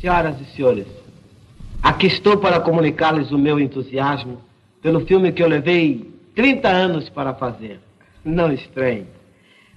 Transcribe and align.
Senhoras 0.00 0.38
e 0.40 0.44
senhores, 0.54 0.86
aqui 1.82 2.06
estou 2.06 2.36
para 2.36 2.60
comunicar-lhes 2.60 3.30
o 3.30 3.38
meu 3.38 3.58
entusiasmo 3.58 4.42
pelo 4.82 5.06
filme 5.06 5.32
que 5.32 5.42
eu 5.42 5.48
levei 5.48 6.12
30 6.34 6.68
anos 6.68 7.08
para 7.08 7.32
fazer. 7.32 7.80
Não 8.22 8.52
estranhe. 8.52 9.06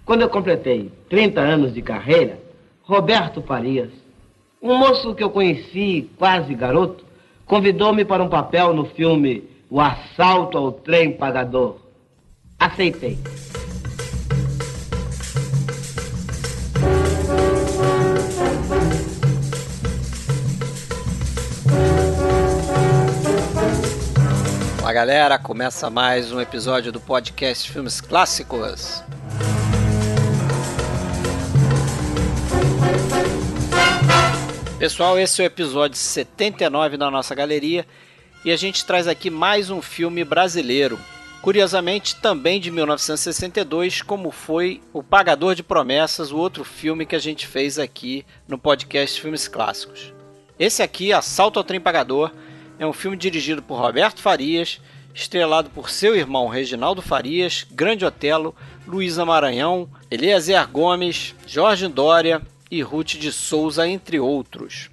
Quando 0.04 0.22
eu 0.22 0.30
completei 0.30 0.92
30 1.10 1.40
anos 1.40 1.74
de 1.74 1.82
carreira, 1.82 2.38
Roberto 2.84 3.42
Farias, 3.42 3.92
um 4.62 4.78
moço 4.78 5.16
que 5.16 5.24
eu 5.24 5.30
conheci 5.30 6.10
quase 6.18 6.54
garoto, 6.54 7.06
convidou-me 7.46 8.04
para 8.04 8.22
um 8.22 8.28
papel 8.28 8.74
no 8.74 8.86
filme 8.86 9.44
O 9.70 9.80
Assalto 9.80 10.58
ao 10.58 10.72
Trem 10.72 11.14
Pagador. 11.14 11.78
Aceitei. 12.60 13.18
Fala 24.90 25.02
galera, 25.06 25.38
começa 25.38 25.88
mais 25.88 26.32
um 26.32 26.42
episódio 26.42 26.92
do 26.92 27.00
podcast 27.00 27.72
Filmes 27.72 28.02
Clássicos. 28.02 29.04
Pessoal, 34.80 35.20
esse 35.20 35.40
é 35.40 35.44
o 35.44 35.46
episódio 35.46 35.96
79 35.96 36.98
da 36.98 37.12
nossa 37.12 37.36
galeria 37.36 37.86
e 38.44 38.50
a 38.50 38.58
gente 38.58 38.84
traz 38.84 39.08
aqui 39.08 39.30
mais 39.30 39.70
um 39.70 39.80
filme 39.80 40.24
brasileiro. 40.24 41.00
Curiosamente, 41.44 42.16
também 42.16 42.60
de 42.60 42.72
1962, 42.72 44.02
como 44.02 44.32
foi 44.32 44.82
O 44.92 45.04
Pagador 45.04 45.54
de 45.54 45.62
Promessas, 45.62 46.32
o 46.32 46.38
outro 46.38 46.64
filme 46.64 47.06
que 47.06 47.16
a 47.16 47.20
gente 47.20 47.46
fez 47.46 47.78
aqui 47.78 48.26
no 48.48 48.58
podcast 48.58 49.22
Filmes 49.22 49.48
Clássicos. 49.48 50.12
Esse 50.58 50.82
aqui, 50.82 51.14
Assalto 51.14 51.60
ao 51.60 51.64
Trem 51.64 51.80
Pagador, 51.80 52.32
é 52.80 52.88
um 52.88 52.94
filme 52.94 53.18
dirigido 53.18 53.62
por 53.62 53.78
Roberto 53.78 54.22
Farias, 54.22 54.80
estrelado 55.14 55.70
por 55.70 55.90
seu 55.90 56.16
irmão 56.16 56.48
Reginaldo 56.48 57.02
Farias, 57.02 57.68
Grande 57.70 58.06
Otelo, 58.06 58.56
Luísa 58.88 59.26
Maranhão, 59.26 59.90
Eliezer 60.10 60.66
Gomes, 60.70 61.36
Jorge 61.46 61.90
Dória 61.90 62.42
e 62.72 62.82
Ruth 62.82 63.16
de 63.16 63.34
Souza, 63.34 63.86
entre 63.86 64.18
outros. 64.18 64.90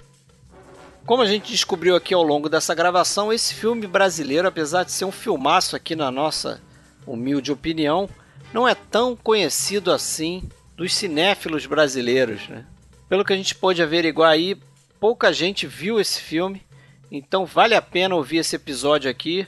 Como 1.06 1.22
a 1.22 1.26
gente 1.26 1.52
descobriu 1.52 1.94
aqui 1.94 2.12
ao 2.12 2.24
longo 2.24 2.48
dessa 2.48 2.74
gravação, 2.74 3.32
esse 3.32 3.54
filme 3.54 3.86
brasileiro, 3.86 4.48
apesar 4.48 4.82
de 4.82 4.90
ser 4.90 5.04
um 5.04 5.12
filmaço 5.12 5.76
aqui 5.76 5.94
na 5.94 6.10
nossa 6.10 6.60
humilde 7.06 7.52
opinião, 7.52 8.08
não 8.52 8.66
é 8.66 8.74
tão 8.74 9.14
conhecido 9.14 9.92
assim 9.92 10.42
dos 10.76 10.92
cinéfilos 10.92 11.66
brasileiros. 11.66 12.48
Né? 12.48 12.64
Pelo 13.08 13.24
que 13.24 13.32
a 13.32 13.36
gente 13.36 13.54
pôde 13.54 13.80
averiguar 13.80 14.32
aí, 14.32 14.56
pouca 14.98 15.32
gente 15.32 15.68
viu 15.68 16.00
esse 16.00 16.20
filme 16.20 16.65
então 17.10 17.46
vale 17.46 17.74
a 17.74 17.82
pena 17.82 18.14
ouvir 18.14 18.38
esse 18.38 18.56
episódio 18.56 19.10
aqui. 19.10 19.46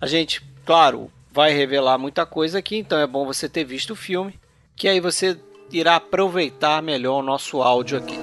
A 0.00 0.06
gente, 0.06 0.42
claro, 0.64 1.10
vai 1.30 1.52
revelar 1.52 1.98
muita 1.98 2.26
coisa 2.26 2.58
aqui, 2.58 2.76
então 2.76 2.98
é 2.98 3.06
bom 3.06 3.24
você 3.24 3.48
ter 3.48 3.64
visto 3.64 3.92
o 3.92 3.96
filme, 3.96 4.38
que 4.76 4.88
aí 4.88 5.00
você 5.00 5.38
irá 5.70 5.96
aproveitar 5.96 6.82
melhor 6.82 7.20
o 7.20 7.22
nosso 7.22 7.62
áudio 7.62 7.98
aqui. 7.98 8.18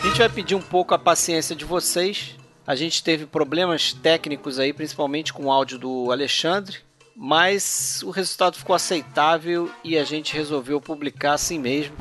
A 0.00 0.06
gente 0.06 0.18
vai 0.18 0.28
pedir 0.28 0.54
um 0.54 0.62
pouco 0.62 0.94
a 0.94 0.98
paciência 0.98 1.56
de 1.56 1.64
vocês. 1.64 2.36
A 2.66 2.74
gente 2.74 3.02
teve 3.02 3.26
problemas 3.26 3.92
técnicos 3.92 4.58
aí, 4.58 4.72
principalmente 4.72 5.32
com 5.32 5.46
o 5.46 5.52
áudio 5.52 5.76
do 5.78 6.10
Alexandre, 6.10 6.78
mas 7.16 8.02
o 8.02 8.10
resultado 8.10 8.56
ficou 8.56 8.74
aceitável 8.74 9.70
e 9.82 9.96
a 9.96 10.04
gente 10.04 10.34
resolveu 10.34 10.80
publicar 10.80 11.34
assim 11.34 11.58
mesmo. 11.58 11.96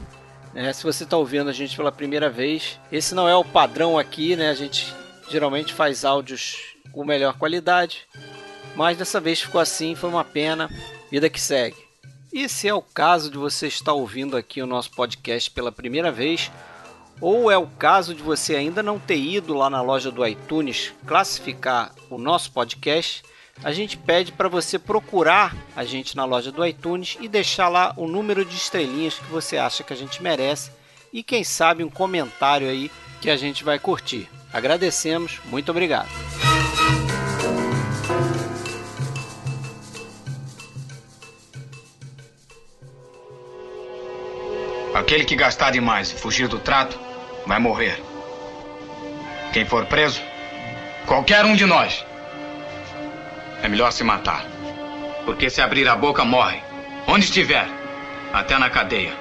É, 0.56 0.72
se 0.72 0.84
você 0.84 1.04
está 1.04 1.18
ouvindo 1.18 1.50
a 1.50 1.54
gente 1.54 1.76
pela 1.76 1.92
primeira 1.92 2.30
vez, 2.30 2.80
esse 2.92 3.16
não 3.16 3.28
é 3.28 3.36
o 3.36 3.46
padrão 3.46 3.98
aqui, 3.98 4.36
né? 4.36 4.50
A 4.50 4.54
gente 4.54 4.94
geralmente 5.30 5.74
faz 5.74 6.06
áudios 6.06 6.76
com 6.92 7.04
melhor 7.04 7.38
qualidade, 7.38 8.08
mas 8.76 8.98
dessa 8.98 9.20
vez 9.20 9.42
ficou 9.42 9.60
assim, 9.60 9.96
foi 9.96 10.10
uma 10.10 10.24
pena. 10.24 10.70
Vida 11.10 11.30
que 11.30 11.40
segue. 11.40 11.78
E 12.32 12.50
se 12.50 12.68
é 12.68 12.74
o 12.74 12.82
caso 12.82 13.30
de 13.30 13.38
você 13.38 13.68
estar 13.68 13.94
ouvindo 13.94 14.36
aqui 14.36 14.62
o 14.62 14.68
nosso 14.68 14.90
podcast 14.92 15.52
pela 15.52 15.72
primeira 15.72 16.12
vez, 16.12 16.52
ou 17.22 17.52
é 17.52 17.58
o 17.58 17.68
caso 17.68 18.16
de 18.16 18.24
você 18.24 18.56
ainda 18.56 18.82
não 18.82 18.98
ter 18.98 19.18
ido 19.18 19.54
lá 19.54 19.70
na 19.70 19.82
loja 19.82 20.12
do 20.12 20.26
iTunes 20.26 20.92
classificar 21.06 21.94
o 22.10 22.18
nosso 22.18 22.52
podcast, 22.52 23.24
a 23.62 23.72
gente 23.72 23.98
pede 23.98 24.32
para 24.32 24.48
você 24.48 24.80
procurar 24.80 25.56
a 25.76 25.84
gente 25.84 26.16
na 26.16 26.26
loja 26.26 26.52
do 26.52 26.66
iTunes 26.66 27.18
e 27.20 27.28
deixar 27.28 27.68
lá 27.68 27.94
o 27.98 28.08
número 28.08 28.44
de 28.44 28.56
estrelinhas 28.56 29.20
que 29.20 29.26
você 29.26 29.58
acha 29.58 29.84
que 29.84 29.94
a 29.94 29.96
gente 29.96 30.24
merece 30.24 30.72
e 31.12 31.22
quem 31.22 31.44
sabe 31.44 31.84
um 31.84 31.90
comentário 31.90 32.68
aí 32.68 32.90
que 33.22 33.30
a 33.30 33.38
gente 33.38 33.64
vai 33.64 33.78
curtir. 33.78 34.30
Agradecemos, 34.52 35.40
muito 35.46 35.70
obrigado. 35.70 36.10
Aquele 44.94 45.26
que 45.26 45.36
gastar 45.36 45.72
demais 45.72 46.12
e 46.12 46.16
fugir 46.16 46.48
do 46.48 46.60
trato 46.60 47.00
vai 47.48 47.60
morrer. 47.60 48.02
Quem 49.52 49.66
for 49.66 49.86
preso, 49.86 50.22
qualquer 51.06 51.46
um 51.46 51.56
de 51.56 51.66
nós 51.66 52.06
é 53.64 53.70
melhor 53.70 53.92
se 53.92 54.04
matar. 54.04 54.46
Porque 55.26 55.50
se 55.50 55.62
abrir 55.62 55.88
a 55.88 55.96
boca, 55.96 56.26
morre. 56.26 56.62
Onde 57.08 57.24
estiver. 57.24 57.66
Até 58.34 58.60
na 58.60 58.70
cadeia. 58.70 59.14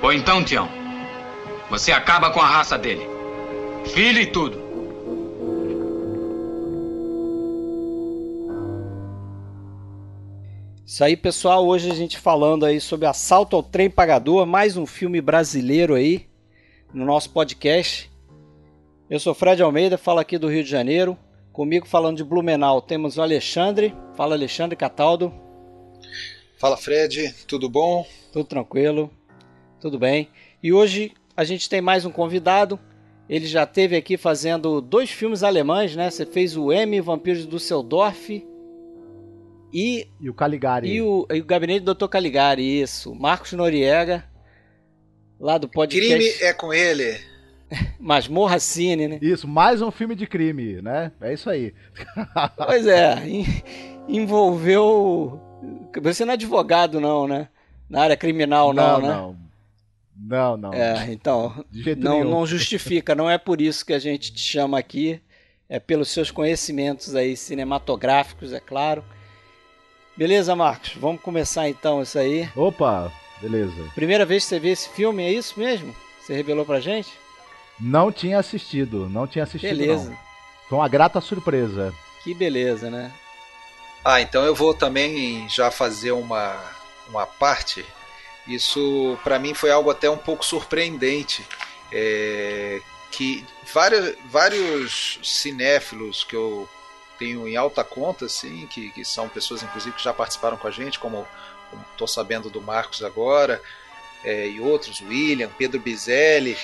Ou 0.00 0.10
então, 0.10 0.42
Tião, 0.42 0.68
você 1.68 1.92
acaba 1.92 2.30
com 2.30 2.40
a 2.40 2.46
raça 2.46 2.78
dele. 2.78 3.06
Filho 3.84 4.20
e 4.20 4.26
tudo. 4.26 4.66
Isso 10.86 11.04
aí, 11.04 11.14
pessoal. 11.14 11.66
Hoje 11.66 11.90
a 11.90 11.94
gente 11.94 12.18
falando 12.18 12.64
aí 12.64 12.80
sobre 12.80 13.06
Assalto 13.06 13.54
ao 13.54 13.62
Trem 13.62 13.90
Pagador, 13.90 14.46
mais 14.46 14.78
um 14.78 14.86
filme 14.86 15.20
brasileiro 15.20 15.94
aí 15.94 16.26
no 16.92 17.04
nosso 17.04 17.28
podcast. 17.30 18.10
Eu 19.10 19.20
sou 19.20 19.34
Fred 19.34 19.62
Almeida, 19.62 19.98
falo 19.98 20.20
aqui 20.20 20.38
do 20.38 20.48
Rio 20.48 20.64
de 20.64 20.70
Janeiro. 20.70 21.18
Comigo 21.58 21.88
falando 21.88 22.18
de 22.18 22.22
Blumenau 22.22 22.80
temos 22.80 23.18
o 23.18 23.20
Alexandre. 23.20 23.92
Fala 24.14 24.36
Alexandre 24.36 24.76
Cataldo. 24.76 25.34
Fala 26.56 26.76
Fred, 26.76 27.34
tudo 27.48 27.68
bom? 27.68 28.06
Tudo 28.32 28.44
tranquilo, 28.44 29.10
tudo 29.80 29.98
bem. 29.98 30.28
E 30.62 30.72
hoje 30.72 31.12
a 31.36 31.42
gente 31.42 31.68
tem 31.68 31.80
mais 31.80 32.04
um 32.04 32.12
convidado. 32.12 32.78
Ele 33.28 33.44
já 33.44 33.66
teve 33.66 33.96
aqui 33.96 34.16
fazendo 34.16 34.80
dois 34.80 35.10
filmes 35.10 35.42
alemães, 35.42 35.96
né? 35.96 36.08
Você 36.08 36.24
fez 36.24 36.56
o 36.56 36.72
M, 36.72 37.00
Vampiros 37.00 37.44
do 37.44 37.56
Düsseldorf 37.56 38.46
e... 39.72 40.06
E 40.20 40.30
o 40.30 40.34
Caligari. 40.34 40.88
E 40.88 41.02
o, 41.02 41.26
e 41.28 41.40
o 41.40 41.44
Gabinete 41.44 41.80
do 41.80 41.92
Dr. 41.92 42.06
Caligari, 42.06 42.80
isso. 42.80 43.12
Marcos 43.16 43.52
Noriega, 43.54 44.24
lá 45.40 45.58
do 45.58 45.68
podcast... 45.68 46.08
Crime 46.08 46.34
é 46.40 46.52
com 46.52 46.72
ele. 46.72 47.18
Masmorra 47.98 48.58
Cine, 48.58 49.08
né? 49.08 49.18
Isso, 49.20 49.46
mais 49.46 49.82
um 49.82 49.90
filme 49.90 50.14
de 50.14 50.26
crime, 50.26 50.80
né? 50.82 51.12
É 51.20 51.32
isso 51.32 51.50
aí. 51.50 51.74
pois 52.56 52.86
é, 52.86 53.16
envolveu. 54.08 55.40
Você 56.02 56.24
não 56.24 56.32
é 56.32 56.34
advogado, 56.34 57.00
não, 57.00 57.26
né? 57.26 57.48
Na 57.88 58.02
área 58.02 58.16
criminal, 58.16 58.72
não, 58.72 59.00
não 59.00 59.00
né? 59.00 59.08
Não. 59.08 59.48
Não, 60.20 60.56
não. 60.56 60.72
É, 60.74 61.12
então, 61.12 61.64
não, 61.96 62.24
não 62.24 62.46
justifica, 62.46 63.14
não 63.14 63.30
é 63.30 63.38
por 63.38 63.60
isso 63.60 63.86
que 63.86 63.92
a 63.92 64.00
gente 64.00 64.32
te 64.32 64.40
chama 64.40 64.76
aqui, 64.76 65.20
é 65.68 65.78
pelos 65.78 66.08
seus 66.08 66.30
conhecimentos 66.30 67.14
aí 67.14 67.36
cinematográficos, 67.36 68.52
é 68.52 68.58
claro. 68.58 69.04
Beleza, 70.16 70.56
Marcos? 70.56 70.94
Vamos 70.96 71.22
começar 71.22 71.68
então 71.68 72.02
isso 72.02 72.18
aí. 72.18 72.48
Opa, 72.56 73.12
beleza. 73.40 73.72
Primeira 73.94 74.26
vez 74.26 74.42
que 74.42 74.48
você 74.48 74.58
vê 74.58 74.70
esse 74.70 74.88
filme, 74.88 75.22
é 75.22 75.32
isso 75.32 75.58
mesmo? 75.58 75.94
Você 76.20 76.34
revelou 76.34 76.64
pra 76.66 76.80
gente? 76.80 77.10
Não 77.80 78.10
tinha 78.10 78.38
assistido, 78.38 79.08
não 79.08 79.26
tinha 79.26 79.44
assistido. 79.44 79.76
Beleza. 79.76 80.10
Não. 80.10 80.18
Foi 80.68 80.78
uma 80.78 80.88
grata 80.88 81.20
surpresa. 81.20 81.94
Que 82.22 82.34
beleza, 82.34 82.90
né? 82.90 83.12
Ah, 84.04 84.20
então 84.20 84.44
eu 84.44 84.54
vou 84.54 84.74
também 84.74 85.48
já 85.48 85.70
fazer 85.70 86.12
uma, 86.12 86.56
uma 87.08 87.26
parte. 87.26 87.84
Isso 88.46 89.18
para 89.22 89.38
mim 89.38 89.54
foi 89.54 89.70
algo 89.70 89.90
até 89.90 90.08
um 90.10 90.16
pouco 90.16 90.44
surpreendente. 90.44 91.46
É, 91.90 92.80
que 93.10 93.44
vários, 93.72 94.14
vários 94.26 95.18
cinéfilos 95.22 96.24
que 96.24 96.36
eu 96.36 96.68
tenho 97.18 97.48
em 97.48 97.56
alta 97.56 97.82
conta, 97.82 98.26
assim, 98.26 98.66
que, 98.66 98.90
que 98.90 99.04
são 99.04 99.28
pessoas 99.28 99.62
inclusive 99.62 99.96
que 99.96 100.02
já 100.02 100.12
participaram 100.12 100.56
com 100.56 100.68
a 100.68 100.70
gente, 100.70 100.98
como 100.98 101.26
estou 101.92 102.06
sabendo 102.06 102.48
do 102.48 102.60
Marcos 102.60 103.02
agora, 103.02 103.60
é, 104.22 104.48
e 104.48 104.60
outros, 104.60 105.00
William, 105.00 105.48
Pedro 105.58 105.80
Bizelli, 105.80 106.56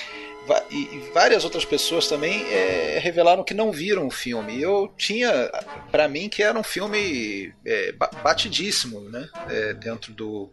e, 0.69 1.11
várias 1.13 1.43
outras 1.43 1.65
pessoas 1.65 2.07
também 2.07 2.43
é, 2.51 2.99
revelaram 2.99 3.43
que 3.43 3.53
não 3.53 3.71
viram 3.71 4.07
o 4.07 4.11
filme. 4.11 4.61
Eu 4.61 4.91
tinha 4.97 5.51
para 5.91 6.07
mim 6.07 6.29
que 6.29 6.43
era 6.43 6.57
um 6.57 6.63
filme 6.63 7.53
é, 7.65 7.93
batidíssimo, 8.23 9.01
né? 9.01 9.29
É, 9.49 9.73
dentro 9.73 10.13
do 10.13 10.49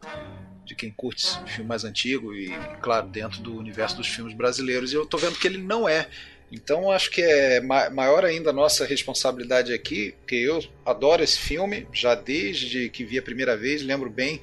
de 0.64 0.76
quem 0.76 0.90
curte 0.90 1.26
filme 1.46 1.68
mais 1.68 1.84
antigo 1.84 2.32
e, 2.32 2.48
claro, 2.80 3.08
dentro 3.08 3.40
do 3.42 3.56
universo 3.56 3.96
dos 3.96 4.06
filmes 4.06 4.34
brasileiros. 4.34 4.92
E 4.92 4.96
eu 4.96 5.04
tô 5.04 5.18
vendo 5.18 5.38
que 5.38 5.46
ele 5.46 5.58
não 5.58 5.88
é. 5.88 6.06
Então 6.52 6.90
acho 6.90 7.10
que 7.10 7.22
é 7.22 7.60
maior 7.60 8.24
ainda 8.24 8.50
a 8.50 8.52
nossa 8.52 8.84
responsabilidade 8.84 9.72
aqui, 9.72 10.14
porque 10.20 10.36
eu 10.36 10.62
adoro 10.84 11.22
esse 11.22 11.38
filme, 11.38 11.88
já 11.92 12.14
desde 12.14 12.90
que 12.90 13.04
vi 13.04 13.18
a 13.18 13.22
primeira 13.22 13.56
vez, 13.56 13.82
lembro 13.82 14.10
bem, 14.10 14.40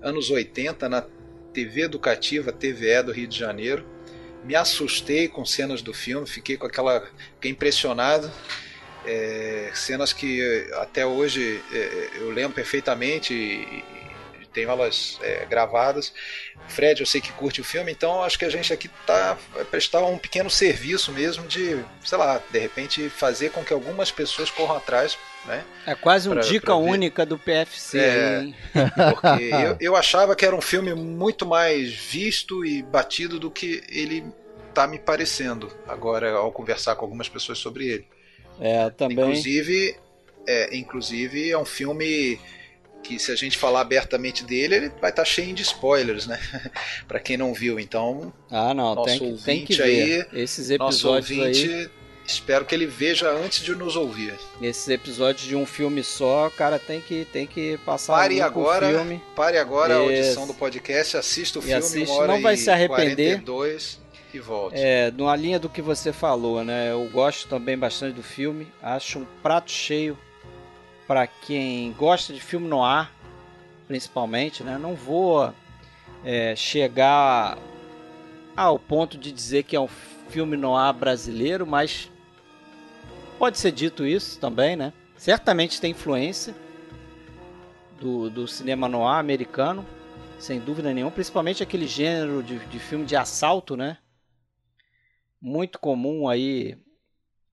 anos 0.00 0.30
80, 0.30 0.88
na 0.88 1.04
TV 1.52 1.82
Educativa, 1.82 2.52
TVE 2.52 3.02
do 3.02 3.12
Rio 3.12 3.26
de 3.26 3.36
Janeiro. 3.36 3.84
Me 4.44 4.54
assustei 4.54 5.28
com 5.28 5.44
cenas 5.44 5.82
do 5.82 5.92
filme, 5.92 6.26
fiquei 6.26 6.56
com 6.56 6.66
aquela. 6.66 7.06
fiquei 7.34 7.50
impressionado. 7.50 8.30
É, 9.04 9.70
cenas 9.74 10.12
que 10.12 10.68
até 10.74 11.06
hoje 11.06 11.62
é, 11.72 12.10
eu 12.16 12.30
lembro 12.30 12.54
perfeitamente 12.54 13.84
tenho 14.52 14.70
elas 14.70 15.18
é, 15.22 15.44
gravadas. 15.46 16.12
Fred, 16.68 17.00
eu 17.00 17.06
sei 17.06 17.20
que 17.20 17.32
curte 17.32 17.60
o 17.60 17.64
filme, 17.64 17.90
então 17.92 18.22
acho 18.22 18.38
que 18.38 18.44
a 18.44 18.50
gente 18.50 18.72
aqui 18.72 18.88
tá 19.06 19.38
prestar 19.70 20.04
um 20.04 20.18
pequeno 20.18 20.50
serviço 20.50 21.12
mesmo 21.12 21.46
de, 21.46 21.82
sei 22.04 22.18
lá, 22.18 22.40
de 22.50 22.58
repente 22.58 23.08
fazer 23.08 23.50
com 23.50 23.64
que 23.64 23.72
algumas 23.72 24.10
pessoas 24.10 24.50
corram 24.50 24.76
atrás, 24.76 25.18
né? 25.46 25.64
É 25.86 25.94
quase 25.94 26.28
uma 26.28 26.40
dica 26.40 26.74
única 26.74 27.24
do 27.24 27.38
PFC. 27.38 27.98
É, 27.98 28.52
porque 29.12 29.44
eu, 29.54 29.76
eu 29.80 29.96
achava 29.96 30.36
que 30.36 30.44
era 30.44 30.54
um 30.54 30.60
filme 30.60 30.94
muito 30.94 31.46
mais 31.46 31.92
visto 31.92 32.64
e 32.64 32.82
batido 32.82 33.38
do 33.38 33.50
que 33.50 33.82
ele 33.88 34.24
tá 34.74 34.86
me 34.86 34.98
parecendo 34.98 35.72
agora 35.86 36.32
ao 36.32 36.52
conversar 36.52 36.94
com 36.96 37.04
algumas 37.04 37.28
pessoas 37.28 37.58
sobre 37.58 37.88
ele. 37.88 38.06
É, 38.60 38.90
também. 38.90 39.18
Inclusive, 39.18 39.96
é, 40.46 40.76
inclusive 40.76 41.50
é 41.50 41.58
um 41.58 41.64
filme 41.64 42.38
que 43.08 43.18
se 43.18 43.32
a 43.32 43.34
gente 43.34 43.56
falar 43.56 43.80
abertamente 43.80 44.44
dele, 44.44 44.74
ele 44.74 44.88
vai 45.00 45.08
estar 45.08 45.22
tá 45.22 45.24
cheio 45.24 45.54
de 45.54 45.62
spoilers, 45.62 46.26
né? 46.26 46.38
para 47.08 47.18
quem 47.18 47.38
não 47.38 47.54
viu, 47.54 47.80
então. 47.80 48.32
Ah, 48.50 48.74
não, 48.74 48.94
nosso 48.94 49.18
tem, 49.18 49.36
que, 49.36 49.42
tem 49.42 49.64
que 49.64 49.74
ver. 49.74 50.28
Aí, 50.30 50.42
Esses 50.42 50.68
episódios 50.68 51.02
nosso 51.02 51.14
ouvinte, 51.14 51.72
aí. 51.72 51.90
Espero 52.26 52.66
que 52.66 52.74
ele 52.74 52.84
veja 52.84 53.30
antes 53.30 53.64
de 53.64 53.74
nos 53.74 53.96
ouvir. 53.96 54.34
Esses 54.60 54.86
episódios 54.88 55.48
de 55.48 55.56
um 55.56 55.64
filme 55.64 56.04
só, 56.04 56.50
cara, 56.50 56.78
tem 56.78 57.00
que 57.00 57.26
tem 57.32 57.46
que 57.46 57.78
passar 57.86 58.12
pare 58.12 58.42
agora, 58.42 58.86
filme. 58.86 59.22
Pare 59.34 59.56
agora 59.56 59.94
Esse... 59.94 60.02
a 60.02 60.02
audição 60.02 60.46
do 60.46 60.52
podcast, 60.52 61.16
assista 61.16 61.58
o 61.58 61.62
e 61.62 61.64
filme, 61.64 61.78
assiste, 61.78 62.18
não 62.26 62.42
vai 62.42 62.58
se 62.58 62.68
arrepender. 62.68 63.40
42 63.40 63.98
e 64.34 64.38
volte. 64.38 64.76
É, 64.78 65.10
numa 65.10 65.34
linha 65.34 65.58
do 65.58 65.70
que 65.70 65.80
você 65.80 66.12
falou, 66.12 66.62
né? 66.62 66.92
Eu 66.92 67.08
gosto 67.10 67.48
também 67.48 67.78
bastante 67.78 68.14
do 68.14 68.22
filme, 68.22 68.68
acho 68.82 69.20
um 69.20 69.26
prato 69.42 69.70
cheio 69.70 70.18
para 71.08 71.26
quem 71.26 71.90
gosta 71.94 72.34
de 72.34 72.40
filme 72.40 72.68
no 72.68 72.84
ar, 72.84 73.10
principalmente, 73.86 74.62
né? 74.62 74.76
Não 74.76 74.94
vou 74.94 75.54
é, 76.22 76.54
chegar 76.54 77.56
ao 78.54 78.78
ponto 78.78 79.16
de 79.16 79.32
dizer 79.32 79.62
que 79.62 79.74
é 79.74 79.80
um 79.80 79.88
filme 79.88 80.54
no 80.54 80.76
ar 80.76 80.92
brasileiro, 80.92 81.66
mas 81.66 82.10
pode 83.38 83.58
ser 83.58 83.72
dito 83.72 84.06
isso 84.06 84.38
também, 84.38 84.76
né? 84.76 84.92
Certamente 85.16 85.80
tem 85.80 85.92
influência 85.92 86.54
do, 87.98 88.28
do 88.28 88.46
cinema 88.46 88.86
noir 88.86 89.18
americano, 89.18 89.86
sem 90.38 90.60
dúvida 90.60 90.92
nenhuma, 90.92 91.10
principalmente 91.10 91.62
aquele 91.62 91.86
gênero 91.86 92.42
de, 92.42 92.58
de 92.66 92.78
filme 92.78 93.06
de 93.06 93.16
assalto, 93.16 93.78
né? 93.78 93.96
Muito 95.40 95.78
comum 95.78 96.28
aí 96.28 96.76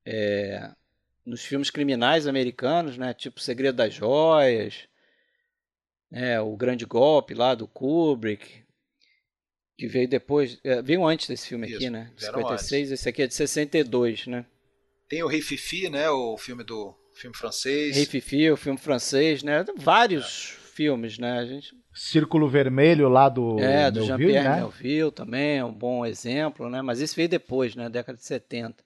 é, 0.05 0.71
nos 1.25 1.43
filmes 1.43 1.69
criminais 1.69 2.27
americanos, 2.27 2.97
né? 2.97 3.13
Tipo 3.13 3.39
Segredo 3.39 3.77
das 3.77 3.93
Joias, 3.93 4.87
né? 6.11 6.39
o 6.39 6.55
Grande 6.55 6.85
Golpe 6.85 7.33
lá 7.33 7.55
do 7.55 7.67
Kubrick, 7.67 8.63
que 9.77 9.87
veio 9.87 10.07
depois, 10.07 10.59
é, 10.63 10.81
veio 10.81 11.05
antes 11.05 11.27
desse 11.27 11.47
filme 11.47 11.67
Isso, 11.67 11.77
aqui, 11.77 11.89
né? 11.89 12.11
56, 12.17 12.81
antes. 12.81 12.99
esse 12.99 13.09
aqui 13.09 13.23
é 13.23 13.27
de 13.27 13.33
62, 13.33 14.27
né? 14.27 14.45
Tem 15.09 15.23
o 15.23 15.27
Rei 15.27 15.41
Fifi, 15.41 15.89
né? 15.89 16.09
O 16.09 16.37
filme 16.37 16.63
do 16.63 16.95
filme 17.13 17.35
francês. 17.35 17.95
Rei 17.95 18.05
Fifi, 18.05 18.51
o 18.51 18.57
filme 18.57 18.79
francês, 18.79 19.43
né? 19.43 19.65
Vários 19.77 20.55
é. 20.55 20.75
filmes, 20.75 21.17
né? 21.17 21.39
A 21.39 21.45
gente 21.45 21.73
Círculo 21.95 22.49
Vermelho 22.49 23.07
lá 23.07 23.29
do 23.29 23.57
É, 23.57 23.89
do 23.89 24.03
Jean-Pierre 24.03 24.43
né? 24.43 24.55
Melville 24.57 25.11
também, 25.11 25.59
é 25.59 25.65
um 25.65 25.73
bom 25.73 26.05
exemplo, 26.05 26.69
né? 26.69 26.81
Mas 26.81 27.01
esse 27.01 27.15
veio 27.15 27.29
depois, 27.29 27.73
né? 27.73 27.89
Década 27.89 28.17
de 28.17 28.25
70. 28.25 28.83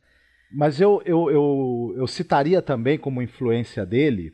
Mas 0.52 0.82
eu, 0.82 1.02
eu, 1.06 1.30
eu, 1.30 1.94
eu 1.98 2.08
citaria 2.08 2.62
também 2.62 2.98
como 2.98 3.22
influência 3.22 3.86
dele. 3.86 4.34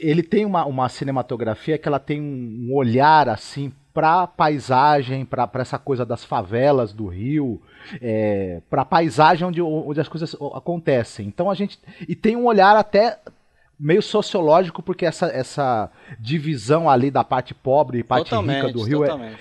Ele 0.00 0.22
tem 0.22 0.44
uma, 0.44 0.64
uma 0.64 0.88
cinematografia 0.88 1.78
que 1.78 1.88
ela 1.88 1.98
tem 1.98 2.20
um 2.20 2.72
olhar 2.72 3.28
assim 3.28 3.72
para 3.92 4.26
paisagem, 4.26 5.24
para 5.24 5.50
essa 5.54 5.78
coisa 5.78 6.06
das 6.06 6.24
favelas 6.24 6.92
do 6.92 7.08
Rio, 7.08 7.60
é, 8.00 8.60
para 8.70 8.82
a 8.82 8.84
paisagem 8.84 9.46
onde, 9.46 9.60
onde 9.60 10.00
as 10.00 10.08
coisas 10.08 10.36
acontecem. 10.54 11.26
Então 11.26 11.50
a 11.50 11.54
gente 11.54 11.78
e 12.08 12.14
tem 12.14 12.36
um 12.36 12.46
olhar 12.46 12.76
até 12.76 13.18
meio 13.78 14.02
sociológico 14.02 14.82
porque 14.82 15.06
essa, 15.06 15.26
essa 15.26 15.90
divisão 16.18 16.88
ali 16.88 17.10
da 17.10 17.24
parte 17.24 17.54
pobre 17.54 17.98
e 17.98 18.04
parte 18.04 18.30
totalmente, 18.30 18.56
rica 18.56 18.72
do 18.72 18.82
Rio 18.82 19.04
é, 19.04 19.34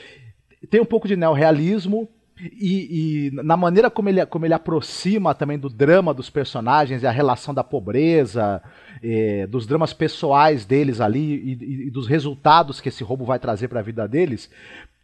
tem 0.70 0.82
um 0.82 0.86
pouco 0.86 1.08
de 1.08 1.16
neorrealismo 1.16 2.10
e, 2.42 3.28
e, 3.28 3.32
na 3.32 3.58
maneira 3.58 3.90
como 3.90 4.08
ele, 4.08 4.26
como 4.26 4.46
ele 4.46 4.54
aproxima 4.54 5.36
também 5.36 5.60
do 5.60 5.70
drama 5.70 6.14
dos 6.14 6.30
personagens 6.30 7.04
e 7.04 7.08
a 7.08 7.12
relação 7.12 7.54
da 7.54 7.64
pobreza, 7.64 8.62
é, 9.04 9.46
dos 9.46 9.68
dramas 9.68 9.94
pessoais 9.94 10.66
deles 10.66 11.02
ali 11.02 11.20
e, 11.20 11.88
e, 11.88 11.92
dos 11.92 12.08
resultados 12.08 12.80
que 12.80 12.88
esse 12.88 13.04
roubo 13.04 13.26
vai 13.26 13.40
trazer 13.40 13.68
para 13.68 13.82
a 13.82 13.84
vida 13.84 14.08
deles, 14.08 14.50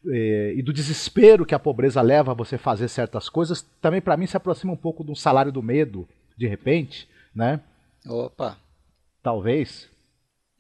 é, 0.07 0.53
e 0.55 0.61
do 0.61 0.71
desespero 0.71 1.45
que 1.45 1.55
a 1.55 1.59
pobreza 1.59 2.01
leva 2.01 2.31
a 2.31 2.35
você 2.35 2.57
fazer 2.57 2.87
certas 2.87 3.27
coisas, 3.27 3.65
também 3.81 4.01
para 4.01 4.15
mim 4.15 4.27
se 4.27 4.37
aproxima 4.37 4.71
um 4.71 4.77
pouco 4.77 5.03
de 5.03 5.11
um 5.11 5.15
salário 5.15 5.51
do 5.51 5.61
medo, 5.61 6.07
de 6.37 6.47
repente, 6.47 7.07
né? 7.35 7.59
Opa! 8.07 8.57
Talvez. 9.21 9.89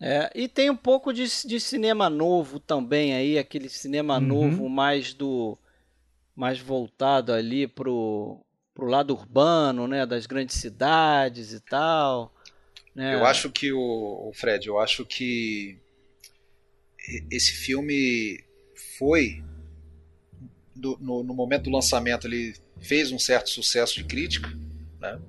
É, 0.01 0.29
e 0.35 0.49
tem 0.49 0.69
um 0.69 0.75
pouco 0.75 1.13
de, 1.13 1.23
de 1.47 1.59
cinema 1.59 2.09
novo 2.09 2.59
também 2.59 3.13
aí, 3.13 3.37
aquele 3.37 3.69
cinema 3.69 4.15
uhum. 4.15 4.25
novo 4.25 4.69
mais 4.69 5.13
do 5.13 5.57
mais 6.35 6.59
voltado 6.59 7.31
ali 7.31 7.67
pro, 7.67 8.39
pro 8.73 8.87
lado 8.87 9.13
urbano, 9.13 9.87
né, 9.87 10.05
das 10.05 10.25
grandes 10.25 10.57
cidades 10.57 11.53
e 11.53 11.59
tal. 11.61 12.33
Né? 12.93 13.15
Eu 13.15 13.25
acho 13.25 13.49
que 13.49 13.71
o, 13.71 14.29
o 14.29 14.31
Fred, 14.33 14.67
eu 14.67 14.79
acho 14.79 15.05
que 15.05 15.79
esse 17.29 17.51
filme 17.51 18.43
foi 18.97 19.43
do, 20.75 20.97
no, 20.99 21.23
no, 21.23 21.33
momento 21.33 21.63
do 21.63 21.69
lançamento 21.69 22.27
ele 22.27 22.53
fez 22.79 23.11
um 23.11 23.19
certo 23.19 23.49
sucesso 23.49 23.95
de 23.95 24.03
crítica, 24.03 24.49
né? 24.99 25.19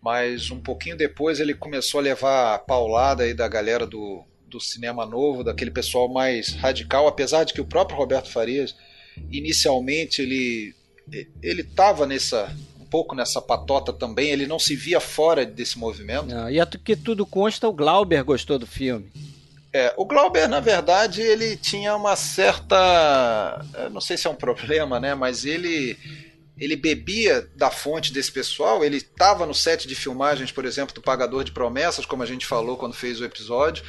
Mas 0.00 0.50
um 0.50 0.60
pouquinho 0.60 0.96
depois 0.96 1.40
ele 1.40 1.54
começou 1.54 1.98
a 1.98 2.02
levar 2.02 2.54
a 2.54 2.58
paulada 2.58 3.24
aí 3.24 3.34
da 3.34 3.48
galera 3.48 3.84
do, 3.86 4.24
do 4.46 4.60
cinema 4.60 5.04
novo, 5.04 5.42
daquele 5.42 5.70
pessoal 5.70 6.08
mais 6.08 6.54
radical, 6.54 7.08
apesar 7.08 7.44
de 7.44 7.52
que 7.52 7.60
o 7.60 7.66
próprio 7.66 7.98
Roberto 7.98 8.30
Farias 8.30 8.76
inicialmente 9.30 10.22
ele 10.22 10.74
ele 11.42 11.62
estava 11.62 12.06
nessa 12.06 12.54
um 12.78 12.84
pouco 12.84 13.14
nessa 13.14 13.40
patota 13.40 13.92
também, 13.92 14.30
ele 14.30 14.46
não 14.46 14.58
se 14.58 14.74
via 14.74 15.00
fora 15.00 15.44
desse 15.44 15.78
movimento. 15.78 16.26
Não, 16.26 16.50
e 16.50 16.58
é 16.58 16.66
que 16.66 16.96
tudo 16.96 17.26
consta, 17.26 17.68
o 17.68 17.72
Glauber 17.72 18.22
gostou 18.24 18.58
do 18.58 18.66
filme. 18.66 19.10
É, 19.72 19.92
o 19.96 20.04
Glauber, 20.06 20.48
na 20.48 20.60
verdade, 20.60 21.20
ele 21.20 21.56
tinha 21.56 21.94
uma 21.94 22.16
certa. 22.16 23.64
não 23.92 24.00
sei 24.00 24.16
se 24.16 24.26
é 24.26 24.30
um 24.30 24.34
problema, 24.34 24.98
né? 24.98 25.14
Mas 25.14 25.44
ele. 25.44 25.96
Ele 26.56 26.74
bebia 26.74 27.48
da 27.54 27.70
fonte 27.70 28.12
desse 28.12 28.32
pessoal, 28.32 28.84
ele 28.84 28.96
estava 28.96 29.46
no 29.46 29.54
set 29.54 29.86
de 29.86 29.94
filmagens, 29.94 30.50
por 30.50 30.64
exemplo, 30.64 30.92
do 30.92 31.00
Pagador 31.00 31.44
de 31.44 31.52
Promessas, 31.52 32.04
como 32.04 32.24
a 32.24 32.26
gente 32.26 32.44
falou 32.44 32.76
quando 32.76 32.94
fez 32.94 33.20
o 33.20 33.24
episódio. 33.24 33.84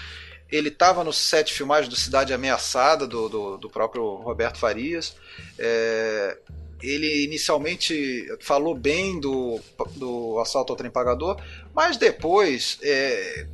Ele 0.52 0.70
estava 0.70 1.04
no 1.04 1.14
set 1.14 1.48
de 1.48 1.54
filmagem 1.54 1.90
do 1.90 1.96
Cidade 1.96 2.34
Ameaçada, 2.34 3.06
do, 3.06 3.30
do, 3.30 3.58
do 3.58 3.70
próprio 3.70 4.16
Roberto 4.16 4.58
Farias. 4.58 5.16
É, 5.58 6.38
ele 6.82 7.24
inicialmente 7.24 8.26
falou 8.40 8.74
bem 8.74 9.20
do, 9.20 9.60
do 9.96 10.40
assalto 10.40 10.74
ao 10.74 10.78
trem 10.78 10.90
pagador, 10.90 11.38
mas 11.74 11.98
depois 11.98 12.80
é, 12.82 13.46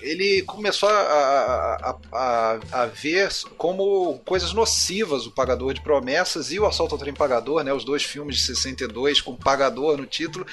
ele 0.00 0.42
começou 0.42 0.88
a, 0.88 0.94
a, 1.00 1.96
a, 2.12 2.58
a, 2.72 2.86
ver 2.86 3.28
como 3.56 4.18
coisas 4.24 4.52
nocivas 4.52 5.26
o 5.26 5.30
Pagador 5.30 5.74
de 5.74 5.80
Promessas 5.80 6.52
e 6.52 6.58
o 6.58 6.66
Assalto 6.66 6.94
ao 6.94 6.98
Trem 6.98 7.14
Pagador, 7.14 7.62
né, 7.62 7.72
os 7.72 7.84
dois 7.84 8.02
filmes 8.02 8.36
de 8.36 8.42
62 8.42 9.20
com 9.20 9.34
Pagador 9.34 9.96
no 9.96 10.06
título. 10.06 10.46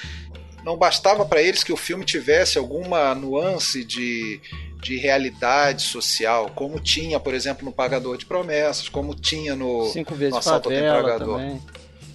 Não 0.64 0.76
bastava 0.76 1.24
para 1.24 1.42
eles 1.42 1.62
que 1.62 1.72
o 1.72 1.76
filme 1.76 2.04
tivesse 2.04 2.58
alguma 2.58 3.14
nuance 3.14 3.84
de 3.84 4.40
de 4.84 4.98
realidade 4.98 5.82
social, 5.82 6.52
como 6.54 6.78
tinha, 6.78 7.18
por 7.18 7.32
exemplo, 7.32 7.64
no 7.64 7.72
Pagador 7.72 8.18
de 8.18 8.26
Promessas, 8.26 8.86
como 8.86 9.14
tinha 9.14 9.56
no, 9.56 9.86
Cinco 9.90 10.14
vezes 10.14 10.34
no 10.34 10.38
Assalto 10.38 10.68
ao 10.68 10.74
Pagador. 10.74 11.38
Também. 11.38 11.62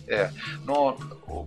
É. 0.08 0.29
No, 0.63 0.94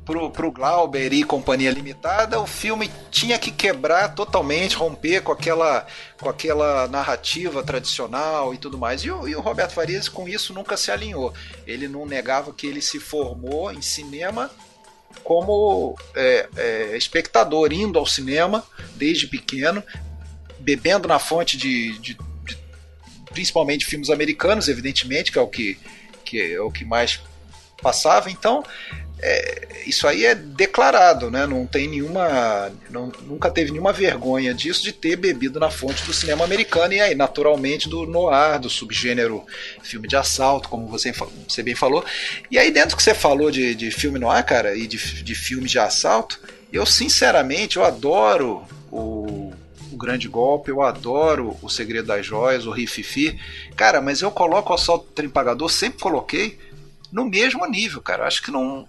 pro, 0.04 0.30
pro 0.30 0.52
Glauber 0.52 1.12
e 1.12 1.24
Companhia 1.24 1.70
Limitada, 1.70 2.40
o 2.40 2.46
filme 2.46 2.90
tinha 3.10 3.38
que 3.38 3.50
quebrar 3.50 4.14
totalmente, 4.14 4.76
romper 4.76 5.20
com 5.20 5.32
aquela, 5.32 5.86
com 6.20 6.28
aquela 6.28 6.86
narrativa 6.86 7.62
tradicional 7.62 8.54
e 8.54 8.58
tudo 8.58 8.78
mais. 8.78 9.02
E 9.02 9.10
o, 9.10 9.26
e 9.26 9.34
o 9.34 9.40
Roberto 9.40 9.72
Farias, 9.72 10.08
com 10.08 10.28
isso, 10.28 10.52
nunca 10.52 10.76
se 10.76 10.90
alinhou. 10.90 11.32
Ele 11.66 11.88
não 11.88 12.06
negava 12.06 12.52
que 12.52 12.66
ele 12.66 12.80
se 12.80 13.00
formou 13.00 13.72
em 13.72 13.82
cinema 13.82 14.50
como 15.22 15.96
é, 16.14 16.48
é, 16.56 16.96
espectador, 16.96 17.72
indo 17.72 17.98
ao 17.98 18.06
cinema 18.06 18.64
desde 18.96 19.26
pequeno, 19.26 19.82
bebendo 20.58 21.08
na 21.08 21.18
fonte 21.18 21.56
de, 21.56 21.98
de, 21.98 22.14
de 22.44 22.58
principalmente 23.32 23.86
filmes 23.86 24.10
americanos, 24.10 24.68
evidentemente, 24.68 25.32
que 25.32 25.38
é 25.38 25.42
o 25.42 25.48
que, 25.48 25.78
que 26.24 26.54
é 26.54 26.60
o 26.60 26.70
que 26.70 26.84
mais 26.84 27.20
passava. 27.80 28.30
Então, 28.30 28.62
é, 29.22 29.68
isso 29.86 30.08
aí 30.08 30.24
é 30.24 30.34
declarado, 30.34 31.30
né? 31.30 31.46
Não 31.46 31.64
tem 31.64 31.86
nenhuma. 31.86 32.72
Não, 32.90 33.12
nunca 33.22 33.50
teve 33.50 33.70
nenhuma 33.70 33.92
vergonha 33.92 34.52
disso 34.52 34.82
de 34.82 34.92
ter 34.92 35.14
bebido 35.14 35.60
na 35.60 35.70
fonte 35.70 36.02
do 36.02 36.12
cinema 36.12 36.44
americano 36.44 36.92
e 36.94 37.00
aí, 37.00 37.14
naturalmente, 37.14 37.88
do 37.88 38.04
noir, 38.04 38.58
do 38.58 38.68
subgênero 38.68 39.44
filme 39.80 40.08
de 40.08 40.16
assalto, 40.16 40.68
como 40.68 40.88
você, 40.88 41.12
você 41.46 41.62
bem 41.62 41.76
falou. 41.76 42.04
E 42.50 42.58
aí, 42.58 42.72
dentro 42.72 42.96
que 42.96 43.02
você 43.02 43.14
falou 43.14 43.48
de, 43.48 43.76
de 43.76 43.92
filme 43.92 44.18
noir, 44.18 44.44
cara, 44.44 44.74
e 44.76 44.88
de, 44.88 45.22
de 45.22 45.34
filmes 45.36 45.70
de 45.70 45.78
assalto, 45.78 46.40
eu 46.72 46.84
sinceramente 46.84 47.76
eu 47.76 47.84
adoro 47.84 48.64
o, 48.90 49.52
o 49.92 49.96
Grande 49.96 50.26
Golpe, 50.26 50.70
eu 50.70 50.82
adoro 50.82 51.56
O 51.62 51.68
Segredo 51.68 52.08
das 52.08 52.26
Joias, 52.26 52.66
o 52.66 52.72
Rififi. 52.72 53.38
Cara, 53.76 54.00
mas 54.00 54.20
eu 54.20 54.32
coloco 54.32 54.72
o 54.72 54.74
Assalto 54.74 55.06
Trem 55.14 55.28
Pagador, 55.28 55.68
sempre 55.68 56.00
coloquei 56.00 56.58
no 57.12 57.26
mesmo 57.26 57.64
nível, 57.66 58.00
cara. 58.00 58.26
Acho 58.26 58.42
que 58.42 58.50
não 58.50 58.88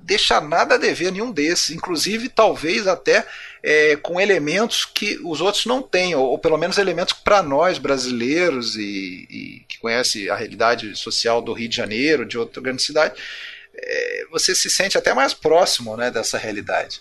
deixa 0.00 0.40
nada 0.40 0.74
a 0.74 0.78
dever 0.78 1.12
nenhum 1.12 1.30
desses. 1.30 1.70
Inclusive, 1.70 2.28
talvez 2.28 2.86
até 2.86 3.26
é, 3.62 3.96
com 3.96 4.20
elementos 4.20 4.84
que 4.84 5.18
os 5.24 5.40
outros 5.40 5.64
não 5.64 5.80
têm, 5.80 6.14
ou, 6.14 6.24
ou 6.24 6.38
pelo 6.38 6.58
menos 6.58 6.76
elementos 6.76 7.14
para 7.14 7.42
nós 7.42 7.78
brasileiros 7.78 8.76
e, 8.76 9.26
e, 9.30 9.64
que 9.68 9.78
conhece 9.78 10.28
a 10.28 10.34
realidade 10.34 10.94
social 10.96 11.40
do 11.40 11.52
Rio 11.52 11.68
de 11.68 11.76
Janeiro, 11.76 12.26
de 12.26 12.36
outra 12.36 12.60
grande 12.60 12.82
cidade, 12.82 13.14
é, 13.74 14.26
você 14.30 14.54
se 14.54 14.68
sente 14.68 14.98
até 14.98 15.14
mais 15.14 15.32
próximo 15.32 15.96
né, 15.96 16.10
dessa 16.10 16.36
realidade. 16.36 17.00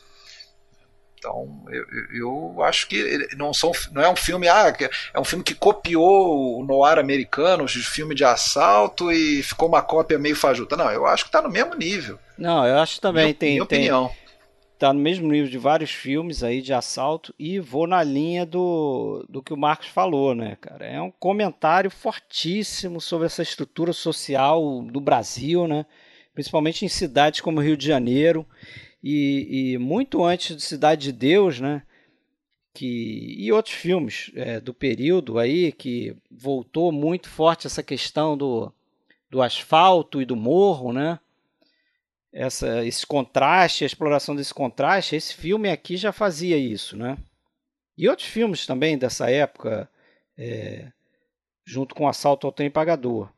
Então, 1.21 1.63
eu, 1.69 2.55
eu 2.55 2.63
acho 2.63 2.87
que 2.87 3.27
não, 3.37 3.53
são, 3.53 3.71
não 3.91 4.01
é 4.01 4.09
um 4.09 4.15
filme, 4.15 4.47
ah, 4.47 4.73
é 5.13 5.19
um 5.19 5.23
filme 5.23 5.43
que 5.43 5.53
copiou 5.53 6.59
o 6.59 6.65
noir 6.65 6.97
americano, 6.97 7.63
os 7.63 7.73
filmes 7.73 8.17
de 8.17 8.25
assalto 8.25 9.11
e 9.11 9.43
ficou 9.43 9.67
uma 9.67 9.83
cópia 9.83 10.17
meio 10.17 10.35
fajuta. 10.35 10.75
Não, 10.75 10.89
eu 10.89 11.05
acho 11.05 11.25
que 11.25 11.29
está 11.29 11.39
no 11.39 11.49
mesmo 11.49 11.75
nível. 11.75 12.17
Não, 12.35 12.65
eu 12.65 12.79
acho 12.79 12.99
também 12.99 13.25
minha, 13.25 13.35
tem, 13.35 13.51
minha 13.51 13.63
opinião. 13.63 14.07
Tem, 14.07 14.17
tá 14.79 14.91
no 14.91 14.99
mesmo 14.99 15.31
nível 15.31 15.47
de 15.47 15.59
vários 15.59 15.91
filmes 15.91 16.41
aí 16.41 16.59
de 16.59 16.73
assalto 16.73 17.35
e 17.37 17.59
vou 17.59 17.85
na 17.85 18.01
linha 18.01 18.43
do, 18.43 19.23
do 19.29 19.43
que 19.43 19.53
o 19.53 19.57
Marcos 19.57 19.89
falou, 19.89 20.33
né, 20.33 20.57
cara? 20.59 20.87
É 20.87 20.99
um 20.99 21.11
comentário 21.11 21.91
fortíssimo 21.91 22.99
sobre 22.99 23.27
essa 23.27 23.43
estrutura 23.43 23.93
social 23.93 24.81
do 24.81 24.99
Brasil, 24.99 25.67
né? 25.67 25.85
Principalmente 26.33 26.83
em 26.83 26.89
cidades 26.89 27.41
como 27.41 27.61
Rio 27.61 27.77
de 27.77 27.85
Janeiro 27.85 28.43
e, 29.03 29.73
e 29.73 29.77
muito 29.77 30.23
antes 30.23 30.55
de 30.55 30.61
Cidade 30.61 31.03
de 31.03 31.11
Deus, 31.11 31.59
né? 31.59 31.83
Que, 32.73 33.35
e 33.37 33.51
outros 33.51 33.75
filmes 33.75 34.31
é, 34.33 34.59
do 34.59 34.73
período 34.73 35.37
aí 35.37 35.71
que 35.71 36.15
voltou 36.29 36.91
muito 36.91 37.29
forte 37.29 37.67
essa 37.67 37.83
questão 37.83 38.37
do, 38.37 38.71
do 39.29 39.41
asfalto 39.41 40.21
e 40.21 40.25
do 40.25 40.35
morro, 40.35 40.93
né? 40.93 41.19
Essa, 42.31 42.85
esse 42.85 43.05
contraste, 43.05 43.83
a 43.83 43.87
exploração 43.87 44.35
desse 44.35 44.53
contraste, 44.53 45.17
esse 45.17 45.33
filme 45.33 45.69
aqui 45.69 45.97
já 45.97 46.13
fazia 46.13 46.57
isso, 46.57 46.95
né? 46.95 47.17
E 47.97 48.07
outros 48.07 48.27
filmes 48.27 48.65
também 48.65 48.97
dessa 48.97 49.29
época, 49.29 49.89
é, 50.37 50.91
junto 51.65 51.93
com 51.93 52.07
Assalto 52.07 52.47
ao 52.47 52.53
Trem 52.53 52.71
Pagador, 52.71 53.29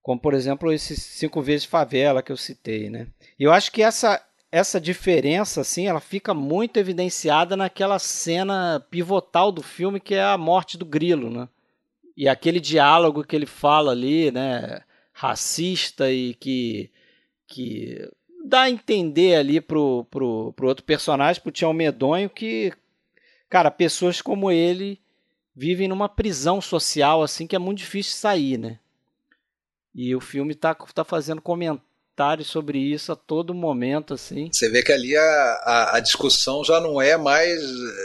como 0.00 0.18
por 0.18 0.32
exemplo 0.32 0.72
esse 0.72 0.96
Cinco 0.96 1.42
Vezes 1.42 1.66
Favela 1.66 2.22
que 2.22 2.32
eu 2.32 2.36
citei, 2.38 2.88
né? 2.88 3.06
E 3.38 3.44
eu 3.44 3.52
acho 3.52 3.70
que 3.70 3.82
essa 3.82 4.24
essa 4.52 4.78
diferença, 4.78 5.62
assim, 5.62 5.86
ela 5.86 5.98
fica 5.98 6.34
muito 6.34 6.76
evidenciada 6.76 7.56
naquela 7.56 7.98
cena 7.98 8.86
pivotal 8.90 9.50
do 9.50 9.62
filme, 9.62 9.98
que 9.98 10.14
é 10.14 10.22
a 10.22 10.36
morte 10.36 10.76
do 10.76 10.84
grilo, 10.84 11.30
né? 11.30 11.48
E 12.14 12.28
aquele 12.28 12.60
diálogo 12.60 13.24
que 13.24 13.34
ele 13.34 13.46
fala 13.46 13.92
ali, 13.92 14.30
né, 14.30 14.82
racista 15.10 16.12
e 16.12 16.34
que, 16.34 16.90
que 17.46 18.06
dá 18.44 18.62
a 18.62 18.70
entender 18.70 19.36
ali 19.36 19.58
pro, 19.58 20.04
pro, 20.10 20.52
pro 20.52 20.68
outro 20.68 20.84
personagem, 20.84 21.42
pro 21.42 21.50
Tião 21.50 21.72
Medonho, 21.72 22.28
que, 22.28 22.74
cara, 23.48 23.70
pessoas 23.70 24.20
como 24.20 24.50
ele 24.50 25.00
vivem 25.56 25.88
numa 25.88 26.10
prisão 26.10 26.60
social, 26.60 27.22
assim, 27.22 27.46
que 27.46 27.56
é 27.56 27.58
muito 27.58 27.78
difícil 27.78 28.18
sair, 28.18 28.58
né? 28.58 28.78
E 29.94 30.14
o 30.14 30.20
filme 30.20 30.54
tá, 30.54 30.74
tá 30.74 31.04
fazendo 31.04 31.40
comentário 31.40 31.91
comentários 32.12 32.48
sobre 32.48 32.78
isso 32.78 33.10
a 33.10 33.16
todo 33.16 33.54
momento, 33.54 34.14
assim. 34.14 34.48
Você 34.52 34.68
vê 34.68 34.82
que 34.82 34.92
ali 34.92 35.16
a, 35.16 35.22
a, 35.22 35.96
a, 35.96 36.00
discussão 36.00 36.62
já 36.62 36.80
não 36.80 37.00
é 37.00 37.16
mais. 37.16 37.60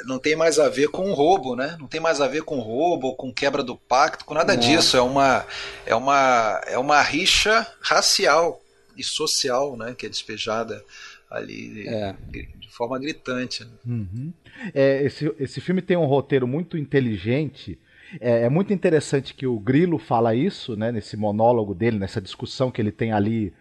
não 0.06 0.18
tem 0.18 0.36
mais 0.36 0.60
a 0.60 0.70
ver 0.70 0.90
com 0.90 1.14
roubo, 1.14 1.56
né? 1.56 1.76
Não 1.80 1.88
tem 1.88 2.00
mais 2.00 2.22
a 2.22 2.28
ver 2.28 2.44
com 2.44 2.60
roubo, 2.60 3.16
com 3.16 3.34
quebra 3.34 3.62
do 3.62 3.76
pacto, 3.76 4.26
com 4.26 4.34
nada 4.34 4.54
não. 4.54 4.60
disso. 4.60 4.98
É 4.98 5.02
uma, 5.02 5.46
é, 5.86 5.96
uma, 5.96 6.62
é 6.68 6.78
uma 6.78 7.02
rixa 7.02 7.68
racial 7.82 8.62
e 8.96 9.04
social, 9.04 9.76
né? 9.78 9.94
Que 9.98 10.06
é 10.06 10.10
despejada 10.10 10.84
ali 11.30 11.88
é. 11.88 12.16
de, 12.30 12.48
de, 12.48 12.70
forma 12.70 12.98
gritante. 12.98 13.66
Né? 13.66 13.72
Uhum. 13.86 14.34
É, 14.74 15.04
esse, 15.04 15.34
esse 15.40 15.60
filme 15.60 15.82
tem 15.82 15.98
um 15.98 16.06
roteiro 16.06 16.48
muito 16.48 16.78
inteligente. 16.78 17.78
É, 18.22 18.44
é, 18.44 18.50
muito 18.50 18.72
interessante 18.72 19.34
que 19.34 19.46
o 19.46 19.60
Grilo 19.60 19.98
fala 19.98 20.34
isso, 20.34 20.78
né, 20.78 20.94
nesse 20.94 21.18
monólogo 21.18 21.76
dele, 21.76 22.00
nessa 22.00 22.22
discussão 22.22 22.72
que 22.72 22.82
ele 22.82 22.92
tem 22.92 23.12
ali 23.12 23.54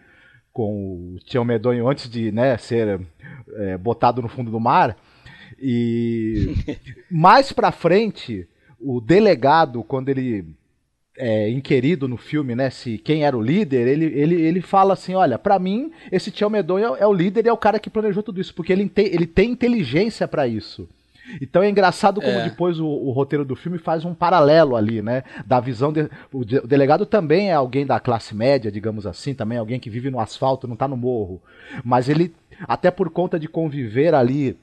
com 0.57 1.13
o 1.13 1.19
Tião 1.19 1.45
Medonho 1.45 1.87
antes 1.87 2.09
de 2.09 2.31
né, 2.31 2.57
ser 2.57 2.99
é, 3.57 3.77
botado 3.77 4.23
no 4.23 4.27
fundo 4.27 4.49
do 4.49 4.59
mar. 4.59 4.97
E 5.59 6.55
mais 7.11 7.51
pra 7.51 7.71
frente, 7.71 8.47
o 8.79 8.99
delegado, 8.99 9.83
quando 9.83 10.09
ele 10.09 10.47
é 11.15 11.47
inquirido 11.51 12.07
no 12.07 12.17
filme, 12.17 12.55
né, 12.55 12.71
se 12.71 12.97
quem 12.97 13.23
era 13.23 13.37
o 13.37 13.41
líder, 13.41 13.87
ele, 13.87 14.05
ele, 14.05 14.41
ele 14.41 14.59
fala 14.59 14.93
assim, 14.93 15.13
olha, 15.13 15.37
para 15.37 15.59
mim 15.59 15.91
esse 16.11 16.31
Tião 16.31 16.49
Medonho 16.49 16.95
é, 16.95 17.01
é, 17.01 17.05
o 17.05 17.13
líder 17.13 17.45
e 17.45 17.49
é 17.49 17.53
o 17.53 17.57
cara 17.57 17.77
que 17.77 17.91
planejou 17.91 18.23
tudo 18.23 18.41
isso, 18.41 18.55
porque 18.55 18.73
ele 18.73 18.89
tem, 18.89 19.05
ele 19.13 19.27
tem 19.27 19.51
inteligência 19.51 20.27
para 20.27 20.47
isso. 20.47 20.89
Então 21.41 21.61
é 21.61 21.69
engraçado 21.69 22.21
como 22.21 22.37
é. 22.37 22.43
depois 22.43 22.79
o, 22.79 22.87
o, 22.87 23.11
roteiro 23.11 23.43
do 23.43 23.55
filme 23.55 23.77
faz 23.77 24.05
um 24.05 24.13
paralelo 24.13 24.75
ali, 24.75 25.01
né? 25.01 25.23
Da 25.45 25.59
visão. 25.59 25.91
De, 25.91 26.09
o, 26.31 26.45
de, 26.45 26.57
o, 26.57 26.67
delegado 26.67 27.05
também 27.05 27.49
é 27.49 27.53
alguém 27.53 27.85
da 27.85 27.99
classe 27.99 28.35
média, 28.35 28.71
digamos 28.71 29.05
assim, 29.05 29.33
também 29.33 29.57
é 29.57 29.59
alguém 29.59 29.79
que 29.79 29.89
vive 29.89 30.09
no 30.09 30.19
asfalto, 30.19 30.67
não 30.67 30.73
está 30.73 30.87
no 30.87 30.97
morro. 30.97 31.41
Mas 31.83 32.09
ele, 32.09 32.33
até 32.67 32.89
por 32.91 33.09
conta 33.09 33.39
de 33.39 33.47
conviver 33.47 34.13
ali 34.13 34.57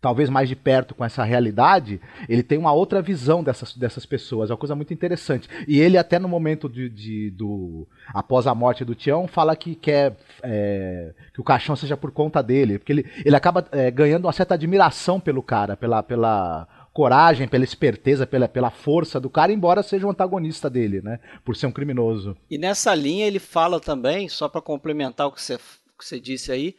talvez 0.00 0.30
mais 0.30 0.48
de 0.48 0.54
perto 0.54 0.94
com 0.94 1.04
essa 1.04 1.24
realidade, 1.24 2.00
ele 2.28 2.42
tem 2.42 2.56
uma 2.56 2.72
outra 2.72 3.02
visão 3.02 3.42
dessas, 3.42 3.74
dessas 3.74 4.06
pessoas. 4.06 4.50
É 4.50 4.52
uma 4.52 4.58
coisa 4.58 4.74
muito 4.74 4.94
interessante. 4.94 5.48
E 5.66 5.80
ele, 5.80 5.98
até 5.98 6.18
no 6.18 6.28
momento 6.28 6.68
de, 6.68 6.88
de 6.88 7.30
do. 7.30 7.86
após 8.08 8.46
a 8.46 8.54
morte 8.54 8.84
do 8.84 8.94
Tião, 8.94 9.26
fala 9.26 9.56
que 9.56 9.74
quer 9.74 10.16
é, 10.42 11.12
que 11.34 11.40
o 11.40 11.44
caixão 11.44 11.74
seja 11.74 11.96
por 11.96 12.12
conta 12.12 12.42
dele. 12.42 12.78
Porque 12.78 12.92
ele, 12.92 13.06
ele 13.24 13.36
acaba 13.36 13.66
é, 13.72 13.90
ganhando 13.90 14.26
uma 14.26 14.32
certa 14.32 14.54
admiração 14.54 15.18
pelo 15.18 15.42
cara, 15.42 15.76
pela. 15.76 16.02
pela 16.02 16.68
coragem, 16.90 17.46
pela 17.46 17.62
esperteza, 17.62 18.26
pela, 18.26 18.48
pela 18.48 18.70
força 18.70 19.20
do 19.20 19.30
cara, 19.30 19.52
embora 19.52 19.84
seja 19.84 20.04
um 20.04 20.10
antagonista 20.10 20.68
dele, 20.68 21.00
né? 21.00 21.20
Por 21.44 21.54
ser 21.54 21.68
um 21.68 21.70
criminoso. 21.70 22.36
E 22.50 22.58
nessa 22.58 22.92
linha 22.92 23.24
ele 23.24 23.38
fala 23.38 23.78
também, 23.78 24.28
só 24.28 24.48
para 24.48 24.60
complementar 24.60 25.28
o 25.28 25.30
que 25.30 25.40
você, 25.40 25.58
que 25.58 26.04
você 26.04 26.18
disse 26.18 26.50
aí, 26.50 26.74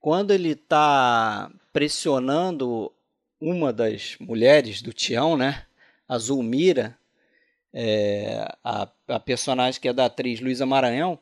quando 0.00 0.32
ele 0.32 0.50
está 0.50 1.48
pressionando 1.72 2.92
uma 3.40 3.72
das 3.72 4.16
mulheres 4.20 4.82
do 4.82 4.92
Tião, 4.92 5.36
né? 5.36 5.64
A 6.08 6.18
Zulmira, 6.18 6.96
é, 7.72 8.46
a, 8.62 8.88
a 9.08 9.18
personagem 9.18 9.80
que 9.80 9.88
é 9.88 9.92
da 9.92 10.06
atriz 10.06 10.40
Luísa 10.40 10.66
Maranhão, 10.66 11.18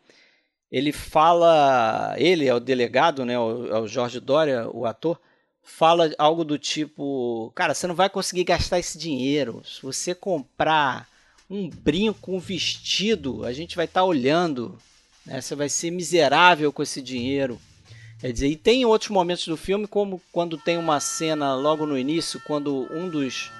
ele 0.70 0.92
fala, 0.92 2.14
ele 2.18 2.46
é 2.46 2.54
o 2.54 2.60
delegado, 2.60 3.24
né, 3.24 3.38
o, 3.38 3.66
é 3.66 3.80
o 3.80 3.88
Jorge 3.88 4.20
Dória, 4.20 4.68
o 4.70 4.86
ator, 4.86 5.20
fala 5.62 6.12
algo 6.18 6.44
do 6.44 6.58
tipo, 6.58 7.52
cara, 7.54 7.74
você 7.74 7.86
não 7.86 7.94
vai 7.94 8.08
conseguir 8.08 8.44
gastar 8.44 8.78
esse 8.78 8.98
dinheiro. 8.98 9.62
Se 9.64 9.82
você 9.82 10.14
comprar 10.14 11.08
um 11.48 11.68
brinco, 11.68 12.32
um 12.32 12.38
vestido, 12.38 13.44
a 13.44 13.52
gente 13.52 13.76
vai 13.76 13.84
estar 13.84 14.00
tá 14.00 14.04
olhando, 14.04 14.78
né? 15.26 15.40
Você 15.40 15.54
vai 15.54 15.68
ser 15.68 15.90
miserável 15.90 16.72
com 16.72 16.82
esse 16.82 17.02
dinheiro. 17.02 17.60
Quer 18.20 18.32
dizer, 18.32 18.48
e 18.48 18.56
tem 18.56 18.84
outros 18.84 19.10
momentos 19.10 19.46
do 19.46 19.56
filme, 19.56 19.86
como 19.86 20.20
quando 20.30 20.58
tem 20.58 20.76
uma 20.76 21.00
cena 21.00 21.54
logo 21.54 21.86
no 21.86 21.96
início, 21.96 22.40
quando 22.46 22.86
um 22.92 23.08
dos 23.08 23.50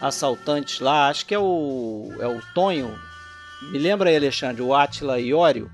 assaltantes 0.00 0.80
lá, 0.80 1.08
acho 1.08 1.24
que 1.24 1.34
é 1.34 1.38
o, 1.38 2.12
é 2.20 2.26
o 2.26 2.40
Tonho, 2.54 2.98
me 3.70 3.78
lembra 3.78 4.10
aí, 4.10 4.16
Alexandre, 4.16 4.60
o 4.60 4.74
Atila 4.74 5.20
Iório? 5.20 5.70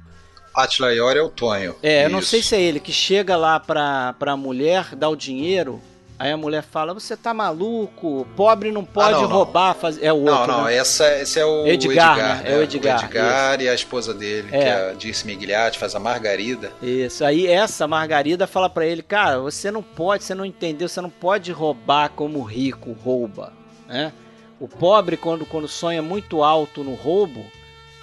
Atila 0.54 0.92
Iori 0.92 1.18
é 1.18 1.22
o 1.22 1.28
Tonho. 1.28 1.76
É, 1.82 2.04
eu 2.04 2.10
não 2.10 2.20
sei 2.20 2.42
se 2.42 2.54
é 2.56 2.60
ele 2.60 2.80
que 2.80 2.92
chega 2.92 3.36
lá 3.36 3.60
pra, 3.60 4.12
pra 4.18 4.36
mulher, 4.36 4.94
dá 4.96 5.08
o 5.08 5.16
dinheiro, 5.16 5.80
aí 6.18 6.32
a 6.32 6.36
mulher 6.36 6.62
fala, 6.62 6.92
você 6.92 7.16
tá 7.16 7.32
maluco, 7.32 8.26
pobre 8.34 8.72
não 8.72 8.84
pode 8.84 9.14
ah, 9.14 9.22
não, 9.22 9.28
roubar, 9.28 9.74
não. 9.74 9.80
Fazer... 9.80 10.04
é 10.04 10.12
o 10.12 10.16
outro, 10.16 10.46
Não, 10.46 10.46
não, 10.46 10.64
né? 10.64 10.76
essa, 10.76 11.20
esse 11.20 11.38
é 11.38 11.44
o 11.44 11.66
Edgar, 11.66 12.16
Edgar 12.16 12.42
né? 12.42 12.52
é 12.52 12.56
o 12.56 12.62
Edgar. 12.62 13.00
O 13.00 13.04
Edgar 13.04 13.60
e 13.60 13.68
a 13.68 13.74
esposa 13.74 14.12
dele, 14.12 14.48
é. 14.50 14.58
que 14.58 14.64
é 14.64 14.90
a 14.90 14.92
Dirce 14.94 15.26
Migliati, 15.26 15.78
faz 15.78 15.94
a 15.94 16.00
Margarida. 16.00 16.72
Isso, 16.82 17.24
aí 17.24 17.46
essa 17.46 17.86
Margarida 17.86 18.46
fala 18.46 18.68
para 18.68 18.86
ele, 18.86 19.02
cara, 19.02 19.38
você 19.38 19.70
não 19.70 19.82
pode, 19.82 20.24
você 20.24 20.34
não 20.34 20.44
entendeu, 20.44 20.88
você 20.88 21.00
não 21.00 21.10
pode 21.10 21.52
roubar 21.52 22.10
como 22.10 22.40
o 22.40 22.44
rico 22.44 22.92
rouba, 22.92 23.52
né? 23.86 24.12
O 24.60 24.66
pobre, 24.66 25.16
quando, 25.16 25.46
quando 25.46 25.68
sonha 25.68 26.02
muito 26.02 26.42
alto 26.42 26.82
no 26.82 26.94
roubo, 26.94 27.46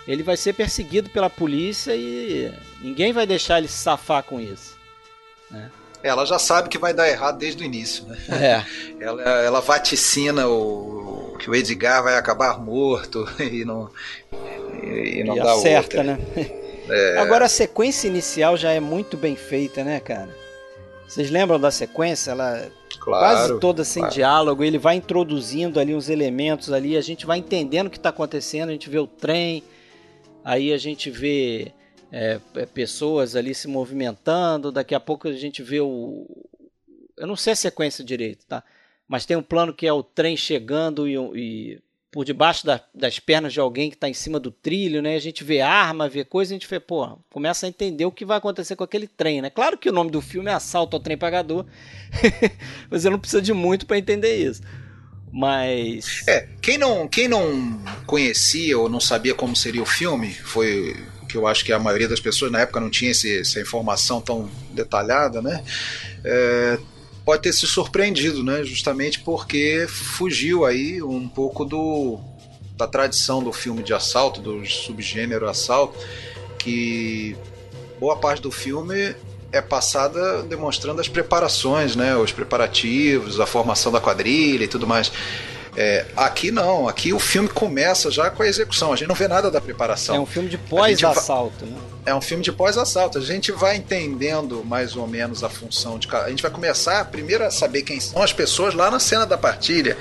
ele 0.08 0.24
vai 0.24 0.38
ser 0.38 0.54
perseguido 0.54 1.10
pela 1.10 1.30
polícia 1.30 1.94
e 1.94 2.54
ninguém 2.82 3.12
vai 3.12 3.26
deixar 3.26 3.58
ele 3.58 3.68
se 3.68 3.78
safar 3.78 4.24
com 4.24 4.40
isso. 4.40 4.78
Né? 5.52 5.70
Ela 6.06 6.24
já 6.24 6.38
sabe 6.38 6.70
que 6.70 6.78
vai 6.78 6.94
dar 6.94 7.10
errado 7.10 7.40
desde 7.40 7.64
o 7.64 7.66
início, 7.66 8.06
né? 8.06 8.18
É. 8.30 8.66
Ela, 9.04 9.22
ela 9.22 9.60
vaticina 9.60 10.48
o, 10.48 11.36
que 11.38 11.50
o 11.50 11.56
Edgar 11.56 12.02
vai 12.02 12.18
acabar 12.18 12.60
morto 12.60 13.28
e 13.40 13.66
não, 13.66 13.90
e 14.82 15.24
não 15.24 15.36
e 15.36 15.40
dá 15.40 15.52
acerta, 15.54 15.98
outra. 15.98 16.04
né? 16.04 16.20
É. 16.88 17.18
Agora 17.18 17.46
a 17.46 17.50
sequência 17.50 18.08
inicial 18.08 18.56
já 18.56 18.72
é 18.72 18.80
muito 18.80 19.18
bem 19.18 19.36
feita, 19.36 19.84
né, 19.84 20.00
cara? 20.00 20.30
Vocês 21.08 21.32
lembram 21.32 21.60
da 21.60 21.72
sequência? 21.72 22.30
Ela 22.30 22.68
claro, 23.00 23.26
quase 23.26 23.60
toda 23.60 23.84
sem 23.84 24.02
claro. 24.02 24.14
diálogo, 24.14 24.64
ele 24.64 24.78
vai 24.78 24.96
introduzindo 24.96 25.80
ali 25.80 25.96
uns 25.96 26.10
elementos 26.10 26.72
ali, 26.72 26.96
a 26.96 27.02
gente 27.02 27.26
vai 27.26 27.40
entendendo 27.40 27.88
o 27.88 27.90
que 27.90 27.98
está 27.98 28.10
acontecendo, 28.10 28.70
a 28.70 28.72
gente 28.72 28.88
vê 28.88 29.00
o 29.00 29.08
trem, 29.08 29.64
aí 30.44 30.72
a 30.72 30.78
gente 30.78 31.10
vê 31.10 31.74
é, 32.12 32.40
é, 32.56 32.66
pessoas 32.66 33.36
ali 33.36 33.54
se 33.54 33.68
movimentando, 33.68 34.72
daqui 34.72 34.96
a 34.96 35.00
pouco 35.00 35.28
a 35.28 35.34
gente 35.34 35.62
vê 35.62 35.80
o. 35.80 36.28
Eu 37.18 37.28
não 37.28 37.36
sei 37.36 37.54
a 37.54 37.56
sequência 37.56 38.04
direito, 38.04 38.46
tá? 38.46 38.64
Mas 39.08 39.26
tem 39.26 39.38
um 39.38 39.44
plano 39.44 39.74
que 39.74 39.88
é 39.88 39.94
o 39.94 40.04
trem 40.04 40.36
chegando 40.36 41.08
e, 41.08 41.16
e 41.36 41.82
por 42.12 42.24
debaixo 42.24 42.66
da, 42.66 42.82
das 42.94 43.20
pernas 43.20 43.52
de 43.52 43.60
alguém 43.60 43.90
que 43.90 43.98
está 43.98 44.08
em 44.08 44.14
cima 44.14 44.40
do 44.40 44.50
trilho, 44.50 45.02
né? 45.02 45.16
A 45.16 45.20
gente 45.20 45.44
vê 45.44 45.62
arma, 45.62 46.08
vê 46.08 46.24
coisa, 46.24 46.54
a 46.54 46.56
gente 46.56 46.68
vê, 46.68 46.80
pô, 46.80 47.20
começa 47.30 47.66
a 47.66 47.70
entender 47.70 48.06
o 48.06 48.12
que 48.12 48.24
vai 48.24 48.38
acontecer 48.38 48.76
com 48.76 48.84
aquele 48.84 49.08
trem, 49.08 49.42
né? 49.42 49.50
Claro 49.50 49.78
que 49.78 49.90
o 49.90 49.94
nome 49.94 50.10
do 50.10 50.22
filme 50.22 50.50
é 50.50 50.54
Assalto 50.54 50.96
ao 50.96 51.04
Trem 51.04 51.18
Pagador, 51.18 51.66
você 52.90 53.10
não 53.10 53.20
precisa 53.20 53.42
de 53.42 53.54
muito 53.54 53.86
para 53.86 53.98
entender 53.98 54.38
isso. 54.38 54.62
Mas. 55.30 56.24
É, 56.28 56.48
quem 56.62 56.78
não, 56.78 57.06
quem 57.06 57.28
não 57.28 57.78
conhecia 58.06 58.80
ou 58.80 58.88
não 58.88 59.02
sabia 59.02 59.36
como 59.36 59.54
seria 59.54 59.84
o 59.84 59.86
filme, 59.86 60.32
foi 60.32 60.96
que 61.36 61.38
eu 61.38 61.46
acho 61.46 61.66
que 61.66 61.74
a 61.74 61.80
maioria 61.80 62.08
das 62.08 62.22
pessoas 62.22 62.50
na 62.50 62.62
época 62.62 62.80
não 62.80 62.90
tinha 62.90 63.12
esse, 63.12 63.42
essa 63.42 63.60
informação 63.60 64.22
tão 64.22 64.50
detalhada, 64.72 65.42
né? 65.42 65.62
É, 66.24 66.80
pode 67.26 67.42
ter 67.42 67.52
se 67.52 67.68
surpreendido, 67.68 68.42
né? 68.42 68.64
Justamente 68.64 69.20
porque 69.20 69.86
fugiu 69.90 70.64
aí 70.64 71.04
um 71.04 71.28
pouco 71.28 71.66
do 71.66 72.20
da 72.78 72.88
tradição 72.88 73.42
do 73.42 73.54
filme 73.54 73.84
de 73.84 73.94
assalto, 73.94 74.42
do 74.42 74.66
subgênero 74.66 75.48
assalto, 75.48 75.98
que 76.60 77.36
boa 78.00 78.18
parte 78.18 78.42
do 78.42 78.52
filme 78.52 79.16
é 79.52 79.62
passada 79.62 80.44
demonstrando 80.44 81.00
as 81.00 81.08
preparações, 81.08 81.96
né? 81.96 82.16
Os 82.16 82.32
preparativos, 82.32 83.40
a 83.40 83.46
formação 83.46 83.92
da 83.92 84.00
quadrilha 84.00 84.64
e 84.64 84.68
tudo 84.68 84.88
mais. 84.88 85.12
É, 85.78 86.06
aqui 86.16 86.52
não, 86.52 86.88
aqui 86.88 87.12
o 87.12 87.20
filme 87.20 87.50
começa 87.50 88.10
já 88.10 88.30
com 88.30 88.42
a 88.42 88.48
execução, 88.48 88.94
a 88.94 88.96
gente 88.96 89.10
não 89.10 89.16
vê 89.16 89.28
nada 89.28 89.52
da 89.52 89.60
preparação. 89.60 90.16
É 90.16 90.20
um 90.20 90.26
filme 90.26 90.48
de 90.48 90.58
pós-assalto, 90.58 91.66
né? 91.66 91.78
É 92.06 92.14
um 92.14 92.22
filme 92.22 92.44
de 92.44 92.52
pós-assalto. 92.52 93.18
A 93.18 93.22
gente 93.22 93.52
vai 93.52 93.76
entendendo 93.76 94.64
mais 94.64 94.96
ou 94.96 95.08
menos 95.08 95.44
a 95.44 95.50
função 95.50 95.98
de 95.98 96.08
cada. 96.08 96.26
A 96.26 96.30
gente 96.30 96.42
vai 96.42 96.52
começar 96.52 97.04
primeiro 97.06 97.44
a 97.44 97.50
saber 97.50 97.82
quem 97.82 98.00
são 98.00 98.22
as 98.22 98.32
pessoas 98.32 98.76
lá 98.76 98.92
na 98.92 99.00
cena 99.00 99.26
da 99.26 99.38
partilha 99.38 99.98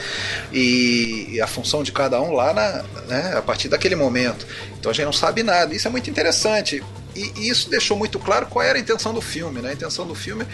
e, 0.52 1.40
a 1.42 1.46
função 1.46 1.82
de 1.82 1.90
cada 1.90 2.20
um 2.20 2.32
lá 2.32 2.52
na, 2.52 2.84
né, 3.08 3.34
a 3.36 3.40
partir 3.40 3.68
daquele 3.68 3.96
momento. 3.96 4.46
Então 4.78 4.90
a 4.90 4.94
gente 4.94 5.06
não 5.06 5.12
sabe 5.14 5.42
nada. 5.42 5.74
Isso 5.74 5.88
é 5.88 5.90
muito 5.90 6.10
interessante. 6.10 6.84
E, 7.16 7.32
e 7.36 7.48
isso 7.48 7.70
deixou 7.70 7.96
muito 7.96 8.18
claro 8.18 8.46
qual 8.46 8.62
era 8.62 8.76
a 8.76 8.80
intenção 8.80 9.14
do 9.14 9.22
filme. 9.22 9.62
Né? 9.62 9.70
A 9.70 9.72
intenção 9.72 10.06
do 10.06 10.14
filme 10.14 10.46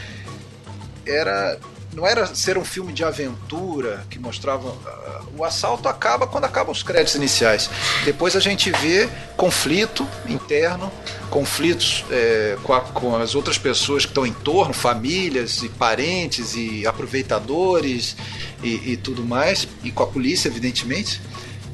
era 1.05 1.59
não 1.93 2.07
era 2.07 2.27
ser 2.35 2.57
um 2.57 2.65
filme 2.65 2.93
de 2.93 3.05
aventura 3.05 4.05
que 4.09 4.19
mostrava. 4.19 4.69
Uh, 4.69 5.39
o 5.39 5.45
assalto 5.45 5.89
acaba 5.89 6.27
quando 6.27 6.45
acabam 6.45 6.73
os 6.73 6.83
créditos 6.83 7.15
iniciais. 7.15 7.71
Depois 8.05 8.37
a 8.37 8.41
gente 8.41 8.71
vê 8.71 9.09
conflito 9.37 10.07
interno, 10.29 10.91
conflitos 11.31 12.05
é, 12.11 12.57
com, 12.63 12.73
a, 12.73 12.81
com, 12.81 13.17
as 13.17 13.35
outras 13.35 13.57
pessoas 13.57 14.05
que 14.05 14.11
estão 14.11 14.27
em 14.27 14.33
torno, 14.33 14.75
famílias 14.75 15.63
e 15.63 15.69
parentes 15.69 16.55
e 16.55 16.87
aproveitadores 16.87 18.17
e, 18.63 18.93
e 18.93 18.97
tudo 18.97 19.25
mais, 19.25 19.67
e 19.83 19.91
com 19.91 20.03
a 20.03 20.07
polícia, 20.07 20.49
evidentemente. 20.49 21.21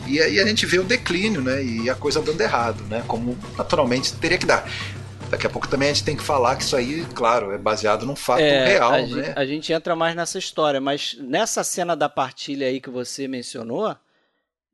E 0.07 0.21
aí 0.21 0.39
a 0.39 0.47
gente 0.47 0.65
vê 0.67 0.79
o 0.79 0.85
declínio, 0.85 1.41
né? 1.41 1.63
E 1.63 1.91
a 1.91 1.95
coisa 1.95 2.23
dando 2.23 2.41
errado, 2.41 2.85
né? 2.85 3.03
Como 3.09 3.37
naturalmente 3.59 4.13
teria 4.13 4.39
que 4.39 4.47
dar. 4.47 4.69
Daqui 5.31 5.47
a 5.47 5.51
pouco 5.51 5.69
também 5.69 5.91
a 5.91 5.93
gente 5.93 6.05
tem 6.05 6.17
que 6.17 6.23
falar 6.23 6.57
que 6.57 6.63
isso 6.63 6.77
aí, 6.77 7.05
claro, 7.15 7.51
é 7.51 7.59
baseado 7.59 8.07
num 8.07 8.15
fato 8.15 8.41
é, 8.41 8.67
real, 8.67 8.93
a 8.93 8.99
né? 8.99 9.07
Gente, 9.07 9.39
a 9.39 9.45
gente 9.45 9.73
entra 9.73 9.97
mais 9.97 10.15
nessa 10.15 10.39
história, 10.39 10.81
mas 10.81 11.17
nessa 11.19 11.65
cena 11.65 11.97
da 11.97 12.09
partilha 12.09 12.69
aí 12.69 12.81
que 12.81 12.91
você 12.91 13.27
mencionou, 13.27 13.97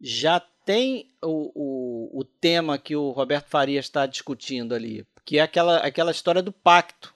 já 0.00 0.40
tem 0.64 1.08
o, 1.22 1.50
o, 1.54 2.20
o 2.20 2.24
tema 2.24 2.76
que 2.76 2.94
o 2.94 3.10
Roberto 3.10 3.48
Faria 3.48 3.80
está 3.80 4.04
discutindo 4.04 4.74
ali, 4.74 5.06
que 5.24 5.38
é 5.38 5.42
aquela, 5.42 5.78
aquela 5.78 6.10
história 6.10 6.42
do 6.42 6.52
pacto, 6.52 7.14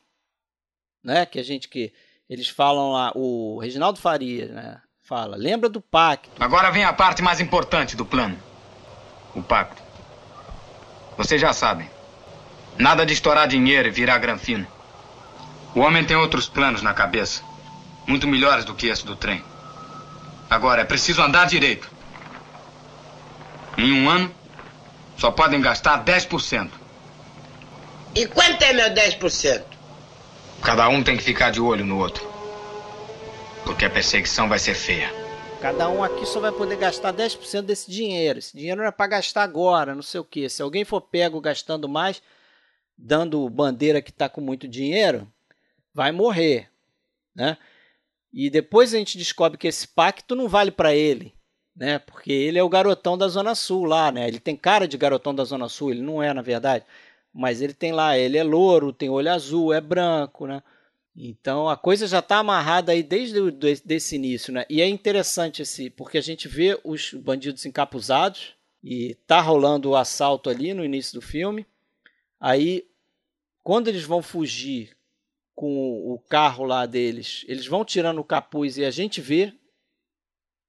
né? 1.05 1.27
Que 1.27 1.39
a 1.39 1.45
gente 1.45 1.69
que 1.69 1.93
eles 2.29 2.49
falam 2.49 2.93
lá, 2.93 3.13
o 3.15 3.59
Reginaldo 3.61 4.01
Faria, 4.01 4.49
né? 4.49 4.81
Fala, 5.03 5.37
lembra 5.37 5.69
do 5.69 5.81
pacto. 5.81 6.31
Agora 6.41 6.71
vem 6.71 6.85
a 6.85 6.93
parte 6.93 7.23
mais 7.23 7.39
importante 7.39 7.95
do 7.95 8.05
plano. 8.05 8.37
O 9.35 9.43
pacto. 9.43 9.81
Vocês 11.17 11.41
já 11.41 11.53
sabem. 11.53 11.89
Nada 12.79 13.07
de 13.07 13.13
estourar 13.13 13.49
dinheiro 13.49 13.89
e 13.89 13.91
virar 13.91 14.19
granfino. 14.19 14.67
O 15.75 15.81
homem 15.81 16.05
tem 16.05 16.17
outros 16.17 16.49
planos 16.49 16.83
na 16.83 16.93
cabeça. 16.93 17.43
Muito 18.07 18.29
melhores 18.29 18.65
do 18.65 18.75
que 18.75 18.89
esse 18.89 19.05
do 19.05 19.17
trem. 19.17 19.43
Agora, 20.49 20.83
é 20.83 20.85
preciso 20.85 21.23
andar 21.23 21.47
direito. 21.47 21.91
Em 23.77 23.93
um 23.93 24.09
ano, 24.09 24.31
só 25.17 25.31
podem 25.31 25.61
gastar 25.61 26.05
10%. 26.05 26.71
E 28.15 28.27
quanto 28.27 28.63
é 28.63 28.73
meu 28.73 28.91
10%? 28.91 29.65
Cada 30.63 30.89
um 30.89 31.03
tem 31.03 31.17
que 31.17 31.23
ficar 31.23 31.51
de 31.51 31.61
olho 31.61 31.85
no 31.85 31.99
outro. 31.99 32.27
Porque 33.65 33.85
a 33.85 33.91
perseguição 33.91 34.49
vai 34.49 34.59
ser 34.59 34.75
feia. 34.75 35.13
Cada 35.61 35.89
um 35.89 36.05
aqui 36.05 36.25
só 36.27 36.39
vai 36.39 36.53
poder 36.53 36.77
gastar 36.77 37.13
10% 37.13 37.63
desse 37.63 37.91
dinheiro. 37.91 38.39
Esse 38.39 38.57
dinheiro 38.57 38.81
não 38.81 38.89
é 38.89 38.91
para 38.91 39.07
gastar 39.07 39.43
agora, 39.43 39.95
não 39.95 40.03
sei 40.03 40.21
o 40.21 40.25
quê. 40.25 40.49
Se 40.49 40.63
alguém 40.63 40.85
for 40.85 41.01
pego 41.01 41.41
gastando 41.41 41.89
mais, 41.89 42.23
dando 42.97 43.49
bandeira 43.49 44.01
que 44.01 44.11
está 44.11 44.29
com 44.29 44.41
muito 44.41 44.67
dinheiro, 44.67 45.31
vai 45.93 46.13
morrer, 46.13 46.71
né? 47.35 47.57
E 48.33 48.51
depois 48.51 48.93
a 48.93 48.99
gente 48.99 49.19
descobre 49.19 49.59
que 49.59 49.69
esse 49.69 49.89
pacto 49.89 50.35
não 50.35 50.49
vale 50.49 50.71
para 50.71 50.95
ele, 50.95 51.35
né? 51.75 51.99
Porque 51.99 52.33
ele 52.33 52.59
é 52.59 52.63
o 52.63 52.69
garotão 52.69 53.17
da 53.17 53.29
Zona 53.29 53.55
Sul 53.55 53.85
lá, 53.85 54.11
né? 54.13 54.29
Ele 54.29 54.41
tem 54.41 54.57
cara 54.57 54.87
de 54.87 54.97
garotão 54.97 55.35
da 55.35 55.45
Zona 55.45 55.69
Sul, 55.69 55.91
ele 55.91 56.03
não 56.03 56.23
é 56.23 56.33
na 56.33 56.43
verdade, 56.43 56.85
mas 57.33 57.61
ele 57.61 57.75
tem 57.75 57.93
lá, 57.93 58.19
ele 58.19 58.39
é 58.39 58.43
louro, 58.43 58.93
tem 58.93 59.11
olho 59.11 59.31
azul, 59.33 59.73
é 59.73 59.81
branco, 59.81 60.47
né? 60.47 60.63
Então 61.17 61.69
a 61.69 61.77
coisa 61.77 62.07
já 62.07 62.19
está 62.19 62.39
amarrada 62.39 62.93
aí 62.93 63.03
desde 63.03 63.41
o, 63.41 63.51
desse 63.51 64.17
início, 64.17 64.53
né? 64.53 64.67
E 64.69 64.83
é 64.83 64.89
interessante 64.89 65.63
esse, 65.63 65.89
porque 65.89 66.19
a 66.19 66.23
gente 66.23 66.47
vê 66.47 66.79
os 66.85 67.15
bandidos 67.15 67.65
encapuzados 67.65 68.55
e 68.85 69.15
tá 69.27 69.41
rolando 69.41 69.91
o 69.91 69.97
assalto 69.97 70.51
ali 70.51 70.75
no 70.75 70.85
início 70.85 71.19
do 71.19 71.23
filme. 71.27 71.67
Aí, 72.41 72.87
quando 73.63 73.89
eles 73.89 74.05
vão 74.05 74.23
fugir 74.23 74.97
com 75.55 76.13
o 76.13 76.19
carro 76.19 76.65
lá 76.65 76.85
deles, 76.85 77.45
eles 77.49 77.67
vão 77.67 77.85
tirando 77.85 78.19
o 78.19 78.25
capuz 78.25 78.77
e 78.77 78.85
a 78.85 78.91
gente 78.91 79.21
vê, 79.21 79.55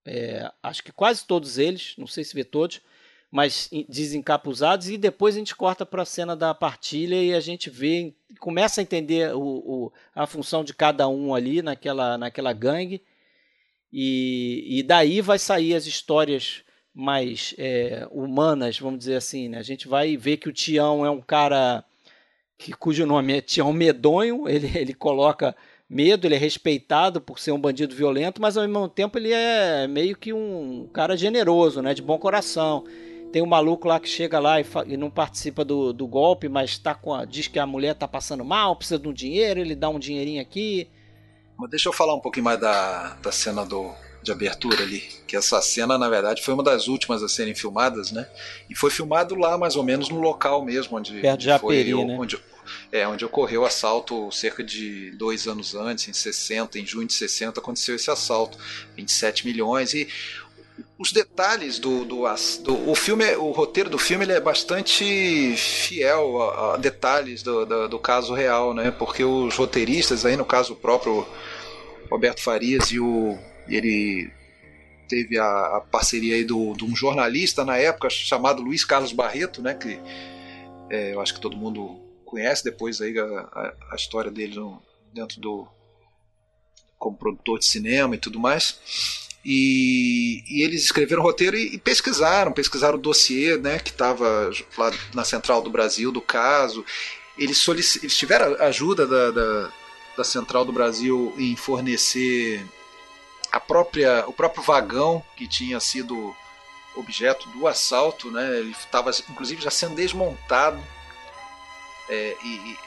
é, 0.06 0.50
acho 0.64 0.82
que 0.82 0.92
quase 0.92 1.26
todos 1.28 1.58
eles, 1.58 1.94
não 1.98 2.08
sei 2.08 2.24
se 2.24 2.34
vê 2.34 2.44
todos, 2.44 2.82
mas 3.30 3.70
desencapuzados, 3.90 4.90
e 4.90 4.98
depois 4.98 5.36
a 5.36 5.40
gente 5.40 5.56
corta 5.56 5.86
para 5.86 6.04
a 6.04 6.06
cena 6.06 6.36
da 6.36 6.54
partilha 6.54 7.22
e 7.22 7.34
a 7.34 7.42
gente 7.42 7.70
vê, 7.70 8.16
começa 8.40 8.80
a 8.80 8.84
entender 8.84 9.36
o, 9.36 9.42
o, 9.42 9.94
a 10.16 10.26
função 10.26 10.64
de 10.64 10.74
cada 10.74 11.08
um 11.10 11.36
ali 11.36 11.62
naquela, 11.62 12.18
naquela 12.18 12.54
gangue, 12.54 13.04
e, 13.92 14.80
e 14.80 14.84
daí 14.84 15.20
vai 15.20 15.38
sair 15.38 15.74
as 15.76 15.86
histórias 15.86 16.64
mais 16.98 17.54
é, 17.60 18.08
humanas, 18.10 18.80
vamos 18.80 18.98
dizer 18.98 19.18
assim. 19.18 19.50
Né? 19.50 19.60
A 19.60 19.64
gente 19.64 19.88
vai 19.88 20.18
ver 20.18 20.38
que 20.38 20.50
o 20.50 20.54
Tião 20.54 21.06
é 21.06 21.12
um 21.12 21.22
cara 21.22 21.84
que, 22.58 22.74
cujo 22.74 23.06
nome 23.06 23.38
é 23.38 23.42
Tião 23.42 23.72
Medonho, 23.72 24.46
ele, 24.50 24.76
ele 24.76 24.94
coloca 24.96 25.56
medo, 25.88 26.26
ele 26.26 26.34
é 26.34 26.40
respeitado 26.40 27.22
por 27.22 27.38
ser 27.38 27.52
um 27.52 27.62
bandido 27.62 27.96
violento, 27.96 28.42
mas 28.42 28.58
ao 28.58 28.68
mesmo 28.68 28.90
tempo 28.90 29.20
ele 29.20 29.32
é 29.32 29.86
meio 29.88 30.18
que 30.18 30.34
um 30.34 30.90
cara 30.92 31.16
generoso, 31.16 31.84
né? 31.84 31.94
de 31.94 32.02
bom 32.02 32.18
coração. 32.18 32.84
tem 33.32 33.44
um 33.44 33.46
maluco 33.46 33.88
lá 33.88 34.00
que 34.00 34.10
chega 34.10 34.40
lá 34.40 34.60
e, 34.60 34.66
e 34.88 34.98
não 34.98 35.12
participa 35.12 35.64
do, 35.64 35.94
do 35.94 36.08
golpe, 36.08 36.50
mas 36.50 36.80
tá 36.80 36.96
com 36.96 37.14
a, 37.14 37.26
diz 37.26 37.48
que 37.48 37.60
a 37.60 37.68
mulher 37.68 37.94
tá 37.94 38.08
passando 38.08 38.44
mal, 38.44 38.76
precisa 38.76 38.98
de 38.98 39.08
um 39.08 39.14
dinheiro, 39.14 39.60
ele 39.60 39.76
dá 39.76 39.88
um 39.88 40.00
dinheirinho 40.00 40.42
aqui. 40.42 40.90
Mas 41.56 41.70
deixa 41.70 41.90
eu 41.90 41.94
falar 41.94 42.16
um 42.16 42.20
pouquinho 42.20 42.46
mais 42.46 42.60
da, 42.60 43.14
da 43.22 43.32
cena 43.32 43.64
do, 43.64 43.94
de 44.22 44.32
abertura 44.32 44.82
ali, 44.82 45.04
que 45.26 45.36
essa 45.36 45.62
cena 45.62 45.98
na 45.98 46.10
verdade 46.10 46.42
foi 46.42 46.54
uma 46.54 46.64
das 46.64 46.88
últimas 46.88 47.24
a 47.24 47.30
serem 47.30 47.56
filmadas, 47.56 48.12
né? 48.12 48.28
E 48.70 48.76
foi 48.76 48.90
filmado 48.90 49.36
lá 49.36 49.58
mais 49.58 49.76
ou 49.76 49.84
menos 49.84 50.10
no 50.10 50.20
local 50.20 50.64
mesmo 50.66 50.98
onde 50.98 51.22
Perto 51.22 51.40
de 51.40 51.46
Japeri, 51.46 51.92
foi, 51.92 52.06
né? 52.06 52.18
onde, 52.20 52.40
é, 52.92 53.08
onde 53.08 53.24
ocorreu 53.24 53.62
o 53.62 53.66
assalto 53.66 54.32
cerca 54.32 54.64
de 54.64 55.12
dois 55.12 55.48
anos 55.48 55.76
antes, 55.76 56.08
em 56.08 56.14
60, 56.14 56.80
em 56.80 56.86
junho 56.86 57.08
de 57.08 57.14
60 57.14 57.60
aconteceu 57.60 57.96
esse 57.96 58.10
assalto, 58.10 58.58
27 58.96 59.46
milhões 59.46 59.94
e 59.94 60.08
os 61.00 61.12
detalhes 61.12 61.80
do, 61.80 62.04
do, 62.06 62.24
do, 62.64 62.90
o 62.90 62.96
filme 62.96 63.26
o 63.36 63.52
roteiro 63.52 63.90
do 63.90 63.98
filme 63.98 64.26
ele 64.26 64.34
é 64.34 64.40
bastante 64.40 65.56
fiel 65.56 66.42
a, 66.42 66.74
a 66.74 66.78
detalhes 66.78 67.42
do, 67.42 67.66
do, 67.66 67.88
do, 67.88 68.00
caso 68.00 68.34
real 68.34 68.74
né 68.74 68.92
porque 68.92 69.24
os 69.24 69.56
roteiristas 69.56 70.26
aí 70.26 70.36
no 70.36 70.46
caso 70.46 70.74
o 70.74 70.76
próprio 70.76 71.26
Roberto 72.10 72.42
Farias 72.42 72.92
e 72.92 73.00
o 73.00 73.38
ele 73.70 74.32
teve 75.08 75.38
a, 75.38 75.78
a 75.78 75.82
parceria 75.82 76.36
aí 76.36 76.44
do, 76.44 76.74
de 76.74 76.84
um 76.84 76.96
jornalista 76.96 77.64
na 77.64 77.78
época 77.78 78.10
chamado 78.10 78.62
Luiz 78.62 78.84
Carlos 78.84 79.14
Barreto 79.14 79.62
né 79.62 79.74
que 79.74 80.00
é, 80.90 81.14
eu 81.14 81.22
acho 81.22 81.34
que 81.34 81.42
todo 81.42 81.58
mundo 81.58 82.00
conhece 82.26 82.64
depois 82.64 83.02
aí 83.02 83.18
a, 83.18 83.24
a, 83.24 83.74
a 83.92 83.96
história 83.96 84.32
dele 84.32 84.56
no, 84.56 84.82
dentro 85.14 85.40
do 85.40 85.68
como 86.98 87.16
produtor 87.16 87.60
de 87.60 87.66
cinema 87.66 88.16
e 88.16 88.18
tudo 88.18 88.40
mais 88.40 88.80
e, 89.50 90.44
e, 90.46 90.62
eles 90.62 90.84
escreveram 90.84 91.24
roteiro 91.24 91.56
e, 91.56 91.76
e, 91.76 91.78
pesquisaram, 91.78 92.52
pesquisaram 92.52 92.98
o 92.98 93.02
dossiê 93.02 93.58
né, 93.58 93.80
que 93.80 93.92
estava 93.92 94.52
lá 94.78 94.92
na 95.14 95.24
Central 95.24 95.62
do 95.62 95.70
Brasil 95.70 96.12
do 96.12 96.20
caso. 96.20 96.84
Eles, 97.38 97.66
eles 97.70 98.18
tiveram 98.18 98.62
ajuda 98.62 99.08
da, 99.08 99.32
da, 99.32 99.72
da, 100.18 100.24
Central 100.26 100.66
do 100.66 100.74
Brasil 100.74 101.34
em 101.38 101.56
fornecer 101.56 102.62
a 103.52 103.60
própria, 103.60 104.26
o 104.28 104.34
próprio 104.34 104.64
vagão 104.64 105.24
que 105.36 105.48
tinha 105.48 105.80
sido 105.80 106.36
objeto 106.96 107.48
do 107.50 107.68
assalto. 107.68 108.32
Né, 108.32 108.60
ele 108.60 108.72
estava, 108.72 109.12
inclusive, 109.30 109.62
já 109.62 109.72
sendo 109.72 109.96
desmontado. 109.96 110.82
É, 112.10 112.38
e, 112.44 112.78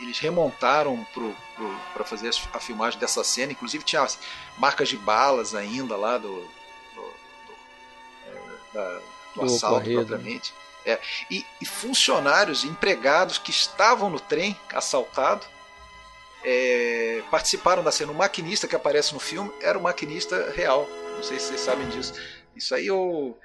eles 0.00 0.18
remontaram 0.18 1.06
para 1.92 2.04
fazer 2.04 2.30
a 2.52 2.60
filmagem 2.60 2.98
dessa 2.98 3.22
cena. 3.22 3.52
Inclusive 3.52 3.84
tinha 3.84 4.06
marcas 4.56 4.88
de 4.88 4.96
balas 4.96 5.54
ainda 5.54 5.96
lá 5.96 6.18
do, 6.18 6.40
do, 6.94 7.02
do, 7.02 7.54
é, 8.26 8.40
da, 8.72 9.00
do 9.34 9.42
assalto 9.42 9.80
corrido. 9.80 10.06
propriamente. 10.06 10.54
É, 10.84 11.00
e, 11.30 11.44
e, 11.60 11.66
funcionários, 11.66 12.64
empregados 12.64 13.38
que 13.38 13.50
estavam 13.50 14.08
no 14.08 14.20
trem 14.20 14.58
assaltado 14.72 15.44
é, 16.44 17.22
participaram 17.30 17.82
da 17.82 17.90
cena. 17.90 18.12
O 18.12 18.14
maquinista 18.14 18.68
que 18.68 18.76
aparece 18.76 19.12
no 19.12 19.20
filme 19.20 19.52
era 19.60 19.78
o 19.78 19.82
maquinista 19.82 20.50
real. 20.50 20.88
Não 21.16 21.22
sei 21.22 21.38
se 21.38 21.46
vocês 21.46 21.60
sabem 21.60 21.88
disso. 21.88 22.14
Isso 22.54 22.74
aí 22.74 22.86
eu, 22.86 23.38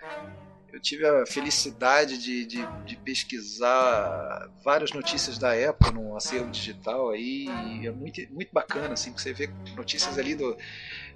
eu 0.71 0.79
tive 0.79 1.05
a 1.05 1.25
felicidade 1.25 2.17
de, 2.17 2.45
de, 2.45 2.67
de, 2.85 2.95
pesquisar 2.95 4.49
várias 4.63 4.91
notícias 4.91 5.37
da 5.37 5.53
época 5.53 5.91
no 5.91 6.15
acervo 6.15 6.49
digital 6.49 7.09
aí 7.09 7.47
é 7.85 7.91
muito, 7.91 8.21
muito 8.33 8.51
bacana 8.53 8.93
assim 8.93 9.11
que 9.11 9.21
você 9.21 9.33
vê 9.33 9.49
notícias 9.75 10.17
ali 10.17 10.33
do 10.33 10.57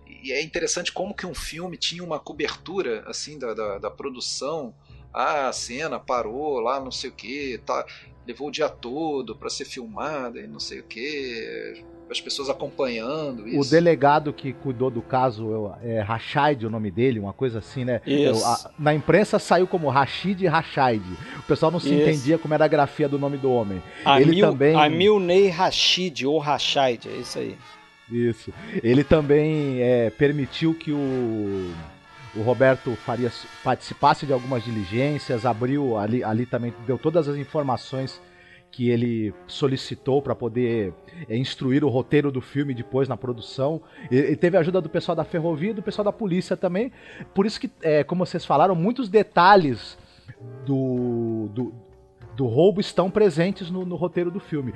e 0.06 0.32
é 0.32 0.42
interessante 0.42 0.92
como 0.92 1.16
que 1.16 1.26
um 1.26 1.34
filme 1.34 1.78
tinha 1.78 2.04
uma 2.04 2.20
cobertura 2.20 3.04
assim 3.08 3.40
da, 3.40 3.54
da, 3.54 3.78
da 3.78 3.92
produção 3.92 4.76
ah, 5.14 5.48
a 5.48 5.54
cena 5.54 6.00
parou 6.00 6.60
lá 6.60 6.80
não 6.80 6.92
sei 6.92 7.10
o 7.10 7.14
que 7.14 7.58
tá, 7.66 7.86
levou 8.28 8.48
o 8.48 8.52
dia 8.52 8.70
todo 8.70 9.36
para 9.36 9.50
ser 9.50 9.66
filmada 9.66 10.40
e 10.40 10.48
não 10.48 10.60
sei 10.60 10.80
o 10.80 10.84
que 10.84 11.84
as 12.10 12.22
pessoas 12.22 12.50
acompanhando 12.50 13.48
isso. 13.48 13.60
O 13.60 13.70
delegado 13.70 14.32
que 14.32 14.54
cuidou 14.54 14.92
do 14.92 15.02
caso 15.02 15.74
é 15.82 16.02
Rashid, 16.02 16.66
o 16.66 16.70
nome 16.70 16.92
dele, 16.92 17.20
uma 17.20 17.34
coisa 17.34 17.60
assim, 17.60 17.84
né? 17.84 18.02
Isso. 18.06 18.46
A, 18.46 18.72
na 18.78 18.94
imprensa 18.94 19.40
saiu 19.40 19.66
como 19.66 19.90
Rashid 19.90 20.46
Rashid. 20.46 21.02
O 21.40 21.44
pessoal 21.44 21.72
não 21.72 21.80
se 21.80 21.88
isso. 21.88 22.02
entendia 22.02 22.38
como 22.38 22.54
era 22.54 22.66
a 22.66 22.68
grafia 22.68 23.10
do 23.10 23.18
nome 23.18 23.38
do 23.38 23.52
homem. 23.52 23.82
Amil, 24.04 24.28
ele 24.28 24.42
também. 24.42 24.76
Amilnei 24.76 25.48
Rashid 25.48 26.26
ou 26.26 26.38
Rashid, 26.38 27.08
é 27.08 27.18
isso 27.18 27.40
aí. 27.40 27.58
Isso. 28.12 28.54
Ele 28.84 29.04
também 29.04 29.82
é, 29.82 30.12
permitiu 30.12 30.76
que 30.76 30.92
o, 30.92 31.72
o 32.36 32.42
Roberto 32.42 32.96
Farias 32.96 33.46
participasse 33.64 34.26
de 34.26 34.34
algumas 34.34 34.64
diligências, 34.64 35.46
abriu 35.46 35.98
ali, 35.98 36.24
ali 36.24 36.46
também, 36.46 36.74
deu 36.86 36.98
todas 36.98 37.28
as 37.28 37.38
informações 37.38 38.22
que 38.72 38.90
ele 38.90 39.34
solicitou 39.48 40.22
para 40.22 40.36
poder 40.36 40.94
é, 41.30 41.38
instruir 41.38 41.82
o 41.86 41.88
roteiro 41.88 42.30
do 42.30 42.42
filme 42.42 42.74
depois 42.74 43.08
na 43.08 43.16
produção. 43.16 43.82
E, 44.12 44.36
teve 44.36 44.58
a 44.58 44.60
ajuda 44.60 44.82
do 44.82 44.90
pessoal 44.90 45.16
da 45.16 45.24
ferrovia 45.24 45.70
e 45.70 45.74
do 45.74 45.82
pessoal 45.82 46.04
da 46.04 46.12
polícia 46.12 46.58
também. 46.58 46.92
Por 47.34 47.46
isso 47.46 47.58
que, 47.58 47.72
é, 47.82 48.04
como 48.04 48.26
vocês 48.26 48.44
falaram, 48.44 48.76
muitos 48.76 49.08
detalhes 49.08 49.98
do, 50.66 51.50
do, 51.54 51.74
do 52.36 52.46
roubo 52.46 52.82
estão 52.82 53.10
presentes 53.10 53.70
no, 53.72 53.86
no, 53.86 53.96
roteiro 53.96 54.30
do 54.30 54.40
filme. 54.40 54.74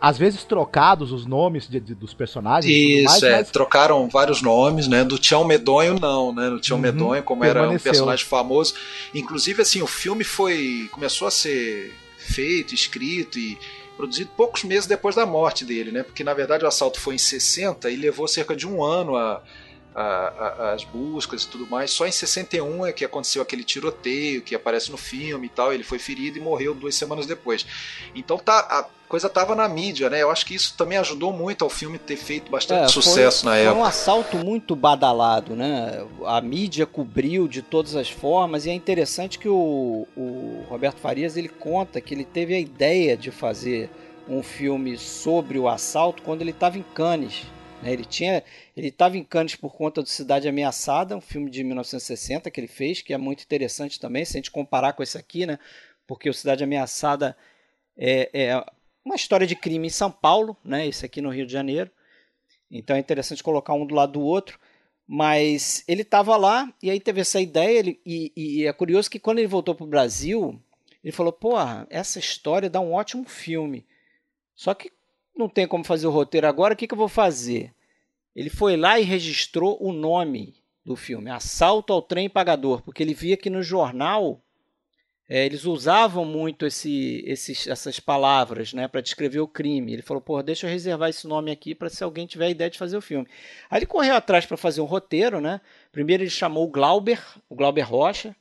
Às 0.00 0.16
vezes 0.18 0.44
trocados 0.44 1.12
os 1.12 1.26
nomes 1.26 1.68
de, 1.68 1.78
de, 1.78 1.94
dos 1.94 2.14
personagens. 2.14 2.72
Isso, 2.72 3.04
mais, 3.04 3.22
é. 3.22 3.36
Mas... 3.38 3.50
Trocaram 3.50 4.08
vários 4.08 4.40
nomes, 4.42 4.88
né? 4.88 5.04
Do 5.04 5.18
Tião 5.18 5.44
Medonho, 5.44 5.98
não, 6.00 6.34
né? 6.34 6.48
Do 6.48 6.60
Tião 6.60 6.76
uhum, 6.76 6.82
Medonho, 6.82 7.22
como 7.22 7.44
era 7.44 7.68
um 7.68 7.78
personagem 7.78 8.24
famoso. 8.24 8.74
Inclusive, 9.14 9.62
assim, 9.62 9.82
o 9.82 9.86
filme 9.86 10.24
foi. 10.24 10.88
começou 10.90 11.28
a 11.28 11.30
ser 11.30 11.92
feito, 12.16 12.74
escrito 12.74 13.38
e 13.38 13.58
produzido 13.96 14.30
poucos 14.36 14.64
meses 14.64 14.86
depois 14.86 15.14
da 15.14 15.26
morte 15.26 15.64
dele, 15.64 15.92
né? 15.92 16.02
Porque 16.02 16.24
na 16.24 16.32
verdade 16.32 16.64
o 16.64 16.68
assalto 16.68 17.00
foi 17.00 17.16
em 17.16 17.18
60 17.18 17.90
e 17.90 17.96
levou 17.96 18.26
cerca 18.26 18.56
de 18.56 18.66
um 18.66 18.82
ano 18.82 19.16
a, 19.16 19.42
a, 19.94 20.02
a, 20.02 20.72
as 20.72 20.84
buscas 20.84 21.42
e 21.42 21.48
tudo 21.48 21.66
mais. 21.66 21.90
Só 21.90 22.06
em 22.06 22.12
61 22.12 22.86
é 22.86 22.92
que 22.92 23.04
aconteceu 23.04 23.42
aquele 23.42 23.64
tiroteio 23.64 24.42
que 24.42 24.54
aparece 24.54 24.90
no 24.90 24.96
filme 24.96 25.46
e 25.46 25.50
tal. 25.50 25.72
Ele 25.72 25.84
foi 25.84 25.98
ferido 25.98 26.38
e 26.38 26.40
morreu 26.40 26.74
duas 26.74 26.94
semanas 26.94 27.26
depois. 27.26 27.66
Então 28.14 28.38
tá, 28.38 28.58
a 28.60 28.86
coisa 29.08 29.28
tava 29.28 29.54
na 29.54 29.68
mídia, 29.68 30.08
né? 30.08 30.22
Eu 30.22 30.30
acho 30.30 30.46
que 30.46 30.54
isso 30.54 30.74
também 30.76 30.96
ajudou 30.96 31.32
muito 31.32 31.62
ao 31.62 31.70
filme 31.70 31.98
ter 31.98 32.16
feito 32.16 32.50
bastante 32.50 32.84
é, 32.84 32.88
sucesso 32.88 33.42
foi, 33.42 33.50
na 33.50 33.56
época. 33.58 33.72
Foi 33.74 33.82
um 33.82 33.84
assalto 33.84 34.36
muito 34.38 34.74
badalado, 34.74 35.54
né? 35.54 36.06
A 36.24 36.40
mídia 36.40 36.86
cobriu 36.86 37.46
de 37.46 37.60
todas 37.60 37.94
as 37.94 38.08
formas 38.08 38.64
e 38.64 38.70
é 38.70 38.72
interessante 38.72 39.38
que 39.38 39.48
o, 39.48 40.06
o 40.16 40.64
Roberto 40.68 40.98
Farias 40.98 41.36
ele 41.36 41.48
conta 41.48 42.00
que 42.00 42.14
ele 42.14 42.24
teve 42.24 42.54
a 42.54 42.58
ideia 42.58 43.16
de 43.16 43.30
fazer 43.30 43.90
um 44.28 44.42
filme 44.42 44.96
sobre 44.96 45.58
o 45.58 45.68
assalto 45.68 46.22
quando 46.22 46.40
ele 46.40 46.50
estava 46.50 46.78
em 46.78 46.84
Cannes? 46.94 47.42
Ele 47.84 48.04
tinha, 48.04 48.44
ele 48.76 48.88
estava 48.88 49.16
em 49.16 49.24
Cannes 49.24 49.56
por 49.56 49.74
conta 49.74 50.02
do 50.02 50.08
Cidade 50.08 50.48
Ameaçada, 50.48 51.16
um 51.16 51.20
filme 51.20 51.50
de 51.50 51.64
1960 51.64 52.50
que 52.50 52.60
ele 52.60 52.68
fez, 52.68 53.02
que 53.02 53.12
é 53.12 53.18
muito 53.18 53.42
interessante 53.42 53.98
também, 53.98 54.24
se 54.24 54.36
a 54.36 54.38
gente 54.38 54.50
comparar 54.50 54.92
com 54.92 55.02
esse 55.02 55.18
aqui, 55.18 55.46
né? 55.46 55.58
Porque 56.06 56.30
o 56.30 56.34
Cidade 56.34 56.62
Ameaçada 56.62 57.36
é, 57.96 58.30
é 58.32 58.64
uma 59.04 59.16
história 59.16 59.46
de 59.46 59.56
crime 59.56 59.88
em 59.88 59.90
São 59.90 60.10
Paulo, 60.10 60.56
né? 60.64 60.86
Esse 60.86 61.04
aqui 61.04 61.20
no 61.20 61.30
Rio 61.30 61.46
de 61.46 61.52
Janeiro. 61.52 61.90
Então 62.70 62.96
é 62.96 62.98
interessante 62.98 63.42
colocar 63.42 63.74
um 63.74 63.84
do 63.84 63.94
lado 63.94 64.12
do 64.12 64.22
outro. 64.22 64.58
Mas 65.06 65.84
ele 65.86 66.02
estava 66.02 66.36
lá 66.36 66.72
e 66.82 66.90
aí 66.90 67.00
teve 67.00 67.20
essa 67.20 67.40
ideia. 67.40 67.78
Ele, 67.78 68.00
e, 68.06 68.32
e 68.34 68.66
é 68.66 68.72
curioso 68.72 69.10
que 69.10 69.18
quando 69.18 69.40
ele 69.40 69.48
voltou 69.48 69.74
para 69.74 69.84
o 69.84 69.88
Brasil, 69.88 70.58
ele 71.02 71.12
falou: 71.12 71.32
Porra, 71.32 71.86
essa 71.90 72.18
história 72.18 72.70
dá 72.70 72.80
um 72.80 72.92
ótimo 72.92 73.24
filme. 73.24 73.84
Só 74.54 74.72
que 74.74 74.92
não 75.36 75.48
tem 75.48 75.66
como 75.66 75.84
fazer 75.84 76.06
o 76.06 76.10
roteiro 76.10 76.46
agora, 76.46 76.74
o 76.74 76.76
que, 76.76 76.86
que 76.86 76.94
eu 76.94 76.98
vou 76.98 77.08
fazer? 77.08 77.74
Ele 78.34 78.50
foi 78.50 78.76
lá 78.76 78.98
e 78.98 79.04
registrou 79.04 79.76
o 79.80 79.92
nome 79.92 80.54
do 80.84 80.96
filme, 80.96 81.30
Assalto 81.30 81.92
ao 81.92 82.02
Trem 82.02 82.28
Pagador, 82.28 82.82
porque 82.82 83.02
ele 83.02 83.14
via 83.14 83.36
que 83.36 83.50
no 83.50 83.62
jornal 83.62 84.42
é, 85.28 85.46
eles 85.46 85.64
usavam 85.64 86.24
muito 86.24 86.66
esse, 86.66 87.22
esses, 87.26 87.66
essas 87.66 87.98
palavras 88.00 88.72
né, 88.74 88.88
para 88.88 89.00
descrever 89.00 89.40
o 89.40 89.48
crime. 89.48 89.92
Ele 89.92 90.02
falou: 90.02 90.20
pô, 90.20 90.42
deixa 90.42 90.66
eu 90.66 90.70
reservar 90.70 91.08
esse 91.08 91.26
nome 91.26 91.50
aqui 91.50 91.74
para 91.74 91.88
se 91.88 92.02
alguém 92.04 92.26
tiver 92.26 92.46
a 92.46 92.50
ideia 92.50 92.68
de 92.68 92.78
fazer 92.78 92.96
o 92.96 93.00
filme. 93.00 93.26
Aí 93.70 93.78
ele 93.78 93.86
correu 93.86 94.14
atrás 94.14 94.44
para 94.44 94.56
fazer 94.56 94.80
um 94.80 94.84
roteiro. 94.84 95.40
Né? 95.40 95.60
Primeiro 95.90 96.22
ele 96.22 96.30
chamou 96.30 96.64
o 96.64 96.70
Glauber, 96.70 97.18
o 97.48 97.54
Glauber 97.54 97.82
Rocha, 97.82 98.36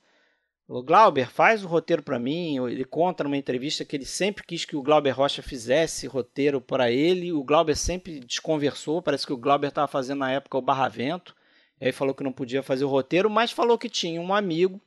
o 0.74 0.82
Glauber, 0.82 1.30
faz 1.30 1.66
o 1.66 1.68
roteiro 1.68 2.02
para 2.02 2.18
mim. 2.18 2.66
Ele 2.66 2.86
conta 2.86 3.26
numa 3.26 3.36
entrevista 3.36 3.84
que 3.84 3.94
ele 3.94 4.06
sempre 4.06 4.42
quis 4.42 4.64
que 4.64 4.78
o 4.78 4.82
Glauber 4.82 5.12
Rocha 5.12 5.42
fizesse 5.42 6.08
roteiro 6.08 6.62
para 6.62 6.90
ele. 6.90 7.34
O 7.34 7.44
Glauber 7.44 7.76
sempre 7.76 8.22
desconversou. 8.22 9.02
Parece 9.02 9.28
que 9.28 9.34
o 9.34 9.38
Glauber 9.38 9.68
estava 9.68 9.90
fazendo 9.90 10.20
na 10.20 10.32
época 10.32 10.58
o 10.58 10.62
Barravento. 10.62 11.36
E 11.80 11.88
aí 11.88 11.92
falou 11.92 12.16
que 12.16 12.24
não 12.24 12.32
podia 12.32 12.64
fazer 12.64 12.86
o 12.86 12.88
roteiro, 12.88 13.30
mas 13.30 13.52
falou 13.52 13.78
que 13.78 13.90
tinha 13.90 14.22
um 14.22 14.34
amigo 14.34 14.80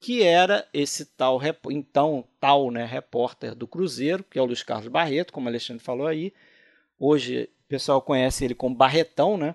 que 0.00 0.22
era 0.22 0.66
esse 0.72 1.04
tal, 1.04 1.38
então 1.70 2.24
tal, 2.40 2.70
né, 2.70 2.86
repórter 2.86 3.54
do 3.54 3.68
Cruzeiro, 3.68 4.24
que 4.24 4.38
é 4.38 4.42
o 4.42 4.46
Luiz 4.46 4.62
Carlos 4.62 4.88
Barreto, 4.88 5.34
como 5.34 5.44
o 5.44 5.50
Alexandre 5.50 5.84
falou 5.84 6.06
aí. 6.06 6.32
Hoje 6.98 7.50
o 7.66 7.68
pessoal 7.68 8.00
conhece 8.00 8.46
ele 8.46 8.54
como 8.54 8.74
Barretão, 8.74 9.36
né? 9.36 9.54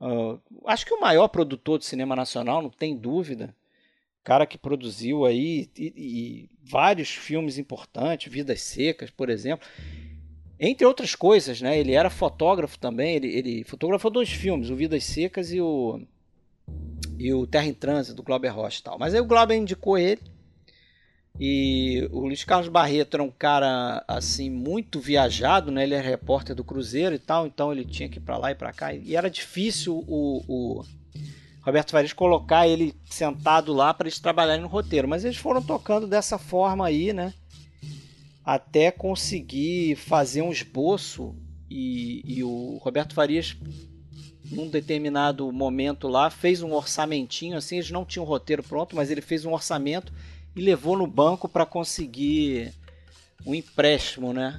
Uh, 0.00 0.40
acho 0.66 0.84
que 0.84 0.94
o 0.94 1.00
maior 1.00 1.28
produtor 1.28 1.78
de 1.78 1.84
cinema 1.84 2.16
nacional, 2.16 2.60
não 2.60 2.70
tem 2.70 2.96
dúvida 2.96 3.54
cara 4.28 4.46
que 4.46 4.58
produziu 4.58 5.24
aí 5.24 5.70
e, 5.74 5.86
e 5.96 6.50
vários 6.62 7.08
filmes 7.08 7.56
importantes, 7.56 8.30
Vidas 8.30 8.60
Secas, 8.60 9.08
por 9.08 9.30
exemplo. 9.30 9.66
Entre 10.60 10.86
outras 10.86 11.14
coisas, 11.14 11.62
né? 11.62 11.78
Ele 11.78 11.94
era 11.94 12.10
fotógrafo 12.10 12.78
também, 12.78 13.16
ele, 13.16 13.28
ele 13.28 13.64
fotografou 13.64 14.10
dois 14.10 14.28
filmes, 14.28 14.68
o 14.68 14.76
Vidas 14.76 15.02
Secas 15.04 15.50
e 15.50 15.62
o 15.62 16.02
e 17.18 17.32
o 17.32 17.46
Terra 17.46 17.68
em 17.68 17.72
Trânsito 17.72 18.16
do 18.16 18.22
Glauber 18.22 18.50
Rocha 18.50 18.80
e 18.80 18.82
tal. 18.82 18.98
Mas 18.98 19.14
aí 19.14 19.20
o 19.20 19.24
Glauber 19.24 19.56
indicou 19.56 19.96
ele 19.96 20.20
e 21.40 22.06
o 22.12 22.20
Luiz 22.20 22.44
Carlos 22.44 22.68
Barreto 22.68 23.14
era 23.14 23.22
um 23.22 23.30
cara 23.30 24.04
assim 24.06 24.50
muito 24.50 25.00
viajado, 25.00 25.72
né? 25.72 25.84
Ele 25.84 25.94
é 25.94 26.00
repórter 26.02 26.54
do 26.54 26.62
Cruzeiro 26.62 27.14
e 27.14 27.18
tal, 27.18 27.46
então 27.46 27.72
ele 27.72 27.86
tinha 27.86 28.10
que 28.10 28.18
ir 28.18 28.22
para 28.22 28.36
lá 28.36 28.50
e 28.50 28.54
para 28.54 28.74
cá 28.74 28.92
e 28.92 29.16
era 29.16 29.30
difícil 29.30 30.04
o, 30.06 30.44
o 30.46 30.84
Roberto 31.68 31.90
Farias 31.90 32.14
colocar 32.14 32.66
ele 32.66 32.94
sentado 33.04 33.74
lá 33.74 33.92
para 33.92 34.08
eles 34.08 34.18
trabalharem 34.18 34.62
no 34.62 34.68
roteiro, 34.68 35.06
mas 35.06 35.22
eles 35.22 35.36
foram 35.36 35.62
tocando 35.62 36.06
dessa 36.06 36.38
forma 36.38 36.86
aí, 36.86 37.12
né? 37.12 37.34
Até 38.42 38.90
conseguir 38.90 39.94
fazer 39.94 40.40
um 40.40 40.50
esboço 40.50 41.36
e, 41.70 42.22
e 42.24 42.42
o 42.42 42.78
Roberto 42.82 43.14
Farias 43.14 43.54
num 44.50 44.70
determinado 44.70 45.52
momento 45.52 46.08
lá 46.08 46.30
fez 46.30 46.62
um 46.62 46.72
orçamentinho 46.72 47.58
assim, 47.58 47.76
eles 47.76 47.90
não 47.90 48.02
tinham 48.02 48.24
o 48.24 48.28
roteiro 48.28 48.62
pronto, 48.62 48.96
mas 48.96 49.10
ele 49.10 49.20
fez 49.20 49.44
um 49.44 49.52
orçamento 49.52 50.10
e 50.56 50.62
levou 50.62 50.96
no 50.96 51.06
banco 51.06 51.46
para 51.46 51.66
conseguir 51.66 52.72
um 53.44 53.54
empréstimo, 53.54 54.32
né? 54.32 54.58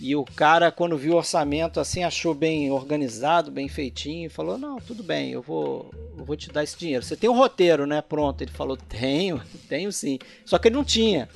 E 0.00 0.14
o 0.14 0.24
cara, 0.24 0.70
quando 0.70 0.96
viu 0.96 1.14
o 1.14 1.16
orçamento, 1.16 1.80
assim, 1.80 2.04
achou 2.04 2.32
bem 2.32 2.70
organizado, 2.70 3.50
bem 3.50 3.68
feitinho, 3.68 4.26
e 4.26 4.30
falou: 4.30 4.56
Não, 4.56 4.78
tudo 4.78 5.02
bem, 5.02 5.32
eu 5.32 5.42
vou, 5.42 5.90
eu 6.16 6.24
vou 6.24 6.36
te 6.36 6.50
dar 6.50 6.62
esse 6.62 6.78
dinheiro. 6.78 7.04
Você 7.04 7.16
tem 7.16 7.28
um 7.28 7.36
roteiro, 7.36 7.84
né? 7.84 8.00
Pronto. 8.00 8.40
Ele 8.40 8.52
falou: 8.52 8.76
Tenho, 8.88 9.42
tenho 9.68 9.90
sim. 9.90 10.18
Só 10.44 10.56
que 10.56 10.68
ele 10.68 10.76
não 10.76 10.84
tinha. 10.84 11.28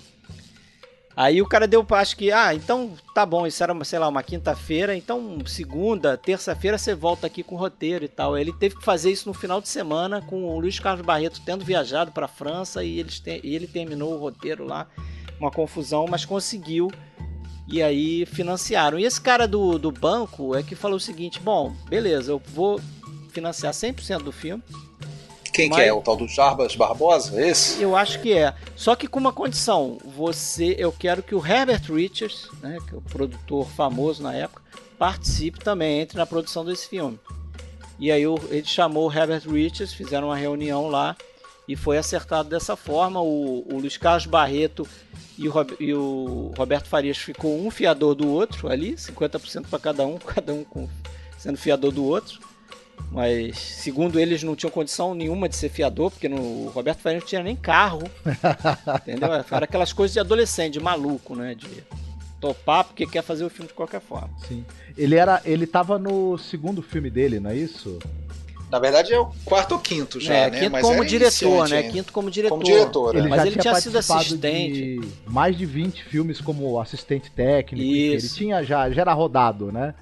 Aí 1.14 1.42
o 1.42 1.46
cara 1.46 1.68
deu, 1.68 1.86
acho 1.90 2.16
que, 2.16 2.32
ah, 2.32 2.54
então 2.54 2.92
tá 3.14 3.26
bom, 3.26 3.46
isso 3.46 3.62
era, 3.62 3.84
sei 3.84 3.98
lá, 3.98 4.08
uma 4.08 4.22
quinta-feira, 4.22 4.96
então 4.96 5.38
segunda, 5.44 6.16
terça-feira 6.16 6.78
você 6.78 6.94
volta 6.94 7.26
aqui 7.26 7.42
com 7.42 7.54
o 7.54 7.58
roteiro 7.58 8.04
e 8.04 8.08
tal. 8.08 8.38
Ele 8.38 8.52
teve 8.52 8.76
que 8.76 8.84
fazer 8.84 9.10
isso 9.10 9.28
no 9.28 9.34
final 9.34 9.60
de 9.60 9.68
semana 9.68 10.22
com 10.22 10.44
o 10.44 10.58
Luiz 10.58 10.80
Carlos 10.80 11.04
Barreto 11.04 11.42
tendo 11.44 11.64
viajado 11.66 12.12
para 12.12 12.24
a 12.24 12.28
França 12.28 12.82
e, 12.82 12.98
eles 12.98 13.20
te, 13.20 13.40
e 13.44 13.54
ele 13.54 13.66
terminou 13.66 14.14
o 14.14 14.18
roteiro 14.18 14.64
lá, 14.64 14.86
uma 15.38 15.50
confusão, 15.50 16.06
mas 16.08 16.24
conseguiu. 16.24 16.90
E 17.72 17.82
aí 17.82 18.24
financiaram. 18.26 18.98
E 18.98 19.04
esse 19.04 19.20
cara 19.20 19.48
do, 19.48 19.78
do 19.78 19.90
banco 19.90 20.54
é 20.54 20.62
que 20.62 20.76
falou 20.76 20.98
o 20.98 21.00
seguinte: 21.00 21.40
bom, 21.40 21.74
beleza, 21.88 22.30
eu 22.30 22.40
vou 22.54 22.80
financiar 23.32 23.72
100% 23.72 24.22
do 24.22 24.30
filme 24.30 24.62
quem 25.52 25.68
Mas... 25.68 25.78
que 25.78 25.84
é? 25.84 25.92
O 25.92 26.00
tal 26.00 26.16
do 26.16 26.26
Jarbas 26.26 26.74
Barbosa? 26.74 27.40
Esse? 27.40 27.82
Eu 27.82 27.94
acho 27.94 28.20
que 28.20 28.32
é. 28.32 28.54
Só 28.74 28.96
que 28.96 29.06
com 29.06 29.20
uma 29.20 29.32
condição. 29.32 29.98
Você, 30.04 30.74
eu 30.78 30.90
quero 30.90 31.22
que 31.22 31.34
o 31.34 31.46
Herbert 31.46 31.82
Richards, 31.92 32.48
né, 32.62 32.78
que 32.88 32.94
é 32.94 32.98
o 32.98 33.02
produtor 33.02 33.68
famoso 33.68 34.22
na 34.22 34.34
época, 34.34 34.62
participe 34.98 35.58
também, 35.58 36.00
entre 36.00 36.16
na 36.16 36.26
produção 36.26 36.64
desse 36.64 36.88
filme. 36.88 37.20
E 37.98 38.10
aí 38.10 38.22
ele 38.22 38.64
chamou 38.64 39.08
o 39.08 39.12
Herbert 39.12 39.42
Richards, 39.46 39.92
fizeram 39.92 40.28
uma 40.28 40.36
reunião 40.36 40.88
lá 40.88 41.14
e 41.68 41.76
foi 41.76 41.98
acertado 41.98 42.48
dessa 42.48 42.74
forma. 42.74 43.20
O, 43.20 43.66
o 43.70 43.78
Luiz 43.78 43.96
Carlos 43.96 44.26
Barreto 44.26 44.88
e 45.38 45.48
o, 45.48 45.52
e 45.80 45.94
o, 45.94 46.52
Roberto 46.56 46.88
Farias 46.88 47.16
ficou 47.16 47.64
um 47.64 47.70
fiador 47.70 48.14
do 48.14 48.28
outro 48.28 48.68
ali, 48.68 48.94
50% 48.94 49.66
para 49.68 49.78
cada 49.78 50.06
um, 50.06 50.18
cada 50.24 50.52
um 50.52 50.64
com, 50.64 50.88
sendo 51.38 51.58
fiador 51.58 51.92
do 51.92 52.04
outro. 52.04 52.40
Mas, 53.10 53.58
segundo 53.58 54.18
eles, 54.18 54.42
não 54.42 54.54
tinham 54.56 54.70
condição 54.70 55.14
nenhuma 55.14 55.48
de 55.48 55.56
ser 55.56 55.68
fiador, 55.68 56.10
porque 56.10 56.28
no 56.28 56.68
Roberto 56.68 57.00
Farias 57.00 57.22
não 57.22 57.28
tinha 57.28 57.42
nem 57.42 57.56
carro. 57.56 58.02
entendeu? 59.02 59.32
Era 59.32 59.64
aquelas 59.64 59.92
coisas 59.92 60.14
de 60.14 60.20
adolescente, 60.20 60.74
de 60.74 60.80
maluco, 60.80 61.34
né? 61.34 61.54
De 61.54 61.84
topar 62.40 62.84
porque 62.84 63.06
quer 63.06 63.22
fazer 63.22 63.44
o 63.44 63.50
filme 63.50 63.68
de 63.68 63.74
qualquer 63.74 64.00
forma. 64.00 64.30
Sim. 64.48 64.64
Ele 64.96 65.14
era. 65.14 65.40
Ele 65.44 65.66
tava 65.66 65.98
no 65.98 66.36
segundo 66.38 66.82
filme 66.82 67.10
dele, 67.10 67.38
não 67.38 67.50
é 67.50 67.56
isso? 67.56 67.98
Na 68.72 68.78
verdade 68.78 69.12
é 69.12 69.20
o 69.20 69.30
quarto 69.44 69.72
ou 69.72 69.78
quinto 69.78 70.18
já, 70.18 70.34
é, 70.34 70.50
né? 70.50 70.60
Quinto 70.60 70.72
Mas 70.72 70.82
como 70.82 71.04
diretor, 71.04 71.68
né? 71.68 71.82
Quinto 71.82 72.10
como 72.10 72.30
diretor. 72.30 72.54
Como 72.54 72.64
diretor, 72.64 73.16
ele 73.16 73.28
Mas 73.28 73.44
ele 73.44 73.58
tinha 73.58 73.74
sido 73.74 73.98
assistente. 73.98 74.98
De 74.98 75.00
mais 75.26 75.58
de 75.58 75.66
20 75.66 76.02
filmes 76.04 76.40
como 76.40 76.80
assistente 76.80 77.30
técnico. 77.30 77.84
Isso. 77.84 78.26
Ele 78.26 78.34
tinha 78.34 78.64
já, 78.64 78.90
já 78.90 79.02
era 79.02 79.12
rodado, 79.12 79.70
né? 79.70 79.94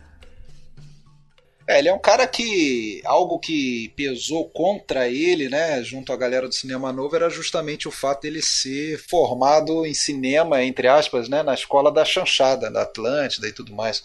É, 1.66 1.80
ele 1.80 1.88
é 1.88 1.92
um 1.92 1.98
cara 1.98 2.28
que 2.28 3.02
algo 3.04 3.40
que 3.40 3.92
pesou 3.96 4.48
contra 4.48 5.08
ele, 5.08 5.48
né, 5.48 5.82
junto 5.82 6.12
à 6.12 6.16
galera 6.16 6.46
do 6.46 6.54
cinema 6.54 6.92
novo, 6.92 7.16
era 7.16 7.28
justamente 7.28 7.88
o 7.88 7.92
fato 7.92 8.22
dele 8.22 8.40
ser 8.40 8.98
formado 8.98 9.84
em 9.84 9.94
cinema, 9.94 10.62
entre 10.62 10.86
aspas, 10.86 11.28
né, 11.28 11.42
na 11.42 11.54
escola 11.54 11.90
da 11.90 12.04
chanchada, 12.04 12.70
da 12.70 12.82
Atlântida 12.82 13.48
e 13.48 13.52
tudo 13.52 13.74
mais. 13.74 14.00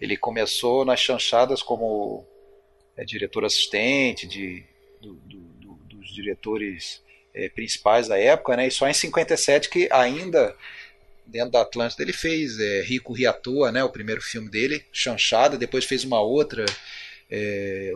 Ele 0.00 0.16
começou 0.16 0.84
nas 0.84 0.98
chanchadas 0.98 1.62
como 1.62 2.26
é, 2.98 3.04
diretor 3.04 3.44
assistente 3.44 4.26
de, 4.26 4.62
do, 5.00 5.14
do, 5.14 5.38
do, 5.38 5.74
dos 5.88 6.12
diretores 6.12 7.00
é, 7.32 7.48
principais 7.48 8.08
da 8.08 8.18
época, 8.18 8.56
né, 8.56 8.66
e 8.66 8.70
só 8.70 8.88
em 8.88 8.92
57 8.92 9.70
que 9.70 9.88
ainda 9.90 10.54
dentro 11.24 11.52
da 11.52 11.60
Atlântida 11.60 12.02
ele 12.02 12.12
fez 12.12 12.58
é, 12.58 12.82
Rico 12.82 13.12
Riatoa, 13.12 13.70
né, 13.70 13.84
o 13.84 13.90
primeiro 13.90 14.20
filme 14.20 14.50
dele, 14.50 14.84
Chanchada, 14.92 15.56
depois 15.56 15.84
fez 15.84 16.04
uma 16.04 16.20
outra 16.20 16.66
é, 17.30 17.92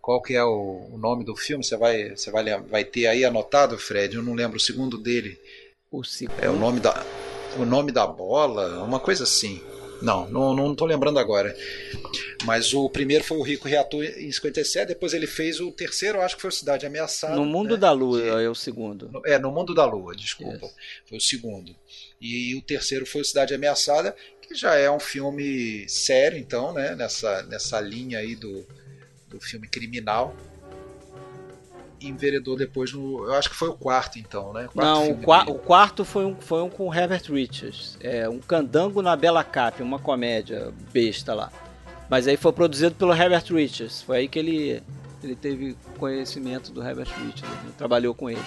qual 0.00 0.20
que 0.20 0.34
é 0.34 0.42
o, 0.42 0.88
o, 0.92 0.98
nome 0.98 1.24
do 1.24 1.36
filme? 1.36 1.62
Você 1.62 1.76
vai, 1.76 2.10
você 2.10 2.30
vai, 2.30 2.60
vai 2.62 2.84
ter 2.84 3.06
aí 3.06 3.24
anotado, 3.24 3.78
Fred? 3.78 4.16
Eu 4.16 4.22
não 4.22 4.34
lembro 4.34 4.56
o 4.56 4.60
segundo 4.60 4.98
dele. 4.98 5.38
O 5.90 6.02
segundo? 6.02 6.40
É 6.40 6.50
o 6.50 6.56
nome 6.56 6.80
da, 6.80 7.04
o 7.56 7.64
nome 7.64 7.92
da 7.92 8.06
bola, 8.06 8.82
uma 8.82 8.98
coisa 8.98 9.24
assim. 9.24 9.62
Não, 10.00 10.28
não, 10.30 10.54
não 10.54 10.74
tô 10.74 10.86
lembrando 10.86 11.18
agora. 11.18 11.56
Mas 12.44 12.72
o 12.72 12.88
primeiro 12.88 13.24
foi 13.24 13.36
o 13.36 13.42
Rico 13.42 13.66
Reator 13.66 14.04
em 14.04 14.30
57, 14.30 14.88
depois 14.88 15.12
ele 15.12 15.26
fez 15.26 15.60
o 15.60 15.72
terceiro, 15.72 16.20
acho 16.20 16.36
que 16.36 16.42
foi 16.42 16.50
o 16.50 16.52
Cidade 16.52 16.86
Ameaçada. 16.86 17.34
No 17.34 17.44
Mundo 17.44 17.74
né? 17.74 17.80
da 17.80 17.92
Lua 17.92 18.20
que, 18.20 18.28
é 18.28 18.48
o 18.48 18.54
segundo. 18.54 19.10
É, 19.26 19.38
No 19.38 19.50
Mundo 19.50 19.74
da 19.74 19.84
Lua, 19.84 20.14
desculpa. 20.14 20.66
Yes. 20.66 20.74
Foi 21.06 21.18
o 21.18 21.20
segundo. 21.20 21.74
E 22.20 22.54
o 22.54 22.62
terceiro 22.62 23.06
foi 23.06 23.22
o 23.22 23.24
Cidade 23.24 23.54
Ameaçada, 23.54 24.14
que 24.40 24.54
já 24.54 24.74
é 24.76 24.90
um 24.90 25.00
filme 25.00 25.88
sério, 25.88 26.38
então, 26.38 26.72
né? 26.72 26.94
Nessa, 26.94 27.42
nessa 27.42 27.80
linha 27.80 28.18
aí 28.18 28.34
do, 28.34 28.66
do 29.28 29.40
filme 29.40 29.68
criminal. 29.68 30.34
Enveredou 32.00 32.56
depois 32.56 32.92
no. 32.92 33.24
Eu 33.26 33.34
acho 33.34 33.50
que 33.50 33.56
foi 33.56 33.68
o 33.68 33.74
quarto, 33.74 34.18
então, 34.18 34.52
né? 34.52 34.68
Quarto 34.72 34.88
Não, 34.88 35.10
o, 35.10 35.16
qua 35.18 35.44
o, 35.48 35.54
quarto 35.54 36.04
foi 36.04 36.24
um, 36.24 36.36
foi 36.36 36.62
um 36.62 36.70
com 36.70 36.92
Herbert 36.94 37.22
Richards. 37.28 37.96
É, 38.00 38.28
um 38.28 38.38
Candango 38.38 39.02
na 39.02 39.16
Bela 39.16 39.42
Cap, 39.42 39.82
uma 39.82 39.98
comédia 39.98 40.72
besta 40.92 41.34
lá. 41.34 41.50
Mas 42.08 42.26
aí 42.26 42.36
foi 42.36 42.52
produzido 42.52 42.94
pelo 42.94 43.12
Herbert 43.12 43.44
Richards. 43.50 44.02
Foi 44.02 44.18
aí 44.18 44.28
que 44.28 44.38
ele, 44.38 44.82
ele 45.22 45.36
teve 45.36 45.76
conhecimento 45.98 46.72
do 46.72 46.82
Herbert 46.82 47.08
Richards. 47.08 47.58
Ele 47.64 47.72
trabalhou 47.76 48.14
com 48.14 48.30
ele. 48.30 48.42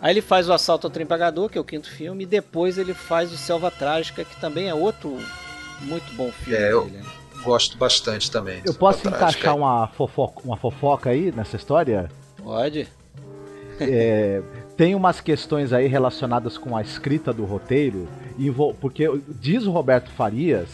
Aí 0.00 0.12
ele 0.12 0.22
faz 0.22 0.48
o 0.48 0.52
Assalto 0.52 0.86
ao 0.86 0.90
Trem 0.90 1.06
Pagador, 1.06 1.48
que 1.48 1.58
é 1.58 1.60
o 1.60 1.64
quinto 1.64 1.90
filme, 1.90 2.24
e 2.24 2.26
depois 2.26 2.78
ele 2.78 2.94
faz 2.94 3.32
o 3.32 3.36
Selva 3.36 3.70
Trágica, 3.70 4.24
que 4.24 4.40
também 4.40 4.68
é 4.68 4.74
outro 4.74 5.18
muito 5.82 6.12
bom 6.14 6.30
filme. 6.32 6.58
É, 6.58 6.72
eu 6.72 6.84
dele. 6.84 7.04
gosto 7.42 7.76
bastante 7.76 8.30
também. 8.30 8.62
Eu 8.64 8.72
posso 8.72 9.06
encaixar 9.06 9.54
uma 9.56 9.88
fofoca, 9.88 10.40
uma 10.44 10.56
fofoca 10.56 11.10
aí 11.10 11.30
nessa 11.32 11.56
história? 11.56 12.10
Pode. 12.42 12.88
É, 13.80 14.42
tem 14.76 14.94
umas 14.94 15.20
questões 15.20 15.72
aí 15.72 15.86
relacionadas 15.86 16.58
com 16.58 16.76
a 16.76 16.82
escrita 16.82 17.32
do 17.32 17.44
roteiro, 17.44 18.08
porque 18.80 19.04
diz 19.40 19.64
o 19.64 19.70
Roberto 19.70 20.10
Farias 20.10 20.68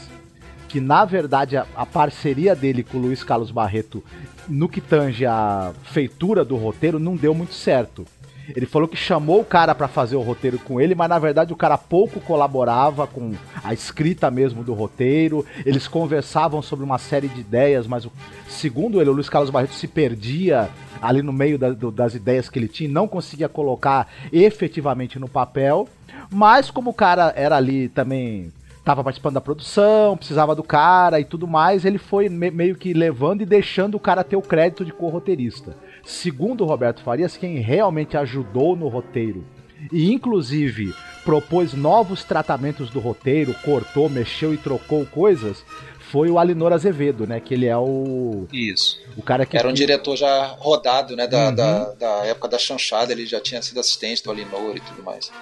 que 0.69 0.81
na 0.81 1.05
verdade 1.05 1.57
a, 1.57 1.67
a, 1.75 1.87
parceria 1.87 2.55
dele 2.55 2.83
com 2.83 2.99
o 2.99 3.01
Luiz 3.01 3.23
Carlos 3.23 3.51
Barreto 3.51 4.03
no 4.49 4.69
que 4.69 4.81
tange 4.81 5.25
a 5.25 5.73
feitura 5.85 6.45
do 6.45 6.57
roteiro 6.57 6.99
não 6.99 7.17
deu 7.17 7.35
muito 7.35 7.55
certo. 7.55 8.07
Ele 8.55 8.67
falou 8.67 8.87
que 8.87 8.97
chamou 8.97 9.41
o 9.41 9.45
cara 9.45 9.75
para 9.75 9.89
fazer 9.89 10.17
o 10.17 10.23
roteiro 10.23 10.59
com 10.59 10.81
ele, 10.81 10.95
mas 10.95 11.09
na 11.09 11.19
verdade 11.19 11.53
o 11.53 11.57
cara 11.57 11.79
pouco 11.79 12.21
colaborava 12.21 13.07
com 13.07 13.33
a 13.63 13.73
escrita 13.73 14.31
mesmo 14.31 14.63
do 14.63 14.75
roteiro. 14.75 15.45
Eles 15.65 15.89
conversavam 15.89 16.63
sobre 16.63 16.85
uma 16.85 16.99
série 16.99 17.29
de 17.29 17.41
ideias, 17.41 17.87
mas 17.87 18.07
segundo 18.49 19.01
ele, 19.01 19.11
o 19.11 19.13
Luiz 19.13 19.29
Carlos 19.29 19.51
Barreto 19.51 19.75
se 19.75 19.89
perdia 19.89 20.69
ali 21.01 21.23
no 21.23 21.33
meio 21.33 21.59
da, 21.59 21.71
do, 21.71 21.91
das 21.91 22.15
ideias 22.15 22.49
que 22.49 22.59
ele 22.59 22.69
tinha, 22.69 22.91
não 22.91 23.09
conseguia 23.09 23.49
colocar 23.49 24.09
efetivamente 24.33 25.19
no 25.19 25.29
papel. 25.29 25.89
Mas 26.31 26.71
como 26.71 26.91
o 26.91 26.95
cara 26.95 27.33
era 27.37 27.57
ali 27.57 27.89
também 27.89 28.53
estava 28.87 29.03
participando 29.03 29.35
da 29.35 29.41
produção, 29.41 30.17
precisava 30.17 30.55
do 30.55 30.63
cara 30.63 31.19
e 31.19 31.25
tudo 31.25 31.49
mais, 31.49 31.85
ele 31.85 31.99
foi 31.99 32.29
me 32.29 32.53
meio 32.53 32.77
que 32.77 32.93
levando 32.93 33.41
e 33.41 33.47
deixando 33.47 33.97
o 33.97 34.01
cara 34.01 34.23
ter 34.23 34.37
o 34.37 34.43
crédito 34.43 34.85
de 34.85 34.93
co-roteirista. 34.93 35.77
Segundo 36.07 36.65
Roberto 36.65 37.03
Farias, 37.03 37.37
quem 37.37 37.59
realmente 37.59 38.17
ajudou 38.17 38.77
no 38.77 38.89
roteiro 38.89 39.45
e 39.93 40.13
inclusive 40.13 40.95
propôs 41.25 41.75
novos 41.75 42.25
tratamentos 42.25 42.91
do 42.91 43.01
roteiro, 43.01 43.55
cortou, 43.65 44.09
mexeu 44.09 44.55
e 44.55 44.57
trocou 44.57 45.05
coisas, 45.07 45.65
foi 46.11 46.31
o 46.31 46.39
Alinor 46.39 46.73
Azevedo, 46.73 47.27
né? 47.27 47.41
Que 47.41 47.53
ele 47.55 47.67
é 47.67 47.77
o. 47.77 48.47
Isso. 48.53 49.01
O 49.17 49.23
cara 49.23 49.45
que. 49.45 49.57
Era 49.57 49.69
um 49.69 49.73
diretor 49.73 50.17
já 50.17 50.47
rodado, 50.59 51.17
né? 51.17 51.27
Da, 51.27 51.49
uhum. 51.49 51.55
da, 51.55 51.93
da, 51.95 52.27
época 52.27 52.49
da 52.49 52.59
chanchada, 52.59 53.13
ele 53.13 53.27
já 53.27 53.41
tinha 53.41 53.61
sido 53.61 53.81
assistente 53.81 54.23
do 54.23 54.31
Alinor 54.31 54.77
e 54.77 54.81
tudo 54.81 55.03
mais. 55.03 55.33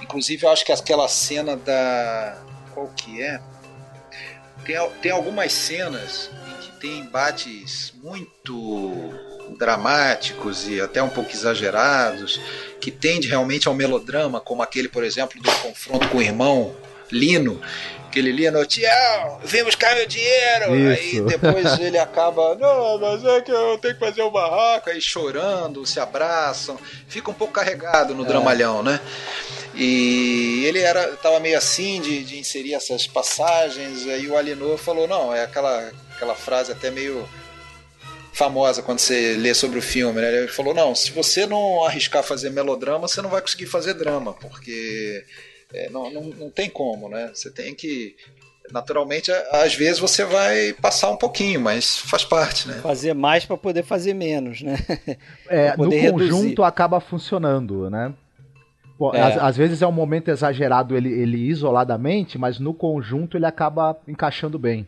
Inclusive, 0.00 0.46
eu 0.46 0.50
acho 0.50 0.64
que 0.64 0.72
aquela 0.72 1.08
cena 1.08 1.56
da. 1.56 2.40
Qual 2.72 2.86
que 2.96 3.20
é? 3.20 3.40
Tem, 4.64 4.76
tem 5.02 5.10
algumas 5.10 5.52
cenas 5.52 6.30
em 6.48 6.62
que 6.62 6.80
tem 6.80 7.00
embates 7.00 7.92
muito 8.00 9.12
dramáticos 9.56 10.68
e 10.68 10.80
até 10.80 11.02
um 11.02 11.08
pouco 11.08 11.30
exagerados, 11.32 12.40
que 12.80 12.90
tende 12.90 13.28
realmente 13.28 13.68
ao 13.68 13.74
melodrama, 13.74 14.40
como 14.40 14.62
aquele, 14.62 14.88
por 14.88 15.04
exemplo, 15.04 15.40
do 15.40 15.50
confronto 15.50 16.08
com 16.08 16.18
o 16.18 16.22
irmão 16.22 16.74
Lino, 17.10 17.60
aquele 18.08 18.32
Lino, 18.32 18.64
Tião, 18.66 19.38
vem 19.44 19.64
buscar 19.64 19.94
meu 19.94 20.06
dinheiro. 20.06 20.76
Isso. 20.76 21.00
Aí 21.00 21.20
depois 21.20 21.78
ele 21.78 21.98
acaba, 21.98 22.54
não, 22.56 22.98
mas 22.98 23.24
é 23.24 23.40
que 23.40 23.50
eu 23.50 23.78
tenho 23.78 23.94
que 23.94 24.00
fazer 24.00 24.22
o 24.22 24.28
um 24.28 24.30
barraco, 24.30 24.90
aí 24.90 25.00
chorando, 25.00 25.86
se 25.86 26.00
abraçam, 26.00 26.78
fica 27.06 27.30
um 27.30 27.34
pouco 27.34 27.52
carregado 27.52 28.14
no 28.14 28.24
é. 28.24 28.26
dramalhão, 28.26 28.82
né? 28.82 29.00
E 29.74 30.64
ele 30.66 30.80
era 30.80 31.16
tava 31.16 31.38
meio 31.38 31.56
assim 31.56 32.00
de, 32.00 32.24
de 32.24 32.38
inserir 32.38 32.74
essas 32.74 33.06
passagens, 33.06 34.06
aí 34.08 34.26
o 34.28 34.36
Alinor 34.36 34.76
falou, 34.76 35.06
não, 35.06 35.32
é 35.32 35.44
aquela, 35.44 35.90
aquela 36.16 36.34
frase 36.34 36.72
até 36.72 36.90
meio 36.90 37.28
famosa 38.38 38.82
quando 38.82 39.00
você 39.00 39.36
lê 39.36 39.52
sobre 39.52 39.80
o 39.80 39.82
filme, 39.82 40.20
né? 40.20 40.32
Ele 40.32 40.48
falou, 40.48 40.72
não, 40.72 40.94
se 40.94 41.10
você 41.10 41.44
não 41.44 41.84
arriscar 41.84 42.22
fazer 42.22 42.50
melodrama, 42.50 43.08
você 43.08 43.20
não 43.20 43.28
vai 43.28 43.40
conseguir 43.40 43.66
fazer 43.66 43.94
drama, 43.94 44.32
porque 44.32 45.24
é, 45.74 45.90
não, 45.90 46.08
não, 46.08 46.22
não 46.22 46.50
tem 46.50 46.70
como, 46.70 47.08
né? 47.08 47.32
Você 47.34 47.50
tem 47.50 47.74
que 47.74 48.14
naturalmente, 48.70 49.32
às 49.50 49.74
vezes 49.74 49.98
você 49.98 50.24
vai 50.24 50.74
passar 50.74 51.10
um 51.10 51.16
pouquinho, 51.16 51.58
mas 51.60 51.98
faz 51.98 52.22
parte, 52.24 52.68
né? 52.68 52.74
Fazer 52.82 53.14
mais 53.14 53.44
para 53.44 53.56
poder 53.56 53.82
fazer 53.82 54.14
menos, 54.14 54.62
né? 54.62 54.76
É, 55.48 55.76
no 55.76 55.88
reduzir. 55.88 56.30
conjunto 56.30 56.62
acaba 56.62 57.00
funcionando, 57.00 57.90
né? 57.90 58.12
Bom, 58.98 59.14
é. 59.14 59.22
às, 59.22 59.38
às, 59.38 59.56
vezes 59.56 59.80
é 59.80 59.86
um 59.86 59.92
momento 59.92 60.28
exagerado 60.28 60.94
ele, 60.96 61.10
ele 61.10 61.38
isoladamente, 61.38 62.36
mas 62.36 62.58
no 62.58 62.74
conjunto 62.74 63.36
ele 63.36 63.46
acaba 63.46 63.96
encaixando 64.06 64.58
bem. 64.58 64.86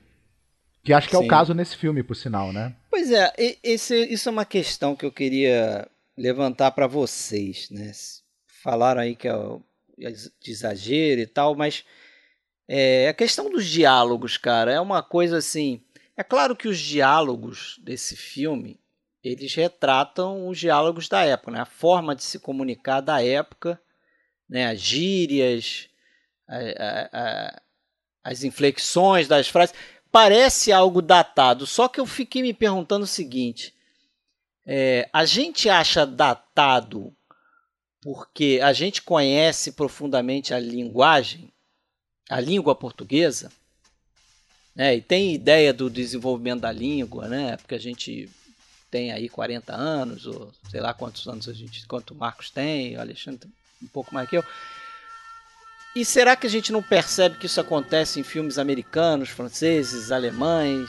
Que 0.84 0.92
acho 0.92 1.08
que 1.08 1.16
Sim. 1.16 1.22
é 1.22 1.26
o 1.26 1.28
caso 1.28 1.54
nesse 1.54 1.76
filme, 1.76 2.02
por 2.02 2.14
sinal, 2.14 2.52
né? 2.52 2.74
Pois 2.90 3.12
é, 3.12 3.33
esse, 3.62 3.94
isso 4.07 4.29
é 4.29 4.33
uma 4.33 4.44
questão 4.44 4.96
que 4.96 5.07
eu 5.07 5.12
queria 5.12 5.88
levantar 6.18 6.72
para 6.72 6.88
vocês, 6.88 7.70
né? 7.70 7.92
Falaram 8.46 9.00
aí 9.03 9.14
que 9.14 9.29
é 9.29 9.33
de 9.96 10.50
exagero 10.50 11.20
e 11.20 11.26
tal, 11.26 11.55
mas 11.55 11.85
é, 12.66 13.09
a 13.09 13.14
questão 13.14 13.48
dos 13.48 13.66
diálogos, 13.66 14.37
cara, 14.37 14.72
é 14.72 14.81
uma 14.81 15.03
coisa 15.03 15.38
assim. 15.38 15.81
É 16.16 16.24
claro 16.24 16.57
que 16.57 16.66
os 16.66 16.79
diálogos 16.79 17.81
desse 17.83 18.16
filme 18.16 18.81
eles 19.22 19.55
retratam 19.55 20.48
os 20.48 20.59
diálogos 20.59 21.09
da 21.09 21.24
época, 21.24 21.53
né? 21.53 21.61
a 21.61 21.66
forma 21.66 22.16
de 22.16 22.24
se 22.24 22.38
comunicar 22.38 23.00
da 23.00 23.22
época, 23.22 23.81
né? 24.48 24.66
as 24.66 24.81
gírias, 24.81 25.88
a, 26.48 26.57
a, 26.57 27.09
a, 27.12 27.62
as 28.24 28.42
inflexões 28.42 29.29
das 29.29 29.48
frases. 29.48 29.74
Parece 30.12 30.72
algo 30.72 31.00
datado, 31.00 31.66
só 31.66 31.86
que 31.86 32.00
eu 32.00 32.06
fiquei 32.06 32.42
me 32.42 32.52
perguntando 32.52 33.04
o 33.04 33.08
seguinte: 33.08 33.74
é, 34.66 35.08
a 35.12 35.24
gente 35.24 35.68
acha 35.68 36.04
datado 36.04 37.14
porque 38.00 38.60
a 38.62 38.72
gente 38.72 39.02
conhece 39.02 39.72
profundamente 39.72 40.54
a 40.54 40.58
linguagem, 40.58 41.52
a 42.28 42.40
língua 42.40 42.74
portuguesa, 42.74 43.52
né, 44.74 44.96
e 44.96 45.02
tem 45.02 45.34
ideia 45.34 45.72
do 45.72 45.90
desenvolvimento 45.90 46.62
da 46.62 46.72
língua, 46.72 47.28
né, 47.28 47.56
porque 47.58 47.74
a 47.74 47.80
gente 47.80 48.28
tem 48.90 49.12
aí 49.12 49.28
40 49.28 49.74
anos, 49.74 50.26
ou 50.26 50.52
sei 50.70 50.80
lá 50.80 50.94
quantos 50.94 51.26
anos 51.28 51.48
a 51.48 51.52
gente, 51.52 51.86
quanto 51.86 52.12
o 52.12 52.16
Marcos 52.16 52.50
tem, 52.50 52.96
o 52.96 53.00
Alexandre 53.00 53.48
um 53.82 53.86
pouco 53.86 54.14
mais 54.14 54.28
que 54.28 54.36
eu. 54.36 54.44
E 55.94 56.05
será 56.05 56.37
que 56.37 56.46
a 56.46 56.50
gente 56.50 56.70
não 56.70 56.83
percebe 56.83 57.37
que 57.37 57.46
isso 57.46 57.61
acontece 57.61 58.20
em 58.20 58.22
filmes 58.22 58.59
americanos, 58.59 59.29
franceses, 59.29 60.12
alemães, 60.12 60.88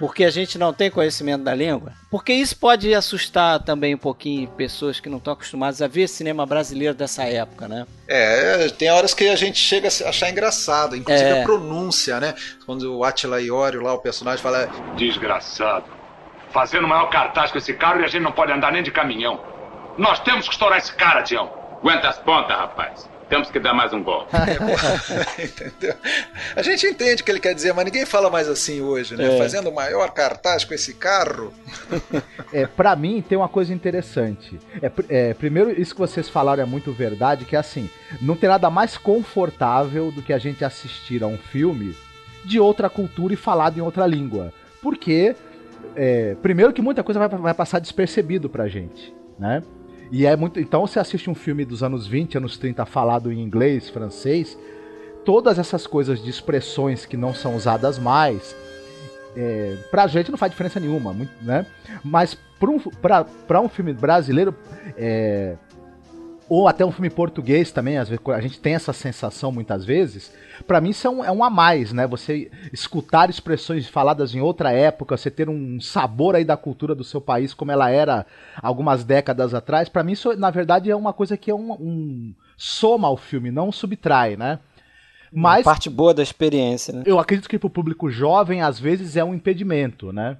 porque 0.00 0.24
a 0.24 0.30
gente 0.30 0.56
não 0.56 0.72
tem 0.72 0.90
conhecimento 0.90 1.44
da 1.44 1.54
língua. 1.54 1.92
Porque 2.10 2.32
isso 2.32 2.56
pode 2.56 2.94
assustar 2.94 3.62
também 3.62 3.94
um 3.94 3.98
pouquinho 3.98 4.48
pessoas 4.48 4.98
que 4.98 5.10
não 5.10 5.18
estão 5.18 5.34
acostumadas 5.34 5.82
a 5.82 5.86
ver 5.86 6.08
cinema 6.08 6.46
brasileiro 6.46 6.94
dessa 6.94 7.24
época, 7.24 7.68
né? 7.68 7.86
É, 8.08 8.66
tem 8.70 8.90
horas 8.90 9.12
que 9.12 9.28
a 9.28 9.36
gente 9.36 9.58
chega 9.58 9.88
a 9.88 10.08
achar 10.08 10.30
engraçado, 10.30 10.96
inclusive 10.96 11.28
é. 11.28 11.42
a 11.42 11.44
pronúncia, 11.44 12.18
né? 12.18 12.34
Quando 12.64 12.96
o 12.96 13.04
Attila 13.04 13.42
Iorio 13.42 13.82
lá, 13.82 13.92
o 13.92 13.98
personagem, 13.98 14.42
fala... 14.42 14.70
Desgraçado. 14.96 15.84
Fazendo 16.50 16.86
o 16.86 16.88
maior 16.88 17.10
cartaz 17.10 17.52
com 17.52 17.58
esse 17.58 17.74
carro 17.74 18.00
e 18.00 18.04
a 18.04 18.08
gente 18.08 18.22
não 18.22 18.32
pode 18.32 18.52
andar 18.52 18.72
nem 18.72 18.82
de 18.82 18.90
caminhão. 18.90 19.44
Nós 19.98 20.18
temos 20.20 20.46
que 20.46 20.54
estourar 20.54 20.78
esse 20.78 20.94
cara, 20.94 21.22
Tião. 21.22 21.52
Aguenta 21.78 22.08
as 22.08 22.18
pontas, 22.18 22.56
rapaz. 22.56 23.06
Temos 23.30 23.48
que 23.48 23.60
dar 23.60 23.72
mais 23.72 23.92
um 23.92 24.02
golpe. 24.02 24.30
É, 24.40 25.44
Entendeu? 25.46 25.94
A 26.56 26.62
gente 26.62 26.84
entende 26.86 27.22
o 27.22 27.24
que 27.24 27.30
ele 27.30 27.38
quer 27.38 27.54
dizer, 27.54 27.72
mas 27.72 27.84
ninguém 27.84 28.04
fala 28.04 28.28
mais 28.28 28.48
assim 28.48 28.80
hoje, 28.80 29.16
né? 29.16 29.36
É. 29.36 29.38
Fazendo 29.38 29.70
o 29.70 29.74
maior 29.74 30.10
cartaz 30.10 30.64
com 30.64 30.74
esse 30.74 30.94
carro. 30.94 31.52
É, 32.52 32.66
para 32.66 32.96
mim 32.96 33.22
tem 33.22 33.38
uma 33.38 33.48
coisa 33.48 33.72
interessante. 33.72 34.58
É, 34.82 34.90
é, 35.08 35.34
primeiro, 35.34 35.70
isso 35.70 35.94
que 35.94 36.00
vocês 36.00 36.28
falaram 36.28 36.64
é 36.64 36.66
muito 36.66 36.92
verdade, 36.92 37.44
que 37.44 37.54
é 37.54 37.58
assim, 37.60 37.88
não 38.20 38.34
tem 38.34 38.48
nada 38.48 38.68
mais 38.68 38.98
confortável 38.98 40.10
do 40.10 40.20
que 40.20 40.32
a 40.32 40.38
gente 40.38 40.64
assistir 40.64 41.22
a 41.22 41.28
um 41.28 41.38
filme 41.38 41.94
de 42.44 42.58
outra 42.58 42.90
cultura 42.90 43.32
e 43.32 43.36
falado 43.36 43.78
em 43.78 43.80
outra 43.80 44.04
língua. 44.04 44.52
Porque, 44.82 45.36
é, 45.94 46.34
primeiro 46.42 46.72
que 46.72 46.82
muita 46.82 47.04
coisa 47.04 47.20
vai, 47.20 47.28
vai 47.28 47.54
passar 47.54 47.78
despercebido 47.78 48.50
pra 48.50 48.66
gente, 48.66 49.14
né? 49.38 49.62
E 50.10 50.26
é 50.26 50.34
muito. 50.36 50.58
Então 50.58 50.86
você 50.86 50.98
assiste 50.98 51.30
um 51.30 51.34
filme 51.34 51.64
dos 51.64 51.82
anos 51.82 52.06
20, 52.06 52.38
anos 52.38 52.58
30 52.58 52.84
falado 52.84 53.32
em 53.32 53.40
inglês, 53.40 53.88
francês, 53.88 54.58
todas 55.24 55.58
essas 55.58 55.86
coisas 55.86 56.22
de 56.22 56.28
expressões 56.28 57.06
que 57.06 57.16
não 57.16 57.32
são 57.32 57.54
usadas 57.54 57.98
mais. 57.98 58.54
É, 59.36 59.76
pra 59.90 60.08
gente 60.08 60.30
não 60.30 60.38
faz 60.38 60.50
diferença 60.50 60.80
nenhuma, 60.80 61.14
né? 61.40 61.64
Mas 62.02 62.36
pra 62.58 62.70
um, 62.70 62.78
pra, 62.78 63.24
pra 63.24 63.60
um 63.60 63.68
filme 63.68 63.92
brasileiro, 63.92 64.54
é, 64.96 65.56
ou 66.50 66.66
até 66.66 66.84
um 66.84 66.90
filme 66.90 67.08
português 67.08 67.70
também, 67.70 67.96
às 67.96 68.08
vezes 68.08 68.24
a 68.26 68.40
gente 68.40 68.58
tem 68.58 68.74
essa 68.74 68.92
sensação 68.92 69.52
muitas 69.52 69.84
vezes. 69.84 70.32
Para 70.66 70.80
mim 70.80 70.90
isso 70.90 71.06
é 71.06 71.10
um, 71.10 71.24
é 71.24 71.30
um 71.30 71.44
a 71.44 71.48
mais, 71.48 71.92
né? 71.92 72.08
Você 72.08 72.50
escutar 72.72 73.30
expressões 73.30 73.86
faladas 73.86 74.34
em 74.34 74.40
outra 74.40 74.72
época, 74.72 75.16
você 75.16 75.30
ter 75.30 75.48
um 75.48 75.80
sabor 75.80 76.34
aí 76.34 76.44
da 76.44 76.56
cultura 76.56 76.92
do 76.92 77.04
seu 77.04 77.20
país 77.20 77.54
como 77.54 77.70
ela 77.70 77.88
era 77.88 78.26
algumas 78.60 79.04
décadas 79.04 79.54
atrás. 79.54 79.88
Para 79.88 80.02
mim 80.02 80.10
isso 80.10 80.36
na 80.36 80.50
verdade 80.50 80.90
é 80.90 80.96
uma 80.96 81.12
coisa 81.12 81.36
que 81.36 81.52
é 81.52 81.54
um, 81.54 81.70
um 81.74 82.34
soma 82.56 83.06
ao 83.06 83.16
filme, 83.16 83.52
não 83.52 83.70
subtrai, 83.70 84.36
né? 84.36 84.58
Mas 85.32 85.62
parte 85.62 85.88
boa 85.88 86.12
da 86.12 86.24
experiência, 86.24 86.92
né? 86.92 87.04
Eu 87.06 87.20
acredito 87.20 87.48
que 87.48 87.60
para 87.60 87.68
o 87.68 87.70
público 87.70 88.10
jovem 88.10 88.60
às 88.60 88.76
vezes 88.76 89.16
é 89.16 89.22
um 89.22 89.32
impedimento, 89.32 90.12
né? 90.12 90.36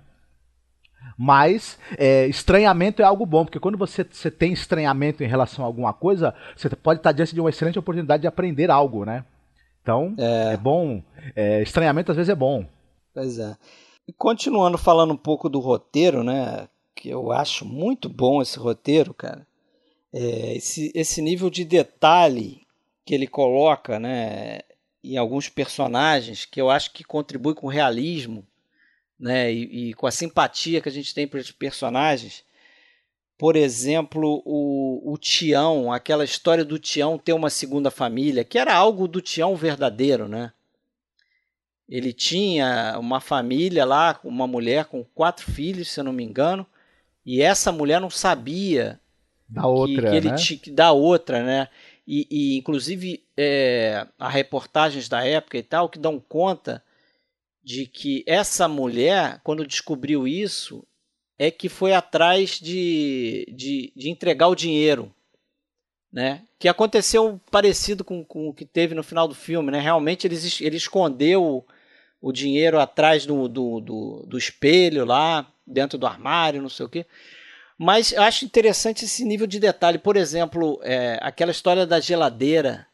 Mas 1.22 1.78
é, 1.98 2.26
estranhamento 2.28 3.02
é 3.02 3.04
algo 3.04 3.26
bom, 3.26 3.44
porque 3.44 3.61
quando 3.61 3.76
você, 3.76 4.06
você 4.11 4.30
tem 4.30 4.54
estranhamento 4.54 5.22
em 5.22 5.26
relação 5.26 5.62
a 5.62 5.68
alguma 5.68 5.92
coisa, 5.92 6.35
você 6.56 6.70
pode 6.70 7.00
estar 7.00 7.12
diante 7.12 7.35
de 7.35 7.40
uma 7.42 7.50
excelente 7.50 7.78
oportunidade 7.78 8.22
de 8.22 8.26
aprender 8.26 8.70
algo, 8.70 9.04
né? 9.04 9.26
Então, 9.83 10.14
é, 10.16 10.54
é 10.54 10.56
bom. 10.56 11.02
É, 11.37 11.61
estranhamento 11.61 12.11
às 12.11 12.16
vezes 12.16 12.30
é 12.30 12.35
bom. 12.35 12.64
Pois 13.12 13.38
é. 13.38 13.54
E 14.09 14.14
continuando 14.14 14.78
falando 14.78 15.12
um 15.12 15.16
pouco 15.16 15.50
do 15.50 15.61
roteiro, 15.61 16.24
né? 16.24 16.66
Que 16.94 17.11
eu 17.11 17.30
acho 17.30 17.66
muito 17.66 18.09
bom 18.09 18.40
esse 18.40 18.59
roteiro, 18.59 19.12
cara. 19.12 19.46
É, 20.14 20.56
esse, 20.56 20.90
esse 20.94 21.20
nível 21.20 21.50
de 21.50 21.66
detalhe 21.66 22.62
que 23.04 23.14
ele 23.14 23.26
coloca, 23.26 23.98
né? 24.00 24.61
Em 25.04 25.18
alguns 25.18 25.50
personagens, 25.50 26.46
que 26.46 26.59
eu 26.59 26.70
acho 26.70 26.94
que 26.94 27.04
contribui 27.04 27.52
com 27.52 27.66
realismo 27.66 28.42
né, 29.20 29.52
e, 29.52 29.90
e, 29.90 29.94
com 29.94 30.06
a 30.06 30.11
simpatia 30.11 30.80
que 30.80 30.88
a 30.88 30.92
gente 30.92 31.14
tem 31.14 31.28
para 31.28 31.38
os 31.38 31.52
personagens. 31.52 32.42
Por 33.37 33.54
exemplo, 33.54 34.42
o, 34.44 35.12
o 35.12 35.18
Tião, 35.18 35.92
aquela 35.92 36.24
história 36.24 36.64
do 36.64 36.78
Tião 36.78 37.18
ter 37.18 37.35
uma 37.35 37.50
segunda 37.50 37.90
família, 37.90 38.44
que 38.44 38.59
era 38.59 38.74
algo 38.74 39.06
do 39.06 39.20
Tião 39.20 39.54
verdadeiro, 39.54 40.26
né? 40.26 40.52
Ele 41.88 42.12
tinha 42.12 42.96
uma 42.98 43.20
família 43.20 43.85
lá, 43.85 44.18
uma 44.24 44.46
mulher 44.46 44.87
com 44.87 45.04
quatro 45.04 45.50
filhos, 45.50 45.90
se 45.90 46.00
eu 46.00 46.04
não 46.04 46.12
me 46.12 46.22
engano, 46.24 46.66
e 47.26 47.42
essa 47.42 47.73
mulher 47.73 48.00
não 48.00 48.10
sabia 48.10 49.00
da 49.48 49.66
outra, 49.66 50.10
que 50.10 50.16
ele 50.16 50.31
né? 50.31 50.37
tinha 50.37 50.75
da 50.75 50.92
outra, 50.92 51.42
né? 51.42 51.68
E, 52.06 52.27
e 52.31 52.58
inclusive 52.58 53.23
é, 53.37 54.06
a 54.18 54.29
reportagens 54.29 55.08
da 55.08 55.25
época 55.25 55.58
e 55.58 55.62
tal 55.62 55.88
que 55.88 55.98
dão 55.98 56.21
conta 56.21 56.83
de 57.71 57.87
que 57.87 58.25
essa 58.27 58.66
mulher, 58.66 59.40
quando 59.44 59.64
descobriu 59.64 60.27
isso, 60.27 60.85
é 61.38 61.52
que 61.52 61.68
foi 61.68 61.94
atrás 61.94 62.58
de, 62.58 63.46
de, 63.48 63.92
de 63.94 64.10
entregar 64.10 64.48
o 64.48 64.56
dinheiro. 64.56 65.14
Né? 66.12 66.42
Que 66.58 66.66
aconteceu 66.66 67.40
parecido 67.48 68.02
com, 68.02 68.25
com 68.25 68.48
o 68.48 68.52
que 68.52 68.64
teve 68.64 68.92
no 68.92 69.04
final 69.04 69.29
do 69.29 69.37
filme. 69.37 69.71
Né? 69.71 69.79
Realmente 69.79 70.27
ele, 70.27 70.37
ele 70.60 70.77
escondeu 70.77 71.64
o 72.21 72.33
dinheiro 72.33 72.81
atrás 72.81 73.25
do, 73.25 73.46
do, 73.46 73.81
do, 73.81 74.27
do 74.27 74.37
espelho 74.37 75.04
lá, 75.04 75.48
dentro 75.64 75.96
do 75.96 76.08
armário, 76.08 76.60
não 76.60 76.68
sei 76.68 76.87
o 76.87 76.88
quê. 76.88 77.06
Mas 77.79 78.10
eu 78.10 78.23
acho 78.23 78.44
interessante 78.44 79.04
esse 79.04 79.25
nível 79.25 79.46
de 79.46 79.60
detalhe. 79.60 79.96
Por 79.96 80.16
exemplo, 80.16 80.81
é, 80.83 81.21
aquela 81.23 81.52
história 81.52 81.87
da 81.87 82.00
geladeira. 82.00 82.85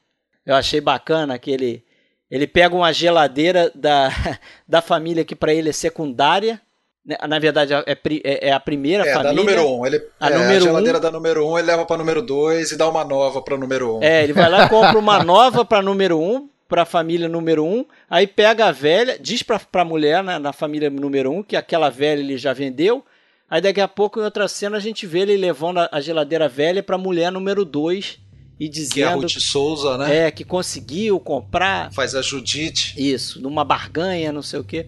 Eu 0.44 0.54
achei 0.54 0.82
bacana 0.82 1.38
que 1.38 1.50
ele, 1.50 1.82
ele 2.30 2.46
pega 2.46 2.74
uma 2.74 2.92
geladeira 2.92 3.70
da, 3.74 4.10
da 4.66 4.80
família 4.80 5.24
que 5.24 5.34
para 5.34 5.52
ele 5.52 5.70
é 5.70 5.72
secundária. 5.72 6.60
Né, 7.04 7.16
na 7.28 7.38
verdade, 7.38 7.72
é, 7.72 7.84
é, 7.86 8.48
é 8.48 8.52
a 8.52 8.60
primeira 8.60 9.06
é, 9.06 9.12
família. 9.12 9.34
Da 9.34 9.40
número 9.40 9.68
um. 9.68 9.86
Ele, 9.86 10.02
a, 10.18 10.28
é, 10.28 10.38
número 10.38 10.56
a 10.56 10.60
geladeira 10.60 10.98
um, 10.98 11.00
da 11.00 11.10
número 11.10 11.46
um, 11.46 11.58
ele 11.58 11.66
leva 11.68 11.86
para 11.86 11.96
número 11.96 12.22
dois 12.22 12.72
e 12.72 12.76
dá 12.76 12.88
uma 12.88 13.04
nova 13.04 13.40
para 13.40 13.56
número 13.56 13.98
um. 13.98 14.02
É, 14.02 14.24
ele 14.24 14.32
vai 14.32 14.50
lá 14.50 14.66
e 14.66 14.68
compra 14.68 14.98
uma 14.98 15.22
nova 15.22 15.64
para 15.64 15.80
número 15.82 16.20
um, 16.20 16.48
para 16.68 16.82
a 16.82 16.86
família 16.86 17.28
número 17.28 17.64
um. 17.64 17.84
Aí 18.10 18.26
pega 18.26 18.66
a 18.66 18.72
velha, 18.72 19.18
diz 19.18 19.42
para 19.42 19.60
a 19.72 19.84
mulher 19.84 20.22
né, 20.22 20.38
na 20.38 20.52
família 20.52 20.90
número 20.90 21.30
um 21.30 21.42
que 21.42 21.56
aquela 21.56 21.90
velha 21.90 22.20
ele 22.20 22.36
já 22.36 22.52
vendeu 22.52 23.04
Aí 23.48 23.60
daqui 23.60 23.80
a 23.80 23.86
pouco, 23.86 24.20
em 24.20 24.24
outra 24.24 24.48
cena, 24.48 24.76
a 24.76 24.80
gente 24.80 25.06
vê 25.06 25.20
ele 25.20 25.36
levando 25.36 25.78
a 25.90 26.00
geladeira 26.00 26.48
velha 26.48 26.82
para 26.82 26.96
a 26.96 26.98
mulher 26.98 27.30
número 27.30 27.64
2 27.64 28.18
e 28.58 28.68
dizendo. 28.68 28.94
Que 28.94 29.02
é 29.02 29.06
a 29.06 29.14
Ruth 29.14 29.38
Souza, 29.38 29.98
né? 29.98 30.26
É, 30.26 30.30
que 30.30 30.44
conseguiu 30.44 31.20
comprar. 31.20 31.92
Faz 31.92 32.14
a 32.14 32.22
Judite. 32.22 32.94
Isso, 32.96 33.40
numa 33.40 33.64
barganha, 33.64 34.32
não 34.32 34.42
sei 34.42 34.60
o 34.60 34.64
quê. 34.64 34.86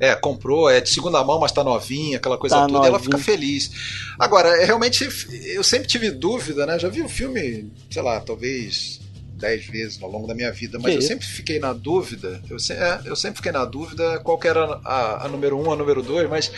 É, 0.00 0.16
comprou, 0.16 0.68
é 0.68 0.80
de 0.80 0.90
segunda 0.90 1.22
mão, 1.22 1.38
mas 1.38 1.52
tá 1.52 1.62
novinha, 1.62 2.16
aquela 2.16 2.36
coisa 2.36 2.56
tá 2.56 2.62
toda, 2.62 2.72
novinha. 2.72 2.88
e 2.88 2.90
ela 2.90 2.98
fica 2.98 3.18
feliz. 3.18 3.70
Agora, 4.18 4.48
é, 4.60 4.64
realmente, 4.64 5.08
eu 5.54 5.62
sempre 5.62 5.86
tive 5.86 6.10
dúvida, 6.10 6.66
né? 6.66 6.76
Já 6.78 6.88
vi 6.88 7.02
o 7.02 7.08
filme, 7.08 7.70
sei 7.88 8.02
lá, 8.02 8.18
talvez 8.20 9.00
dez 9.42 9.66
vezes 9.66 10.00
ao 10.00 10.08
longo 10.08 10.26
da 10.26 10.34
minha 10.34 10.52
vida, 10.52 10.78
mas 10.78 10.90
que 10.90 10.96
eu 10.96 10.98
isso? 11.00 11.08
sempre 11.08 11.26
fiquei 11.26 11.58
na 11.58 11.72
dúvida. 11.72 12.40
Eu, 12.48 12.58
se, 12.58 12.72
é, 12.72 13.00
eu, 13.04 13.16
sempre 13.16 13.36
fiquei 13.36 13.52
na 13.52 13.64
dúvida 13.64 14.20
qual 14.20 14.38
era 14.44 14.80
a, 14.84 15.26
a, 15.26 15.28
número 15.28 15.58
um, 15.58 15.70
a 15.72 15.76
número 15.76 16.02
dois, 16.02 16.28
mas 16.30 16.50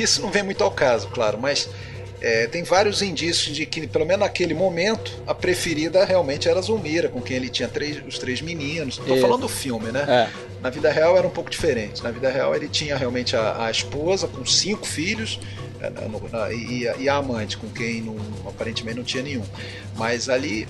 isso 0.00 0.22
não 0.22 0.30
vem 0.30 0.42
muito 0.42 0.64
ao 0.64 0.70
caso, 0.70 1.08
claro. 1.08 1.38
Mas 1.38 1.68
é, 2.20 2.46
tem 2.46 2.62
vários 2.62 3.02
indícios 3.02 3.54
de 3.54 3.66
que, 3.66 3.86
pelo 3.86 4.06
menos 4.06 4.20
naquele 4.20 4.54
momento, 4.54 5.12
a 5.26 5.34
preferida 5.34 6.04
realmente 6.04 6.48
era 6.48 6.58
a 6.58 6.62
Zulmira, 6.62 7.08
com 7.08 7.20
quem 7.20 7.36
ele 7.36 7.48
tinha 7.48 7.68
três, 7.68 8.02
os 8.06 8.18
três 8.18 8.40
meninos. 8.40 8.98
Estou 8.98 9.18
falando 9.18 9.42
do 9.42 9.48
filme, 9.48 9.92
né? 9.92 10.04
É. 10.08 10.46
Na 10.62 10.70
vida 10.70 10.90
real 10.90 11.16
era 11.16 11.26
um 11.26 11.30
pouco 11.30 11.50
diferente. 11.50 12.02
Na 12.02 12.10
vida 12.10 12.30
real 12.30 12.54
ele 12.54 12.68
tinha 12.68 12.96
realmente 12.96 13.36
a, 13.36 13.66
a 13.66 13.70
esposa 13.70 14.26
com 14.26 14.44
cinco 14.46 14.86
filhos 14.86 15.38
é, 15.80 16.54
e, 16.54 17.08
a 17.08 17.16
amante, 17.16 17.56
com 17.56 17.68
quem 17.68 18.00
não, 18.00 18.16
aparentemente 18.48 18.96
não 18.96 19.04
tinha 19.04 19.22
nenhum. 19.22 19.44
Mas 19.94 20.28
ali, 20.28 20.66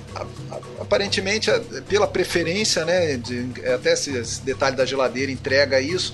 aparentemente, 0.81 1.51
pela 1.89 2.07
preferência, 2.07 2.85
né, 2.85 3.17
de, 3.17 3.49
até 3.73 3.93
esse, 3.93 4.17
esse, 4.17 4.43
detalhe 4.43 4.77
da 4.77 4.85
geladeira 4.85 5.31
entrega 5.31 5.81
isso, 5.81 6.13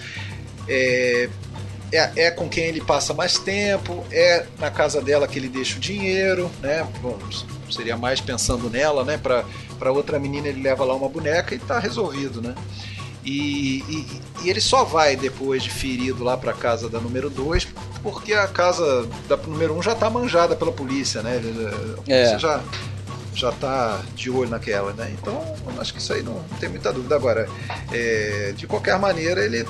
é, 0.68 1.28
é, 1.92 2.10
é, 2.16 2.30
com 2.30 2.48
quem 2.48 2.64
ele 2.64 2.80
passa 2.80 3.12
mais 3.12 3.38
tempo, 3.38 4.04
é 4.10 4.46
na 4.58 4.70
casa 4.70 5.00
dela 5.00 5.28
que 5.28 5.38
ele 5.38 5.48
deixa 5.48 5.76
o 5.76 5.80
dinheiro, 5.80 6.50
né? 6.60 6.86
Bom, 7.02 7.18
seria 7.70 7.96
mais 7.96 8.20
pensando 8.20 8.70
nela, 8.70 9.04
né? 9.04 9.18
Para 9.18 9.92
outra 9.92 10.18
menina 10.18 10.48
ele 10.48 10.62
leva 10.62 10.84
lá 10.84 10.94
uma 10.94 11.08
boneca 11.08 11.54
e 11.54 11.58
está 11.58 11.78
resolvido, 11.78 12.40
né? 12.40 12.54
E, 13.24 13.84
e, 13.88 14.20
e, 14.42 14.50
ele 14.50 14.60
só 14.60 14.84
vai 14.84 15.14
depois 15.14 15.62
de 15.62 15.70
ferido 15.70 16.24
lá 16.24 16.36
para 16.36 16.52
casa 16.52 16.88
da 16.88 16.98
número 16.98 17.30
2, 17.30 17.68
porque 18.02 18.32
a 18.32 18.48
casa 18.48 19.06
da 19.28 19.36
número 19.36 19.74
1 19.74 19.78
um 19.78 19.82
já 19.82 19.94
tá 19.94 20.10
manjada 20.10 20.56
pela 20.56 20.72
polícia, 20.72 21.22
né? 21.22 21.36
A 21.36 22.02
polícia 22.02 22.34
é. 22.34 22.38
já, 22.38 22.60
já 23.32 23.52
tá 23.52 24.02
de 24.16 24.28
olho 24.28 24.50
naquela, 24.50 24.92
né? 24.92 25.14
Então, 25.20 25.40
acho 25.78 25.92
que 25.92 26.00
isso 26.00 26.12
aí 26.12 26.22
não, 26.22 26.34
não 26.34 26.58
tem 26.58 26.68
muita 26.68 26.92
dúvida. 26.92 27.14
Agora, 27.14 27.48
é, 27.92 28.54
de 28.56 28.66
qualquer 28.66 28.98
maneira, 28.98 29.44
ele 29.44 29.64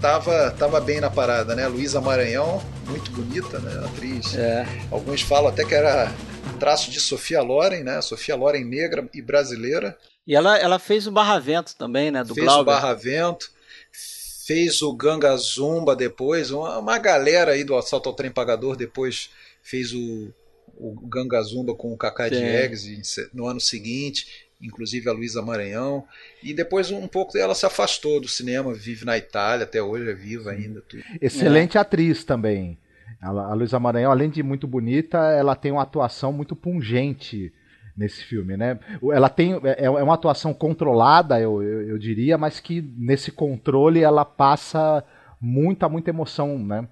tava, 0.00 0.50
tava 0.52 0.80
bem 0.80 1.00
na 1.00 1.10
parada, 1.10 1.54
né? 1.54 1.66
Luísa 1.66 2.00
Maranhão, 2.00 2.62
muito 2.86 3.10
bonita, 3.10 3.58
né? 3.58 3.84
Atriz. 3.86 4.34
É. 4.34 4.66
Alguns 4.90 5.22
falam 5.22 5.48
até 5.48 5.64
que 5.64 5.74
era 5.74 6.12
traço 6.58 6.90
de 6.90 7.00
Sofia 7.00 7.42
Loren, 7.42 7.82
né? 7.82 8.00
Sofia 8.00 8.34
Loren 8.34 8.64
negra 8.64 9.08
e 9.14 9.22
brasileira. 9.22 9.96
E 10.26 10.34
ela, 10.34 10.58
ela 10.58 10.78
fez 10.78 11.06
o 11.06 11.12
Barra 11.12 11.38
Vento 11.38 11.76
também, 11.76 12.10
né? 12.10 12.24
Do 12.24 12.34
fez 12.34 12.46
Glauber. 12.46 12.62
o 12.62 12.64
Barra 12.64 12.94
Vento, 12.94 13.50
fez 14.46 14.82
o 14.82 14.92
Ganga 14.92 15.36
Zumba 15.36 15.94
depois, 15.94 16.50
uma, 16.50 16.78
uma 16.78 16.98
galera 16.98 17.52
aí 17.52 17.64
do 17.64 17.76
Assalto 17.76 18.08
ao 18.08 18.14
Trem 18.14 18.30
Pagador 18.30 18.76
depois 18.76 19.30
fez 19.62 19.92
o, 19.92 20.32
o 20.76 20.92
Ganga 21.06 21.40
Zumba 21.42 21.74
com 21.74 21.92
o 21.92 21.96
Kaká 21.96 22.28
Diegues 22.28 22.86
no 23.32 23.46
ano 23.46 23.60
seguinte, 23.60 24.49
inclusive 24.60 25.08
a 25.08 25.12
Luísa 25.12 25.42
Maranhão. 25.42 26.04
E 26.42 26.52
depois 26.52 26.90
um 26.90 27.08
pouco 27.08 27.36
ela 27.36 27.54
se 27.54 27.66
afastou 27.66 28.20
do 28.20 28.28
cinema, 28.28 28.74
vive 28.74 29.04
na 29.04 29.16
Itália, 29.16 29.64
até 29.64 29.82
hoje 29.82 30.10
é 30.10 30.14
viva 30.14 30.50
ainda. 30.50 30.80
Tudo. 30.82 31.02
Excelente 31.20 31.78
é. 31.78 31.80
atriz 31.80 32.24
também. 32.24 32.78
A 33.20 33.52
Luísa 33.52 33.78
Maranhão, 33.78 34.10
além 34.10 34.30
de 34.30 34.42
muito 34.42 34.66
bonita, 34.66 35.18
ela 35.18 35.54
tem 35.54 35.72
uma 35.72 35.82
atuação 35.82 36.32
muito 36.32 36.56
pungente 36.56 37.52
nesse 37.96 38.24
filme, 38.24 38.56
né? 38.56 38.78
Ela 39.12 39.28
tem 39.28 39.60
é, 39.64 39.84
é 39.84 39.90
uma 39.90 40.14
atuação 40.14 40.54
controlada, 40.54 41.38
eu, 41.38 41.62
eu, 41.62 41.88
eu, 41.88 41.98
diria, 41.98 42.38
mas 42.38 42.58
que 42.58 42.80
nesse 42.96 43.30
controle 43.30 44.00
ela 44.00 44.24
passa 44.24 45.04
muita 45.38 45.88
muita 45.88 46.08
emoção, 46.08 46.58
né? 46.58 46.88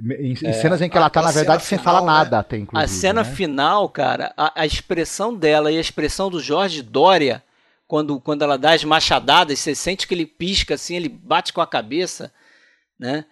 Em, 0.00 0.32
é, 0.44 0.52
cenas 0.52 0.80
em 0.80 0.88
que 0.88 0.96
ela 0.96 1.10
tá 1.10 1.20
na 1.20 1.32
verdade 1.32 1.64
sem 1.64 1.76
final, 1.76 1.94
falar 1.96 2.06
né? 2.06 2.18
nada, 2.18 2.38
até 2.38 2.56
inclusive. 2.56 2.84
A 2.84 2.88
cena 2.88 3.24
né? 3.24 3.34
final, 3.34 3.88
cara, 3.88 4.32
a, 4.36 4.62
a, 4.62 4.66
expressão 4.66 5.34
dela 5.34 5.72
e 5.72 5.76
a 5.76 5.80
expressão 5.80 6.30
do 6.30 6.40
Jorge 6.40 6.82
Dória 6.82 7.42
quando 7.86 8.20
quando 8.20 8.42
ela 8.42 8.56
dá 8.56 8.74
as 8.74 8.84
machadadas, 8.84 9.58
você 9.58 9.74
sente 9.74 10.06
que 10.06 10.14
ele 10.14 10.26
pisca 10.26 10.74
assim, 10.74 10.94
ele 10.94 11.08
bate 11.08 11.52
com 11.52 11.60
a 11.60 11.66
cabeça, 11.66 12.32
né? 12.98 13.24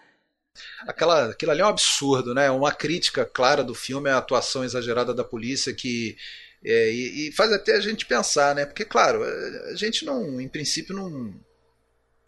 Aquela, 0.89 1.31
aquilo 1.31 1.53
ali 1.53 1.61
é 1.61 1.65
um 1.65 1.69
absurdo, 1.69 2.35
né? 2.35 2.51
Uma 2.51 2.73
crítica 2.73 3.25
clara 3.25 3.63
do 3.63 3.75
filme 3.75 4.09
é 4.09 4.13
a 4.13 4.19
atuação 4.19 4.65
exagerada 4.65 5.15
da 5.15 5.23
polícia 5.23 5.73
que 5.73 6.17
é, 6.65 6.91
e, 6.91 7.29
e, 7.29 7.33
faz 7.33 7.53
até 7.53 7.77
a 7.77 7.81
gente 7.81 8.07
pensar, 8.07 8.53
né? 8.55 8.67
Porque, 8.67 8.85
claro, 8.85 9.23
a 9.23 9.75
gente 9.77 10.05
não, 10.05 10.41
em 10.41 10.49
princípio, 10.49 10.97
não. 10.97 11.33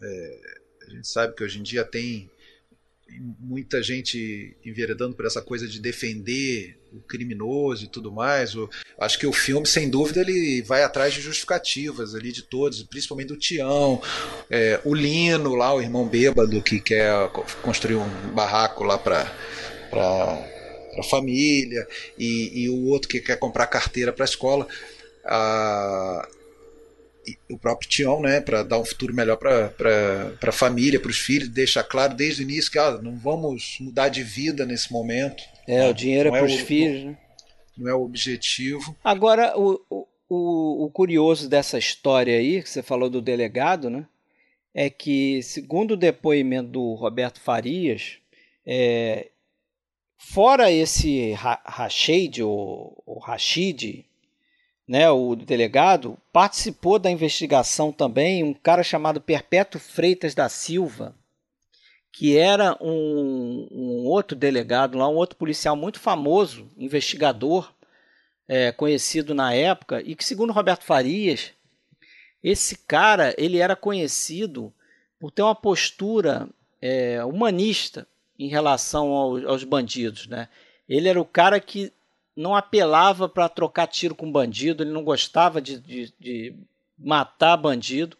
É, 0.01 0.41
a 0.86 0.91
gente 0.91 1.09
sabe 1.09 1.34
que 1.34 1.43
hoje 1.43 1.59
em 1.59 1.62
dia 1.62 1.84
tem 1.84 2.30
muita 3.40 3.82
gente 3.82 4.56
enveredando 4.64 5.14
por 5.14 5.26
essa 5.26 5.40
coisa 5.40 5.66
de 5.66 5.80
defender 5.80 6.78
o 6.92 7.00
criminoso 7.00 7.84
e 7.84 7.88
tudo 7.88 8.12
mais. 8.12 8.54
Acho 8.98 9.18
que 9.18 9.26
o 9.26 9.32
filme, 9.32 9.66
sem 9.66 9.88
dúvida, 9.88 10.20
ele 10.20 10.62
vai 10.62 10.82
atrás 10.82 11.14
de 11.14 11.20
justificativas 11.20 12.14
ali 12.14 12.32
de 12.32 12.42
todos, 12.42 12.82
principalmente 12.82 13.28
do 13.28 13.36
Tião, 13.36 14.00
é, 14.50 14.80
o 14.84 14.94
Lino 14.94 15.54
lá, 15.54 15.74
o 15.74 15.80
irmão 15.80 16.06
bêbado 16.06 16.62
que 16.62 16.80
quer 16.80 17.12
construir 17.62 17.96
um 17.96 18.32
barraco 18.34 18.84
lá 18.84 18.98
para 18.98 19.32
para 19.90 21.02
família, 21.09 21.86
e, 22.18 22.64
e, 22.64 22.68
o 22.68 22.86
outro 22.86 23.09
que 23.09 23.20
quer 23.20 23.38
comprar 23.38 23.68
carteira 23.68 24.12
para 24.12 24.24
a 24.24 24.26
escola. 24.26 24.66
Ah, 25.24 26.28
o 27.51 27.59
próprio 27.59 27.89
Tião, 27.89 28.20
né, 28.20 28.41
para 28.41 28.62
dar 28.62 28.79
um 28.79 28.85
futuro 28.85 29.14
melhor 29.14 29.37
para 29.37 29.72
a 30.43 30.53
família, 30.53 31.01
para 31.01 31.11
os 31.11 31.18
filhos, 31.18 31.49
deixa 31.49 31.83
claro 31.83 32.14
desde 32.14 32.43
o 32.43 32.45
início 32.45 32.70
que 32.70 32.79
ah, 32.79 32.99
não 33.03 33.16
vamos 33.16 33.79
mudar 33.81 34.09
de 34.09 34.22
vida 34.22 34.64
nesse 34.64 34.93
momento. 34.93 35.43
É, 35.66 35.89
o 35.89 35.93
dinheiro 35.93 36.29
é 36.29 36.33
para 36.33 36.45
os 36.45 36.55
filhos. 36.55 37.05
Né? 37.05 37.18
Não 37.76 37.89
é 37.89 37.95
o 37.95 38.03
objetivo. 38.03 38.97
Agora, 39.05 39.53
o, 39.57 39.81
o, 40.29 40.85
o 40.87 40.91
curioso 40.91 41.49
dessa 41.49 41.79
história 41.79 42.37
aí, 42.37 42.62
que 42.62 42.68
você 42.68 42.83
falou 42.83 43.09
do 43.09 43.22
delegado, 43.22 43.89
né, 43.91 44.07
é 44.74 44.89
que, 44.89 45.43
segundo 45.43 45.93
o 45.93 45.97
depoimento 45.97 46.70
do 46.70 46.95
Roberto 46.95 47.41
Farias, 47.41 48.18
é, 48.66 49.29
Fora 50.18 50.70
esse 50.70 51.33
Rashid, 51.33 52.43
ou 52.43 53.20
Rashid, 53.24 54.05
né, 54.89 55.11
o 55.11 55.36
delegado, 55.36 56.16
participou 56.32 56.99
da 56.99 57.11
investigação 57.11 57.93
também 57.93 58.43
um 58.43 58.55
cara 58.55 58.82
chamado 58.82 59.20
Perpétuo 59.20 59.78
Freitas 59.78 60.34
da 60.34 60.49
Silva, 60.49 61.14
que 62.11 62.39
era 62.39 62.74
um, 62.80 63.68
um 63.70 64.07
outro 64.07 64.34
delegado 64.34 64.97
lá, 64.97 65.07
um 65.07 65.14
outro 65.14 65.36
policial 65.36 65.76
muito 65.76 66.01
famoso, 66.01 66.66
investigador, 66.76 67.70
é, 68.49 68.72
conhecido 68.72 69.34
na 69.34 69.53
época, 69.53 70.01
e 70.01 70.16
que, 70.16 70.24
segundo 70.24 70.55
Roberto 70.55 70.84
Farias, 70.84 71.53
esse 72.43 72.78
cara 72.78 73.34
ele 73.36 73.59
era 73.59 73.76
conhecido 73.76 74.72
por 75.20 75.30
ter 75.30 75.43
uma 75.43 75.55
postura 75.55 76.49
é, 76.80 77.22
humanista 77.24 78.07
em 78.39 78.49
relação 78.49 79.09
ao, 79.09 79.49
aos 79.49 79.64
bandidos, 79.64 80.26
né? 80.28 80.49
Ele 80.89 81.09
era 81.09 81.20
o 81.20 81.26
cara 81.26 81.61
que 81.61 81.93
não 82.39 82.55
apelava 82.55 83.28
para 83.28 83.49
trocar 83.49 83.89
tiro 83.89 84.14
com 84.14 84.30
bandido, 84.30 84.84
ele 84.84 84.93
não 84.93 85.03
gostava 85.03 85.61
de, 85.61 85.80
de, 85.80 86.14
de 86.20 86.55
matar 86.97 87.57
bandido. 87.57 88.16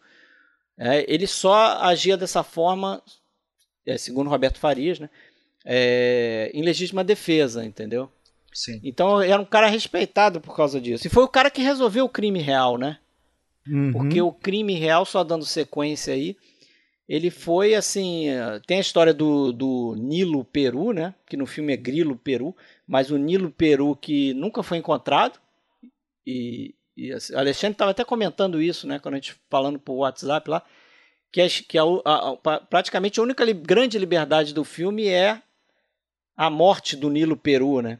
É, 0.77 1.05
ele 1.13 1.27
só 1.27 1.79
agia 1.81 2.17
dessa 2.17 2.43
forma, 2.43 3.01
é, 3.87 3.97
segundo 3.97 4.29
Roberto 4.29 4.59
Farias, 4.59 4.99
né? 4.99 5.09
É, 5.65 6.51
em 6.53 6.63
legítima 6.63 7.05
defesa, 7.05 7.65
entendeu? 7.65 8.11
Sim. 8.53 8.81
Então 8.83 9.23
era 9.23 9.41
um 9.41 9.45
cara 9.45 9.69
respeitado 9.69 10.41
por 10.41 10.57
causa 10.57 10.81
disso. 10.81 11.07
E 11.07 11.11
foi 11.11 11.23
o 11.23 11.29
cara 11.29 11.49
que 11.49 11.63
resolveu 11.63 12.05
o 12.05 12.09
crime 12.09 12.41
real, 12.41 12.77
né? 12.77 12.99
Uhum. 13.69 13.93
Porque 13.93 14.21
o 14.21 14.33
crime 14.33 14.75
real, 14.75 15.05
só 15.05 15.23
dando 15.23 15.45
sequência 15.45 16.13
aí, 16.13 16.37
ele 17.09 17.31
foi 17.31 17.75
assim. 17.75 18.27
Tem 18.67 18.79
a 18.79 18.81
história 18.83 19.15
do, 19.15 19.53
do 19.53 19.95
Nilo 19.97 20.45
Peru, 20.45 20.93
né? 20.93 21.15
Que 21.27 21.37
no 21.37 21.47
filme 21.47 21.73
é 21.73 21.77
Grilo 21.77 22.17
Peru, 22.17 22.55
mas 22.89 23.11
o 23.11 23.19
Nilo 23.19 23.51
Peru 23.51 23.95
que 23.95 24.33
nunca 24.33 24.63
foi 24.63 24.79
encontrado. 24.79 25.39
E, 26.27 26.75
e 26.97 27.13
assim, 27.13 27.35
o 27.35 27.39
Alexandre 27.39 27.75
estava 27.75 27.91
até 27.91 28.03
comentando 28.03 28.61
isso, 28.61 28.87
né? 28.87 28.99
Quando 28.99 29.15
a 29.15 29.19
gente 29.19 29.37
falando 29.51 29.79
por 29.79 29.97
WhatsApp 29.97 30.49
lá, 30.49 30.63
que, 31.31 31.43
é, 31.43 31.49
que 31.49 31.77
é 31.77 31.83
a, 31.83 32.35
a, 32.45 32.61
praticamente 32.61 33.21
a 33.21 33.23
única 33.23 33.45
li, 33.45 33.53
grande 33.53 33.99
liberdade 33.99 34.55
do 34.55 34.65
filme 34.65 35.07
é 35.07 35.43
a 36.35 36.49
morte 36.49 36.97
do 36.97 37.11
Nilo 37.11 37.37
Peru, 37.37 37.83
né? 37.83 37.99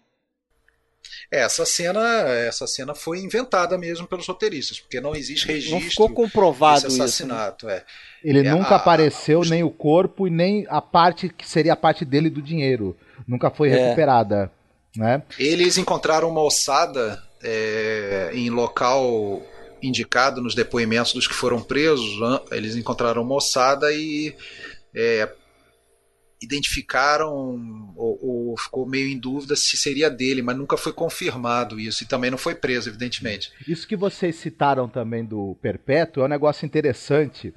É, 1.31 1.41
essa 1.41 1.67
cena, 1.67 2.01
essa 2.29 2.67
cena 2.67 2.95
foi 2.95 3.19
inventada 3.21 3.77
mesmo 3.77 4.07
pelos 4.07 4.27
roteiristas, 4.27 4.81
porque 4.81 5.01
não 5.01 5.15
existe 5.15 5.47
registro. 5.47 5.79
Não 5.79 5.83
ficou 5.83 6.11
comprovado 6.11 6.83
desse 6.83 7.01
assassinato, 7.01 7.67
isso, 7.67 7.75
né? 7.75 7.83
é. 7.83 8.29
Ele 8.29 8.47
é, 8.47 8.51
nunca 8.51 8.75
a, 8.75 8.77
apareceu 8.77 9.43
nem 9.43 9.63
o 9.63 9.71
corpo 9.71 10.27
e 10.27 10.31
nem 10.31 10.67
a 10.69 10.81
parte 10.81 11.29
que 11.29 11.49
seria 11.49 11.75
a 11.75 11.77
parte 11.77 12.05
dele 12.05 12.31
do 12.31 12.41
dinheiro, 12.41 12.97
nunca 13.27 13.51
foi 13.51 13.71
é. 13.71 13.77
recuperada, 13.77 14.51
né? 14.97 15.23
Eles 15.39 15.79
encontraram 15.79 16.29
uma 16.29 16.43
ossada 16.43 17.23
é, 17.43 18.31
em 18.35 18.51
local 18.51 19.43
indicado 19.83 20.41
nos 20.41 20.55
depoimentos 20.55 21.13
dos 21.13 21.27
que 21.27 21.35
foram 21.35 21.63
presos. 21.63 22.19
Eles 22.51 22.77
encontraram 22.77 23.23
uma 23.23 23.37
ossada 23.37 23.93
e 23.93 24.35
é, 24.95 25.31
identificaram 26.43 27.33
ou, 27.97 28.19
ou, 28.23 28.57
ficou 28.59 28.87
meio 28.87 29.09
em 29.09 29.19
dúvida 29.19 29.57
se 29.57 29.77
seria 29.77 30.11
dele, 30.11 30.43
mas 30.43 30.57
nunca 30.57 30.77
foi 30.77 30.93
confirmado 30.93 31.79
isso 31.79 32.05
e 32.05 32.07
também 32.07 32.31
não 32.31 32.39
foi 32.39 32.55
preso, 32.55 32.89
evidentemente. 32.89 33.53
Isso 33.67 33.87
que 33.87 33.97
vocês 33.97 34.37
citaram 34.37 34.89
também 34.89 35.25
do 35.25 35.57
Perpétuo 35.61 36.23
é 36.23 36.27
um 36.27 36.31
negócio 36.31 36.65
interessante. 36.65 37.55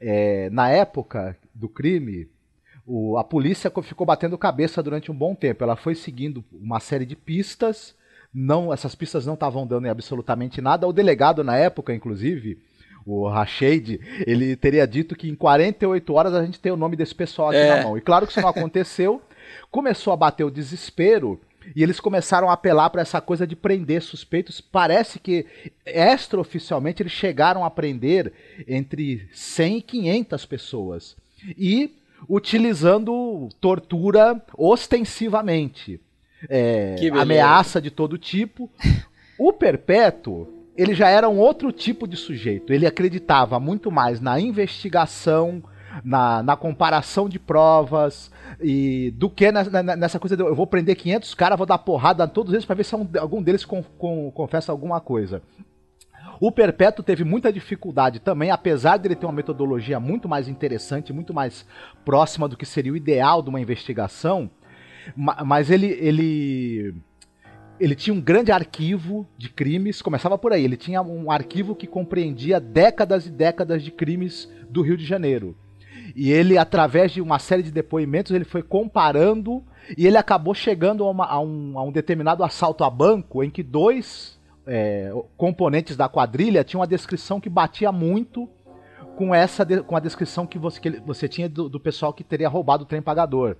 É, 0.00 0.48
na 0.50 0.70
época 0.70 1.36
do 1.52 1.68
crime, 1.68 2.28
o, 2.92 3.16
a 3.16 3.22
polícia 3.22 3.72
ficou 3.84 4.04
batendo 4.04 4.36
cabeça 4.36 4.82
durante 4.82 5.12
um 5.12 5.14
bom 5.14 5.32
tempo. 5.32 5.62
Ela 5.62 5.76
foi 5.76 5.94
seguindo 5.94 6.44
uma 6.52 6.80
série 6.80 7.06
de 7.06 7.14
pistas, 7.14 7.94
não, 8.34 8.72
essas 8.72 8.96
pistas 8.96 9.24
não 9.24 9.34
estavam 9.34 9.64
dando 9.64 9.86
em 9.86 9.90
absolutamente 9.90 10.60
nada. 10.60 10.88
O 10.88 10.92
delegado 10.92 11.44
na 11.44 11.56
época, 11.56 11.94
inclusive, 11.94 12.58
o 13.06 13.28
Rashid, 13.28 14.00
ele 14.26 14.56
teria 14.56 14.86
dito 14.88 15.14
que 15.14 15.28
em 15.28 15.36
48 15.36 16.12
horas 16.12 16.34
a 16.34 16.44
gente 16.44 16.58
tem 16.58 16.72
o 16.72 16.76
nome 16.76 16.96
desse 16.96 17.14
pessoal 17.14 17.50
aqui 17.50 17.58
é. 17.58 17.76
na 17.76 17.82
mão. 17.84 17.96
E 17.96 18.00
claro 18.00 18.26
que 18.26 18.32
isso 18.32 18.40
não 18.40 18.48
aconteceu. 18.50 19.22
Começou 19.70 20.12
a 20.12 20.16
bater 20.16 20.42
o 20.42 20.50
desespero 20.50 21.40
e 21.76 21.84
eles 21.84 22.00
começaram 22.00 22.50
a 22.50 22.54
apelar 22.54 22.90
para 22.90 23.02
essa 23.02 23.20
coisa 23.20 23.46
de 23.46 23.54
prender 23.54 24.02
suspeitos. 24.02 24.60
Parece 24.60 25.20
que 25.20 25.46
extraoficialmente 25.86 27.02
eles 27.04 27.12
chegaram 27.12 27.64
a 27.64 27.70
prender 27.70 28.32
entre 28.66 29.28
100 29.32 29.76
e 29.76 29.82
500 29.82 30.46
pessoas. 30.46 31.16
E 31.56 31.99
utilizando 32.28 33.48
tortura 33.60 34.40
ostensivamente. 34.56 36.00
É, 36.48 36.96
ameaça 37.14 37.80
de 37.80 37.90
todo 37.90 38.18
tipo. 38.18 38.70
O 39.42 39.54
Perpétuo 39.54 40.60
ele 40.76 40.94
já 40.94 41.08
era 41.08 41.28
um 41.28 41.38
outro 41.38 41.72
tipo 41.72 42.08
de 42.08 42.16
sujeito. 42.16 42.72
Ele 42.72 42.86
acreditava 42.86 43.60
muito 43.60 43.90
mais 43.90 44.20
na 44.20 44.40
investigação, 44.40 45.62
na, 46.02 46.42
na 46.42 46.56
comparação 46.56 47.28
de 47.28 47.38
provas, 47.38 48.30
e 48.60 49.12
do 49.16 49.28
que 49.28 49.52
nessa, 49.52 49.82
nessa 49.82 50.18
coisa 50.18 50.36
de 50.36 50.42
eu 50.42 50.54
vou 50.54 50.66
prender 50.66 50.96
500 50.96 51.34
caras, 51.34 51.58
vou 51.58 51.66
dar 51.66 51.78
porrada 51.78 52.24
a 52.24 52.28
todos 52.28 52.52
eles 52.52 52.64
para 52.64 52.76
ver 52.76 52.84
se 52.84 52.94
algum 52.94 53.42
deles 53.42 53.64
com, 53.64 53.82
com, 53.82 54.30
confessa 54.30 54.72
alguma 54.72 55.00
coisa. 55.00 55.42
O 56.40 56.50
Perpétuo 56.50 57.04
teve 57.04 57.22
muita 57.22 57.52
dificuldade 57.52 58.18
também, 58.18 58.50
apesar 58.50 58.96
de 58.96 59.06
ele 59.06 59.14
ter 59.14 59.26
uma 59.26 59.32
metodologia 59.32 60.00
muito 60.00 60.26
mais 60.26 60.48
interessante, 60.48 61.12
muito 61.12 61.34
mais 61.34 61.66
próxima 62.02 62.48
do 62.48 62.56
que 62.56 62.64
seria 62.64 62.92
o 62.92 62.96
ideal 62.96 63.42
de 63.42 63.50
uma 63.50 63.60
investigação, 63.60 64.50
mas 65.14 65.70
ele, 65.70 65.88
ele 66.00 66.94
ele 67.78 67.94
tinha 67.94 68.14
um 68.14 68.20
grande 68.20 68.50
arquivo 68.50 69.26
de 69.36 69.50
crimes, 69.50 70.00
começava 70.00 70.38
por 70.38 70.52
aí, 70.52 70.64
ele 70.64 70.76
tinha 70.76 71.02
um 71.02 71.30
arquivo 71.30 71.74
que 71.74 71.86
compreendia 71.86 72.58
décadas 72.58 73.26
e 73.26 73.30
décadas 73.30 73.82
de 73.82 73.90
crimes 73.90 74.50
do 74.68 74.82
Rio 74.82 74.96
de 74.96 75.04
Janeiro. 75.04 75.56
E 76.16 76.30
ele, 76.32 76.58
através 76.58 77.12
de 77.12 77.20
uma 77.20 77.38
série 77.38 77.62
de 77.62 77.70
depoimentos, 77.70 78.32
ele 78.32 78.44
foi 78.44 78.62
comparando 78.62 79.62
e 79.96 80.06
ele 80.06 80.16
acabou 80.16 80.54
chegando 80.54 81.04
a, 81.04 81.10
uma, 81.10 81.26
a, 81.26 81.40
um, 81.40 81.78
a 81.78 81.82
um, 81.82 81.92
determinado 81.92 82.42
assalto 82.42 82.82
a 82.82 82.90
banco 82.90 83.44
em 83.44 83.50
que 83.50 83.62
dois 83.62 84.39
é, 84.70 85.12
componentes 85.36 85.96
da 85.96 86.08
quadrilha 86.08 86.62
tinham 86.62 86.80
uma 86.80 86.86
descrição 86.86 87.40
que 87.40 87.50
batia 87.50 87.90
muito 87.90 88.48
com 89.16 89.34
essa 89.34 89.66
com 89.82 89.96
a 89.96 90.00
descrição 90.00 90.46
que 90.46 90.58
você, 90.58 90.80
que 90.80 90.90
você 91.00 91.28
tinha 91.28 91.48
do, 91.48 91.68
do 91.68 91.80
pessoal 91.80 92.12
que 92.12 92.22
teria 92.22 92.48
roubado 92.48 92.84
o 92.84 92.86
trem 92.86 93.02
pagador. 93.02 93.56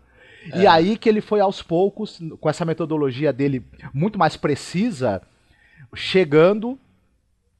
É. 0.52 0.60
E 0.60 0.66
aí 0.66 0.96
que 0.96 1.08
ele 1.08 1.20
foi 1.20 1.40
aos 1.40 1.62
poucos, 1.62 2.20
com 2.40 2.48
essa 2.48 2.64
metodologia 2.64 3.32
dele 3.32 3.66
muito 3.92 4.18
mais 4.18 4.36
precisa, 4.36 5.20
chegando 5.94 6.78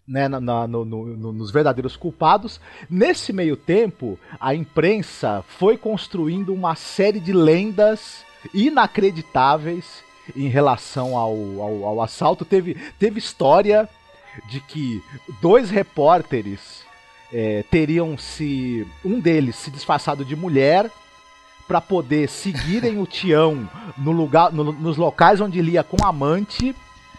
né, 0.07 0.28
na, 0.28 0.40
na, 0.40 0.66
no, 0.66 0.84
no, 0.84 1.32
nos 1.32 1.51
verdadeiros 1.51 1.96
culpados. 1.96 2.61
Nesse 2.88 3.32
meio 3.32 3.57
tempo, 3.57 4.18
a 4.38 4.55
imprensa 4.55 5.44
foi 5.46 5.76
construindo 5.76 6.55
uma 6.55 6.76
série 6.76 7.20
de 7.20 7.32
lendas 7.32 8.24
inacreditáveis 8.55 10.03
em 10.37 10.49
relação 10.49 11.16
ao, 11.16 11.33
ao, 11.61 11.85
ao 11.85 12.03
assalto. 12.03 12.45
Teve, 12.45 12.76
teve 12.99 13.18
história 13.18 13.89
de 14.49 14.61
que 14.61 15.03
dois 15.41 15.70
repórteres 15.70 16.85
é, 17.33 17.64
teriam 17.70 18.16
se. 18.18 18.87
Um 19.05 19.20
deles 19.20 19.57
se 19.57 19.70
disfarçado 19.70 20.24
de 20.24 20.37
mulher 20.37 20.91
para 21.66 21.81
poder 21.81 22.28
seguirem 22.28 22.99
o 23.01 23.07
Tião 23.07 23.68
no 23.97 24.11
lugar, 24.11 24.53
no, 24.53 24.72
nos 24.72 24.97
locais 24.97 25.41
onde 25.41 25.59
ele 25.61 25.72
ia 25.72 25.85
com 25.85 26.05
amante, 26.05 26.74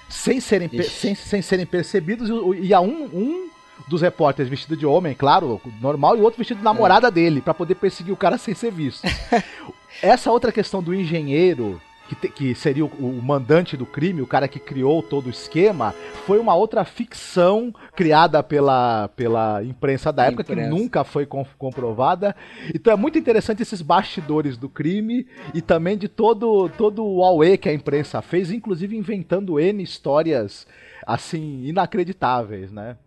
sem 0.09 0.41
serem, 0.41 0.69
sem, 0.83 1.15
sem 1.15 1.41
serem 1.41 1.65
percebidos, 1.65 2.29
e, 2.29 2.65
e 2.65 2.73
a 2.73 2.81
um, 2.81 3.05
um 3.13 3.49
dos 3.87 4.01
repórteres 4.01 4.49
vestido 4.49 4.75
de 4.75 4.85
homem, 4.85 5.15
claro, 5.15 5.61
normal, 5.79 6.17
e 6.17 6.19
o 6.19 6.23
outro 6.23 6.37
vestido 6.37 6.57
de 6.57 6.63
namorada 6.63 7.07
é. 7.07 7.11
dele, 7.11 7.41
para 7.41 7.53
poder 7.53 7.75
perseguir 7.75 8.13
o 8.13 8.17
cara 8.17 8.37
sem 8.37 8.53
ser 8.53 8.71
visto. 8.71 9.07
Essa 10.03 10.31
outra 10.31 10.51
questão 10.51 10.83
do 10.83 10.93
engenheiro 10.93 11.81
que, 12.11 12.15
te, 12.15 12.27
que 12.27 12.55
seria 12.55 12.85
o, 12.85 12.89
o, 12.89 13.21
mandante 13.21 13.77
do 13.77 13.85
crime, 13.85 14.21
o 14.21 14.27
cara 14.27 14.47
que 14.47 14.59
criou 14.59 15.01
todo 15.01 15.27
o 15.27 15.29
esquema, 15.29 15.95
foi 16.25 16.39
uma 16.39 16.53
outra 16.53 16.83
ficção 16.83 17.73
criada 17.95 18.43
pela, 18.43 19.07
pela 19.15 19.63
imprensa 19.63 20.11
da 20.11 20.25
época, 20.25 20.41
imprensa. 20.43 20.69
que 20.69 20.75
nunca 20.75 21.03
foi 21.05 21.25
comprovada. 21.25 22.35
Então 22.75 22.91
é 22.91 22.95
muito 22.95 23.17
interessante 23.17 23.61
esses 23.61 23.81
bastidores 23.81 24.57
do 24.57 24.67
crime 24.67 25.25
e 25.53 25.61
também 25.61 25.97
de 25.97 26.09
todo, 26.09 26.69
todo 26.69 27.05
o 27.05 27.23
auê 27.23 27.57
que 27.57 27.69
a 27.69 27.73
imprensa 27.73 28.21
fez, 28.21 28.51
inclusive 28.51 28.95
inventando 28.97 29.59
N 29.59 29.81
histórias 29.81 30.67
assim 31.05 31.63
inacreditáveis, 31.65 32.71
né? 32.71 32.97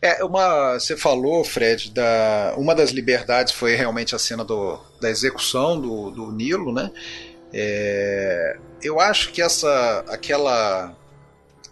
É, 0.00 0.24
uma, 0.24 0.74
você 0.74 0.96
falou, 0.96 1.44
Fred, 1.44 1.92
da, 1.92 2.54
uma 2.56 2.74
das 2.74 2.90
liberdades 2.90 3.52
foi 3.52 3.76
realmente 3.76 4.12
a 4.12 4.18
cena 4.18 4.44
do, 4.44 4.80
da 5.00 5.08
execução 5.08 5.80
do, 5.80 6.10
do 6.10 6.32
Nilo, 6.32 6.72
né? 6.72 6.90
É, 7.52 8.56
eu 8.82 9.00
acho 9.00 9.30
que 9.30 9.42
essa 9.42 10.04
aquela 10.08 10.96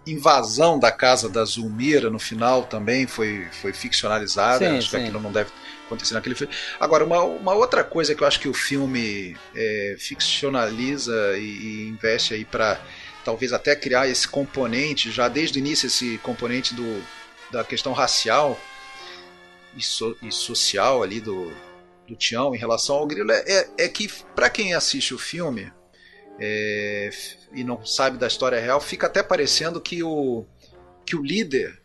invasão 0.06 0.78
da 0.78 0.90
casa 0.90 1.28
da 1.28 1.44
Zulmira 1.44 2.10
no 2.10 2.18
final 2.18 2.64
também 2.64 3.06
foi, 3.06 3.46
foi 3.60 3.72
ficcionalizada. 3.72 4.68
Sim, 4.68 4.78
acho 4.78 4.90
sim. 4.90 4.96
que 4.96 5.02
aquilo 5.04 5.20
não 5.20 5.32
deve 5.32 5.50
acontecer 5.86 6.14
naquele 6.14 6.34
filme. 6.34 6.52
Agora, 6.78 7.04
uma, 7.04 7.22
uma 7.22 7.54
outra 7.54 7.82
coisa 7.84 8.14
que 8.14 8.22
eu 8.22 8.26
acho 8.26 8.40
que 8.40 8.48
o 8.48 8.54
filme 8.54 9.36
é, 9.54 9.96
ficcionaliza 9.98 11.36
e, 11.36 11.42
e 11.42 11.88
investe 11.88 12.34
aí 12.34 12.44
para 12.44 12.80
talvez 13.24 13.52
até 13.52 13.76
criar 13.76 14.08
esse 14.08 14.26
componente, 14.26 15.10
já 15.10 15.28
desde 15.28 15.58
o 15.58 15.60
início, 15.60 15.86
esse 15.86 16.18
componente 16.18 16.74
do, 16.74 17.02
da 17.50 17.62
questão 17.62 17.92
racial 17.92 18.58
e, 19.76 19.82
so, 19.82 20.16
e 20.22 20.32
social 20.32 21.02
ali 21.02 21.20
do, 21.20 21.52
do 22.10 22.16
Tião 22.16 22.54
em 22.54 22.58
relação 22.58 22.96
ao 22.96 23.06
grilo 23.06 23.30
é, 23.30 23.44
é, 23.46 23.68
é 23.78 23.88
que, 23.88 24.10
para 24.34 24.50
quem 24.50 24.74
assiste 24.74 25.14
o 25.14 25.18
filme 25.18 25.72
é, 26.38 27.10
e 27.52 27.62
não 27.62 27.84
sabe 27.84 28.18
da 28.18 28.26
história 28.26 28.60
real, 28.60 28.80
fica 28.80 29.06
até 29.06 29.22
parecendo 29.22 29.80
que 29.80 30.02
o, 30.02 30.44
que 31.06 31.14
o 31.14 31.22
líder 31.22 31.80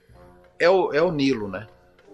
é 0.60 0.70
o, 0.70 0.92
é 0.94 1.02
o 1.02 1.12
Nilo, 1.12 1.48
né? 1.48 1.68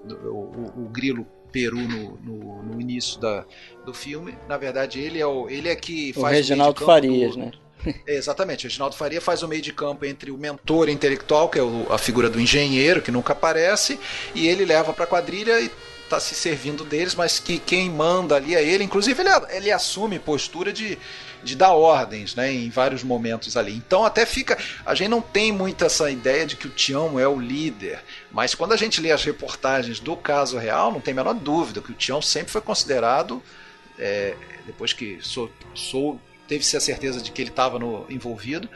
O, 0.03 0.27
o, 0.27 0.85
o 0.85 0.89
grilo 0.89 1.25
peru 1.51 1.77
no, 1.77 2.17
no, 2.17 2.63
no, 2.63 2.81
início 2.81 3.19
da, 3.19 3.45
do 3.85 3.93
filme. 3.93 4.35
Na 4.47 4.57
verdade, 4.57 4.99
ele 4.99 5.19
é, 5.19 5.25
o, 5.25 5.47
ele 5.49 5.69
é 5.69 5.75
que 5.75 6.13
faz 6.13 6.25
o 6.25 6.29
Reginaldo 6.29 6.83
Farias, 6.83 7.35
do, 7.35 7.39
né? 7.39 7.51
É, 8.07 8.15
exatamente, 8.15 8.65
o 8.65 8.69
Reginaldo 8.69 8.95
Faria 8.95 9.19
faz 9.19 9.41
o 9.41 9.47
meio 9.47 9.61
de 9.61 9.73
campo 9.73 10.05
entre 10.05 10.29
o 10.29 10.37
mentor 10.37 10.87
intelectual, 10.87 11.49
que 11.49 11.57
é 11.57 11.63
o, 11.63 11.91
a 11.91 11.97
figura 11.97 12.29
do 12.29 12.39
engenheiro, 12.39 13.01
que 13.01 13.11
nunca 13.11 13.33
aparece, 13.33 13.99
e 14.35 14.47
ele 14.47 14.65
leva 14.65 14.93
para 14.93 15.05
a 15.05 15.07
quadrilha 15.07 15.59
e 15.59 15.71
tá 16.11 16.19
se 16.19 16.35
servindo 16.35 16.83
deles, 16.83 17.15
mas 17.15 17.39
que 17.39 17.57
quem 17.57 17.89
manda 17.89 18.35
ali 18.35 18.55
é 18.55 18.63
ele. 18.63 18.83
Inclusive, 18.83 19.21
ele, 19.21 19.29
ele 19.49 19.71
assume 19.71 20.19
postura 20.19 20.71
de, 20.71 20.97
de 21.43 21.55
dar 21.55 21.71
ordens, 21.73 22.35
né, 22.35 22.51
em 22.51 22.69
vários 22.69 23.03
momentos 23.03 23.57
ali. 23.57 23.75
Então 23.75 24.05
até 24.05 24.25
fica, 24.25 24.57
a 24.85 24.93
gente 24.93 25.09
não 25.09 25.21
tem 25.21 25.51
muito 25.51 25.83
essa 25.83 26.09
ideia 26.11 26.45
de 26.45 26.55
que 26.55 26.67
o 26.67 26.69
Tião 26.69 27.19
é 27.19 27.27
o 27.27 27.39
líder, 27.39 28.03
mas 28.31 28.53
quando 28.53 28.73
a 28.73 28.77
gente 28.77 29.01
lê 29.01 29.11
as 29.11 29.23
reportagens 29.23 29.99
do 29.99 30.15
caso 30.15 30.57
real, 30.57 30.91
não 30.91 31.01
tem 31.01 31.13
a 31.13 31.15
menor 31.15 31.33
dúvida 31.33 31.81
que 31.81 31.91
o 31.91 31.95
Tião 31.95 32.21
sempre 32.21 32.51
foi 32.51 32.61
considerado, 32.61 33.41
é, 33.97 34.35
depois 34.65 34.93
que 34.93 35.17
sou, 35.21 35.51
sou 35.73 36.19
teve-se 36.47 36.75
a 36.75 36.81
certeza 36.81 37.21
de 37.21 37.31
que 37.31 37.41
ele 37.41 37.49
estava 37.49 37.79
envolvido, 38.09 38.69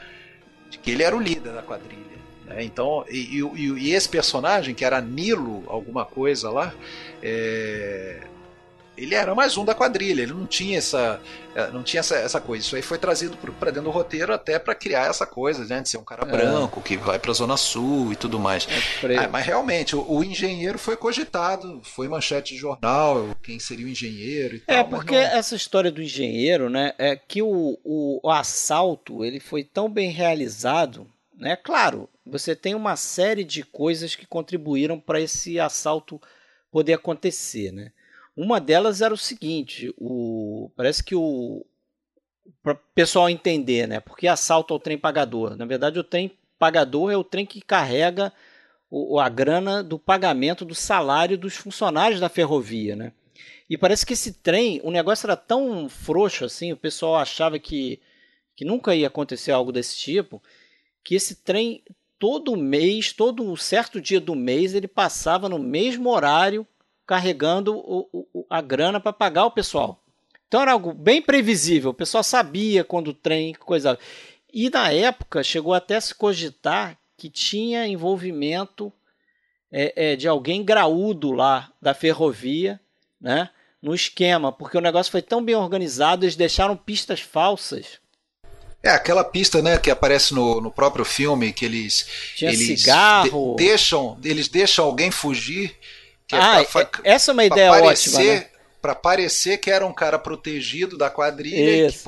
de 0.70 0.78
que 0.78 0.90
ele 0.90 1.02
era 1.02 1.14
o 1.14 1.20
líder 1.20 1.52
da 1.52 1.62
quadrilha. 1.62 2.15
Né? 2.46 2.64
Então, 2.64 3.04
e, 3.08 3.40
e, 3.40 3.68
e, 3.72 3.92
esse 3.92 4.08
personagem, 4.08 4.74
que 4.74 4.84
era 4.84 5.00
Nilo, 5.00 5.64
alguma 5.66 6.04
coisa 6.04 6.48
lá, 6.48 6.72
é, 7.22 8.20
ele 8.96 9.14
era 9.14 9.34
mais 9.34 9.56
um 9.56 9.64
da 9.64 9.74
quadrilha, 9.74 10.22
ele 10.22 10.32
não 10.32 10.46
tinha 10.46 10.78
essa, 10.78 11.20
é, 11.54 11.70
não 11.70 11.82
tinha 11.82 12.00
essa, 12.00 12.16
essa 12.16 12.40
coisa. 12.40 12.64
Isso 12.64 12.76
aí 12.76 12.82
foi 12.82 12.98
trazido 12.98 13.36
para 13.36 13.70
dentro 13.70 13.84
do 13.84 13.90
roteiro 13.90 14.32
até 14.32 14.58
para 14.58 14.74
criar 14.74 15.10
essa 15.10 15.26
coisa, 15.26 15.64
né, 15.64 15.82
de 15.82 15.88
ser 15.88 15.98
um 15.98 16.04
cara 16.04 16.22
é. 16.22 16.30
branco 16.30 16.80
que 16.80 16.96
vai 16.96 17.18
para 17.18 17.30
a 17.30 17.34
Zona 17.34 17.56
Sul 17.56 18.12
e 18.12 18.16
tudo 18.16 18.38
mais. 18.38 18.66
É 19.02 19.16
ah, 19.16 19.28
mas 19.28 19.44
realmente, 19.44 19.94
o, 19.94 20.04
o, 20.08 20.24
engenheiro 20.24 20.78
foi 20.78 20.96
cogitado, 20.96 21.80
foi 21.82 22.08
manchete 22.08 22.54
de 22.54 22.60
jornal, 22.60 23.28
quem 23.42 23.58
seria 23.58 23.86
o 23.86 23.88
engenheiro 23.88 24.56
e 24.56 24.62
é, 24.66 24.76
tal. 24.76 24.76
É, 24.76 24.84
porque 24.84 25.14
não... 25.14 25.20
essa 25.20 25.54
história 25.54 25.90
do 25.90 26.02
engenheiro, 26.02 26.70
né, 26.70 26.94
é 26.96 27.16
que 27.16 27.42
o, 27.42 27.78
o, 27.84 28.20
o 28.22 28.30
assalto 28.30 29.24
ele 29.24 29.40
foi 29.40 29.62
tão 29.64 29.90
bem 29.90 30.10
realizado, 30.10 31.06
né? 31.36 31.56
Claro, 31.56 32.08
você 32.26 32.56
tem 32.56 32.74
uma 32.74 32.96
série 32.96 33.44
de 33.44 33.62
coisas 33.62 34.16
que 34.16 34.26
contribuíram 34.26 34.98
para 34.98 35.20
esse 35.20 35.60
assalto 35.60 36.20
poder 36.70 36.94
acontecer, 36.94 37.72
né? 37.72 37.92
Uma 38.36 38.60
delas 38.60 39.00
era 39.00 39.14
o 39.14 39.18
seguinte: 39.18 39.94
o, 39.96 40.70
parece 40.76 41.02
que 41.02 41.14
o. 41.14 41.64
Para 42.62 42.74
o 42.74 42.80
pessoal 42.94 43.30
entender, 43.30 43.86
né? 43.86 44.00
Porque 44.00 44.26
assalto 44.28 44.74
ao 44.74 44.80
trem 44.80 44.98
pagador. 44.98 45.56
Na 45.56 45.64
verdade, 45.64 45.98
o 45.98 46.04
trem 46.04 46.36
pagador 46.58 47.10
é 47.10 47.16
o 47.16 47.24
trem 47.24 47.46
que 47.46 47.60
carrega 47.60 48.32
o, 48.90 49.18
a 49.18 49.28
grana 49.28 49.82
do 49.82 49.98
pagamento 49.98 50.64
do 50.64 50.74
salário 50.74 51.38
dos 51.38 51.56
funcionários 51.56 52.20
da 52.20 52.28
ferrovia, 52.28 52.94
né? 52.94 53.12
E 53.68 53.76
parece 53.76 54.06
que 54.06 54.12
esse 54.12 54.32
trem, 54.32 54.80
o 54.84 54.90
negócio 54.90 55.26
era 55.26 55.36
tão 55.36 55.88
frouxo 55.88 56.44
assim, 56.44 56.72
o 56.72 56.76
pessoal 56.76 57.16
achava 57.16 57.58
que, 57.58 58.00
que 58.54 58.64
nunca 58.64 58.94
ia 58.94 59.08
acontecer 59.08 59.50
algo 59.50 59.72
desse 59.72 59.96
tipo, 59.96 60.40
que 61.02 61.16
esse 61.16 61.42
trem 61.42 61.82
todo 62.18 62.56
mês, 62.56 63.12
todo 63.12 63.42
um 63.42 63.56
certo 63.56 64.00
dia 64.00 64.20
do 64.20 64.34
mês, 64.34 64.74
ele 64.74 64.88
passava 64.88 65.48
no 65.48 65.58
mesmo 65.58 66.10
horário 66.10 66.66
carregando 67.06 67.76
o, 67.76 68.08
o, 68.12 68.46
a 68.50 68.60
grana 68.60 68.98
para 68.98 69.12
pagar 69.12 69.46
o 69.46 69.50
pessoal. 69.50 70.02
Então 70.48 70.60
era 70.60 70.72
algo 70.72 70.92
bem 70.92 71.20
previsível, 71.20 71.90
o 71.90 71.94
pessoal 71.94 72.22
sabia 72.22 72.84
quando 72.84 73.08
o 73.08 73.14
trem, 73.14 73.54
coisa. 73.54 73.98
E 74.52 74.70
na 74.70 74.92
época 74.92 75.42
chegou 75.42 75.74
até 75.74 75.96
a 75.96 76.00
se 76.00 76.14
cogitar 76.14 76.98
que 77.16 77.28
tinha 77.28 77.86
envolvimento 77.86 78.92
é, 79.70 80.12
é, 80.12 80.16
de 80.16 80.28
alguém 80.28 80.64
graúdo 80.64 81.32
lá 81.32 81.72
da 81.80 81.94
ferrovia, 81.94 82.80
né? 83.20 83.50
No 83.82 83.94
esquema, 83.94 84.50
porque 84.50 84.76
o 84.76 84.80
negócio 84.80 85.12
foi 85.12 85.22
tão 85.22 85.44
bem 85.44 85.54
organizado, 85.54 86.24
eles 86.24 86.34
deixaram 86.34 86.76
pistas 86.76 87.20
falsas. 87.20 88.00
É, 88.86 88.90
aquela 88.90 89.24
pista, 89.24 89.60
né, 89.60 89.78
que 89.78 89.90
aparece 89.90 90.34
no, 90.34 90.60
no 90.60 90.70
próprio 90.70 91.04
filme, 91.04 91.52
que 91.52 91.64
eles. 91.64 92.06
Tinha 92.36 92.52
eles 92.52 92.80
cigarro. 92.80 93.56
De, 93.56 93.64
deixam, 93.64 94.18
eles 94.22 94.48
deixam 94.48 94.84
alguém 94.84 95.10
fugir 95.10 95.76
é 96.32 96.36
ah, 96.36 96.64
pra, 96.64 96.88
essa 97.04 97.30
é 97.30 97.32
uma 97.32 97.44
ideia 97.44 97.70
parecer, 97.70 98.10
ótima. 98.10 98.34
Né? 98.34 98.46
Para 98.82 98.94
parecer 98.94 99.58
que 99.58 99.70
era 99.70 99.86
um 99.86 99.92
cara 99.92 100.18
protegido 100.18 100.98
da 100.98 101.08
quadrilha 101.08 101.90
que, 101.90 101.98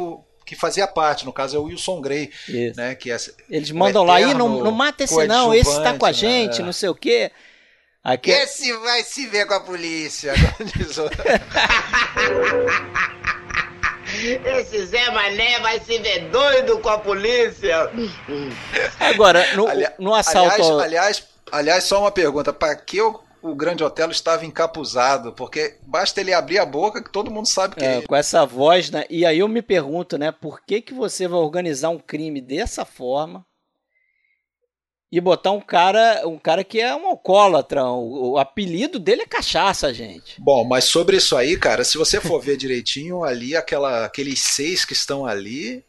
que, 0.44 0.56
fazia 0.56 0.86
parte, 0.86 1.24
no 1.24 1.32
caso 1.32 1.56
é 1.56 1.58
o 1.58 1.64
Wilson 1.64 2.00
Grey. 2.00 2.30
Né, 2.76 2.94
que 2.94 3.12
é, 3.12 3.16
Eles 3.48 3.70
mandam 3.70 4.04
lá, 4.04 4.20
e 4.20 4.34
não, 4.34 4.62
não 4.62 4.72
mata 4.72 5.04
esse 5.04 5.26
não, 5.26 5.54
esse 5.54 5.70
está 5.70 5.94
com 5.94 6.06
a 6.06 6.12
gente, 6.12 6.60
né? 6.60 6.66
não 6.66 6.72
sei 6.72 6.88
o 6.88 6.94
quê. 6.94 7.30
Aqui... 8.02 8.30
Esse 8.30 8.72
vai 8.78 9.02
se 9.02 9.26
ver 9.26 9.46
com 9.46 9.54
a 9.54 9.60
polícia. 9.60 10.32
Esse 14.44 14.86
Zé 14.86 15.10
Mané 15.10 15.60
vai 15.60 15.80
se 15.80 15.98
ver 15.98 16.28
doido 16.30 16.78
com 16.78 16.88
a 16.88 16.98
polícia. 16.98 17.90
Agora, 18.98 19.44
no, 19.54 19.66
no 19.98 20.14
assalto. 20.14 20.80
Aliás, 20.80 20.80
aliás, 20.80 21.28
aliás, 21.52 21.84
só 21.84 22.00
uma 22.00 22.10
pergunta: 22.10 22.52
para 22.52 22.74
que 22.76 22.96
eu 22.96 23.20
o 23.40 23.54
Grande 23.54 23.84
Otelo 23.84 24.12
estava 24.12 24.44
encapuzado, 24.44 25.32
porque 25.32 25.76
basta 25.82 26.20
ele 26.20 26.32
abrir 26.32 26.58
a 26.58 26.66
boca 26.66 27.02
que 27.02 27.10
todo 27.10 27.30
mundo 27.30 27.46
sabe 27.46 27.76
que 27.76 27.84
é, 27.84 27.98
é. 27.98 28.02
Com 28.02 28.16
essa 28.16 28.44
voz, 28.44 28.90
né? 28.90 29.04
E 29.08 29.24
aí 29.24 29.38
eu 29.38 29.48
me 29.48 29.62
pergunto, 29.62 30.18
né? 30.18 30.32
Por 30.32 30.60
que, 30.60 30.80
que 30.80 30.92
você 30.92 31.28
vai 31.28 31.38
organizar 31.38 31.90
um 31.90 31.98
crime 31.98 32.40
dessa 32.40 32.84
forma 32.84 33.44
e 35.10 35.20
botar 35.20 35.52
um 35.52 35.60
cara, 35.60 36.22
um 36.26 36.38
cara 36.38 36.62
que 36.62 36.80
é 36.80 36.94
um 36.94 37.06
alcoólatra? 37.06 37.84
O, 37.84 38.32
o 38.32 38.38
apelido 38.38 38.98
dele 38.98 39.22
é 39.22 39.26
cachaça, 39.26 39.92
gente. 39.92 40.40
Bom, 40.40 40.64
mas 40.64 40.84
sobre 40.84 41.16
isso 41.16 41.36
aí, 41.36 41.56
cara, 41.56 41.82
se 41.82 41.96
você 41.96 42.20
for 42.20 42.40
ver 42.40 42.56
direitinho 42.56 43.24
ali, 43.24 43.56
aquela, 43.56 44.04
aqueles 44.04 44.42
seis 44.42 44.84
que 44.84 44.92
estão 44.92 45.24
ali, 45.24 45.82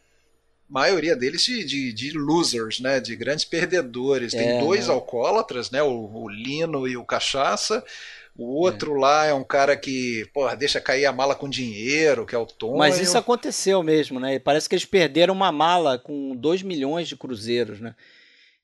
maioria 0.70 1.16
deles 1.16 1.44
de, 1.44 1.66
de, 1.66 1.92
de, 1.92 2.12
losers, 2.18 2.80
né? 2.80 3.00
De 3.00 3.16
grandes 3.16 3.44
perdedores. 3.44 4.32
Tem 4.32 4.58
é, 4.58 4.60
dois 4.60 4.88
né? 4.88 4.94
alcoólatras, 4.94 5.72
né? 5.72 5.82
O, 5.82 6.10
o, 6.14 6.30
Lino 6.30 6.88
e 6.88 6.96
o 6.96 7.04
Cachaça. 7.04 7.84
O 8.38 8.62
outro 8.62 8.96
é. 8.96 9.00
lá 9.00 9.26
é 9.26 9.34
um 9.34 9.44
cara 9.44 9.76
que, 9.76 10.26
porra, 10.34 10.56
deixa 10.56 10.80
cair 10.80 11.06
a 11.06 11.12
mala 11.12 11.36
com 11.36 11.50
dinheiro, 11.50 12.26
que 12.26 12.34
é 12.34 12.38
o 12.38 12.46
Tom. 12.46 12.78
Mas 12.78 12.98
isso 12.98 13.18
aconteceu 13.18 13.84
mesmo, 13.84 14.18
né? 14.18 14.40
Parece 14.40 14.70
que 14.70 14.76
eles 14.76 14.86
perderam 14.86 15.34
uma 15.34 15.52
mala 15.52 16.00
com 16.00 16.34
2 16.38 16.62
milhões 16.62 17.10
de 17.10 17.18
cruzeiros, 17.18 17.82
né? 17.82 17.96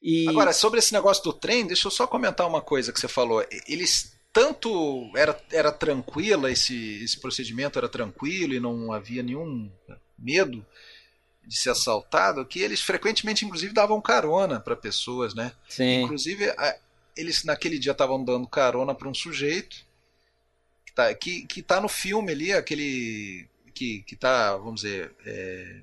E... 0.05 0.29
Agora, 0.29 0.53
sobre 0.53 0.77
esse 0.77 0.93
negócio 0.93 1.23
do 1.23 1.33
trem, 1.33 1.65
deixa 1.65 1.87
eu 1.87 1.91
só 1.91 2.05
comentar 2.05 2.47
uma 2.47 2.61
coisa 2.61 2.93
que 2.93 2.99
você 2.99 3.07
falou. 3.07 3.43
Eles 3.67 4.15
tanto 4.31 5.09
era, 5.15 5.35
era 5.51 5.71
tranquila 5.71 6.51
esse, 6.51 7.03
esse 7.03 7.19
procedimento 7.19 7.79
era 7.79 7.89
tranquilo 7.89 8.53
e 8.53 8.59
não 8.59 8.93
havia 8.93 9.23
nenhum 9.23 9.71
medo 10.15 10.63
de 11.43 11.57
ser 11.57 11.71
assaltado 11.71 12.45
que 12.45 12.59
eles 12.59 12.81
frequentemente, 12.81 13.45
inclusive, 13.45 13.73
davam 13.73 13.99
carona 13.99 14.59
para 14.59 14.75
pessoas, 14.75 15.33
né? 15.33 15.51
Sim. 15.67 16.03
Inclusive, 16.03 16.53
eles 17.17 17.43
naquele 17.43 17.79
dia 17.79 17.91
estavam 17.91 18.23
dando 18.23 18.47
carona 18.47 18.93
para 18.93 19.09
um 19.09 19.13
sujeito 19.13 19.75
que 20.85 20.93
tá, 20.93 21.11
que, 21.15 21.47
que 21.47 21.63
tá 21.63 21.81
no 21.81 21.89
filme 21.89 22.31
ali, 22.31 22.53
aquele 22.53 23.47
que, 23.73 24.03
que 24.03 24.15
tá, 24.15 24.55
vamos 24.55 24.81
dizer, 24.81 25.11
é, 25.25 25.81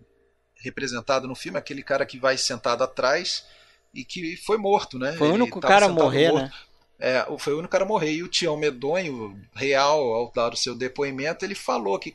representado 0.58 1.26
no 1.26 1.34
filme, 1.34 1.58
aquele 1.58 1.82
cara 1.82 2.06
que 2.06 2.20
vai 2.20 2.38
sentado 2.38 2.84
atrás 2.84 3.44
e 3.94 4.04
que 4.04 4.36
foi 4.36 4.56
morto, 4.56 4.98
né? 4.98 5.12
Foi 5.14 5.30
o 5.30 5.34
único 5.34 5.60
cara 5.60 5.86
a 5.86 5.88
morrer, 5.88 6.30
morto. 6.30 6.44
né? 6.44 6.52
É, 6.98 7.26
foi 7.38 7.52
o 7.52 7.58
único 7.58 7.72
cara 7.72 7.84
a 7.84 7.86
morrer. 7.86 8.12
E 8.12 8.22
o 8.22 8.28
Tião 8.28 8.56
Medonho, 8.56 9.36
real, 9.54 10.00
ao 10.14 10.32
dar 10.32 10.52
o 10.52 10.56
seu 10.56 10.74
depoimento, 10.74 11.44
ele 11.44 11.54
falou 11.54 11.98
que 11.98 12.14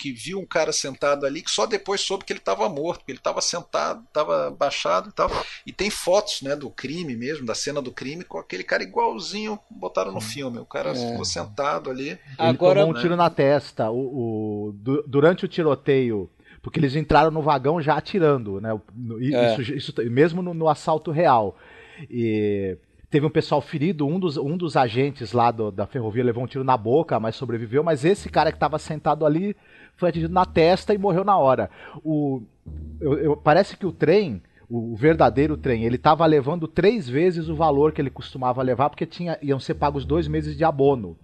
que 0.00 0.10
viu 0.10 0.38
um 0.38 0.46
cara 0.46 0.72
sentado 0.72 1.26
ali, 1.26 1.42
que 1.42 1.50
só 1.50 1.66
depois 1.66 2.00
soube 2.00 2.24
que 2.24 2.32
ele 2.32 2.40
estava 2.40 2.66
morto, 2.70 3.04
que 3.04 3.12
ele 3.12 3.18
estava 3.18 3.42
sentado, 3.42 4.02
estava 4.04 4.50
baixado 4.50 5.10
e 5.10 5.12
tal. 5.12 5.30
E 5.66 5.72
tem 5.72 5.90
fotos 5.90 6.40
né, 6.40 6.56
do 6.56 6.70
crime 6.70 7.14
mesmo, 7.14 7.44
da 7.44 7.54
cena 7.54 7.82
do 7.82 7.92
crime, 7.92 8.24
com 8.24 8.38
aquele 8.38 8.64
cara 8.64 8.82
igualzinho 8.82 9.58
botaram 9.70 10.10
no 10.10 10.20
filme. 10.20 10.58
O 10.58 10.64
cara 10.64 10.92
é. 10.92 10.94
ficou 10.94 11.24
sentado 11.24 11.90
ali. 11.90 12.08
Ele 12.08 12.18
Agora, 12.38 12.80
tomou 12.80 12.96
um 12.96 13.00
tiro 13.00 13.14
na 13.14 13.28
testa. 13.28 13.90
O, 13.90 14.70
o, 14.70 14.72
durante 15.06 15.44
o 15.44 15.48
tiroteio, 15.48 16.30
porque 16.62 16.78
eles 16.78 16.94
entraram 16.94 17.30
no 17.30 17.42
vagão 17.42 17.80
já 17.80 17.96
atirando, 17.96 18.60
né? 18.60 18.78
Isso, 19.20 19.72
é. 19.72 19.76
isso, 19.76 19.94
mesmo 20.10 20.42
no, 20.42 20.52
no 20.52 20.68
assalto 20.68 21.10
real. 21.10 21.56
E 22.10 22.76
teve 23.10 23.26
um 23.26 23.30
pessoal 23.30 23.60
ferido, 23.60 24.06
um 24.06 24.20
dos, 24.20 24.36
um 24.36 24.56
dos 24.56 24.76
agentes 24.76 25.32
lá 25.32 25.50
do, 25.50 25.70
da 25.70 25.86
ferrovia 25.86 26.24
levou 26.24 26.44
um 26.44 26.46
tiro 26.46 26.62
na 26.62 26.76
boca, 26.76 27.18
mas 27.18 27.34
sobreviveu, 27.34 27.82
mas 27.82 28.04
esse 28.04 28.28
cara 28.28 28.52
que 28.52 28.56
estava 28.56 28.78
sentado 28.78 29.26
ali 29.26 29.56
foi 29.96 30.10
atingido 30.10 30.32
na 30.32 30.46
testa 30.46 30.94
e 30.94 30.98
morreu 30.98 31.24
na 31.24 31.36
hora. 31.36 31.68
O, 32.04 32.42
eu, 33.00 33.18
eu, 33.18 33.36
parece 33.36 33.76
que 33.76 33.84
o 33.84 33.92
trem, 33.92 34.40
o 34.68 34.94
verdadeiro 34.94 35.56
trem, 35.56 35.84
ele 35.84 35.96
estava 35.96 36.24
levando 36.24 36.68
três 36.68 37.08
vezes 37.08 37.48
o 37.48 37.56
valor 37.56 37.92
que 37.92 38.00
ele 38.00 38.10
costumava 38.10 38.62
levar, 38.62 38.88
porque 38.88 39.04
tinha, 39.04 39.36
iam 39.42 39.58
ser 39.58 39.74
pagos 39.74 40.04
dois 40.04 40.28
meses 40.28 40.56
de 40.56 40.64
abono. 40.64 41.16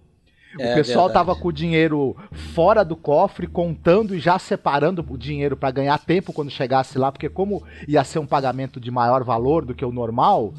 O 0.55 0.61
é, 0.61 0.75
pessoal 0.75 1.07
estava 1.07 1.35
com 1.35 1.49
o 1.49 1.53
dinheiro 1.53 2.15
fora 2.31 2.83
do 2.83 2.95
cofre, 2.95 3.47
contando 3.47 4.15
e 4.15 4.19
já 4.19 4.39
separando 4.39 5.05
o 5.07 5.17
dinheiro 5.17 5.57
para 5.57 5.71
ganhar 5.71 5.97
tempo 5.97 6.31
quando 6.31 6.49
chegasse 6.49 6.97
lá, 6.97 7.11
porque 7.11 7.29
como 7.29 7.63
ia 7.87 8.03
ser 8.03 8.19
um 8.19 8.25
pagamento 8.25 8.79
de 8.79 8.89
maior 8.89 9.23
valor 9.23 9.65
do 9.65 9.75
que 9.75 9.83
o 9.83 9.91
normal, 9.91 10.53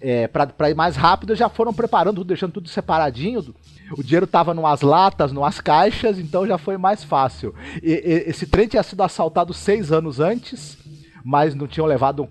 é, 0.00 0.26
para 0.26 0.70
ir 0.70 0.74
mais 0.74 0.96
rápido, 0.96 1.34
já 1.34 1.48
foram 1.48 1.72
preparando, 1.72 2.24
deixando 2.24 2.52
tudo 2.52 2.68
separadinho. 2.68 3.54
O 3.92 4.02
dinheiro 4.02 4.24
estava 4.24 4.54
numas 4.54 4.80
latas, 4.80 5.30
numas 5.30 5.60
caixas, 5.60 6.18
então 6.18 6.46
já 6.46 6.58
foi 6.58 6.76
mais 6.76 7.04
fácil. 7.04 7.54
E, 7.82 7.92
e, 7.92 8.30
esse 8.30 8.46
trem 8.46 8.66
tinha 8.66 8.82
sido 8.82 9.02
assaltado 9.02 9.52
seis 9.52 9.92
anos 9.92 10.20
antes, 10.20 10.78
mas 11.24 11.54
não 11.54 11.66
tinham 11.66 11.86
levado 11.86 12.28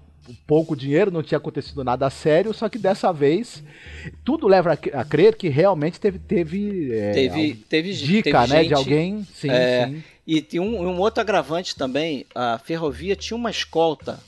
pouco 0.48 0.76
dinheiro, 0.76 1.12
não 1.12 1.24
tinha 1.24 1.38
acontecido 1.38 1.84
nada 1.84 2.10
sério, 2.10 2.54
só 2.54 2.70
que 2.70 2.78
dessa 2.78 3.12
vez 3.12 3.64
tudo 4.24 4.48
leva 4.48 4.74
a, 4.74 5.06
crer 5.06 5.36
que 5.36 5.50
realmente 5.50 6.00
teve 6.00 6.20
teve, 6.20 6.94
é, 6.94 7.12
teve, 7.12 7.54
teve 7.70 7.94
dica, 7.94 8.42
teve 8.42 8.54
né, 8.54 8.60
gente, 8.60 8.68
de 8.68 8.74
alguém. 8.74 9.28
Sim, 9.34 9.50
é, 9.50 9.88
sim. 9.88 10.04
E 10.26 10.60
um, 10.60 10.88
um 10.88 11.00
outro 11.00 11.22
agravante 11.22 11.76
também, 11.76 12.26
a 12.34 12.58
ferrovia 12.58 13.16
tinha 13.16 13.36
uma 13.36 13.52
escolta 13.52 14.20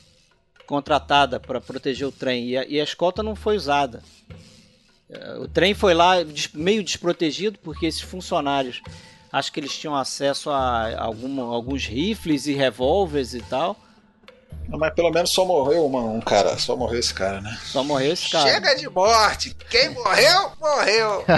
contratada 0.66 1.40
para 1.40 1.62
proteger 1.62 2.08
o 2.08 2.12
trem 2.12 2.50
e 2.50 2.58
a, 2.58 2.66
e 2.66 2.82
a 2.82 2.84
escolta 2.84 3.24
não 3.24 3.36
foi 3.36 3.56
usada. 3.56 4.04
É, 5.10 5.38
o 5.38 5.48
trem 5.48 5.74
foi 5.74 5.94
lá 5.94 6.16
meio 6.54 6.84
desprotegido 6.84 7.60
porque 7.60 7.86
esses 7.86 8.02
funcionários 8.02 8.82
acho 9.32 9.52
que 9.52 9.60
eles 9.60 9.78
tinham 9.78 9.96
acesso 9.96 10.50
a 10.50 11.02
alguma, 11.02 11.44
alguns 11.44 11.86
rifles 11.86 12.48
e 12.48 12.54
revólveres 12.54 13.34
e 13.34 13.42
tal. 13.42 13.78
Mas 14.68 14.94
pelo 14.94 15.12
menos 15.12 15.30
só 15.30 15.46
morreu 15.46 15.86
uma, 15.86 16.02
um 16.02 16.20
cara, 16.20 16.58
só 16.58 16.76
morreu 16.76 17.00
esse 17.00 17.14
cara, 17.14 17.40
né? 17.40 17.58
Só 17.64 17.84
morreu 17.84 18.14
esse 18.14 18.30
cara. 18.30 18.50
Chega 18.50 18.76
de 18.76 18.90
morte! 18.90 19.56
Quem 19.70 19.90
morreu, 19.90 20.52
morreu! 20.60 21.24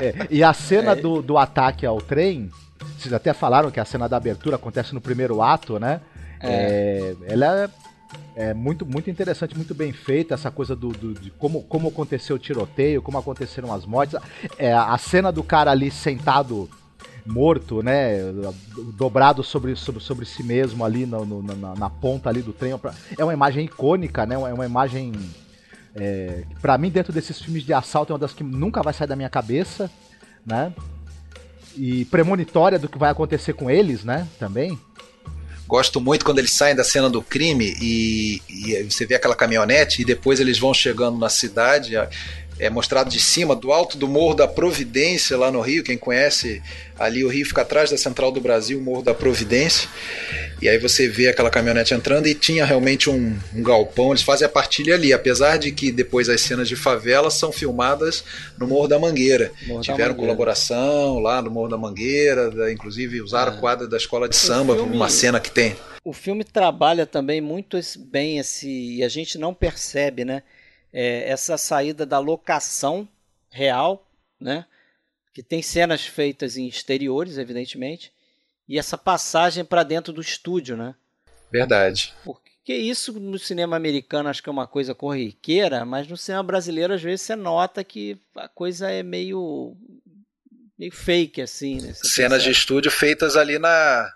é, 0.00 0.26
e 0.30 0.42
a 0.42 0.52
cena 0.52 0.92
é. 0.92 0.96
do, 0.96 1.20
do 1.20 1.36
ataque 1.36 1.84
ao 1.84 2.00
trem, 2.00 2.50
vocês 2.98 3.12
até 3.12 3.32
falaram 3.32 3.70
que 3.70 3.80
a 3.80 3.84
cena 3.84 4.08
da 4.08 4.16
abertura 4.16 4.56
acontece 4.56 4.94
no 4.94 5.00
primeiro 5.00 5.42
ato, 5.42 5.78
né? 5.78 6.00
É. 6.40 7.14
é 7.26 7.32
ela 7.32 7.64
é, 7.64 8.50
é 8.50 8.54
muito, 8.54 8.86
muito 8.86 9.10
interessante, 9.10 9.56
muito 9.56 9.74
bem 9.74 9.92
feita, 9.92 10.34
essa 10.34 10.50
coisa 10.50 10.76
do, 10.76 10.88
do, 10.88 11.14
de 11.14 11.30
como, 11.32 11.62
como 11.64 11.88
aconteceu 11.88 12.36
o 12.36 12.38
tiroteio, 12.38 13.02
como 13.02 13.18
aconteceram 13.18 13.72
as 13.72 13.84
mortes. 13.84 14.18
É, 14.56 14.72
a 14.72 14.96
cena 14.96 15.32
do 15.32 15.42
cara 15.42 15.70
ali 15.70 15.90
sentado 15.90 16.70
morto, 17.24 17.82
né? 17.82 18.18
Dobrado 18.94 19.42
sobre, 19.42 19.76
sobre, 19.76 20.02
sobre 20.02 20.26
si 20.26 20.42
mesmo 20.42 20.84
ali 20.84 21.06
no, 21.06 21.24
no, 21.24 21.42
na, 21.42 21.74
na, 21.74 21.90
ponta 21.90 22.28
ali 22.28 22.42
do 22.42 22.52
trem. 22.52 22.72
É 23.16 23.24
uma 23.24 23.32
imagem 23.32 23.64
icônica, 23.64 24.26
né? 24.26 24.34
É 24.34 24.52
uma 24.52 24.66
imagem. 24.66 25.12
É, 25.94 26.44
para 26.60 26.76
mim, 26.78 26.90
dentro 26.90 27.12
desses 27.12 27.40
filmes 27.40 27.64
de 27.64 27.72
assalto, 27.72 28.12
é 28.12 28.14
uma 28.14 28.18
das 28.18 28.32
que 28.32 28.42
nunca 28.42 28.82
vai 28.82 28.92
sair 28.92 29.06
da 29.06 29.16
minha 29.16 29.30
cabeça, 29.30 29.90
né? 30.44 30.72
E 31.76 32.04
premonitória 32.06 32.78
do 32.78 32.88
que 32.88 32.98
vai 32.98 33.10
acontecer 33.10 33.52
com 33.52 33.70
eles, 33.70 34.04
né? 34.04 34.26
Também. 34.38 34.78
Gosto 35.66 36.02
muito 36.02 36.24
quando 36.24 36.38
eles 36.38 36.52
saem 36.52 36.76
da 36.76 36.84
cena 36.84 37.08
do 37.08 37.22
crime 37.22 37.74
e, 37.80 38.42
e 38.46 38.82
você 38.90 39.06
vê 39.06 39.14
aquela 39.14 39.34
caminhonete 39.34 40.02
e 40.02 40.04
depois 40.04 40.38
eles 40.38 40.58
vão 40.58 40.74
chegando 40.74 41.16
na 41.16 41.30
cidade 41.30 41.96
é 42.58 42.70
mostrado 42.70 43.10
de 43.10 43.20
cima, 43.20 43.56
do 43.56 43.72
alto 43.72 43.98
do 43.98 44.06
Morro 44.06 44.34
da 44.34 44.46
Providência, 44.46 45.36
lá 45.36 45.50
no 45.50 45.60
Rio. 45.60 45.82
Quem 45.82 45.98
conhece 45.98 46.62
ali, 46.98 47.24
o 47.24 47.28
Rio 47.28 47.44
fica 47.46 47.62
atrás 47.62 47.90
da 47.90 47.96
Central 47.96 48.30
do 48.30 48.40
Brasil, 48.40 48.78
o 48.78 48.82
Morro 48.82 49.02
da 49.02 49.14
Providência. 49.14 49.88
E 50.60 50.68
aí 50.68 50.78
você 50.78 51.08
vê 51.08 51.28
aquela 51.28 51.50
caminhonete 51.50 51.92
entrando 51.92 52.28
e 52.28 52.34
tinha 52.34 52.64
realmente 52.64 53.10
um, 53.10 53.36
um 53.52 53.62
galpão. 53.62 54.10
Eles 54.10 54.22
fazem 54.22 54.46
a 54.46 54.48
partilha 54.48 54.94
ali, 54.94 55.12
apesar 55.12 55.56
de 55.56 55.72
que 55.72 55.90
depois 55.90 56.28
as 56.28 56.40
cenas 56.40 56.68
de 56.68 56.76
favela 56.76 57.30
são 57.30 57.50
filmadas 57.50 58.22
no 58.56 58.68
Morro 58.68 58.86
da 58.86 58.98
Mangueira. 58.98 59.50
Morro 59.66 59.80
Tiveram 59.80 59.96
da 59.96 60.04
Mangueira. 60.04 60.14
colaboração 60.14 61.18
lá 61.18 61.42
no 61.42 61.50
Morro 61.50 61.68
da 61.68 61.76
Mangueira, 61.76 62.48
da, 62.50 62.72
inclusive 62.72 63.20
usaram 63.20 63.54
é. 63.54 63.56
quadra 63.58 63.88
da 63.88 63.96
escola 63.96 64.28
de 64.28 64.36
samba, 64.36 64.76
filme, 64.76 64.94
uma 64.94 65.08
cena 65.08 65.40
que 65.40 65.50
tem. 65.50 65.74
O 66.04 66.12
filme 66.12 66.44
trabalha 66.44 67.06
também 67.06 67.40
muito 67.40 67.78
bem 67.98 68.38
esse. 68.38 68.68
E 68.68 69.02
a 69.02 69.08
gente 69.08 69.38
não 69.38 69.52
percebe, 69.52 70.24
né? 70.24 70.42
É, 70.92 71.28
essa 71.28 71.56
saída 71.56 72.04
da 72.04 72.18
locação 72.18 73.08
real, 73.50 74.06
né? 74.40 74.66
Que 75.32 75.42
tem 75.42 75.62
cenas 75.62 76.04
feitas 76.04 76.56
em 76.56 76.66
exteriores, 76.66 77.38
evidentemente, 77.38 78.12
e 78.68 78.78
essa 78.78 78.98
passagem 78.98 79.64
para 79.64 79.82
dentro 79.82 80.12
do 80.12 80.20
estúdio, 80.20 80.76
né? 80.76 80.94
Verdade. 81.50 82.14
Porque 82.24 82.74
isso 82.74 83.12
no 83.18 83.38
cinema 83.38 83.76
americano 83.76 84.28
acho 84.28 84.42
que 84.42 84.48
é 84.48 84.52
uma 84.52 84.66
coisa 84.66 84.94
corriqueira, 84.94 85.84
mas 85.84 86.06
no 86.06 86.16
cinema 86.16 86.42
brasileiro 86.42 86.94
às 86.94 87.02
vezes 87.02 87.22
você 87.22 87.36
nota 87.36 87.82
que 87.82 88.18
a 88.36 88.48
coisa 88.48 88.90
é 88.90 89.02
meio 89.02 89.76
meio 90.78 90.92
fake 90.92 91.40
assim, 91.40 91.80
né? 91.80 91.92
Cenas 91.94 92.42
de 92.42 92.50
estúdio 92.50 92.90
feitas 92.90 93.36
ali 93.36 93.58
na 93.58 94.12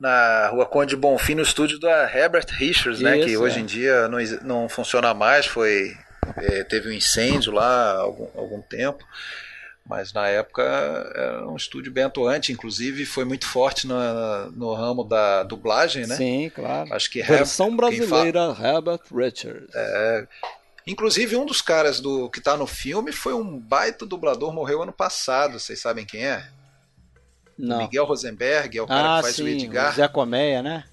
na 0.00 0.48
Rua 0.48 0.64
Conde 0.64 0.96
Bonfim, 0.96 1.34
no 1.34 1.42
estúdio 1.42 1.78
da 1.78 2.10
Herbert 2.10 2.46
Richards, 2.48 3.00
né? 3.00 3.18
Que 3.18 3.36
hoje 3.36 3.58
é. 3.58 3.60
em 3.60 3.66
dia 3.66 4.08
não, 4.08 4.18
não 4.42 4.68
funciona 4.68 5.12
mais, 5.12 5.44
foi 5.44 5.94
é, 6.36 6.64
teve 6.64 6.88
um 6.88 6.92
incêndio 6.92 7.52
lá 7.52 7.92
há 7.92 7.98
algum, 7.98 8.26
algum 8.34 8.62
tempo. 8.62 9.04
Mas 9.84 10.12
na 10.12 10.28
época 10.28 10.62
era 10.62 11.48
um 11.48 11.56
estúdio 11.56 11.90
bem 11.92 12.04
atuante, 12.04 12.52
inclusive 12.52 13.04
foi 13.04 13.24
muito 13.24 13.46
forte 13.46 13.86
no, 13.86 13.96
no 14.52 14.72
ramo 14.72 15.02
da 15.02 15.42
dublagem, 15.42 16.06
né? 16.06 16.16
Sim, 16.16 16.50
claro. 16.54 16.94
Acho 16.94 17.10
que 17.10 17.22
Versão 17.22 17.76
brasileira, 17.76 18.54
fala... 18.54 18.76
Herbert 18.76 19.00
Richards. 19.12 19.68
É, 19.74 20.28
inclusive 20.86 21.36
um 21.36 21.44
dos 21.44 21.60
caras 21.60 21.98
do 21.98 22.30
que 22.30 22.38
está 22.38 22.56
no 22.56 22.66
filme 22.66 23.10
foi 23.10 23.34
um 23.34 23.58
baita 23.58 24.06
dublador, 24.06 24.52
morreu 24.52 24.82
ano 24.82 24.92
passado, 24.92 25.58
vocês 25.58 25.80
sabem 25.80 26.06
quem 26.06 26.24
é? 26.24 26.44
Não. 27.60 27.78
Miguel 27.78 28.04
Rosenberg, 28.04 28.78
é 28.78 28.82
o 28.82 28.86
cara 28.86 29.14
ah, 29.14 29.16
que 29.18 29.22
faz 29.24 29.36
sim, 29.36 29.44
o 29.44 29.48
Edgar. 29.48 29.92
O 29.92 29.96
Zé 29.96 30.08
Colmeia, 30.08 30.62
né? 30.62 30.84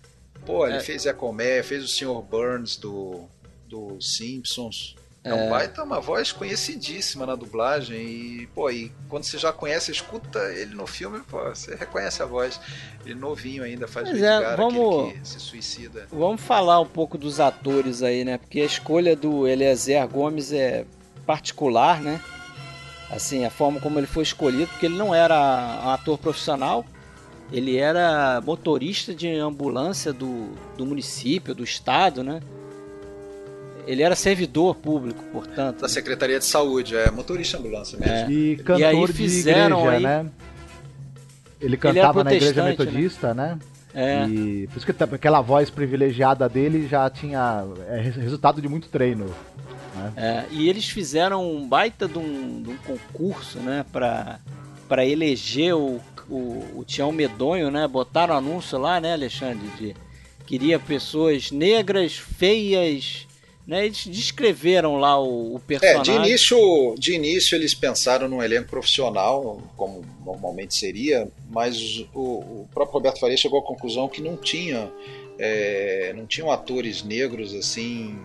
Pô, 0.46 0.66
ele 0.66 0.78
é. 0.78 0.80
fez 0.80 1.04
Zé 1.04 1.14
Colmeia, 1.14 1.64
fez 1.64 1.84
o 1.84 1.88
Sr. 1.88 2.22
Burns 2.22 2.78
do, 2.78 3.26
do 3.68 4.00
Simpsons. 4.02 4.96
É 5.28 5.34
um 5.34 5.40
é. 5.40 5.50
baita 5.50 5.84
uma 5.84 6.00
voz 6.00 6.32
conhecidíssima 6.32 7.26
na 7.26 7.36
dublagem 7.36 7.98
e, 7.98 8.48
pô, 8.56 8.70
e 8.70 8.94
quando 9.10 9.26
você 9.26 9.38
já 9.38 9.52
conhece, 9.52 9.92
escuta 9.92 10.40
ele 10.54 10.74
no 10.74 10.88
filme, 10.88 11.20
pô, 11.28 11.44
você 11.44 11.76
reconhece 11.76 12.24
a 12.24 12.26
voz. 12.26 12.60
Ele 13.06 13.16
novinho 13.16 13.64
ainda, 13.64 13.88
faz 13.88 14.08
Mas 14.08 14.22
o 14.22 14.24
Edgar, 14.24 14.54
é, 14.54 14.56
vamos, 14.56 15.14
que 15.14 15.28
se 15.28 15.40
suicida. 15.40 16.08
Vamos 16.10 16.42
falar 16.42 16.80
um 16.80 16.86
pouco 16.86 17.18
dos 17.18 17.42
atores 17.42 18.02
aí, 18.02 18.24
né? 18.24 18.38
Porque 18.38 18.62
a 18.62 18.66
escolha 18.66 19.16
do 19.18 19.46
Eliezer 19.46 20.08
Gomes 20.08 20.54
é 20.54 20.86
particular, 21.26 22.02
né? 22.02 22.22
Assim, 23.12 23.46
a 23.46 23.50
forma 23.50 23.80
como 23.80 24.00
ele 24.00 24.08
foi 24.08 24.24
escolhido, 24.24 24.68
porque 24.68 24.86
ele 24.86 24.98
não 24.98 25.14
era 25.14 25.82
um 25.86 25.90
ator 25.90 26.18
profissional, 26.18 26.86
ele 27.52 27.78
era 27.78 28.42
motorista 28.46 29.14
de 29.14 29.30
ambulância 29.30 30.12
do, 30.12 30.50
do 30.78 30.86
município, 30.86 31.56
do 31.56 31.64
estado, 31.64 32.24
né? 32.24 32.42
Ele 33.86 34.04
era 34.04 34.16
servidor 34.16 34.76
público, 34.76 35.24
portanto. 35.32 35.80
Da 35.80 35.88
Secretaria 35.88 36.40
de 36.40 36.46
Saúde, 36.46 36.96
é 36.98 37.10
motorista 37.10 37.58
de 37.58 37.64
ambulância 37.64 37.98
mesmo. 37.98 38.16
É. 38.16 38.30
E 38.30 38.58
cantor 38.58 38.80
e 38.80 38.84
aí 38.84 39.08
fizeram 39.08 39.78
de 39.78 39.88
igreja, 39.88 39.98
aí... 39.98 40.04
né? 40.24 40.32
Ele 41.60 41.78
cantava 41.78 42.20
ele 42.20 42.30
na 42.30 42.36
igreja 42.36 42.64
né? 42.64 42.70
metodista, 42.70 43.34
né? 43.34 43.58
né? 43.58 43.60
É. 43.96 44.28
E 44.28 44.68
por 44.68 44.78
isso 44.78 44.86
que 44.86 44.94
tá, 44.94 45.06
aquela 45.06 45.42
voz 45.42 45.70
privilegiada 45.70 46.48
dele 46.48 46.88
já 46.88 47.10
tinha 47.10 47.66
é 47.88 48.00
resultado 48.00 48.62
de 48.62 48.68
muito 48.68 48.90
treino. 48.90 49.34
Né? 49.98 50.14
É, 50.16 50.46
e 50.52 50.70
eles 50.70 50.88
fizeram 50.90 51.50
um 51.50 51.68
baita 51.68 52.08
de 52.08 52.18
um, 52.18 52.62
de 52.62 52.70
um 52.70 52.78
concurso, 52.78 53.60
né, 53.60 53.86
para 53.92 54.40
para 54.88 55.06
eleger 55.06 55.76
o, 55.76 56.00
o, 56.30 56.66
o 56.76 56.84
Tião 56.86 57.12
Medonho, 57.12 57.70
né? 57.70 57.88
Botaram 57.88 58.36
anúncio 58.36 58.78
lá, 58.78 59.00
né, 59.00 59.14
Alexandre, 59.14 59.68
de 59.78 59.96
queria 60.46 60.80
pessoas 60.80 61.52
negras, 61.52 62.14
feias, 62.14 63.28
né? 63.68 63.86
Eles 63.86 64.08
descreveram 64.08 64.96
lá 64.96 65.22
o, 65.22 65.56
o 65.56 65.60
personagem. 65.60 66.16
É, 66.16 66.20
de 66.22 66.28
início, 66.28 66.96
de 66.98 67.14
início 67.14 67.56
eles 67.56 67.76
pensaram 67.76 68.30
num 68.30 68.42
elenco 68.42 68.70
profissional, 68.70 69.62
como 69.76 70.06
normalmente 70.26 70.74
seria, 70.74 71.28
mas 71.50 72.06
o, 72.14 72.22
o 72.22 72.70
próprio 72.74 72.94
Roberto 72.94 73.20
Faria 73.20 73.36
chegou 73.36 73.60
à 73.60 73.64
conclusão 73.64 74.08
que 74.08 74.22
não 74.22 74.38
tinha, 74.38 74.90
é, 75.38 76.14
não 76.16 76.26
tinham 76.26 76.50
atores 76.50 77.04
negros 77.04 77.54
assim 77.54 78.18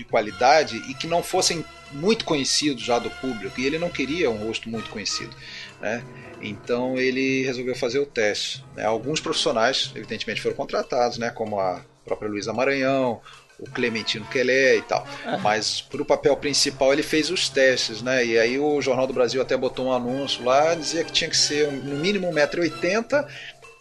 de 0.00 0.04
qualidade 0.04 0.76
e 0.88 0.94
que 0.94 1.06
não 1.06 1.22
fossem 1.22 1.64
muito 1.92 2.24
conhecidos 2.24 2.82
já 2.82 2.98
do 2.98 3.10
público. 3.10 3.60
E 3.60 3.66
ele 3.66 3.78
não 3.78 3.90
queria 3.90 4.30
um 4.30 4.46
rosto 4.46 4.68
muito 4.68 4.88
conhecido. 4.90 5.34
Né? 5.80 6.02
Então 6.40 6.96
ele 6.96 7.44
resolveu 7.44 7.74
fazer 7.74 7.98
o 7.98 8.06
teste. 8.06 8.64
Né? 8.74 8.84
Alguns 8.84 9.20
profissionais, 9.20 9.92
evidentemente, 9.94 10.40
foram 10.40 10.56
contratados, 10.56 11.18
né? 11.18 11.30
como 11.30 11.60
a 11.60 11.84
própria 12.04 12.30
Luísa 12.30 12.52
Maranhão, 12.52 13.20
o 13.58 13.70
Clementino 13.70 14.24
Quelé 14.26 14.76
e 14.76 14.82
tal. 14.82 15.06
É. 15.26 15.36
Mas 15.36 15.82
para 15.82 16.00
o 16.00 16.04
papel 16.04 16.34
principal 16.36 16.92
ele 16.94 17.02
fez 17.02 17.30
os 17.30 17.50
testes, 17.50 18.00
né? 18.00 18.24
E 18.24 18.38
aí 18.38 18.58
o 18.58 18.80
Jornal 18.80 19.06
do 19.06 19.12
Brasil 19.12 19.42
até 19.42 19.54
botou 19.54 19.88
um 19.88 19.92
anúncio 19.92 20.42
lá, 20.42 20.74
dizia 20.74 21.04
que 21.04 21.12
tinha 21.12 21.28
que 21.28 21.36
ser 21.36 21.70
no 21.70 21.96
mínimo 21.96 22.26
1,80m, 22.32 23.26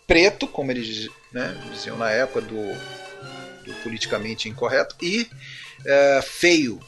preto, 0.06 0.48
como 0.48 0.70
eles 0.70 1.08
né, 1.32 1.56
diziam 1.72 1.98
na 1.98 2.12
época 2.12 2.42
do, 2.42 2.74
do 3.64 3.74
politicamente 3.84 4.50
incorreto, 4.50 4.96
e 5.02 5.30
é, 5.86 6.22
feio. 6.22 6.80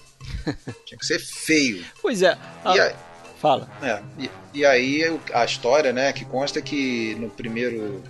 Tinha 0.85 0.97
que 0.97 1.05
ser 1.05 1.19
feio. 1.19 1.83
Pois 2.01 2.21
é. 2.21 2.37
A... 2.63 2.75
E 2.75 2.79
aí, 2.79 2.95
Fala. 3.41 3.67
É, 3.81 3.99
e, 4.19 4.29
e, 4.59 4.65
aí 4.65 5.19
a 5.33 5.43
história, 5.43 5.91
né, 5.91 6.13
que 6.13 6.23
consta 6.23 6.61
que 6.61 7.15
no 7.15 7.27
primeiro 7.27 8.03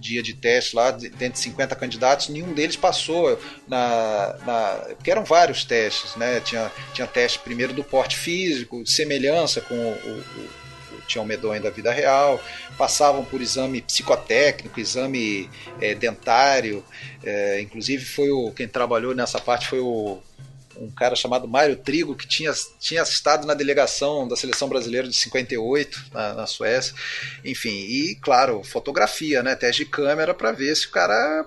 dia 0.00 0.20
de 0.20 0.34
teste 0.34 0.74
lá, 0.74 0.90
dentro 0.90 1.30
de 1.30 1.38
50 1.38 1.76
candidatos, 1.76 2.28
nenhum 2.28 2.52
deles 2.52 2.76
passou 2.76 3.40
na, 3.68 4.36
na 4.44 4.70
porque 4.96 5.10
eram 5.10 5.24
vários 5.24 5.64
testes, 5.64 6.16
né? 6.16 6.40
Tinha, 6.40 6.70
tinha 6.92 7.06
teste 7.06 7.38
primeiro 7.38 7.72
do 7.72 7.84
porte 7.84 8.16
físico, 8.16 8.82
de 8.82 8.90
semelhança 8.90 9.60
com 9.60 9.74
o, 9.74 9.92
o, 9.92 10.48
Tião 11.08 11.24
Medonho 11.24 11.62
da 11.62 11.70
vida 11.70 11.90
real, 11.90 12.40
passavam 12.76 13.24
por 13.24 13.40
exame 13.40 13.82
psicotécnico, 13.82 14.78
exame 14.78 15.50
é, 15.80 15.94
dentário, 15.94 16.84
é, 17.24 17.60
inclusive 17.60 18.04
foi 18.04 18.30
o 18.30 18.52
quem 18.52 18.68
trabalhou 18.68 19.14
nessa 19.14 19.40
parte 19.40 19.66
foi 19.66 19.80
o 19.80 20.22
um 20.80 20.90
cara 20.90 21.16
chamado 21.16 21.48
Mário 21.48 21.76
Trigo, 21.76 22.14
que 22.14 22.26
tinha, 22.26 22.52
tinha 22.78 23.02
estado 23.02 23.46
na 23.46 23.54
delegação 23.54 24.28
da 24.28 24.36
seleção 24.36 24.68
brasileira 24.68 25.08
de 25.08 25.14
58 25.14 26.06
na, 26.12 26.34
na 26.34 26.46
Suécia. 26.46 26.94
Enfim, 27.44 27.70
e 27.70 28.14
claro, 28.22 28.62
fotografia, 28.62 29.42
né? 29.42 29.56
Teste 29.56 29.84
de 29.84 29.90
câmera 29.90 30.32
para 30.32 30.52
ver 30.52 30.74
se 30.76 30.86
o 30.86 30.90
cara 30.90 31.46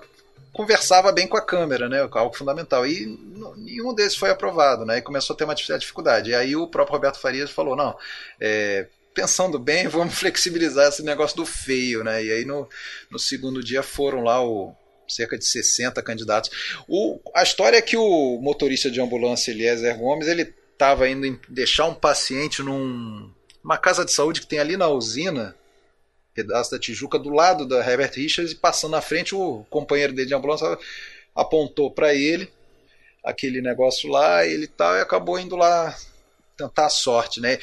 conversava 0.52 1.10
bem 1.10 1.26
com 1.26 1.36
a 1.36 1.44
câmera, 1.44 1.88
né? 1.88 2.06
Algo 2.12 2.36
fundamental. 2.36 2.86
E 2.86 3.18
nenhum 3.56 3.94
desses 3.94 4.18
foi 4.18 4.30
aprovado, 4.30 4.84
né? 4.84 4.98
E 4.98 5.02
começou 5.02 5.34
a 5.34 5.36
ter 5.36 5.44
uma 5.44 5.54
dificuldade. 5.54 6.30
E 6.30 6.34
aí 6.34 6.54
o 6.54 6.66
próprio 6.66 6.94
Roberto 6.94 7.18
Farias 7.18 7.50
falou: 7.50 7.74
não, 7.74 7.96
é, 8.40 8.86
pensando 9.14 9.58
bem, 9.58 9.86
vamos 9.88 10.14
flexibilizar 10.14 10.88
esse 10.88 11.02
negócio 11.02 11.36
do 11.36 11.46
feio, 11.46 12.04
né? 12.04 12.24
E 12.24 12.32
aí 12.32 12.44
no, 12.44 12.68
no 13.10 13.18
segundo 13.18 13.62
dia 13.62 13.82
foram 13.82 14.22
lá 14.22 14.44
o 14.44 14.74
cerca 15.08 15.36
de 15.36 15.44
60 15.44 16.02
candidatos. 16.02 16.50
O, 16.88 17.20
a 17.34 17.42
história 17.42 17.76
é 17.76 17.82
que 17.82 17.96
o 17.96 18.38
motorista 18.40 18.90
de 18.90 19.00
ambulância 19.00 19.50
Eliezer 19.50 19.98
Gomes, 19.98 20.26
ele 20.26 20.54
estava 20.72 21.08
indo 21.08 21.38
deixar 21.48 21.86
um 21.86 21.94
paciente 21.94 22.62
num, 22.62 23.30
numa 23.62 23.76
casa 23.76 24.04
de 24.04 24.12
saúde 24.12 24.40
que 24.40 24.46
tem 24.46 24.58
ali 24.58 24.76
na 24.76 24.88
usina, 24.88 25.54
pedaço 26.34 26.70
da 26.70 26.78
Tijuca, 26.78 27.18
do 27.18 27.28
lado 27.28 27.66
da 27.66 27.78
Herbert 27.86 28.12
Richards, 28.14 28.52
e 28.52 28.56
passando 28.56 28.92
na 28.92 29.02
frente, 29.02 29.34
o 29.34 29.66
companheiro 29.68 30.14
dele 30.14 30.28
de 30.28 30.34
ambulância 30.34 30.78
apontou 31.34 31.90
para 31.90 32.14
ele 32.14 32.50
aquele 33.22 33.60
negócio 33.60 34.10
lá, 34.10 34.44
ele 34.44 34.66
tal, 34.66 34.96
e 34.96 35.00
acabou 35.00 35.38
indo 35.38 35.54
lá 35.56 35.96
tentar 36.56 36.86
a 36.86 36.90
sorte, 36.90 37.40
né? 37.40 37.58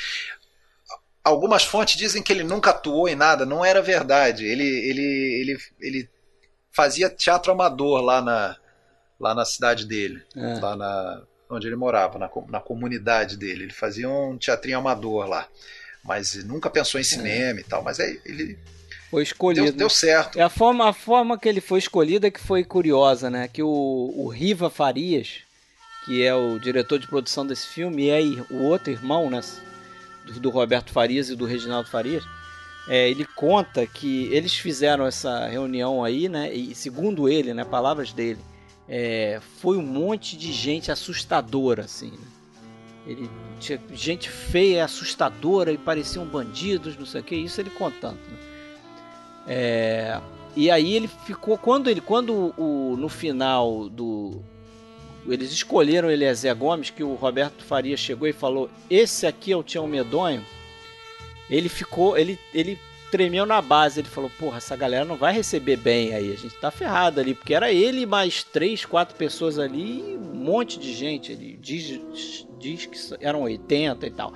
Algumas 1.24 1.64
fontes 1.64 1.98
dizem 1.98 2.24
que 2.24 2.32
ele 2.32 2.44
nunca 2.44 2.72
atuou 2.72 3.08
em 3.08 3.16
nada, 3.16 3.46
não 3.46 3.64
era 3.64 3.82
verdade. 3.82 4.46
Ele, 4.46 4.64
ele, 4.64 5.42
ele, 5.42 5.60
ele 5.80 6.10
fazia 6.72 7.10
teatro 7.10 7.52
amador 7.52 8.02
lá 8.02 8.22
na, 8.22 8.58
lá 9.20 9.36
na 9.36 9.46
cidade 9.46 9.86
dele, 9.86 10.24
é. 10.36 10.60
lá 10.60 10.76
na, 10.76 11.22
onde 11.50 11.68
ele 11.68 11.76
morava, 11.76 12.18
na, 12.18 12.30
na 12.48 12.60
comunidade 12.60 13.36
dele. 13.36 13.64
Ele 13.64 13.74
fazia 13.74 14.10
um 14.10 14.38
teatrinho 14.38 14.78
amador 14.78 15.28
lá. 15.28 15.48
Mas 16.04 16.44
nunca 16.46 16.70
pensou 16.70 17.00
em 17.00 17.04
cinema 17.04 17.60
é. 17.60 17.62
e 17.62 17.64
tal. 17.64 17.84
Mas 17.84 18.00
aí 18.00 18.20
ele. 18.26 18.58
Foi 19.12 19.24
escolhido. 19.24 19.66
Deu, 19.66 19.74
deu, 19.74 19.90
certo. 19.90 20.40
É 20.40 20.44
a 20.44 20.50
forma, 20.50 20.88
a 20.88 20.94
forma 20.94 21.38
que 21.38 21.50
ele 21.50 21.60
foi 21.60 21.80
escolhido 21.80 22.28
é 22.28 22.32
que 22.32 22.40
foi 22.40 22.64
curiosa, 22.64 23.30
né? 23.30 23.48
Que 23.48 23.62
o, 23.62 24.14
o 24.16 24.28
Riva 24.28 24.70
Farias, 24.70 25.40
que 26.06 26.24
é 26.24 26.34
o 26.34 26.60
diretor 26.60 27.00
de 27.00 27.08
produção 27.08 27.46
desse 27.46 27.68
filme, 27.68 28.06
e 28.06 28.12
aí 28.12 28.44
o 28.50 28.64
outro 28.64 28.92
irmão, 28.92 29.30
né? 29.30 29.42
Do, 30.40 30.50
Roberto 30.50 30.92
Farias 30.92 31.30
e 31.30 31.36
do 31.36 31.46
Reginaldo 31.46 31.90
Farias 31.90 32.24
é, 32.88 33.08
ele 33.08 33.24
conta 33.24 33.86
que 33.86 34.26
eles 34.34 34.56
fizeram 34.56 35.06
essa 35.06 35.48
reunião 35.48 36.04
aí, 36.04 36.28
né? 36.28 36.52
E 36.52 36.74
segundo 36.74 37.30
ele, 37.30 37.54
né, 37.54 37.64
palavras 37.64 38.12
dele, 38.12 38.40
é, 38.88 39.40
foi 39.62 39.78
um 39.78 39.86
monte 39.86 40.36
de 40.36 40.52
gente 40.52 40.92
assustadora, 40.92 41.84
assim. 41.84 42.10
Né? 42.10 42.28
Ele 43.06 43.30
tinha 43.60 43.80
gente 43.94 44.28
feia, 44.28 44.86
assustadora 44.86 45.72
e 45.72 45.78
pareciam 45.78 46.26
bandidos, 46.26 46.98
não 46.98 47.06
sei 47.06 47.22
o 47.22 47.24
que. 47.24 47.36
Isso 47.36 47.62
ele 47.62 47.70
contando. 47.70 48.16
Né? 48.16 48.38
É, 49.48 50.22
e 50.56 50.72
aí 50.72 50.96
ele 50.96 51.08
ficou 51.08 51.60
quando 51.60 51.92
ele, 51.92 52.02
quando 52.02 52.54
o, 52.58 52.96
no 52.98 53.08
final 53.08 53.88
do 53.88 54.42
eles 55.32 55.52
escolheram 55.52 56.10
Eliezer 56.10 56.56
Gomes, 56.56 56.90
que 56.90 57.04
o 57.04 57.16
Roberto 57.16 57.64
Faria 57.64 57.98
chegou 57.98 58.28
e 58.28 58.34
falou: 58.34 58.70
esse 58.90 59.28
aqui 59.28 59.52
é 59.52 59.58
o 59.58 59.64
Tião 59.64 59.88
Medonho 59.88 60.44
ele 61.50 61.68
ficou, 61.68 62.16
ele, 62.16 62.38
ele 62.54 62.78
tremeu 63.10 63.46
na 63.46 63.62
base. 63.62 64.00
Ele 64.00 64.08
falou: 64.08 64.30
Porra, 64.38 64.58
essa 64.58 64.76
galera 64.76 65.04
não 65.04 65.16
vai 65.16 65.34
receber 65.34 65.78
bem 65.78 66.14
aí. 66.14 66.32
A 66.32 66.36
gente 66.36 66.56
tá 66.56 66.70
ferrado 66.70 67.20
ali. 67.20 67.34
Porque 67.34 67.54
era 67.54 67.72
ele 67.72 68.06
mais 68.06 68.44
três, 68.44 68.86
quatro 68.86 69.16
pessoas 69.16 69.58
ali 69.58 70.16
um 70.16 70.36
monte 70.36 70.80
de 70.80 70.94
gente. 70.94 71.32
Ele 71.32 71.58
diz, 71.60 72.00
diz 72.60 72.86
que 72.86 72.98
eram 73.20 73.42
80 73.42 74.06
e 74.06 74.12
tal. 74.12 74.34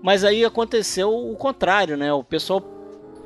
Mas 0.00 0.22
aí 0.22 0.44
aconteceu 0.44 1.12
o 1.12 1.34
contrário, 1.34 1.96
né? 1.96 2.12
O 2.12 2.22
pessoal 2.22 2.60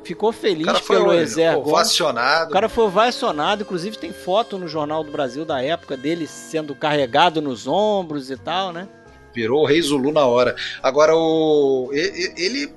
ficou 0.03 0.31
feliz 0.31 0.79
pelo 0.81 1.13
exército. 1.13 1.67
Ovacionado. 1.67 2.49
O 2.49 2.53
cara 2.53 2.69
foi 2.69 2.85
ovacionado. 2.85 3.63
Inclusive 3.63 3.97
tem 3.97 4.13
foto 4.13 4.57
no 4.57 4.67
Jornal 4.67 5.03
do 5.03 5.11
Brasil 5.11 5.45
da 5.45 5.61
época 5.61 5.97
dele 5.97 6.27
sendo 6.27 6.75
carregado 6.75 7.41
nos 7.41 7.67
ombros 7.67 8.29
e 8.29 8.37
tal, 8.37 8.71
né? 8.71 8.87
Virou 9.33 9.63
o 9.63 9.65
Rei 9.65 9.81
Zulu 9.81 10.11
na 10.11 10.25
hora. 10.25 10.55
Agora, 10.81 11.15
o 11.15 11.89
ele 11.93 12.71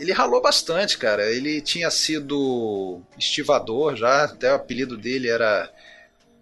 ele 0.00 0.12
ralou 0.12 0.40
bastante, 0.40 0.96
cara. 0.96 1.30
Ele 1.30 1.60
tinha 1.60 1.90
sido 1.90 3.02
estivador 3.18 3.94
já, 3.96 4.24
até 4.24 4.50
o 4.50 4.56
apelido 4.56 4.96
dele 4.96 5.28
era 5.28 5.70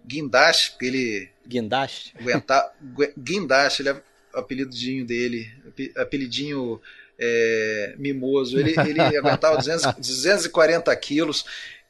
Guindaste, 0.05 0.71
porque 0.71 0.85
ele. 0.85 1.29
Guindaste? 1.45 2.13
Aguentar, 2.17 2.73
Guindaste, 3.17 3.81
ele 3.81 3.89
é 3.89 3.93
o 3.93 4.39
apelidinho 4.39 5.05
dele, 5.05 5.51
apelidinho 5.97 6.81
é, 7.19 7.95
mimoso. 7.97 8.59
Ele, 8.59 8.73
ele 8.87 9.01
aguentava 9.17 9.57
200, 9.57 9.95
240 9.95 10.95
quilos. 10.95 11.45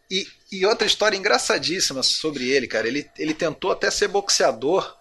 E, 0.09 0.27
e 0.51 0.65
outra 0.65 0.87
história 0.87 1.15
engraçadíssima 1.15 2.01
sobre 2.01 2.49
ele, 2.49 2.67
cara. 2.67 2.87
Ele, 2.87 3.07
ele 3.17 3.33
tentou 3.33 3.71
até 3.71 3.91
ser 3.91 4.07
boxeador 4.07 4.97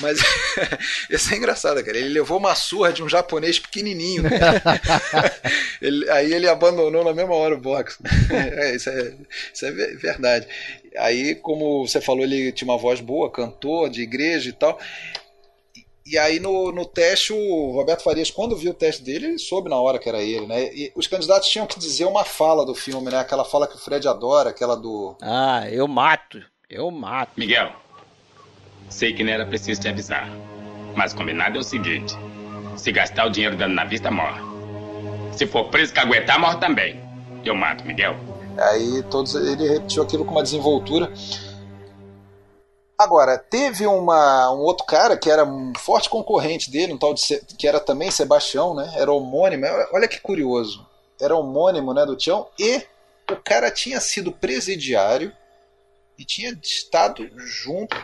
mas 0.00 0.18
isso 1.10 1.32
é 1.32 1.36
engraçado, 1.36 1.82
cara. 1.84 1.96
Ele 1.96 2.08
levou 2.08 2.38
uma 2.38 2.54
surra 2.54 2.92
de 2.92 3.02
um 3.02 3.08
japonês 3.08 3.58
pequenininho. 3.58 4.24
ele, 5.82 6.10
aí 6.10 6.32
ele 6.32 6.48
abandonou 6.48 7.04
na 7.04 7.12
mesma 7.12 7.34
hora 7.34 7.54
o 7.54 7.60
boxe. 7.60 7.98
É, 8.30 8.74
isso, 8.74 8.90
é, 8.90 9.14
isso 9.52 9.66
é 9.66 9.70
verdade. 9.72 10.46
Aí, 10.96 11.34
como 11.34 11.86
você 11.86 12.00
falou, 12.00 12.24
ele 12.24 12.52
tinha 12.52 12.68
uma 12.68 12.78
voz 12.78 13.00
boa, 13.00 13.30
cantor 13.30 13.90
de 13.90 14.02
igreja 14.02 14.48
e 14.48 14.52
tal. 14.52 14.78
E 16.10 16.16
aí 16.18 16.40
no, 16.40 16.72
no 16.72 16.84
teste, 16.84 17.32
o 17.32 17.72
Roberto 17.72 18.02
Farias, 18.02 18.30
quando 18.30 18.56
viu 18.56 18.70
o 18.70 18.74
teste 18.74 19.02
dele, 19.02 19.26
ele 19.26 19.38
soube 19.38 19.68
na 19.68 19.76
hora 19.76 19.98
que 19.98 20.08
era 20.08 20.22
ele, 20.22 20.46
né? 20.46 20.64
E 20.74 20.92
os 20.94 21.06
candidatos 21.06 21.48
tinham 21.48 21.66
que 21.66 21.78
dizer 21.78 22.06
uma 22.06 22.24
fala 22.24 22.64
do 22.64 22.74
filme, 22.74 23.10
né? 23.10 23.18
Aquela 23.18 23.44
fala 23.44 23.66
que 23.66 23.76
o 23.76 23.78
Fred 23.78 24.06
adora, 24.08 24.50
aquela 24.50 24.76
do. 24.76 25.16
Ah, 25.20 25.68
eu 25.70 25.86
mato. 25.86 26.42
Eu 26.70 26.90
mato. 26.90 27.32
Miguel, 27.36 27.72
Sei 28.88 29.12
que 29.12 29.22
não 29.22 29.32
era 29.32 29.44
preciso 29.44 29.80
te 29.80 29.88
avisar. 29.88 30.28
Mas 30.96 31.12
combinado 31.12 31.58
é 31.58 31.60
o 31.60 31.64
seguinte: 31.64 32.14
se 32.76 32.90
gastar 32.90 33.26
o 33.26 33.30
dinheiro 33.30 33.56
dando 33.56 33.74
na 33.74 33.84
vista, 33.84 34.10
morre. 34.10 34.40
Se 35.32 35.46
for 35.46 35.64
preso 35.68 35.92
que 35.92 36.00
aguentar, 36.00 36.40
morre 36.40 36.58
também. 36.58 37.00
Eu 37.44 37.54
mato, 37.54 37.84
Miguel. 37.84 38.16
Aí 38.56 39.02
todos 39.04 39.34
ele 39.34 39.68
repetiu 39.68 40.02
aquilo 40.02 40.24
com 40.24 40.32
uma 40.32 40.42
desenvoltura. 40.42 41.12
Agora, 42.98 43.38
teve 43.38 43.86
uma, 43.86 44.50
um 44.50 44.58
outro 44.58 44.84
cara 44.84 45.16
que 45.16 45.30
era 45.30 45.44
um 45.44 45.72
forte 45.76 46.10
concorrente 46.10 46.68
dele, 46.68 46.92
um 46.92 46.98
tal 46.98 47.14
de, 47.14 47.22
que 47.56 47.68
era 47.68 47.78
também 47.78 48.10
Sebastião, 48.10 48.74
né? 48.74 48.92
Era 48.96 49.12
homônimo. 49.12 49.64
Olha 49.92 50.08
que 50.08 50.20
curioso. 50.20 50.84
Era 51.20 51.36
homônimo 51.36 51.94
né, 51.94 52.04
do 52.04 52.16
Tião. 52.16 52.48
E 52.58 52.82
o 53.30 53.36
cara 53.36 53.70
tinha 53.70 54.00
sido 54.00 54.32
presidiário 54.32 55.32
e 56.18 56.24
tinha 56.24 56.50
estado 56.60 57.30
junto 57.36 57.96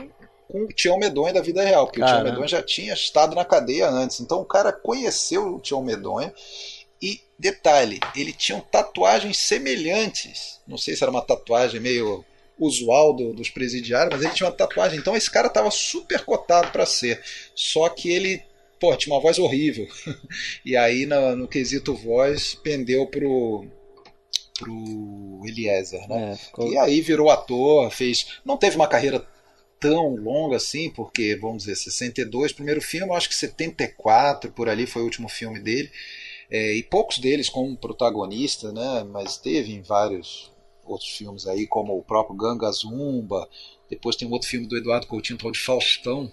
com 0.48 0.62
o 0.62 0.68
Tião 0.68 0.96
Medonha 0.96 1.32
da 1.32 1.40
vida 1.40 1.64
real, 1.64 1.86
porque 1.86 1.98
Caramba. 1.98 2.16
o 2.16 2.22
Tião 2.22 2.30
Medonha 2.30 2.48
já 2.48 2.62
tinha 2.62 2.94
estado 2.94 3.34
na 3.34 3.44
cadeia 3.44 3.88
antes. 3.88 4.20
Então 4.20 4.40
o 4.40 4.44
cara 4.44 4.72
conheceu 4.72 5.56
o 5.56 5.60
Tião 5.60 5.82
Medonha 5.82 6.32
e, 7.02 7.20
detalhe, 7.36 7.98
ele 8.14 8.32
tinha 8.32 8.60
tatuagens 8.70 9.38
semelhantes. 9.38 10.60
Não 10.64 10.78
sei 10.78 10.94
se 10.94 11.02
era 11.02 11.10
uma 11.10 11.20
tatuagem 11.20 11.80
meio 11.80 12.24
usual 12.58 13.14
do, 13.14 13.32
dos 13.32 13.50
presidiários, 13.50 14.14
mas 14.14 14.24
ele 14.24 14.34
tinha 14.34 14.48
uma 14.48 14.56
tatuagem. 14.56 14.98
Então 14.98 15.16
esse 15.16 15.30
cara 15.30 15.48
estava 15.48 15.70
super 15.70 16.24
cotado 16.24 16.70
para 16.70 16.86
ser. 16.86 17.22
Só 17.54 17.88
que 17.88 18.10
ele 18.10 18.42
pô, 18.78 18.94
tinha 18.96 19.14
uma 19.14 19.20
voz 19.20 19.38
horrível. 19.38 19.88
e 20.64 20.76
aí, 20.76 21.06
no, 21.06 21.36
no 21.36 21.48
quesito 21.48 21.94
voz, 21.94 22.54
pendeu 22.54 23.06
pro, 23.06 23.66
pro 24.58 25.42
Eliezer, 25.46 26.06
né? 26.08 26.32
É, 26.32 26.36
ficou... 26.36 26.70
E 26.70 26.78
aí 26.78 27.00
virou 27.00 27.30
ator, 27.30 27.90
fez. 27.90 28.26
Não 28.44 28.58
teve 28.58 28.76
uma 28.76 28.88
carreira 28.88 29.26
tão 29.80 30.16
longa 30.16 30.56
assim, 30.56 30.90
porque, 30.90 31.36
vamos 31.36 31.64
dizer, 31.64 31.76
62, 31.76 32.52
primeiro 32.52 32.80
filme, 32.80 33.14
acho 33.14 33.28
que 33.28 33.34
74, 33.34 34.50
por 34.52 34.68
ali 34.68 34.86
foi 34.86 35.02
o 35.02 35.04
último 35.04 35.28
filme 35.28 35.60
dele, 35.60 35.90
é, 36.50 36.74
e 36.74 36.82
poucos 36.82 37.18
deles 37.18 37.50
como 37.50 37.76
protagonista, 37.76 38.72
né, 38.72 39.04
mas 39.10 39.36
teve 39.36 39.74
em 39.74 39.82
vários 39.82 40.50
outros 40.84 41.10
filmes 41.10 41.46
aí, 41.46 41.66
como 41.66 41.96
o 41.96 42.02
próprio 42.02 42.36
Ganga 42.36 42.70
Zumba, 42.72 43.48
depois 43.88 44.16
tem 44.16 44.26
um 44.26 44.32
outro 44.32 44.48
filme 44.48 44.66
do 44.66 44.76
Eduardo 44.76 45.06
Coutinho, 45.06 45.38
tal 45.38 45.50
de 45.50 45.58
Faustão, 45.58 46.30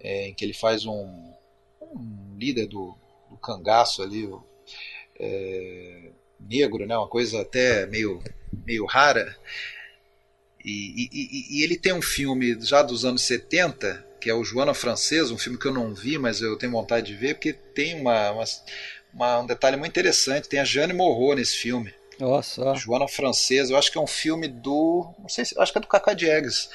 é, 0.00 0.28
em 0.28 0.34
que 0.34 0.44
ele 0.44 0.54
faz 0.54 0.86
um, 0.86 1.32
um 1.80 2.36
líder 2.36 2.66
do, 2.66 2.94
do 3.30 3.36
cangaço 3.36 4.02
ali, 4.02 4.28
é, 5.18 6.10
negro, 6.40 6.86
né, 6.86 6.96
uma 6.96 7.08
coisa 7.08 7.40
até 7.40 7.86
meio, 7.86 8.22
meio 8.64 8.86
rara, 8.86 9.36
E, 10.64 11.08
e, 11.12 11.58
e, 11.58 11.62
ele 11.62 11.78
tem 11.78 11.92
um 11.92 12.02
filme 12.02 12.60
já 12.60 12.82
dos 12.82 13.04
anos 13.04 13.22
70, 13.22 14.06
que 14.20 14.28
é 14.28 14.34
o 14.34 14.44
Joana 14.44 14.74
Francesa, 14.74 15.32
um 15.32 15.38
filme 15.38 15.58
que 15.58 15.66
eu 15.66 15.72
não 15.72 15.94
vi, 15.94 16.18
mas 16.18 16.42
eu 16.42 16.56
tenho 16.58 16.72
vontade 16.72 17.06
de 17.06 17.14
ver, 17.14 17.34
porque 17.34 17.52
tem 17.52 18.00
uma, 18.00 18.32
uma, 18.32 18.44
uma 19.14 19.40
um 19.40 19.46
detalhe 19.46 19.76
muito 19.76 19.92
interessante. 19.92 20.48
Tem 20.48 20.60
a 20.60 20.64
Jeanne 20.64 20.92
Moreau 20.92 21.36
nesse 21.36 21.56
filme. 21.56 21.94
Nossa. 22.18 22.74
Joana 22.74 23.06
Francesa, 23.06 23.72
eu 23.72 23.76
acho 23.78 23.92
que 23.92 23.98
é 23.98 24.00
um 24.00 24.06
filme 24.06 24.48
do. 24.48 25.14
Não 25.18 25.28
sei 25.28 25.44
se. 25.44 25.58
Acho 25.58 25.72
que 25.72 25.78
é 25.78 25.80
do 25.80 25.86
Cacá 25.86 26.12
Diegues. 26.12 26.68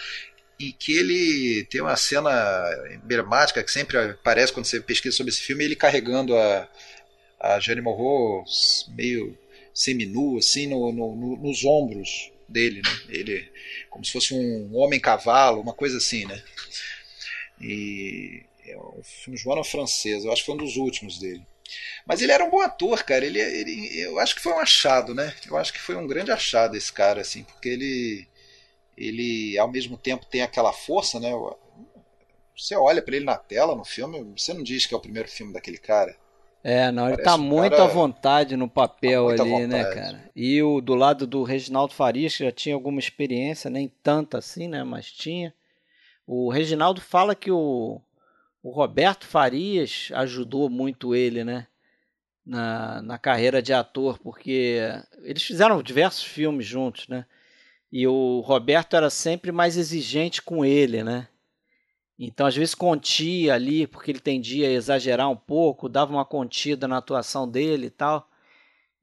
E 0.59 0.71
que 0.71 0.95
ele 0.95 1.65
tem 1.65 1.81
uma 1.81 1.95
cena 1.95 2.31
emblemática 2.93 3.63
que 3.63 3.71
sempre 3.71 3.97
aparece 3.97 4.53
quando 4.53 4.65
você 4.65 4.79
pesquisa 4.79 5.15
sobre 5.15 5.31
esse 5.31 5.41
filme, 5.41 5.63
ele 5.63 5.75
carregando 5.75 6.37
a, 6.37 6.69
a 7.39 7.59
Jeanne 7.59 7.81
Moreau 7.81 8.45
meio 8.89 9.37
seminu, 9.73 10.37
assim, 10.37 10.67
no, 10.67 10.91
no, 10.91 11.15
no, 11.15 11.37
nos 11.37 11.65
ombros 11.65 12.31
dele, 12.47 12.81
né? 12.81 12.89
Ele, 13.09 13.51
como 13.89 14.05
se 14.05 14.11
fosse 14.11 14.33
um 14.33 14.75
homem-cavalo, 14.77 15.59
uma 15.59 15.73
coisa 15.73 15.97
assim, 15.97 16.25
né? 16.25 16.41
E 17.59 18.43
é 18.65 18.77
um 18.77 19.01
filme 19.03 19.37
Joana 19.37 19.63
Francesa, 19.63 20.27
eu 20.27 20.31
acho 20.31 20.43
que 20.43 20.45
foi 20.45 20.55
um 20.55 20.63
dos 20.63 20.77
últimos 20.77 21.19
dele. 21.19 21.45
Mas 22.05 22.21
ele 22.21 22.31
era 22.31 22.43
um 22.43 22.49
bom 22.49 22.61
ator, 22.61 23.03
cara. 23.03 23.25
Ele, 23.25 23.39
ele, 23.39 24.01
eu 24.01 24.19
acho 24.19 24.35
que 24.35 24.41
foi 24.41 24.53
um 24.53 24.59
achado, 24.59 25.13
né? 25.13 25.33
Eu 25.47 25.57
acho 25.57 25.73
que 25.73 25.79
foi 25.79 25.95
um 25.95 26.07
grande 26.07 26.31
achado 26.31 26.75
esse 26.75 26.91
cara, 26.91 27.21
assim, 27.21 27.43
porque 27.43 27.69
ele, 27.69 28.27
ele 28.97 29.57
ao 29.57 29.71
mesmo 29.71 29.97
tempo 29.97 30.25
tem 30.25 30.41
aquela 30.41 30.73
força, 30.73 31.19
né? 31.19 31.31
Você 32.57 32.75
olha 32.75 33.01
para 33.01 33.15
ele 33.15 33.25
na 33.25 33.37
tela, 33.37 33.75
no 33.75 33.83
filme, 33.83 34.33
você 34.37 34.53
não 34.53 34.63
diz 34.63 34.85
que 34.85 34.93
é 34.93 34.97
o 34.97 35.01
primeiro 35.01 35.29
filme 35.29 35.53
daquele 35.53 35.77
cara. 35.77 36.15
É, 36.63 36.89
não, 36.91 37.09
ele 37.09 37.17
tá 37.17 37.37
muito 37.37 37.75
à 37.75 37.87
vontade 37.87 38.55
no 38.55 38.69
papel 38.69 39.35
tá 39.35 39.43
ali, 39.43 39.67
né, 39.67 39.83
cara? 39.83 40.31
E 40.33 40.63
o 40.63 40.79
do 40.79 40.95
lado 40.95 41.27
do 41.27 41.43
Reginaldo 41.43 41.93
Farias, 41.93 42.37
que 42.37 42.45
já 42.45 42.53
tinha 42.53 42.73
alguma 42.73 42.99
experiência, 42.99 43.69
nem 43.69 43.91
tanta 44.01 44.37
assim, 44.37 44.69
né? 44.69 44.81
Mas 44.83 45.11
tinha. 45.11 45.53
O 46.25 46.49
Reginaldo 46.49 47.01
fala 47.01 47.35
que 47.35 47.51
o, 47.51 47.99
o 48.63 48.71
Roberto 48.71 49.25
Farias 49.27 50.09
ajudou 50.13 50.69
muito 50.69 51.13
ele, 51.13 51.43
né? 51.43 51.67
Na, 52.45 53.01
na 53.01 53.17
carreira 53.17 53.61
de 53.61 53.73
ator, 53.73 54.17
porque 54.19 54.79
eles 55.21 55.43
fizeram 55.43 55.81
diversos 55.81 56.23
filmes 56.23 56.65
juntos, 56.65 57.07
né? 57.07 57.25
E 57.91 58.07
o 58.07 58.39
Roberto 58.39 58.95
era 58.95 59.09
sempre 59.09 59.51
mais 59.51 59.77
exigente 59.77 60.41
com 60.41 60.65
ele, 60.65 61.03
né? 61.03 61.27
Então, 62.17 62.45
às 62.45 62.55
vezes, 62.55 62.73
contia 62.75 63.53
ali, 63.53 63.85
porque 63.85 64.11
ele 64.11 64.19
tendia 64.19 64.67
a 64.67 64.71
exagerar 64.71 65.29
um 65.29 65.35
pouco, 65.35 65.89
dava 65.89 66.11
uma 66.11 66.25
contida 66.25 66.87
na 66.87 66.97
atuação 66.97 67.49
dele 67.49 67.87
e 67.87 67.91
tal. 67.91 68.29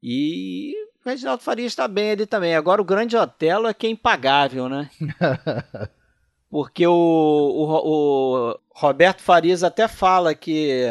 E 0.01 0.73
o 1.03 1.09
Reginaldo 1.09 1.43
Farias 1.43 1.71
está 1.71 1.87
bem 1.87 2.11
ali 2.11 2.25
também. 2.25 2.55
Agora, 2.55 2.81
o 2.81 2.85
Grande 2.85 3.15
Otelo 3.15 3.67
é 3.67 3.73
que 3.73 3.87
é 3.87 3.89
impagável, 3.89 4.67
né? 4.69 4.89
porque 6.51 6.85
o, 6.85 6.91
o, 6.93 8.49
o, 8.51 8.59
Roberto 8.75 9.21
Farias 9.21 9.63
até 9.63 9.87
fala 9.87 10.35
que 10.35 10.85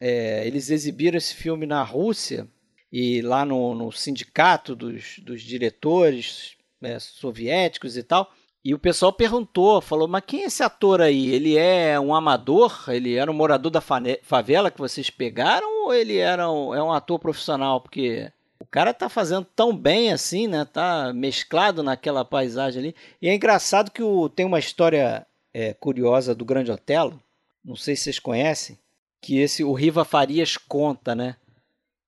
é, 0.00 0.44
eles 0.44 0.70
exibiram 0.70 1.16
esse 1.16 1.34
filme 1.34 1.64
na 1.66 1.84
Rússia 1.84 2.48
e 2.92 3.22
lá 3.22 3.44
no, 3.44 3.74
no 3.74 3.92
sindicato 3.92 4.74
dos, 4.74 5.20
dos 5.20 5.40
diretores 5.40 6.56
é, 6.82 6.98
soviéticos 6.98 7.96
e 7.96 8.02
tal. 8.02 8.28
E 8.64 8.74
o 8.74 8.78
pessoal 8.78 9.12
perguntou, 9.12 9.80
falou, 9.80 10.08
mas 10.08 10.24
quem 10.26 10.42
é 10.42 10.46
esse 10.46 10.62
ator 10.62 11.00
aí? 11.00 11.30
Ele 11.30 11.56
é 11.56 12.00
um 12.00 12.14
amador? 12.14 12.84
Ele 12.88 13.14
era 13.14 13.30
um 13.30 13.34
morador 13.34 13.70
da 13.70 13.80
favela 13.80 14.70
que 14.70 14.80
vocês 14.80 15.10
pegaram? 15.10 15.84
Ou 15.84 15.94
ele 15.94 16.16
era 16.16 16.50
um, 16.50 16.74
é 16.74 16.82
um 16.82 16.90
ator 16.90 17.18
profissional? 17.20 17.80
Porque 17.80 18.32
cara 18.74 18.92
tá 18.92 19.08
fazendo 19.08 19.46
tão 19.54 19.76
bem 19.76 20.12
assim, 20.12 20.48
né? 20.48 20.64
Tá 20.64 21.12
mesclado 21.12 21.80
naquela 21.80 22.24
paisagem 22.24 22.80
ali. 22.82 22.96
E 23.22 23.28
é 23.28 23.32
engraçado 23.32 23.92
que 23.92 24.02
o, 24.02 24.28
tem 24.28 24.44
uma 24.44 24.58
história 24.58 25.24
é, 25.52 25.72
curiosa 25.72 26.34
do 26.34 26.44
Grande 26.44 26.72
Otelo. 26.72 27.22
Não 27.64 27.76
sei 27.76 27.94
se 27.94 28.02
vocês 28.02 28.18
conhecem. 28.18 28.76
Que 29.20 29.38
esse 29.38 29.62
o 29.62 29.72
Riva 29.72 30.04
Farias 30.04 30.56
conta, 30.56 31.14
né? 31.14 31.36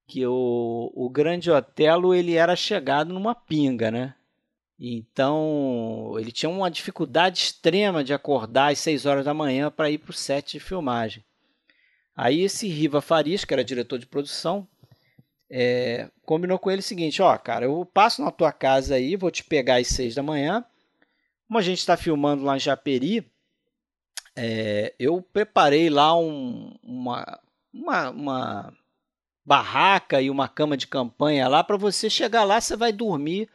Que 0.09 0.27
o, 0.27 0.91
o 0.93 1.09
Grande 1.09 1.53
Otelo 1.53 2.13
ele 2.13 2.35
era 2.35 2.57
chegado 2.57 3.15
numa 3.15 3.33
pinga, 3.33 3.89
né? 3.89 4.17
Então, 4.77 6.17
ele 6.19 6.33
tinha 6.33 6.51
uma 6.51 6.69
dificuldade 6.69 7.39
extrema 7.39 8.03
de 8.03 8.13
acordar 8.13 8.73
às 8.73 8.81
6 8.81 9.07
horas 9.07 9.25
da 9.25 9.33
manhã 9.33 9.71
para 9.71 9.89
ir 9.89 9.99
para 9.99 10.11
o 10.11 10.13
set 10.13 10.55
de 10.55 10.61
filmagem. 10.61 11.23
Aí 12.17 12.41
esse 12.41 12.67
Riva 12.67 13.01
Farias, 13.01 13.45
que 13.45 13.55
era 13.55 13.63
diretor 13.63 14.01
de 14.01 14.07
produção, 14.07 14.67
é, 15.51 16.11
combinou 16.25 16.59
com 16.59 16.71
ele 16.71 16.81
o 16.81 16.85
seguinte: 16.85 17.23
ó, 17.23 17.37
cara, 17.39 17.67
eu 17.67 17.85
passo 17.85 18.23
na 18.23 18.31
tua 18.31 18.53
casa 18.53 18.95
aí, 18.95 19.17
vou 19.17 19.31
te 19.31 19.45
pegar 19.45 19.77
às 19.77 19.89
6 19.89 20.15
da 20.15 20.23
manhã. 20.23 20.65
Como 21.47 21.59
a 21.59 21.63
gente 21.63 21.79
está 21.79 21.97
filmando 21.97 22.45
lá 22.45 22.57
em 22.57 22.61
Japeri, 22.61 23.31
é, 24.35 24.95
eu 24.99 25.23
preparei 25.23 25.89
lá 25.89 26.19
um, 26.19 26.75
uma, 26.83 27.41
uma, 27.73 28.11
uma 28.11 28.75
barraca 29.45 30.21
e 30.21 30.29
uma 30.29 30.49
cama 30.49 30.77
de 30.77 30.87
campanha 30.87 31.47
lá 31.49 31.63
para 31.63 31.77
você 31.77 32.11
chegar 32.11 32.45
lá, 32.45 32.61
você 32.61 32.77
vai 32.77 32.93
dormir 32.93 33.49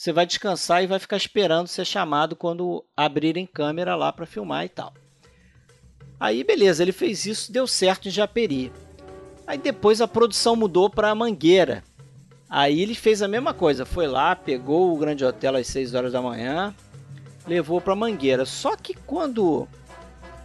você 0.00 0.14
vai 0.14 0.24
descansar 0.24 0.82
e 0.82 0.86
vai 0.86 0.98
ficar 0.98 1.18
esperando 1.18 1.66
ser 1.66 1.84
chamado 1.84 2.34
quando 2.34 2.82
abrirem 2.96 3.44
câmera 3.44 3.94
lá 3.94 4.10
para 4.10 4.24
filmar 4.24 4.64
e 4.64 4.70
tal. 4.70 4.94
Aí 6.18 6.42
beleza, 6.42 6.82
ele 6.82 6.90
fez 6.90 7.26
isso, 7.26 7.52
deu 7.52 7.66
certo 7.66 8.08
em 8.08 8.10
Japeri. 8.10 8.72
Aí 9.50 9.58
depois 9.58 10.00
a 10.00 10.06
produção 10.06 10.54
mudou 10.54 10.88
para 10.88 11.12
Mangueira. 11.12 11.82
Aí 12.48 12.80
ele 12.82 12.94
fez 12.94 13.20
a 13.20 13.26
mesma 13.26 13.52
coisa, 13.52 13.84
foi 13.84 14.06
lá, 14.06 14.36
pegou 14.36 14.94
o 14.94 14.96
Grande 14.96 15.24
Hotel 15.24 15.56
às 15.56 15.66
6 15.66 15.92
horas 15.92 16.12
da 16.12 16.22
manhã, 16.22 16.72
levou 17.48 17.80
para 17.80 17.96
Mangueira. 17.96 18.46
Só 18.46 18.76
que 18.76 18.94
quando 18.94 19.66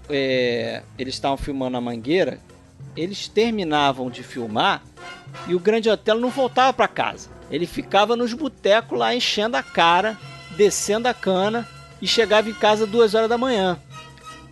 é, 0.09 0.81
eles 0.97 1.13
estavam 1.13 1.37
filmando 1.37 1.77
a 1.77 1.81
Mangueira, 1.81 2.39
eles 2.97 3.27
terminavam 3.27 4.09
de 4.09 4.23
filmar 4.23 4.81
e 5.47 5.53
o 5.53 5.59
Grande 5.59 5.87
Hotel 5.87 6.19
não 6.19 6.31
voltava 6.31 6.73
para 6.73 6.87
casa. 6.87 7.29
Ele 7.51 7.67
ficava 7.67 8.15
nos 8.15 8.33
botecos 8.33 8.97
lá 8.97 9.13
enchendo 9.13 9.55
a 9.55 9.61
cara, 9.61 10.17
descendo 10.57 11.07
a 11.07 11.13
cana 11.13 11.69
e 12.01 12.07
chegava 12.07 12.49
em 12.49 12.55
casa 12.55 12.87
duas 12.87 13.13
horas 13.13 13.29
da 13.29 13.37
manhã. 13.37 13.77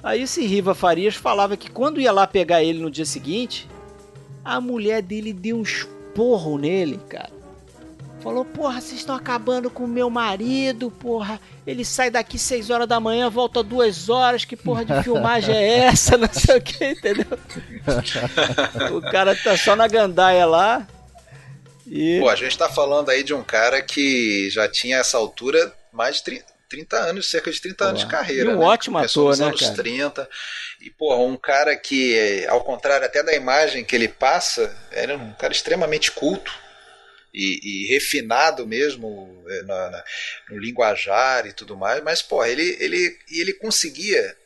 Aí 0.03 0.21
esse 0.21 0.45
Riva 0.45 0.75
Farias 0.75 1.15
falava 1.15 1.57
que 1.57 1.71
quando 1.71 1.99
ia 1.99 2.11
lá 2.11 2.27
pegar 2.27 2.63
ele 2.63 2.77
no 2.77 2.91
dia 2.91 3.05
seguinte, 3.05 3.67
a 4.43 4.59
mulher 4.59 5.01
dele 5.01 5.33
deu 5.33 5.57
um 5.57 5.63
esporro 5.63 6.57
nele, 6.57 6.99
cara. 7.09 7.31
Falou, 8.23 8.45
porra, 8.45 8.79
vocês 8.79 9.01
estão 9.01 9.15
acabando 9.15 9.69
com 9.69 9.83
o 9.83 9.87
meu 9.87 10.09
marido, 10.09 10.89
porra. 10.89 11.41
Ele 11.67 11.83
sai 11.83 12.09
daqui 12.09 12.39
seis 12.39 12.69
horas 12.69 12.87
da 12.87 12.97
manhã, 12.97 13.29
volta 13.29 13.61
duas 13.61 14.07
horas, 14.07 14.45
que 14.45 14.55
porra 14.55 14.85
de 14.85 15.03
filmagem 15.03 15.53
é 15.53 15.79
essa? 15.79 16.15
Não 16.17 16.31
sei 16.31 16.57
o 16.57 16.61
que, 16.61 16.85
entendeu? 16.85 17.37
o 18.95 19.01
cara 19.11 19.35
tá 19.35 19.57
só 19.57 19.75
na 19.75 19.89
gandaia 19.89 20.45
lá. 20.45 20.87
E... 21.85 22.21
Pô, 22.21 22.29
a 22.29 22.35
gente 22.35 22.57
tá 22.57 22.69
falando 22.69 23.09
aí 23.09 23.23
de 23.23 23.33
um 23.33 23.43
cara 23.43 23.81
que 23.81 24.49
já 24.49 24.69
tinha 24.69 24.97
essa 24.97 25.17
altura 25.17 25.73
mais 25.91 26.15
de 26.17 26.23
30, 26.23 26.45
30 26.69 26.97
anos, 26.97 27.29
cerca 27.29 27.51
de 27.51 27.61
30 27.61 27.75
Pô, 27.75 27.83
anos 27.89 27.99
de 27.99 28.07
carreira. 28.07 28.51
E 28.51 28.53
um 28.55 28.59
né? 28.59 28.65
ótimo 28.65 28.97
Começou 28.99 29.23
ator, 29.23 29.29
nos 29.31 29.39
né, 29.39 29.65
anos 29.65 29.77
30. 29.77 30.29
E, 30.83 30.89
pô, 30.89 31.15
um 31.15 31.37
cara 31.37 31.77
que, 31.77 32.45
ao 32.49 32.61
contrário 32.61 33.05
até 33.05 33.23
da 33.23 33.33
imagem 33.33 33.85
que 33.85 33.95
ele 33.95 34.09
passa, 34.09 34.75
era 34.91 35.15
um 35.15 35.31
cara 35.33 35.53
extremamente 35.53 36.11
culto. 36.11 36.51
E, 37.33 37.87
e 37.87 37.87
refinado 37.87 38.67
mesmo 38.67 39.43
é, 39.49 39.63
na, 39.63 39.89
na, 39.89 40.03
no 40.51 40.59
linguajar 40.59 41.47
e 41.47 41.51
tudo 41.51 41.75
mais, 41.75 42.03
mas 42.03 42.21
pô, 42.21 42.45
ele, 42.45 42.77
ele, 42.79 43.17
ele 43.31 43.53
conseguia 43.53 44.37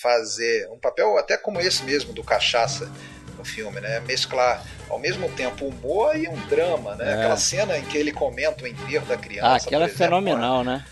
fazer 0.00 0.68
um 0.70 0.78
papel 0.78 1.18
até 1.18 1.36
como 1.36 1.60
esse 1.60 1.82
mesmo 1.82 2.12
do 2.12 2.22
Cachaça, 2.22 2.88
no 3.36 3.44
filme, 3.44 3.80
né? 3.80 3.98
Mesclar 4.00 4.64
ao 4.88 4.98
mesmo 4.98 5.28
tempo 5.32 5.66
humor 5.66 6.16
e 6.16 6.28
um 6.28 6.36
drama, 6.48 6.94
né? 6.96 7.10
É. 7.10 7.14
Aquela 7.14 7.36
cena 7.36 7.78
em 7.78 7.84
que 7.84 7.96
ele 7.96 8.12
comenta 8.12 8.64
o 8.64 8.66
enterro 8.66 9.06
da 9.06 9.16
criança. 9.16 9.48
Ah, 9.48 9.56
aquela 9.56 9.86
é 9.86 9.88
fenomenal, 9.88 10.62
né? 10.62 10.84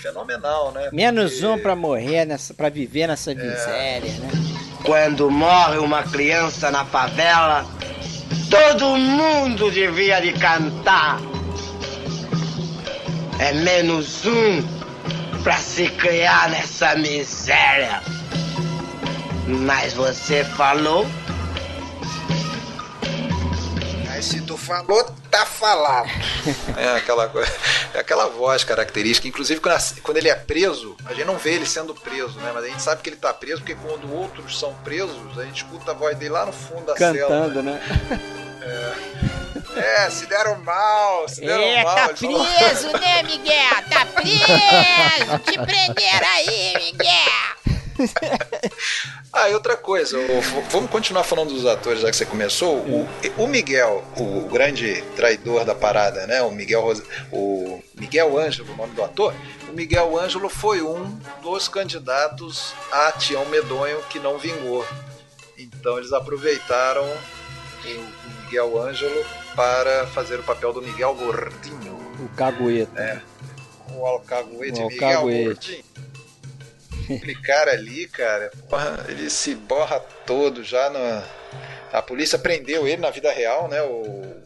Fenomenal, 0.00 0.72
né? 0.72 0.88
Menos 0.92 1.32
Porque... 1.32 1.46
um 1.46 1.58
para 1.58 1.76
morrer, 1.76 2.24
nessa, 2.24 2.54
para 2.54 2.68
viver 2.68 3.06
nessa 3.06 3.32
é. 3.32 3.34
miséria, 3.34 4.10
é. 4.10 4.18
né? 4.20 4.30
Quando 4.84 5.30
morre 5.30 5.78
uma 5.78 6.02
criança 6.04 6.70
na 6.70 6.84
favela, 6.84 7.66
todo 8.50 8.96
mundo 8.96 9.70
devia 9.70 10.20
de 10.20 10.32
cantar. 10.32 11.20
É 13.38 13.52
menos 13.52 14.24
um 14.24 14.62
para 15.42 15.56
se 15.58 15.88
criar 15.88 16.48
nessa 16.50 16.94
miséria. 16.96 18.00
Mas 19.46 19.92
você 19.92 20.44
falou 20.44 21.06
mas 24.16 24.24
se 24.24 24.40
tu 24.40 24.56
falou, 24.56 25.04
tá 25.30 25.44
falado. 25.44 26.08
é 26.74 26.96
aquela, 26.96 27.30
é 27.92 27.98
aquela 27.98 28.28
voz 28.28 28.64
característica. 28.64 29.28
Inclusive, 29.28 29.60
quando 30.02 30.16
ele 30.16 30.30
é 30.30 30.34
preso, 30.34 30.96
a 31.04 31.12
gente 31.12 31.26
não 31.26 31.36
vê 31.36 31.52
ele 31.52 31.66
sendo 31.66 31.94
preso, 31.94 32.40
né? 32.40 32.50
Mas 32.54 32.64
a 32.64 32.68
gente 32.68 32.80
sabe 32.82 33.02
que 33.02 33.10
ele 33.10 33.16
tá 33.16 33.34
preso 33.34 33.60
porque 33.60 33.74
quando 33.74 34.10
outros 34.10 34.58
são 34.58 34.72
presos, 34.76 35.38
a 35.38 35.44
gente 35.44 35.62
escuta 35.64 35.90
a 35.90 35.94
voz 35.94 36.16
dele 36.16 36.30
lá 36.30 36.46
no 36.46 36.52
fundo 36.52 36.86
da 36.86 36.94
Cantando, 36.94 37.18
cela. 37.18 37.28
Cantando, 37.28 37.62
né? 37.62 37.80
É, 38.62 40.06
É, 40.06 40.08
se 40.08 40.24
deram 40.24 40.58
mal, 40.60 41.28
se 41.28 41.42
deram 41.42 41.62
É, 41.62 41.84
mal. 41.84 41.94
tá 41.94 42.08
preso, 42.08 42.92
né, 42.98 43.22
Miguel? 43.22 43.82
Tá 43.90 44.06
preso! 44.06 45.38
Te 45.44 45.58
prenderam 45.58 46.28
aí, 46.36 46.72
Miguel! 46.86 47.55
Ah, 49.32 49.50
e 49.50 49.54
outra 49.54 49.76
coisa, 49.76 50.16
vamos 50.70 50.90
continuar 50.90 51.22
falando 51.22 51.50
dos 51.52 51.66
atores, 51.66 52.00
já 52.00 52.10
que 52.10 52.16
você 52.16 52.24
começou. 52.24 52.76
O, 52.78 53.06
o 53.36 53.46
Miguel, 53.46 54.02
o 54.16 54.40
grande 54.48 55.02
traidor 55.14 55.62
da 55.64 55.74
parada, 55.74 56.26
né? 56.26 56.40
O 56.40 56.50
Miguel, 56.50 56.80
Ros- 56.80 57.02
o 57.30 57.82
Miguel 57.94 58.38
Ângelo, 58.38 58.72
o 58.72 58.76
nome 58.76 58.94
do 58.94 59.04
ator. 59.04 59.34
O 59.68 59.72
Miguel 59.72 60.18
Ângelo 60.18 60.48
foi 60.48 60.80
um 60.80 61.18
dos 61.42 61.68
candidatos 61.68 62.72
a 62.90 63.12
Tião 63.12 63.44
Medonho 63.46 64.00
que 64.08 64.18
não 64.18 64.38
vingou. 64.38 64.86
Então 65.58 65.98
eles 65.98 66.12
aproveitaram 66.14 67.04
o, 67.04 68.26
Miguel 68.46 68.80
Ângelo 68.80 69.24
para 69.54 70.06
fazer 70.06 70.38
o 70.40 70.42
papel 70.42 70.72
do 70.72 70.80
Miguel 70.80 71.14
Gordinho. 71.14 71.94
O 72.20 72.28
cagueta. 72.34 73.22
O 73.92 74.06
alcaguete 74.06 74.80
O 74.80 74.86
Miguel. 74.88 75.22
Gordinho. 75.22 75.84
Cara 77.44 77.72
ali, 77.72 78.08
cara, 78.08 78.50
porra, 78.68 79.06
ele 79.08 79.30
se 79.30 79.54
borra 79.54 80.00
todo 80.26 80.62
já 80.64 80.90
na. 80.90 81.24
A 81.92 82.02
polícia 82.02 82.38
prendeu 82.38 82.86
ele 82.86 83.00
na 83.00 83.10
vida 83.10 83.30
real, 83.32 83.68
né? 83.68 83.82
O... 83.82 84.44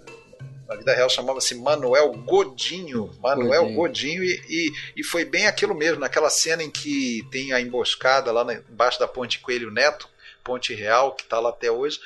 Na 0.69 0.77
vida 0.77 0.95
real 0.95 1.11
chamava-se 1.11 1.55
Manuel 1.57 2.13
Godinho. 2.13 3.11
Manuel 3.21 3.63
Godinho. 3.63 3.77
Godinho, 3.77 4.25
e, 4.25 4.41
e, 4.49 4.73
e 5.01 5.05
foi 5.05 5.25
bem 5.25 5.47
aquilo 5.47 5.75
mesmo, 5.75 5.99
naquela 5.99 6.31
cena 6.31 6.63
em 6.63 6.71
que 6.71 7.27
tem 7.33 7.53
a 7.53 7.61
emboscada 7.61 8.31
lá 8.31 8.47
embaixo 8.55 9.01
da 9.01 9.09
Ponte 9.09 9.41
Coelho 9.41 9.73
Neto, 9.73 10.09
Ponte 10.45 10.73
Real, 10.73 11.15
que 11.15 11.25
tá 11.25 11.41
lá 11.41 11.51
até 11.51 11.71
hoje. 11.71 11.99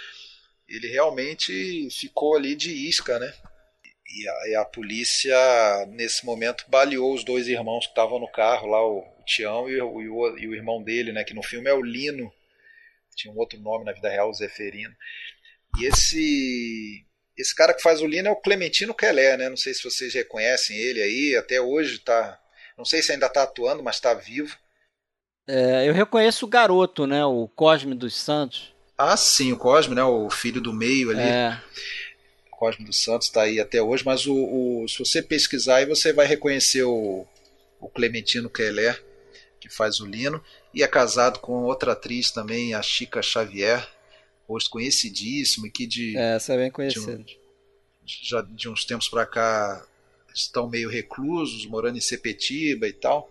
Ele 0.66 0.88
realmente 0.88 1.88
ficou 1.90 2.36
ali 2.36 2.54
de 2.54 2.72
isca, 2.88 3.18
né? 3.18 3.34
E 4.16 4.28
a, 4.28 4.48
e 4.48 4.54
a 4.54 4.64
polícia, 4.64 5.36
nesse 5.88 6.24
momento, 6.24 6.64
baleou 6.68 7.12
os 7.12 7.22
dois 7.22 7.48
irmãos 7.48 7.84
que 7.84 7.92
estavam 7.92 8.18
no 8.18 8.28
carro, 8.28 8.68
lá, 8.68 8.82
o 8.82 9.13
Tião 9.24 9.68
e 9.68 9.80
o, 9.80 10.02
e, 10.02 10.08
o, 10.08 10.38
e 10.38 10.48
o 10.48 10.54
irmão 10.54 10.82
dele, 10.82 11.12
né? 11.12 11.24
Que 11.24 11.34
no 11.34 11.42
filme 11.42 11.68
é 11.68 11.74
o 11.74 11.82
Lino. 11.82 12.32
Tinha 13.16 13.32
um 13.32 13.38
outro 13.38 13.58
nome 13.60 13.84
na 13.84 13.92
vida 13.92 14.08
real, 14.08 14.28
o 14.30 14.34
Zeferino. 14.34 14.94
E 15.78 15.86
esse. 15.86 17.04
Esse 17.36 17.54
cara 17.54 17.74
que 17.74 17.82
faz 17.82 18.00
o 18.00 18.06
Lino 18.06 18.28
é 18.28 18.30
o 18.30 18.36
Clementino 18.36 18.94
Kelé, 18.94 19.36
né? 19.36 19.48
Não 19.48 19.56
sei 19.56 19.74
se 19.74 19.82
vocês 19.82 20.14
reconhecem 20.14 20.76
ele 20.76 21.02
aí, 21.02 21.36
até 21.36 21.60
hoje 21.60 21.98
tá. 21.98 22.40
Não 22.78 22.84
sei 22.84 23.02
se 23.02 23.12
ainda 23.12 23.28
tá 23.28 23.42
atuando, 23.42 23.82
mas 23.82 23.98
tá 24.00 24.14
vivo. 24.14 24.56
É, 25.46 25.88
eu 25.88 25.92
reconheço 25.92 26.46
o 26.46 26.48
garoto, 26.48 27.06
né? 27.06 27.24
O 27.24 27.48
Cosme 27.48 27.94
dos 27.94 28.14
Santos. 28.16 28.72
Ah, 28.96 29.16
sim, 29.16 29.52
o 29.52 29.56
Cosme, 29.58 29.94
né? 29.94 30.04
O 30.04 30.30
filho 30.30 30.60
do 30.60 30.72
meio 30.72 31.10
ali. 31.10 31.20
É, 31.20 31.60
Cosme 32.50 32.84
dos 32.84 33.02
Santos 33.02 33.26
está 33.26 33.42
aí 33.42 33.58
até 33.60 33.82
hoje, 33.82 34.04
mas 34.04 34.26
o, 34.26 34.34
o- 34.82 34.88
se 34.88 34.98
você 34.98 35.20
pesquisar 35.20 35.76
aí 35.76 35.86
você 35.86 36.12
vai 36.12 36.26
reconhecer 36.26 36.84
o, 36.84 37.26
o 37.80 37.88
Clementino 37.88 38.48
Keller, 38.48 39.02
que 39.64 39.74
faz 39.74 39.98
o 39.98 40.04
Lino, 40.06 40.42
e 40.74 40.82
é 40.82 40.86
casado 40.86 41.38
com 41.38 41.62
outra 41.62 41.92
atriz 41.92 42.30
também, 42.30 42.74
a 42.74 42.82
Chica 42.82 43.22
Xavier, 43.22 43.88
rosto 44.46 44.68
conhecidíssimo 44.68 45.66
e 45.66 45.70
que 45.70 45.86
de, 45.86 46.14
é, 46.18 46.36
essa 46.36 46.52
é 46.52 46.58
bem 46.58 46.70
conhecida. 46.70 47.24
já 48.04 48.42
de 48.42 48.68
uns 48.68 48.84
tempos 48.84 49.08
para 49.08 49.24
cá 49.24 49.82
estão 50.34 50.68
meio 50.68 50.90
reclusos, 50.90 51.64
morando 51.64 51.96
em 51.96 52.00
Sepetiba 52.02 52.86
e 52.86 52.92
tal. 52.92 53.30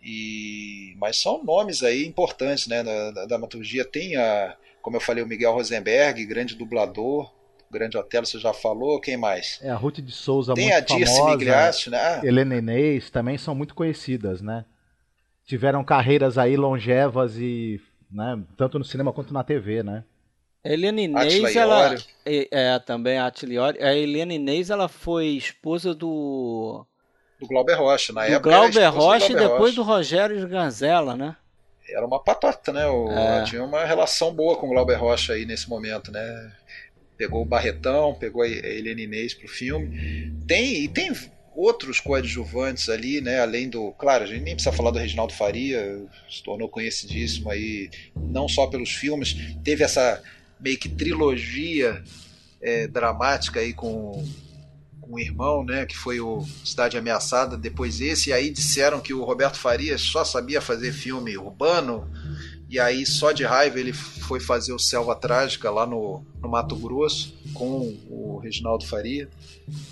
E, 0.00 0.94
mas 0.98 1.20
são 1.20 1.42
nomes 1.42 1.82
aí 1.82 2.06
importantes 2.06 2.68
né, 2.68 2.84
da, 2.84 3.10
da 3.10 3.26
dramaturgia. 3.26 3.84
Tem, 3.84 4.14
a, 4.14 4.56
como 4.80 4.96
eu 4.96 5.00
falei, 5.00 5.24
o 5.24 5.26
Miguel 5.26 5.52
Rosenberg, 5.52 6.24
grande 6.26 6.54
dublador, 6.54 7.32
grande 7.68 7.98
Otelo, 7.98 8.24
você 8.24 8.38
já 8.38 8.52
falou. 8.52 9.00
Quem 9.00 9.16
mais? 9.16 9.58
É, 9.60 9.70
a 9.70 9.74
Ruth 9.74 9.98
de 9.98 10.12
Souza 10.12 10.54
Tem 10.54 10.68
muito 10.70 10.76
a 10.76 10.96
Dirce 10.96 11.16
famosa. 11.16 11.36
Migliatti, 11.36 11.90
né? 11.90 11.98
Ah, 11.98 12.20
Helena 12.22 12.56
Inês 12.56 13.10
também 13.10 13.36
são 13.36 13.52
muito 13.52 13.74
conhecidas, 13.74 14.40
né? 14.40 14.64
Tiveram 15.46 15.84
carreiras 15.84 16.36
aí 16.36 16.56
longevas 16.56 17.36
e, 17.38 17.80
né, 18.10 18.38
tanto 18.56 18.78
no 18.78 18.84
cinema 18.84 19.12
quanto 19.12 19.32
na 19.32 19.44
TV, 19.44 19.82
né? 19.82 20.04
A 20.64 20.68
Helena 20.72 21.00
Inês, 21.00 21.54
ela. 21.54 21.94
É, 22.24 22.48
é, 22.50 22.78
também 22.80 23.18
a 23.18 23.26
Átila 23.26 23.52
Iório. 23.52 23.84
A 23.84 23.94
Helena 23.94 24.34
Inês, 24.34 24.68
ela 24.68 24.88
foi 24.88 25.26
esposa 25.28 25.94
do. 25.94 26.84
do 27.40 27.46
Glauber 27.46 27.74
Rocha. 27.74 28.12
Na 28.12 28.26
do 28.26 28.32
época 28.32 28.50
era 28.50 28.58
Glauber 28.58 28.80
esposa 28.80 28.90
do 28.90 28.98
Rocha 28.98 29.24
e 29.26 29.28
Glauber 29.28 29.48
depois 29.48 29.70
Rocha. 29.70 29.74
do 29.76 29.82
Rogério 29.84 30.48
Ganzella, 30.48 31.16
né? 31.16 31.36
Era 31.88 32.04
uma 32.04 32.20
patota, 32.20 32.72
né? 32.72 32.84
O, 32.88 33.08
É. 33.12 33.44
Tinha 33.44 33.62
uma 33.62 33.84
relação 33.84 34.34
boa 34.34 34.56
com 34.56 34.66
o 34.66 34.70
Glauber 34.70 34.96
Rocha 34.96 35.34
aí 35.34 35.46
nesse 35.46 35.68
momento, 35.68 36.10
né? 36.10 36.52
Pegou 37.16 37.42
o 37.42 37.46
Barretão, 37.46 38.14
pegou 38.14 38.42
a 38.42 38.48
Helena 38.48 39.00
Inês 39.00 39.34
pro 39.34 39.46
filme. 39.46 40.32
Tem, 40.48 40.82
e 40.82 40.88
tem 40.88 41.12
outros 41.56 41.98
coadjuvantes 41.98 42.88
ali, 42.90 43.20
né? 43.20 43.40
Além 43.40 43.68
do. 43.68 43.90
Claro, 43.92 44.24
a 44.24 44.26
gente 44.26 44.42
nem 44.42 44.54
precisa 44.54 44.76
falar 44.76 44.90
do 44.90 44.98
Reginaldo 44.98 45.32
Faria, 45.32 46.06
se 46.30 46.42
tornou 46.42 46.68
conhecidíssimo 46.68 47.50
aí, 47.50 47.88
não 48.14 48.46
só 48.46 48.66
pelos 48.66 48.90
filmes. 48.90 49.34
Teve 49.64 49.82
essa 49.82 50.22
meio 50.60 50.78
que 50.78 50.88
trilogia 50.88 52.02
é, 52.60 52.86
dramática 52.86 53.60
aí 53.60 53.72
com, 53.72 54.22
com 55.00 55.14
o 55.14 55.18
irmão, 55.18 55.64
né? 55.64 55.86
Que 55.86 55.96
foi 55.96 56.20
o 56.20 56.44
Cidade 56.62 56.98
Ameaçada, 56.98 57.56
depois 57.56 58.02
esse, 58.02 58.28
e 58.28 58.32
aí 58.34 58.50
disseram 58.50 59.00
que 59.00 59.14
o 59.14 59.24
Roberto 59.24 59.58
Farias 59.58 60.02
só 60.02 60.24
sabia 60.24 60.60
fazer 60.60 60.92
filme 60.92 61.38
urbano. 61.38 62.10
E 62.68 62.80
aí, 62.80 63.06
só 63.06 63.30
de 63.30 63.44
raiva, 63.44 63.78
ele 63.78 63.92
foi 63.92 64.40
fazer 64.40 64.72
o 64.72 64.78
Selva 64.78 65.14
Trágica 65.14 65.70
lá 65.70 65.86
no, 65.86 66.24
no 66.40 66.48
Mato 66.48 66.74
Grosso 66.74 67.32
com 67.54 67.96
o 68.08 68.38
Reginaldo 68.42 68.84
Faria. 68.84 69.28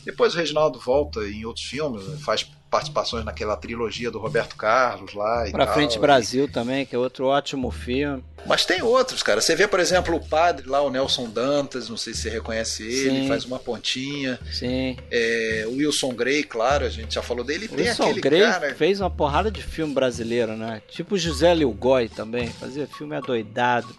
Depois 0.04 0.34
o 0.34 0.38
Reginaldo 0.38 0.80
volta 0.80 1.20
em 1.24 1.44
outros 1.44 1.64
filmes, 1.64 2.06
né, 2.06 2.16
faz 2.18 2.42
participações 2.74 3.24
naquela 3.24 3.56
trilogia 3.56 4.10
do 4.10 4.18
Roberto 4.18 4.56
Carlos 4.56 5.14
lá 5.14 5.48
e 5.48 5.52
Pra 5.52 5.64
tal. 5.64 5.74
Frente 5.76 5.96
Brasil 5.96 6.50
também, 6.50 6.84
que 6.84 6.92
é 6.96 6.98
outro 6.98 7.26
ótimo 7.26 7.70
filme. 7.70 8.24
Mas 8.44 8.66
tem 8.66 8.82
outros, 8.82 9.22
cara. 9.22 9.40
Você 9.40 9.54
vê, 9.54 9.68
por 9.68 9.78
exemplo, 9.78 10.16
o 10.16 10.20
padre 10.28 10.68
lá, 10.68 10.82
o 10.82 10.90
Nelson 10.90 11.30
Dantas, 11.30 11.88
não 11.88 11.96
sei 11.96 12.12
se 12.12 12.22
você 12.22 12.30
reconhece 12.30 12.82
ele, 12.82 13.20
Sim. 13.22 13.28
faz 13.28 13.44
uma 13.44 13.60
pontinha. 13.60 14.40
Sim. 14.52 14.96
É, 15.08 15.64
o 15.68 15.76
Wilson 15.76 16.12
Grey, 16.14 16.42
claro, 16.42 16.84
a 16.84 16.88
gente 16.88 17.14
já 17.14 17.22
falou 17.22 17.44
dele. 17.44 17.70
E 17.70 17.74
O 17.74 17.78
Wilson 17.78 18.02
aquele 18.02 18.20
Grey 18.20 18.40
cara. 18.42 18.74
fez 18.74 19.00
uma 19.00 19.08
porrada 19.10 19.52
de 19.52 19.62
filme 19.62 19.94
brasileiro, 19.94 20.56
né? 20.56 20.82
Tipo 20.88 21.16
José 21.16 21.54
Lilgoy 21.54 22.08
também, 22.08 22.48
fazia 22.48 22.88
filme 22.88 23.14
adoidado. 23.14 23.94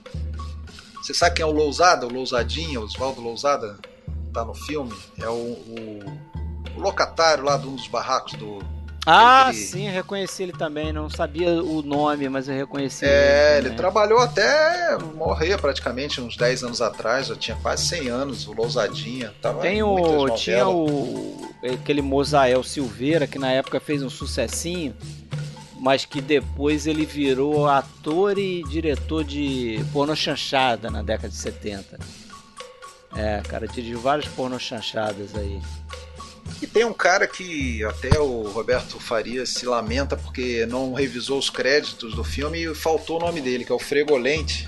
Você 1.02 1.14
sabe 1.14 1.36
quem 1.38 1.44
é 1.44 1.48
o 1.48 1.52
Lousada? 1.52 2.06
O 2.06 2.12
Lousadinha, 2.12 2.82
o 2.82 2.84
Oswaldo 2.84 3.22
Lousada? 3.22 3.78
Tá 4.34 4.44
no 4.44 4.54
filme. 4.54 4.92
É 5.22 5.30
o, 5.30 5.34
o, 5.34 6.00
o 6.76 6.80
locatário 6.80 7.44
lá 7.44 7.58
de 7.58 7.68
um 7.68 7.76
dos 7.76 7.88
barracos 7.88 8.34
do. 8.34 8.60
Ah, 9.08 9.50
Ele- 9.50 9.58
sim, 9.58 9.88
eu 9.88 9.94
reconheci 9.94 10.42
ele 10.42 10.52
também. 10.52 10.92
Não 10.92 11.10
sabia 11.12 11.50
o 11.62 11.84
nome, 11.84 12.28
mas 12.28 12.48
eu 12.50 12.56
reconheci 12.56 13.06
É, 13.06 13.58
ele. 13.60 13.68
ele 13.68 13.76
trabalhou 13.76 14.18
até 14.20 14.98
morrer 15.16 15.60
praticamente 15.60 16.20
uns 16.20 16.36
10 16.36 16.64
anos 16.64 16.82
atrás, 16.82 17.28
já 17.28 17.36
tinha 17.36 17.56
quase 17.58 17.86
100 17.88 18.08
anos, 18.10 18.48
o 18.48 18.54
Lousadinha. 18.54 19.32
Tava 19.42 19.62
Tem 19.62 19.84
o. 19.84 20.30
Tinha 20.32 20.68
o. 20.68 21.52
aquele 21.72 22.02
Mosael 22.02 22.64
Silveira, 22.64 23.28
que 23.28 23.38
na 23.38 23.52
época 23.52 23.80
fez 23.80 24.02
um 24.02 24.10
sucessinho, 24.10 24.96
mas 25.80 26.04
que 26.04 26.20
depois 26.20 26.88
ele 26.88 27.06
virou 27.06 27.68
ator 27.70 28.40
e 28.40 28.64
diretor 28.64 29.24
de 29.24 29.86
porno 29.94 30.16
chanchada 30.16 30.90
na 30.90 31.04
década 31.04 31.30
de 31.30 31.36
70. 31.36 32.00
É, 33.16 33.40
cara, 33.48 33.68
dirigiu 33.68 34.00
várias 34.00 34.28
porno 34.30 34.60
chanchadas 34.60 35.36
aí. 35.36 35.62
E 36.62 36.68
tem 36.68 36.86
um 36.86 36.94
cara 36.94 37.28
que 37.28 37.84
até 37.84 38.18
o 38.20 38.44
Roberto 38.44 39.00
Farias 39.00 39.50
se 39.50 39.66
lamenta 39.66 40.16
porque 40.16 40.66
não 40.66 40.94
revisou 40.94 41.38
os 41.38 41.50
créditos 41.50 42.16
do 42.16 42.24
filme 42.24 42.64
e 42.64 42.74
faltou 42.76 43.18
o 43.18 43.20
nome 43.20 43.42
dele, 43.42 43.66
que 43.66 43.72
é 43.72 43.76
o 43.76 43.80
Fregolente, 43.80 44.68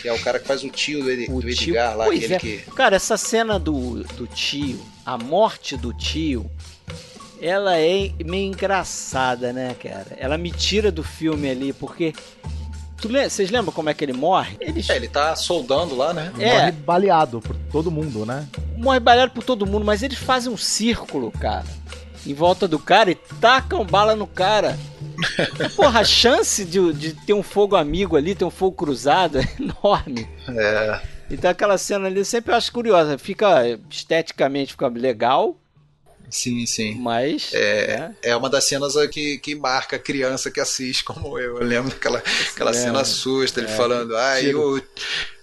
que 0.00 0.08
é 0.08 0.12
o 0.12 0.18
cara 0.20 0.38
que 0.40 0.46
faz 0.46 0.64
o 0.64 0.68
tio 0.68 1.02
do, 1.04 1.10
Ed- 1.10 1.30
O 1.30 1.40
do 1.40 1.54
tio- 1.54 1.70
Edgar 1.74 1.96
lá, 1.96 2.04
pois 2.06 2.18
aquele 2.18 2.34
é. 2.34 2.38
que. 2.38 2.58
Cara, 2.72 2.96
essa 2.96 3.16
cena 3.16 3.58
do, 3.58 4.02
do 4.14 4.26
tio, 4.26 4.84
a 5.06 5.16
morte 5.16 5.76
do 5.76 5.92
tio, 5.94 6.50
ela 7.40 7.78
é 7.78 8.10
meio 8.24 8.48
engraçada, 8.48 9.52
né, 9.52 9.74
cara? 9.80 10.08
Ela 10.18 10.36
me 10.36 10.50
tira 10.50 10.90
do 10.90 11.02
filme 11.04 11.48
ali, 11.48 11.72
porque. 11.72 12.12
Vocês 13.08 13.50
lembram 13.50 13.72
como 13.72 13.90
é 13.90 13.94
que 13.94 14.04
ele 14.04 14.12
morre? 14.12 14.56
Ele 14.60 14.84
É, 14.88 14.96
ele 14.96 15.08
tá 15.08 15.34
soldando 15.36 15.94
lá, 15.96 16.12
né? 16.12 16.32
É. 16.38 16.52
Morre 16.52 16.72
baleado 16.72 17.40
por 17.40 17.56
todo 17.70 17.90
mundo, 17.90 18.24
né? 18.26 18.46
morre 18.82 19.00
baleado 19.00 19.32
por 19.32 19.44
todo 19.44 19.64
mundo, 19.64 19.84
mas 19.84 20.02
eles 20.02 20.18
fazem 20.18 20.52
um 20.52 20.56
círculo, 20.56 21.30
cara, 21.30 21.64
em 22.26 22.34
volta 22.34 22.66
do 22.66 22.78
cara 22.78 23.10
e 23.10 23.14
tacam 23.14 23.84
bala 23.84 24.16
no 24.16 24.26
cara. 24.26 24.78
Porra, 25.76 26.00
a 26.00 26.04
chance 26.04 26.64
de, 26.64 26.92
de 26.92 27.12
ter 27.14 27.32
um 27.32 27.42
fogo 27.42 27.76
amigo 27.76 28.16
ali, 28.16 28.34
ter 28.34 28.44
um 28.44 28.50
fogo 28.50 28.76
cruzado 28.76 29.38
é 29.38 29.48
enorme. 29.58 30.28
É. 30.48 31.00
Então 31.30 31.50
aquela 31.50 31.78
cena 31.78 32.08
ali 32.08 32.18
eu 32.18 32.24
sempre 32.24 32.54
acho 32.54 32.72
curiosa. 32.72 33.16
Fica 33.16 33.78
esteticamente 33.88 34.72
fica 34.72 34.88
legal, 34.88 35.56
Sim, 36.32 36.64
sim. 36.64 36.96
Mas. 36.98 37.50
É, 37.52 37.98
né? 37.98 38.16
é 38.22 38.34
uma 38.34 38.48
das 38.48 38.64
cenas 38.64 38.94
que, 39.08 39.36
que 39.38 39.54
marca 39.54 39.96
a 39.96 39.98
criança 39.98 40.50
que 40.50 40.58
assiste, 40.58 41.04
como 41.04 41.38
eu. 41.38 41.58
Eu 41.58 41.64
lembro 41.64 41.90
daquela 41.90 42.22
aquela 42.52 42.72
cena 42.72 43.02
assusta, 43.02 43.60
ele 43.60 43.68
falando, 43.68 44.16
ah, 44.16 44.40
e 44.40 44.54
o, 44.54 44.82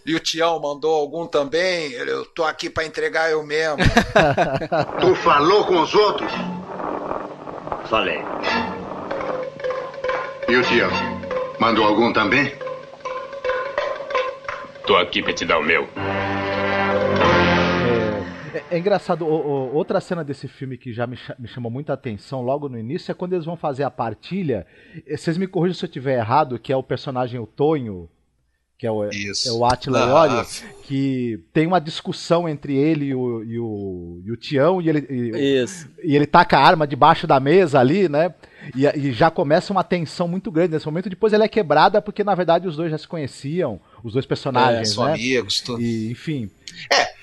e 0.03 0.15
o 0.15 0.19
Tião 0.19 0.59
mandou 0.59 0.95
algum 0.95 1.27
também? 1.27 1.91
Eu 1.91 2.25
tô 2.25 2.43
aqui 2.43 2.71
pra 2.71 2.83
entregar 2.83 3.29
eu 3.29 3.43
mesmo. 3.43 3.77
Tu 4.99 5.15
falou 5.17 5.63
com 5.65 5.79
os 5.79 5.93
outros? 5.93 6.31
Falei. 7.87 8.19
E 10.47 10.55
o 10.55 10.63
Tião? 10.63 10.89
Mandou 11.59 11.85
algum 11.85 12.11
também? 12.11 12.51
Tô 14.87 14.95
aqui 14.95 15.21
pra 15.21 15.33
te 15.33 15.45
dar 15.45 15.59
o 15.59 15.63
meu. 15.63 15.87
É, 18.53 18.63
é 18.75 18.77
engraçado, 18.79 19.25
o- 19.25 19.29
o- 19.29 19.75
outra 19.75 19.99
cena 20.01 20.23
desse 20.23 20.47
filme 20.47 20.77
que 20.77 20.91
já 20.93 21.05
me, 21.05 21.17
me 21.37 21.47
chamou 21.47 21.71
muita 21.71 21.93
atenção 21.93 22.41
logo 22.41 22.67
no 22.69 22.77
início 22.77 23.11
é 23.11 23.15
quando 23.15 23.33
eles 23.33 23.45
vão 23.45 23.55
fazer 23.57 23.83
a 23.83 23.91
partilha. 23.91 24.65
Eh, 25.07 25.17
Vocês 25.17 25.37
me 25.37 25.47
corrigem 25.47 25.77
se 25.77 25.85
eu 25.85 25.87
estiver 25.87 26.17
errado, 26.17 26.57
que 26.59 26.71
é 26.71 26.75
o 26.75 26.83
personagem 26.83 27.39
o 27.39 27.45
Tonho, 27.47 28.09
que 28.77 28.87
é 28.87 28.91
o, 28.91 29.09
Isso. 29.09 29.49
é 29.49 29.51
o 29.51 29.65
Atila 29.65 30.25
Ah, 30.25 30.45
que 30.83 31.39
tem 31.53 31.67
uma 31.67 31.79
discussão 31.81 32.47
entre 32.47 32.75
ele 32.75 33.07
e 33.07 33.15
o, 33.15 33.43
e 33.43 33.59
o, 33.59 34.21
e 34.25 34.31
o 34.31 34.37
Tião, 34.37 34.81
e 34.81 34.87
ele, 34.89 35.05
e- 35.09 35.63
Isso. 35.63 35.87
e 36.01 36.15
ele 36.15 36.25
taca 36.25 36.57
a 36.57 36.65
arma 36.65 36.87
debaixo 36.87 37.27
da 37.27 37.39
mesa 37.41 37.79
ali, 37.79 38.07
né? 38.07 38.33
E, 38.75 38.85
e 38.85 39.11
já 39.11 39.29
começa 39.29 39.71
uma 39.73 39.83
tensão 39.83 40.27
muito 40.27 40.49
grande 40.51 40.73
nesse 40.73 40.85
momento. 40.85 41.09
Depois 41.09 41.33
ela 41.33 41.43
é 41.43 41.47
quebrada 41.47 42.01
porque, 42.01 42.23
na 42.23 42.33
verdade, 42.35 42.67
os 42.67 42.75
dois 42.77 42.89
já 42.91 42.97
se 42.97 43.07
conheciam, 43.07 43.79
os 44.03 44.13
dois 44.13 44.25
É, 44.25 44.27
personagens, 44.27 44.89
são 44.93 45.03
né? 45.05 45.13
amigos, 45.13 45.59
tudo. 45.61 45.81
E, 45.81 46.11
enfim, 46.11 46.49
É, 46.91 47.18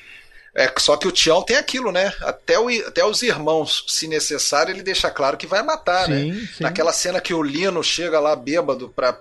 só 0.79 0.97
que 0.97 1.07
o 1.07 1.13
Tião 1.13 1.43
tem 1.43 1.57
aquilo, 1.57 1.93
né? 1.93 2.13
Até, 2.23 2.59
o, 2.59 2.69
até 2.87 3.05
os 3.05 3.23
irmãos, 3.23 3.85
se 3.89 4.09
necessário, 4.09 4.73
ele 4.73 4.83
deixa 4.83 5.11
claro 5.11 5.37
que 5.37 5.47
vai 5.47 5.63
matar, 5.63 6.09
né? 6.09 6.23
sim, 6.23 6.47
sim. 6.47 6.63
Naquela 6.63 6.93
cena 6.93 7.21
que 7.21 7.35
o 7.35 7.43
Lino 7.43 7.85
chega 7.85 8.19
lá 8.19 8.35
bêbado 8.35 8.89
pra. 8.89 9.19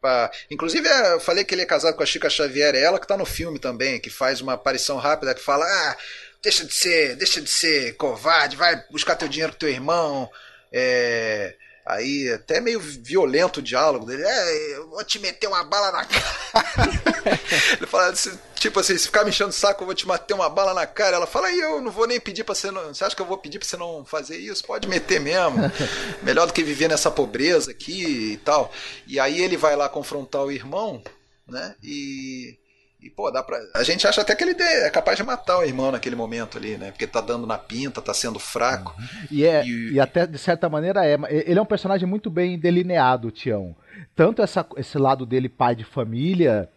pra... 0.00 0.30
Inclusive, 0.48 0.86
é, 0.86 1.14
eu 1.14 1.20
falei 1.20 1.44
que 1.44 1.54
ele 1.54 1.62
é 1.62 1.66
casado 1.66 1.96
com 1.96 2.02
a 2.02 2.06
Chica 2.06 2.30
Xavier, 2.30 2.74
é 2.74 2.82
ela 2.82 3.00
que 3.00 3.06
tá 3.06 3.16
no 3.16 3.26
filme 3.26 3.58
também, 3.58 3.98
que 3.98 4.10
faz 4.10 4.40
uma 4.40 4.52
aparição 4.52 4.96
rápida, 4.96 5.34
que 5.34 5.42
fala: 5.42 5.64
Ah, 5.64 5.96
deixa 6.40 6.64
de 6.64 6.72
ser, 6.72 7.16
deixa 7.16 7.40
de 7.40 7.50
ser 7.50 7.96
covarde, 7.96 8.56
vai 8.56 8.80
buscar 8.90 9.16
teu 9.16 9.28
dinheiro 9.28 9.52
com 9.52 9.58
teu 9.58 9.68
irmão. 9.68 10.30
É. 10.72 11.54
Aí, 11.84 12.30
até 12.32 12.60
meio 12.60 12.78
violento 12.78 13.58
o 13.58 13.62
diálogo 13.62 14.06
dele. 14.06 14.22
É, 14.22 14.76
eu 14.76 14.90
vou 14.90 15.02
te 15.02 15.18
meter 15.18 15.48
uma 15.48 15.64
bala 15.64 15.90
na 15.90 16.04
cara. 16.06 17.40
Ele 17.76 17.86
fala 17.86 18.10
assim, 18.10 18.38
tipo 18.60 18.78
assim, 18.78 18.96
se 18.96 19.06
ficar 19.06 19.24
me 19.24 19.30
enchendo 19.30 19.50
o 19.50 19.52
saco, 19.52 19.82
eu 19.82 19.86
vou 19.86 19.94
te 19.94 20.06
meter 20.06 20.34
uma 20.34 20.48
bala 20.48 20.72
na 20.72 20.86
cara. 20.86 21.16
Ela 21.16 21.26
fala, 21.26 21.48
aí 21.48 21.58
eu 21.58 21.80
não 21.80 21.90
vou 21.90 22.06
nem 22.06 22.20
pedir 22.20 22.44
pra 22.44 22.54
você 22.54 22.70
não. 22.70 22.94
Você 22.94 23.02
acha 23.02 23.16
que 23.16 23.22
eu 23.22 23.26
vou 23.26 23.38
pedir 23.38 23.58
pra 23.58 23.66
você 23.66 23.76
não 23.76 24.04
fazer 24.04 24.36
isso? 24.38 24.64
Pode 24.64 24.86
meter 24.86 25.18
mesmo. 25.20 25.56
Melhor 26.22 26.46
do 26.46 26.52
que 26.52 26.62
viver 26.62 26.88
nessa 26.88 27.10
pobreza 27.10 27.72
aqui 27.72 28.32
e 28.34 28.36
tal. 28.36 28.70
E 29.06 29.18
aí 29.18 29.40
ele 29.40 29.56
vai 29.56 29.74
lá 29.74 29.88
confrontar 29.88 30.42
o 30.44 30.52
irmão, 30.52 31.02
né? 31.48 31.74
E. 31.82 32.56
E, 33.02 33.08
pô, 33.08 33.30
dá 33.30 33.42
pra. 33.42 33.58
A 33.74 33.82
gente 33.82 34.06
acha 34.06 34.20
até 34.20 34.34
que 34.36 34.44
ele 34.44 34.54
é 34.62 34.90
capaz 34.90 35.16
de 35.16 35.22
matar 35.24 35.58
o 35.58 35.64
irmão 35.64 35.90
naquele 35.90 36.14
momento 36.14 36.58
ali, 36.58 36.76
né? 36.76 36.90
Porque 36.90 37.06
tá 37.06 37.22
dando 37.22 37.46
na 37.46 37.56
pinta, 37.56 38.02
tá 38.02 38.12
sendo 38.12 38.38
fraco. 38.38 38.94
E, 39.30 39.42
é, 39.46 39.64
E- 39.64 39.92
e 39.94 39.98
até 40.00 40.26
de 40.26 40.36
certa 40.36 40.68
maneira 40.68 41.06
é. 41.06 41.16
Ele 41.30 41.58
é 41.58 41.62
um 41.62 41.66
personagem 41.66 42.06
muito 42.06 42.28
bem 42.28 42.58
delineado, 42.58 43.28
o 43.28 43.30
Tião. 43.30 43.74
Tanto 44.14 44.42
essa, 44.42 44.66
esse 44.76 44.98
lado 44.98 45.24
dele, 45.24 45.48
pai 45.48 45.74
de 45.74 45.82
família, 45.82 46.68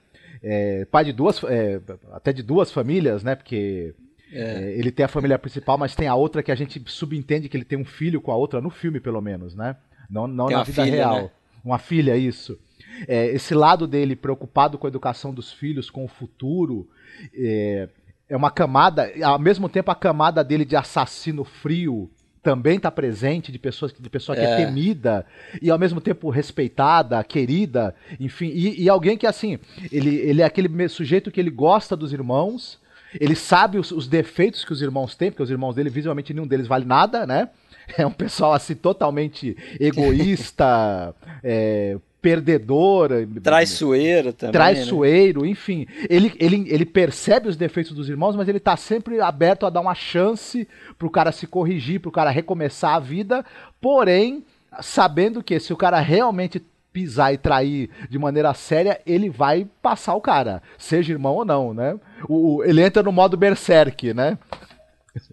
é, 0.44 0.86
pai 0.86 1.06
de 1.06 1.14
duas. 1.14 1.42
é, 1.46 1.80
até 2.12 2.34
de 2.34 2.44
duas 2.44 2.72
famílias, 2.72 3.24
né? 3.24 3.36
Porque 3.36 3.96
é, 4.32 4.74
ele 4.78 4.92
tem 4.92 5.06
a 5.06 5.10
família 5.10 5.40
principal, 5.40 5.78
mas 5.78 5.96
tem 5.96 6.08
a 6.08 6.16
outra 6.16 6.44
que 6.44 6.52
a 6.52 6.56
gente 6.56 6.82
subentende 6.88 7.48
que 7.48 7.56
ele 7.56 7.64
tem 7.64 7.80
um 7.80 7.86
filho 7.86 8.20
com 8.20 8.32
a 8.32 8.36
outra, 8.36 8.60
no 8.60 8.70
filme, 8.70 9.00
pelo 9.00 9.22
menos, 9.22 9.56
né? 9.56 9.78
Não, 10.10 10.28
não 10.28 10.48
Tem 10.48 10.58
na 10.58 10.64
vida 10.64 10.84
filha, 10.84 10.96
real. 10.96 11.16
né? 11.16 11.30
Uma 11.64 11.80
filha, 11.80 12.18
isso. 12.18 12.60
É, 13.08 13.28
esse 13.28 13.56
lado 13.56 13.88
dele 13.88 14.16
preocupado 14.16 14.78
com 14.78 14.86
a 14.86 14.90
educação 14.90 15.34
dos 15.34 15.52
filhos, 15.52 15.90
com 15.90 16.04
o 16.04 16.10
futuro, 16.10 16.90
é, 17.34 17.88
é 18.28 18.36
uma 18.36 18.52
camada, 18.52 19.12
ao 19.24 19.40
mesmo 19.40 19.70
tempo 19.70 19.90
a 19.92 19.96
camada 19.96 20.44
dele 20.44 20.66
de 20.66 20.76
assassino 20.76 21.44
frio 21.44 22.12
também 22.44 22.76
está 22.76 22.92
presente, 22.92 23.52
de, 23.52 23.58
pessoas, 23.58 23.94
de 23.98 24.10
pessoa 24.10 24.36
que 24.36 24.44
é. 24.44 24.52
É. 24.52 24.66
temida 24.66 25.26
e 25.62 25.72
ao 25.72 25.80
mesmo 25.80 26.02
tempo 26.02 26.30
respeitada, 26.30 27.24
querida, 27.24 27.96
enfim, 28.20 28.52
e, 28.54 28.84
e 28.84 28.90
alguém 28.90 29.18
que 29.18 29.26
assim, 29.26 29.58
ele, 29.92 30.16
ele 30.18 30.42
é 30.42 30.46
aquele 30.46 30.90
sujeito 30.90 31.32
que 31.32 31.40
ele 31.40 31.50
gosta 31.50 31.96
dos 31.96 32.12
irmãos, 32.12 32.78
ele 33.20 33.36
sabe 33.36 33.80
os, 33.80 33.92
os 33.92 34.08
defeitos 34.08 34.66
que 34.66 34.74
os 34.74 34.82
irmãos 34.82 35.16
têm, 35.16 35.32
porque 35.32 35.44
os 35.44 35.50
irmãos 35.50 35.76
dele, 35.76 35.90
visivelmente, 35.90 36.34
nenhum 36.34 36.48
deles 36.48 36.68
vale 36.68 36.86
nada, 36.86 37.26
né? 37.26 37.50
É 37.98 38.06
um 38.06 38.12
pessoal 38.12 38.54
assim 38.54 38.76
totalmente 38.76 39.58
egoísta, 39.78 41.14
é, 41.44 41.98
perdedor, 42.24 43.10
Traiçoeiro 43.44 44.32
também. 44.34 44.48
né? 44.48 44.52
traiçoeiro, 44.54 45.46
enfim. 45.46 45.86
Ele, 46.10 46.34
ele, 46.40 46.66
ele 46.70 46.86
percebe 46.86 47.50
os 47.50 47.58
defeitos 47.58 47.92
dos 47.92 48.08
irmãos, 48.10 48.36
mas 48.36 48.48
ele 48.48 48.60
tá 48.60 48.76
sempre 48.78 49.20
aberto 49.20 49.66
a 49.66 49.70
dar 49.70 49.82
uma 49.82 49.94
chance 49.94 50.68
pro 50.98 51.10
cara 51.10 51.32
se 51.34 51.46
corrigir, 51.46 52.00
pro 52.00 52.12
cara 52.12 52.30
recomeçar 52.32 52.96
a 52.96 53.00
vida, 53.00 53.46
porém, 53.82 54.44
sabendo 54.82 55.44
que 55.44 55.60
se 55.60 55.74
o 55.74 55.78
cara 55.78 56.00
realmente 56.00 56.64
pisar 56.94 57.34
e 57.34 57.38
trair 57.38 57.90
de 58.10 58.18
maneira 58.18 58.54
séria, 58.54 59.02
ele 59.06 59.30
vai 59.30 59.68
passar 59.82 60.14
o 60.16 60.22
cara, 60.22 60.62
seja 60.78 61.12
irmão 61.12 61.36
ou 61.36 61.44
não, 61.46 61.74
né? 61.74 61.96
O, 62.30 62.58
o- 62.58 62.64
ele 62.64 62.82
entra 62.82 63.04
no 63.04 63.12
modo 63.12 63.36
berserk, 63.36 64.14
né? 64.14 64.38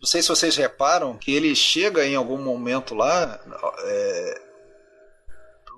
Não 0.00 0.06
sei 0.08 0.20
se 0.22 0.28
vocês 0.28 0.56
reparam 0.56 1.14
que 1.16 1.32
ele 1.32 1.54
chega 1.54 2.04
em 2.06 2.14
algum 2.16 2.36
momento 2.42 2.94
lá, 2.94 3.38
é, 3.84 4.40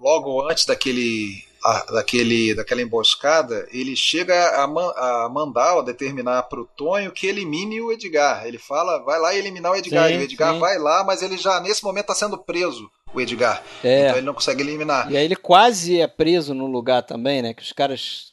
logo 0.02 0.48
antes 0.50 0.64
daquele, 0.66 1.44
a- 1.64 1.84
daquele, 1.92 2.54
daquela 2.54 2.82
emboscada, 2.82 3.68
ele 3.70 3.94
chega 3.94 4.60
a, 4.62 4.66
man- 4.66 4.92
a 4.96 5.28
mandar, 5.32 5.78
a 5.78 5.82
determinar 5.82 6.42
para 6.44 6.60
o 6.60 6.64
Tonho 6.76 7.12
que 7.12 7.26
elimine 7.28 7.80
o 7.80 7.92
Edgar. 7.92 8.44
Ele 8.46 8.58
fala, 8.58 8.98
vai 9.04 9.18
lá 9.20 9.34
eliminar 9.34 9.72
o 9.72 9.76
Edgar. 9.76 10.08
Sim, 10.08 10.14
e 10.14 10.18
o 10.18 10.22
Edgar 10.22 10.54
sim. 10.54 10.58
vai 10.60 10.76
lá, 10.78 11.04
mas 11.04 11.22
ele 11.22 11.36
já 11.38 11.60
nesse 11.60 11.84
momento 11.84 12.10
está 12.10 12.14
sendo 12.14 12.36
preso, 12.36 12.90
o 13.14 13.20
Edgar. 13.20 13.62
É. 13.84 14.06
Então 14.06 14.16
ele 14.16 14.26
não 14.26 14.34
consegue 14.34 14.62
eliminar. 14.62 15.10
E 15.10 15.16
aí 15.16 15.24
ele 15.24 15.36
quase 15.36 16.00
é 16.00 16.06
preso 16.08 16.52
no 16.52 16.66
lugar 16.66 17.02
também, 17.04 17.40
né? 17.40 17.54
Que 17.54 17.62
os 17.62 17.72
caras 17.72 18.32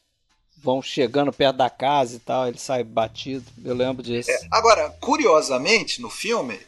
vão 0.61 0.81
chegando 0.81 1.31
perto 1.31 1.55
da 1.57 1.69
casa 1.69 2.15
e 2.17 2.19
tal, 2.19 2.47
ele 2.47 2.57
sai 2.57 2.83
batido. 2.83 3.45
Eu 3.63 3.75
lembro 3.75 4.03
disso. 4.03 4.29
Agora, 4.51 4.89
curiosamente, 4.99 6.01
no 6.01 6.09
filme, 6.09 6.59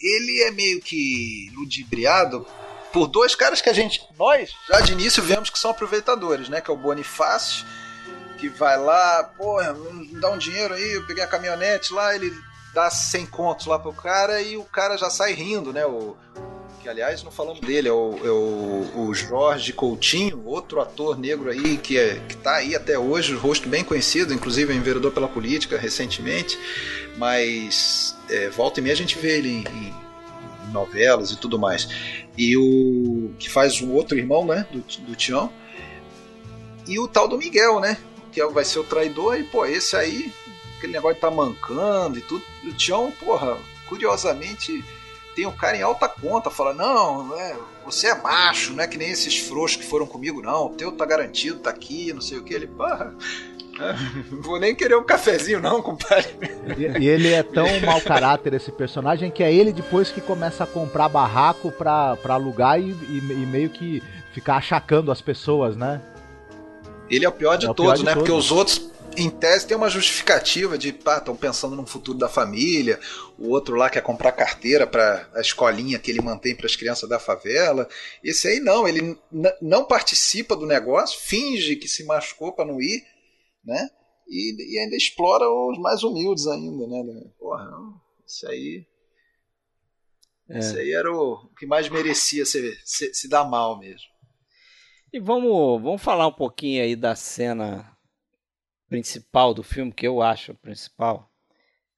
ele 0.00 0.42
é 0.42 0.50
meio 0.50 0.80
que 0.80 1.50
ludibriado 1.54 2.46
por 2.96 3.08
dois 3.08 3.34
caras 3.34 3.60
que 3.60 3.68
a 3.68 3.74
gente, 3.74 4.00
nós, 4.18 4.56
já 4.66 4.80
de 4.80 4.92
início 4.92 5.22
vemos 5.22 5.50
que 5.50 5.58
são 5.58 5.70
aproveitadores, 5.70 6.48
né? 6.48 6.62
Que 6.62 6.70
é 6.70 6.72
o 6.72 6.78
Bonifácio, 6.78 7.66
que 8.38 8.48
vai 8.48 8.78
lá, 8.78 9.22
porra, 9.36 9.74
me 9.74 10.18
dá 10.18 10.30
um 10.30 10.38
dinheiro 10.38 10.72
aí, 10.72 10.94
eu 10.94 11.06
peguei 11.06 11.22
a 11.22 11.26
caminhonete 11.26 11.92
lá, 11.92 12.14
ele 12.14 12.32
dá 12.72 12.88
100 12.88 13.26
contos 13.26 13.66
lá 13.66 13.78
pro 13.78 13.92
cara 13.92 14.40
e 14.40 14.56
o 14.56 14.64
cara 14.64 14.96
já 14.96 15.10
sai 15.10 15.34
rindo, 15.34 15.74
né? 15.74 15.84
O, 15.84 16.16
que 16.80 16.88
aliás 16.88 17.22
não 17.22 17.30
falamos 17.30 17.60
dele, 17.60 17.86
é 17.86 17.92
o, 17.92 18.18
é 18.24 18.30
o, 18.30 19.08
o 19.08 19.14
Jorge 19.14 19.74
Coutinho, 19.74 20.46
outro 20.46 20.80
ator 20.80 21.18
negro 21.18 21.50
aí 21.50 21.76
que, 21.76 21.98
é, 21.98 22.14
que 22.26 22.36
tá 22.38 22.54
aí 22.54 22.74
até 22.74 22.98
hoje, 22.98 23.34
rosto 23.34 23.68
bem 23.68 23.84
conhecido, 23.84 24.32
inclusive 24.32 24.72
é 24.72 24.76
enveredou 24.76 25.10
pela 25.10 25.28
política 25.28 25.76
recentemente, 25.76 26.58
mas 27.18 28.16
é, 28.30 28.48
volta 28.48 28.80
e 28.80 28.82
meia 28.82 28.94
a 28.94 28.96
gente 28.96 29.18
vê 29.18 29.36
ele 29.36 29.50
em, 29.50 29.64
em 29.68 30.72
novelas 30.72 31.30
e 31.30 31.36
tudo 31.36 31.58
mais. 31.58 31.88
E 32.36 32.56
o 32.56 33.30
que 33.38 33.48
faz 33.48 33.80
o 33.80 33.90
outro 33.92 34.18
irmão, 34.18 34.44
né, 34.44 34.66
do, 34.70 34.80
do 34.80 35.16
Tião, 35.16 35.52
e 36.86 36.98
o 36.98 37.08
tal 37.08 37.26
do 37.26 37.38
Miguel, 37.38 37.80
né, 37.80 37.98
que 38.30 38.44
vai 38.46 38.64
ser 38.64 38.78
o 38.78 38.84
traidor, 38.84 39.38
e 39.38 39.44
pô, 39.44 39.64
esse 39.64 39.96
aí, 39.96 40.32
aquele 40.76 40.92
negócio 40.92 41.20
tá 41.20 41.30
mancando 41.30 42.18
e 42.18 42.22
tudo, 42.22 42.44
o 42.64 42.72
Tião, 42.72 43.12
porra, 43.18 43.56
curiosamente 43.88 44.84
tem 45.34 45.46
um 45.46 45.52
cara 45.52 45.76
em 45.76 45.82
alta 45.82 46.08
conta, 46.08 46.50
fala, 46.50 46.72
não, 46.72 47.38
é, 47.38 47.56
você 47.84 48.08
é 48.08 48.14
macho, 48.14 48.72
não 48.72 48.82
é 48.82 48.86
que 48.88 48.96
nem 48.96 49.10
esses 49.10 49.36
frouxos 49.38 49.76
que 49.76 49.86
foram 49.86 50.06
comigo, 50.06 50.40
não, 50.40 50.66
o 50.66 50.70
teu 50.70 50.90
tá 50.90 51.04
garantido, 51.04 51.58
tá 51.58 51.68
aqui, 51.68 52.10
não 52.12 52.22
sei 52.22 52.38
o 52.38 52.42
que, 52.42 52.54
ele, 52.54 52.66
porra, 52.66 53.14
vou 54.42 54.58
nem 54.58 54.74
querer 54.74 54.96
um 54.96 55.04
cafezinho 55.04 55.60
não, 55.60 55.82
compadre. 55.82 56.28
E, 56.76 57.04
e 57.04 57.08
ele 57.08 57.32
é 57.32 57.42
tão 57.42 57.66
mau 57.84 58.00
caráter, 58.00 58.54
esse 58.54 58.72
personagem, 58.72 59.30
que 59.30 59.42
é 59.42 59.52
ele 59.52 59.72
depois 59.72 60.10
que 60.10 60.20
começa 60.20 60.64
a 60.64 60.66
comprar 60.66 61.08
barraco 61.08 61.70
pra, 61.70 62.16
pra 62.16 62.34
alugar 62.34 62.80
e, 62.80 62.90
e- 62.90 63.18
e 63.18 63.46
meio 63.46 63.70
que 63.70 64.02
ficar 64.32 64.56
achacando 64.56 65.10
as 65.10 65.20
pessoas, 65.20 65.76
né? 65.76 66.00
Ele 67.08 67.24
é 67.24 67.28
o 67.28 67.32
pior 67.32 67.56
de 67.56 67.66
É 67.66 67.70
o 67.70 67.74
pior 67.74 67.86
todos, 67.86 68.00
de 68.00 68.04
né? 68.06 68.14
Porque 68.14 68.30
todos. 68.30 68.46
os 68.46 68.52
outros, 68.52 68.90
em 69.16 69.30
tese, 69.30 69.66
tem 69.66 69.76
uma 69.76 69.88
justificativa 69.88 70.76
de, 70.76 70.92
pá, 70.92 71.18
estão 71.18 71.36
pensando 71.36 71.76
no 71.76 71.86
futuro 71.86 72.18
da 72.18 72.28
família. 72.28 72.98
O 73.38 73.50
outro 73.50 73.76
lá 73.76 73.88
quer 73.88 74.02
comprar 74.02 74.32
carteira 74.32 74.86
para 74.86 75.26
a 75.34 75.40
escolinha 75.40 75.98
que 75.98 76.10
ele 76.10 76.20
mantém 76.20 76.54
para 76.54 76.66
as 76.66 76.74
crianças 76.76 77.08
da 77.08 77.18
favela. 77.20 77.88
Esse 78.22 78.48
aí 78.48 78.60
não, 78.60 78.86
ele 78.88 79.16
não 79.62 79.84
participa 79.84 80.56
do 80.56 80.66
negócio, 80.66 81.18
finge 81.20 81.76
que 81.76 81.86
se 81.88 82.04
machucou 82.04 82.52
para 82.52 82.64
não 82.66 82.80
ir, 82.80 83.04
né? 83.66 83.88
E, 84.28 84.74
e 84.74 84.78
ainda 84.78 84.96
explora 84.96 85.44
os 85.48 85.78
mais 85.78 86.02
humildes 86.02 86.46
ainda, 86.46 86.86
né? 86.86 87.30
Porra, 87.38 87.64
não, 87.64 88.00
isso 88.26 88.48
aí. 88.48 88.86
É. 90.48 90.58
Isso 90.58 90.76
aí 90.76 90.92
era 90.92 91.12
o 91.12 91.48
que 91.58 91.66
mais 91.66 91.88
merecia 91.88 92.46
se, 92.46 92.78
se, 92.84 93.12
se 93.12 93.28
dar 93.28 93.44
mal 93.44 93.78
mesmo. 93.78 94.06
E 95.12 95.18
vamos, 95.18 95.82
vamos 95.82 96.02
falar 96.02 96.26
um 96.26 96.32
pouquinho 96.32 96.82
aí 96.82 96.94
da 96.94 97.14
cena 97.14 97.96
principal 98.88 99.52
do 99.54 99.62
filme, 99.62 99.92
que 99.92 100.06
eu 100.06 100.22
acho 100.22 100.52
a 100.52 100.54
principal. 100.54 101.30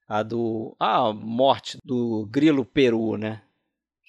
A 0.07 0.23
do. 0.23 0.75
A 0.79 1.13
morte 1.13 1.77
do 1.83 2.27
Grilo 2.31 2.65
Peru, 2.65 3.17
né? 3.17 3.43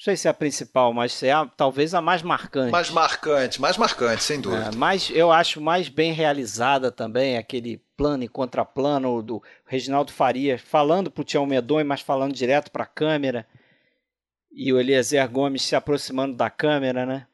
Não 0.00 0.04
sei 0.04 0.16
se 0.16 0.26
é 0.26 0.30
a 0.30 0.34
principal, 0.34 0.94
mas 0.94 1.22
é 1.22 1.30
a, 1.30 1.44
talvez 1.44 1.92
a 1.92 2.00
mais 2.00 2.22
marcante. 2.22 2.72
Mais 2.72 2.88
marcante, 2.88 3.60
mais 3.60 3.76
marcante, 3.76 4.22
sem 4.22 4.40
dúvida. 4.40 4.70
É, 4.72 4.74
mas 4.74 5.10
eu 5.10 5.30
acho 5.30 5.60
mais 5.60 5.90
bem 5.90 6.10
realizada 6.10 6.90
também, 6.90 7.36
aquele 7.36 7.84
plano 7.98 8.24
e 8.24 8.28
contraplano 8.28 9.22
do 9.22 9.42
Reginaldo 9.66 10.10
Farias 10.10 10.62
falando 10.62 11.10
pro 11.10 11.22
Tião 11.22 11.44
Medonho, 11.44 11.84
mas 11.84 12.00
falando 12.00 12.32
direto 12.32 12.70
para 12.70 12.84
a 12.84 12.86
câmera. 12.86 13.46
E 14.50 14.72
o 14.72 14.80
Eliezer 14.80 15.28
Gomes 15.28 15.60
se 15.60 15.76
aproximando 15.76 16.34
da 16.34 16.48
câmera, 16.48 17.04
né? 17.04 17.26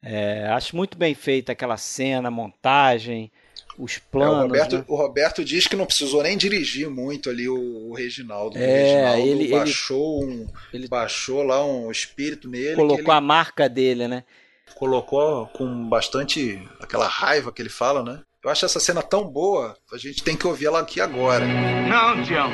É, 0.00 0.46
acho 0.46 0.76
muito 0.76 0.96
bem 0.96 1.16
feita 1.16 1.50
aquela 1.50 1.76
cena, 1.76 2.30
montagem, 2.30 3.32
os 3.78 3.98
planos. 3.98 4.34
É, 4.34 4.38
o, 4.38 4.42
Roberto, 4.42 4.76
né? 4.78 4.84
o, 4.88 4.96
Roberto, 4.96 5.44
diz 5.44 5.66
que 5.66 5.76
não 5.76 5.86
precisou 5.86 6.22
nem 6.22 6.36
dirigir 6.36 6.88
muito 6.88 7.30
ali 7.30 7.48
o, 7.48 7.90
o 7.90 7.94
Reginaldo. 7.94 8.58
É, 8.58 8.60
o 8.60 8.66
Reginaldo 8.66 9.28
ele 9.28 9.48
baixou, 9.48 10.22
ele, 10.22 10.32
um, 10.32 10.46
ele 10.72 10.88
baixou 10.88 11.42
lá 11.42 11.64
um 11.64 11.90
espírito 11.90 12.48
nele. 12.48 12.76
Colocou 12.76 13.00
ele 13.00 13.10
a 13.10 13.20
marca 13.20 13.68
dele, 13.68 14.08
né? 14.08 14.24
Colocou 14.74 15.46
com 15.48 15.88
bastante 15.88 16.60
aquela 16.80 17.06
raiva 17.06 17.52
que 17.52 17.62
ele 17.62 17.68
fala, 17.68 18.02
né? 18.02 18.20
Eu 18.42 18.50
acho 18.50 18.64
essa 18.64 18.80
cena 18.80 19.02
tão 19.02 19.24
boa, 19.24 19.76
a 19.92 19.96
gente 19.96 20.22
tem 20.24 20.36
que 20.36 20.46
ouvir 20.46 20.66
ela 20.66 20.80
aqui 20.80 21.00
agora. 21.00 21.46
Não, 21.46 22.24
Tião. 22.24 22.50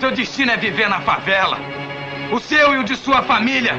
Seu 0.00 0.10
destino 0.10 0.50
é 0.50 0.56
viver 0.56 0.88
na 0.88 1.00
favela. 1.02 1.58
O 2.32 2.40
seu 2.40 2.74
e 2.74 2.78
o 2.78 2.84
de 2.84 2.96
sua 2.96 3.22
família. 3.22 3.74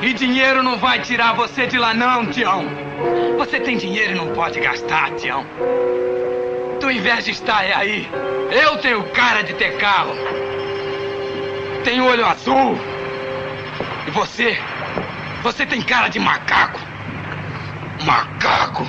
E 0.00 0.12
dinheiro 0.12 0.62
não 0.62 0.78
vai 0.78 1.02
tirar 1.02 1.34
você 1.34 1.66
de 1.66 1.76
lá, 1.76 1.92
não, 1.92 2.30
Tião. 2.30 2.89
Você 3.38 3.58
tem 3.60 3.76
dinheiro 3.76 4.12
e 4.12 4.14
não 4.14 4.28
pode 4.28 4.60
gastar, 4.60 5.10
Tião. 5.16 5.44
Tua 6.78 6.92
inveja 6.92 7.30
está 7.30 7.64
é 7.64 7.74
aí. 7.74 8.08
Eu 8.50 8.78
tenho 8.78 9.02
cara 9.10 9.42
de 9.42 9.54
ter 9.54 9.76
carro. 9.78 10.14
Tenho 11.84 12.04
olho 12.06 12.24
azul. 12.26 12.78
E 14.06 14.10
você? 14.10 14.58
Você 15.42 15.64
tem 15.66 15.82
cara 15.82 16.08
de 16.08 16.18
macaco. 16.18 16.80
Macaco. 18.04 18.86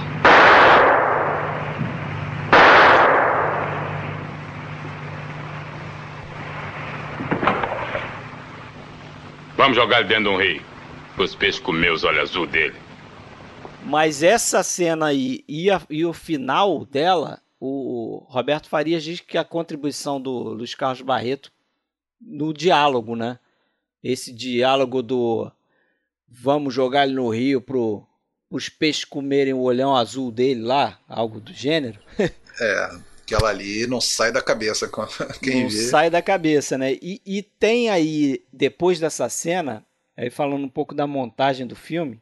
Vamos 9.57 9.77
jogar 9.77 9.99
ele 9.99 10.07
dentro 10.07 10.23
de 10.23 10.29
um 10.29 10.37
rio. 10.37 10.61
Os 11.17 11.35
peixes 11.35 11.61
comer 11.61 11.91
os 11.91 12.03
olhos 12.03 12.31
azul 12.31 12.47
dele. 12.47 12.90
Mas 13.85 14.23
essa 14.23 14.63
cena 14.63 15.07
aí 15.07 15.43
e, 15.47 15.69
a, 15.69 15.81
e 15.89 16.05
o 16.05 16.13
final 16.13 16.85
dela, 16.85 17.41
o 17.59 18.25
Roberto 18.29 18.69
Farias 18.69 19.03
diz 19.03 19.19
que 19.19 19.37
a 19.37 19.43
contribuição 19.43 20.21
do 20.21 20.31
Luiz 20.31 20.75
Carlos 20.75 21.01
Barreto 21.01 21.51
no 22.19 22.53
diálogo, 22.53 23.15
né? 23.15 23.39
Esse 24.03 24.31
diálogo 24.31 25.01
do 25.01 25.51
vamos 26.27 26.73
jogar 26.73 27.05
ele 27.05 27.15
no 27.15 27.29
rio 27.29 27.61
pro 27.61 28.07
os 28.49 28.67
peixes 28.67 29.05
comerem 29.05 29.53
o 29.53 29.61
olhão 29.61 29.95
azul 29.95 30.29
dele 30.29 30.61
lá, 30.61 30.99
algo 31.07 31.39
do 31.39 31.53
gênero. 31.53 31.99
é, 32.59 32.89
aquela 33.21 33.49
ali 33.49 33.87
não 33.87 34.01
sai 34.01 34.31
da 34.31 34.41
cabeça 34.41 34.89
quem 35.41 35.63
não 35.63 35.69
vê. 35.69 35.77
sai 35.77 36.09
da 36.09 36.21
cabeça, 36.21 36.77
né? 36.77 36.93
E, 37.01 37.21
e 37.25 37.41
tem 37.41 37.89
aí, 37.89 38.43
depois 38.51 38.99
dessa 38.99 39.29
cena, 39.29 39.85
aí 40.17 40.29
falando 40.29 40.65
um 40.65 40.69
pouco 40.69 40.93
da 40.93 41.07
montagem 41.07 41.65
do 41.65 41.75
filme, 41.75 42.21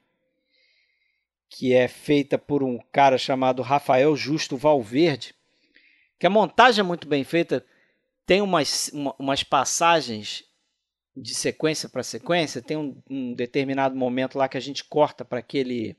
que 1.50 1.74
é 1.74 1.88
feita 1.88 2.38
por 2.38 2.64
um 2.64 2.80
cara 2.92 3.18
chamado 3.18 3.62
Rafael 3.62 4.16
Justo 4.16 4.56
Valverde, 4.56 5.34
que 6.20 6.28
a 6.28 6.30
montagem 6.30 6.82
é 6.82 6.84
muito 6.84 7.08
bem 7.08 7.24
feita, 7.24 7.66
tem 8.26 8.42
umas, 8.42 8.90
uma, 8.94 9.16
umas 9.18 9.44
passagens 9.44 10.44
de 11.18 11.34
sequência 11.34 11.90
para 11.90 12.04
sequência, 12.04 12.62
tem 12.62 12.78
um, 12.78 13.02
um, 13.10 13.34
determinado 13.34 13.96
momento 13.96 14.38
lá 14.38 14.48
que 14.48 14.58
a 14.58 14.62
gente 14.62 14.84
corta 14.84 15.26
para 15.26 15.40
aquele 15.40 15.98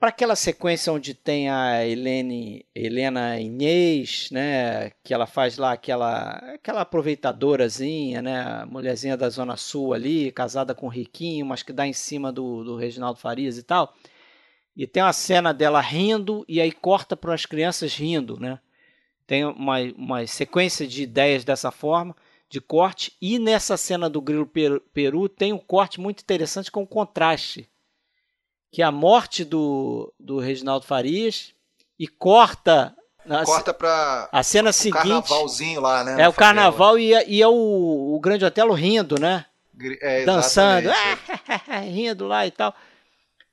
para 0.00 0.08
aquela 0.08 0.34
sequência 0.34 0.90
onde 0.90 1.12
tem 1.12 1.50
a 1.50 1.86
Helene, 1.86 2.64
Helena 2.74 3.38
Inês, 3.38 4.30
né, 4.32 4.92
que 5.04 5.12
ela 5.12 5.26
faz 5.26 5.58
lá 5.58 5.72
aquela 5.72 6.36
aquela 6.54 6.80
aproveitadorazinha, 6.80 8.22
né, 8.22 8.64
mulherzinha 8.64 9.14
da 9.14 9.28
Zona 9.28 9.58
Sul 9.58 9.92
ali, 9.92 10.32
casada 10.32 10.74
com 10.74 10.86
o 10.86 10.88
Riquinho, 10.88 11.44
mas 11.44 11.62
que 11.62 11.70
dá 11.70 11.86
em 11.86 11.92
cima 11.92 12.32
do, 12.32 12.64
do 12.64 12.76
Reginaldo 12.76 13.20
Farias 13.20 13.58
e 13.58 13.62
tal. 13.62 13.94
E 14.74 14.86
tem 14.86 15.02
uma 15.02 15.12
cena 15.12 15.52
dela 15.52 15.80
rindo 15.82 16.46
e 16.48 16.60
aí 16.62 16.72
corta 16.72 17.14
para 17.14 17.34
as 17.34 17.44
crianças 17.44 17.94
rindo, 17.94 18.40
né? 18.40 18.58
Tem 19.26 19.44
uma, 19.44 19.80
uma 19.96 20.26
sequência 20.26 20.86
de 20.86 21.02
ideias 21.02 21.44
dessa 21.44 21.70
forma, 21.70 22.16
de 22.48 22.60
corte, 22.60 23.12
e 23.20 23.38
nessa 23.38 23.76
cena 23.76 24.08
do 24.08 24.22
Grilo 24.22 24.46
Peru 24.46 25.28
tem 25.28 25.52
um 25.52 25.58
corte 25.58 26.00
muito 26.00 26.22
interessante 26.22 26.70
com 26.70 26.86
contraste 26.86 27.68
que 28.70 28.82
é 28.82 28.84
a 28.84 28.92
morte 28.92 29.44
do, 29.44 30.12
do 30.18 30.38
Reginaldo 30.38 30.86
Farias 30.86 31.54
e 31.98 32.06
corta 32.06 32.94
corta 33.44 33.74
para 33.74 34.28
a 34.32 34.42
cena 34.42 34.72
seguinte. 34.72 35.02
carnavalzinho 35.02 35.80
lá 35.80 36.02
né 36.02 36.22
é 36.22 36.28
o 36.28 36.32
carnaval 36.32 36.98
e 36.98 37.12
é, 37.12 37.28
e 37.28 37.42
é 37.42 37.48
o, 37.48 38.14
o 38.14 38.20
grande 38.20 38.44
Otelo 38.44 38.72
rindo 38.72 39.20
né? 39.20 39.44
É, 40.00 40.24
dançando 40.24 40.90
rindo 41.90 42.26
lá 42.26 42.46
e 42.46 42.50
tal. 42.50 42.74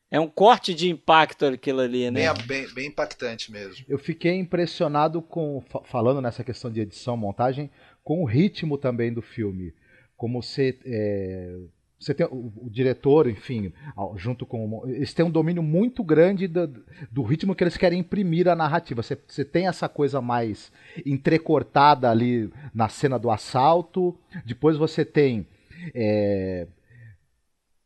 É 0.09 0.19
um 0.19 0.27
corte 0.27 0.73
de 0.73 0.89
impacto 0.89 1.45
aquilo 1.45 1.81
ali 1.81 2.09
né? 2.09 2.33
Bem, 2.33 2.45
bem, 2.45 2.73
bem 2.73 2.87
impactante 2.87 3.51
mesmo. 3.51 3.85
Eu 3.89 3.99
fiquei 3.99 4.35
impressionado 4.35 5.21
com 5.21 5.61
falando 5.85 6.21
nessa 6.21 6.43
questão 6.43 6.71
de 6.71 6.81
edição 6.81 7.17
montagem 7.17 7.69
com 8.03 8.23
o 8.23 8.25
ritmo 8.25 8.77
também 8.77 9.13
do 9.13 9.21
filme. 9.21 9.73
Como 10.15 10.41
você 10.41 10.79
é, 10.85 11.57
você 11.99 12.13
tem 12.13 12.27
o, 12.27 12.53
o, 12.57 12.69
diretor, 12.69 13.27
enfim, 13.27 13.73
junto 14.15 14.45
com. 14.45 14.83
Eles 14.87 15.13
têm 15.13 15.25
um 15.25 15.31
domínio 15.31 15.63
muito 15.63 16.03
grande 16.03 16.47
do, 16.47 16.67
do 17.11 17.23
ritmo 17.23 17.55
que 17.55 17.63
eles 17.63 17.75
querem 17.75 17.99
imprimir 17.99 18.47
a 18.47 18.55
narrativa. 18.55 19.01
Você, 19.01 19.17
você, 19.27 19.43
tem 19.43 19.67
essa 19.67 19.89
coisa 19.89 20.21
mais 20.21 20.71
entrecortada 21.05 22.09
ali 22.09 22.51
na 22.73 22.87
cena 22.87 23.17
do 23.17 23.31
assalto. 23.31 24.15
Depois 24.45 24.77
você 24.77 25.03
tem. 25.03 25.47
É, 25.95 26.67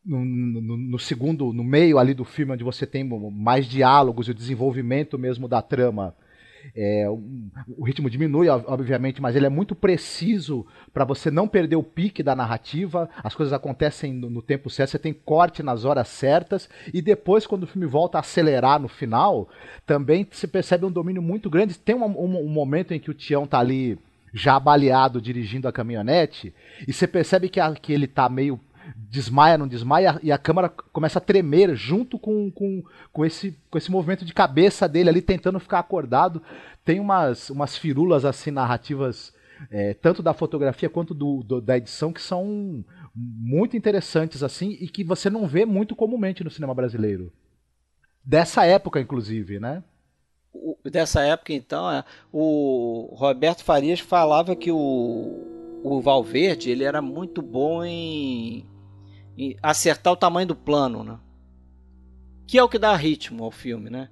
no, 0.04 0.24
no, 0.24 0.76
no, 0.76 0.98
segundo, 0.98 1.52
no 1.52 1.64
meio 1.64 1.98
ali 1.98 2.12
do 2.12 2.24
filme, 2.24 2.52
onde 2.52 2.64
você 2.64 2.86
tem 2.86 3.04
mais 3.04 3.66
diálogos 3.66 4.28
e 4.28 4.32
o 4.32 4.34
desenvolvimento 4.34 5.18
mesmo 5.18 5.48
da 5.48 5.62
trama, 5.62 6.14
é, 6.74 7.06
o 7.08 7.84
ritmo 7.84 8.08
diminui, 8.08 8.48
obviamente, 8.48 9.20
mas 9.20 9.36
ele 9.36 9.46
é 9.46 9.50
muito 9.50 9.74
preciso 9.74 10.66
para 10.92 11.04
você 11.04 11.30
não 11.30 11.48
perder 11.48 11.76
o 11.76 11.82
pique 11.82 12.22
da 12.22 12.34
narrativa. 12.34 13.08
As 13.22 13.34
coisas 13.34 13.52
acontecem 13.52 14.12
no, 14.12 14.30
no, 14.30 14.42
tempo 14.42 14.70
certo, 14.70 14.90
você 14.90 14.98
tem 14.98 15.12
corte 15.12 15.62
nas 15.62 15.84
horas 15.84 16.08
certas, 16.08 16.68
e 16.92 17.02
depois, 17.02 17.46
quando 17.46 17.64
o 17.64 17.66
filme 17.66 17.86
volta 17.86 18.18
a 18.18 18.20
acelerar 18.20 18.80
no 18.80 18.88
final, 18.88 19.48
também 19.86 20.26
se 20.30 20.46
percebe 20.46 20.86
um 20.86 20.90
domínio 20.90 21.22
muito 21.22 21.50
grande. 21.50 21.78
Tem 21.78 21.94
um, 21.94 22.04
um, 22.04 22.44
um 22.44 22.48
momento 22.48 22.92
em 22.92 23.00
que 23.00 23.10
o 23.10 23.14
Tião 23.14 23.46
tá 23.46 23.58
ali 23.58 23.98
já 24.32 24.58
baleado 24.58 25.20
dirigindo 25.20 25.68
a 25.68 25.72
caminhonete, 25.72 26.54
e 26.86 26.92
você 26.92 27.06
percebe 27.06 27.48
que, 27.48 27.60
a, 27.60 27.74
que 27.74 27.92
ele 27.92 28.06
tá 28.06 28.28
meio 28.28 28.58
desmaia, 28.96 29.58
não 29.58 29.68
desmaia, 29.68 30.18
e 30.22 30.32
a 30.32 30.38
câmera 30.38 30.68
começa 30.68 31.18
a 31.18 31.22
tremer 31.22 31.74
junto 31.74 32.18
com, 32.18 32.50
com, 32.50 32.82
com, 33.12 33.24
esse, 33.24 33.56
com 33.70 33.78
esse 33.78 33.90
movimento 33.90 34.24
de 34.24 34.34
cabeça 34.34 34.88
dele 34.88 35.08
ali, 35.08 35.22
tentando 35.22 35.60
ficar 35.60 35.78
acordado. 35.78 36.42
Tem 36.84 36.98
umas, 36.98 37.50
umas 37.50 37.76
firulas 37.76 38.24
assim 38.24 38.50
narrativas, 38.50 39.32
é, 39.70 39.94
tanto 39.94 40.22
da 40.22 40.34
fotografia 40.34 40.88
quanto 40.88 41.14
do, 41.14 41.42
do, 41.42 41.60
da 41.60 41.76
edição, 41.76 42.12
que 42.12 42.20
são 42.20 42.84
muito 43.14 43.76
interessantes 43.76 44.42
assim 44.42 44.76
e 44.80 44.88
que 44.88 45.04
você 45.04 45.28
não 45.28 45.46
vê 45.46 45.64
muito 45.64 45.94
comumente 45.94 46.42
no 46.42 46.50
cinema 46.50 46.74
brasileiro. 46.74 47.32
Dessa 48.24 48.64
época, 48.64 49.00
inclusive, 49.00 49.58
né? 49.60 49.82
dessa 50.84 51.22
época, 51.22 51.52
então, 51.52 51.90
é, 51.90 52.04
o 52.32 53.14
Roberto 53.14 53.64
Farias 53.64 54.00
falava 54.00 54.54
que 54.54 54.70
o, 54.70 55.80
o 55.82 56.00
Valverde 56.00 56.70
ele 56.70 56.84
era 56.84 57.00
muito 57.00 57.40
bom 57.40 57.84
em 57.84 58.66
acertar 59.62 60.12
o 60.12 60.16
tamanho 60.16 60.48
do 60.48 60.56
plano, 60.56 61.02
né? 61.02 61.18
Que 62.46 62.58
é 62.58 62.62
o 62.62 62.68
que 62.68 62.78
dá 62.78 62.94
ritmo 62.94 63.44
ao 63.44 63.50
filme, 63.50 63.88
né? 63.90 64.08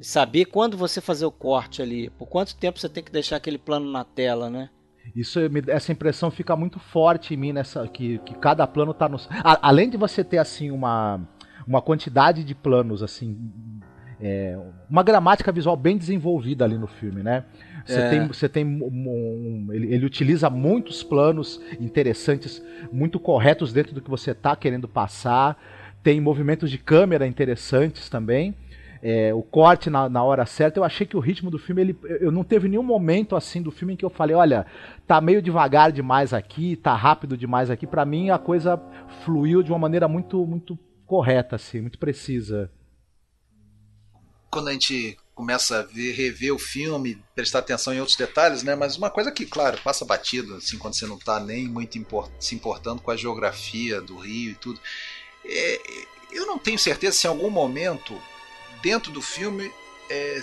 Saber 0.00 0.46
quando 0.46 0.76
você 0.76 1.00
fazer 1.00 1.24
o 1.24 1.30
corte 1.30 1.80
ali, 1.80 2.10
por 2.10 2.26
quanto 2.26 2.56
tempo 2.56 2.78
você 2.78 2.88
tem 2.88 3.02
que 3.02 3.12
deixar 3.12 3.36
aquele 3.36 3.58
plano 3.58 3.90
na 3.90 4.04
tela, 4.04 4.50
né? 4.50 4.70
Isso, 5.14 5.38
essa 5.68 5.92
impressão 5.92 6.30
fica 6.30 6.56
muito 6.56 6.78
forte 6.78 7.34
em 7.34 7.36
mim 7.36 7.52
nessa 7.52 7.86
que, 7.86 8.18
que 8.20 8.34
cada 8.34 8.66
plano 8.66 8.92
está 8.92 9.08
no. 9.08 9.18
A, 9.44 9.68
além 9.68 9.88
de 9.88 9.96
você 9.96 10.24
ter 10.24 10.38
assim 10.38 10.70
uma, 10.70 11.20
uma 11.66 11.82
quantidade 11.82 12.42
de 12.42 12.54
planos 12.54 13.02
assim 13.02 13.52
é, 14.20 14.58
uma 14.88 15.02
gramática 15.02 15.52
visual 15.52 15.76
bem 15.76 15.96
desenvolvida 15.96 16.64
ali 16.64 16.78
no 16.78 16.86
filme, 16.86 17.22
né? 17.22 17.44
Você 17.84 18.00
É. 18.00 18.08
tem, 18.10 18.26
você 18.26 18.48
tem 18.48 18.64
um- 18.64 19.68
ele, 19.72 19.94
ele 19.94 20.06
utiliza 20.06 20.48
muitos 20.48 21.02
planos 21.02 21.60
interessantes, 21.78 22.62
muito 22.92 23.20
corretos 23.20 23.72
dentro 23.72 23.94
do 23.94 24.00
que 24.00 24.08
você 24.10 24.30
está 24.30 24.56
querendo 24.56 24.88
passar. 24.88 25.56
Tem 26.02 26.20
movimentos 26.20 26.70
de 26.70 26.78
câmera 26.78 27.26
interessantes 27.26 28.08
também. 28.08 28.54
É, 29.06 29.34
o 29.34 29.42
corte 29.42 29.90
na, 29.90 30.08
na 30.08 30.24
hora 30.24 30.46
certa. 30.46 30.78
Eu 30.80 30.84
achei 30.84 31.06
que 31.06 31.14
o 31.16 31.20
ritmo 31.20 31.50
do 31.50 31.58
filme, 31.58 31.82
ele, 31.82 31.98
eu 32.20 32.32
não 32.32 32.42
teve 32.42 32.68
nenhum 32.68 32.82
momento 32.82 33.36
assim 33.36 33.60
do 33.60 33.70
filme 33.70 33.92
em 33.92 33.96
que 33.96 34.04
eu 34.04 34.08
falei, 34.08 34.34
olha, 34.34 34.64
tá 35.06 35.20
meio 35.20 35.42
devagar 35.42 35.92
demais 35.92 36.32
aqui, 36.32 36.74
tá 36.76 36.94
rápido 36.94 37.36
demais 37.36 37.68
aqui. 37.70 37.86
Pra 37.86 38.06
mim 38.06 38.30
a 38.30 38.38
coisa 38.38 38.80
fluiu 39.24 39.62
de 39.62 39.70
uma 39.70 39.78
maneira 39.78 40.08
muito, 40.08 40.46
muito 40.46 40.78
correta, 41.04 41.56
assim, 41.56 41.82
muito 41.82 41.98
precisa. 41.98 42.70
quando 44.50 44.68
a 44.68 44.72
gente 44.72 45.16
começa 45.34 45.80
a 45.80 45.82
ver, 45.82 46.12
rever 46.12 46.54
o 46.54 46.58
filme, 46.58 47.22
prestar 47.34 47.58
atenção 47.58 47.92
em 47.92 47.98
outros 48.00 48.16
detalhes, 48.16 48.62
né? 48.62 48.74
Mas 48.74 48.96
uma 48.96 49.10
coisa 49.10 49.32
que, 49.32 49.44
claro, 49.44 49.78
passa 49.82 50.04
batido, 50.04 50.54
assim, 50.56 50.78
quando 50.78 50.94
você 50.96 51.06
não 51.06 51.16
está 51.16 51.40
nem 51.40 51.66
muito 51.66 51.98
import- 51.98 52.30
se 52.38 52.54
importando 52.54 53.02
com 53.02 53.10
a 53.10 53.16
geografia 53.16 54.00
do 54.00 54.16
Rio 54.16 54.52
e 54.52 54.54
tudo. 54.54 54.80
É, 55.44 55.80
eu 56.32 56.46
não 56.46 56.58
tenho 56.58 56.78
certeza 56.78 57.16
se 57.16 57.26
em 57.26 57.30
algum 57.30 57.50
momento, 57.50 58.20
dentro 58.82 59.10
do 59.10 59.20
filme, 59.20 59.70
é, 60.08 60.40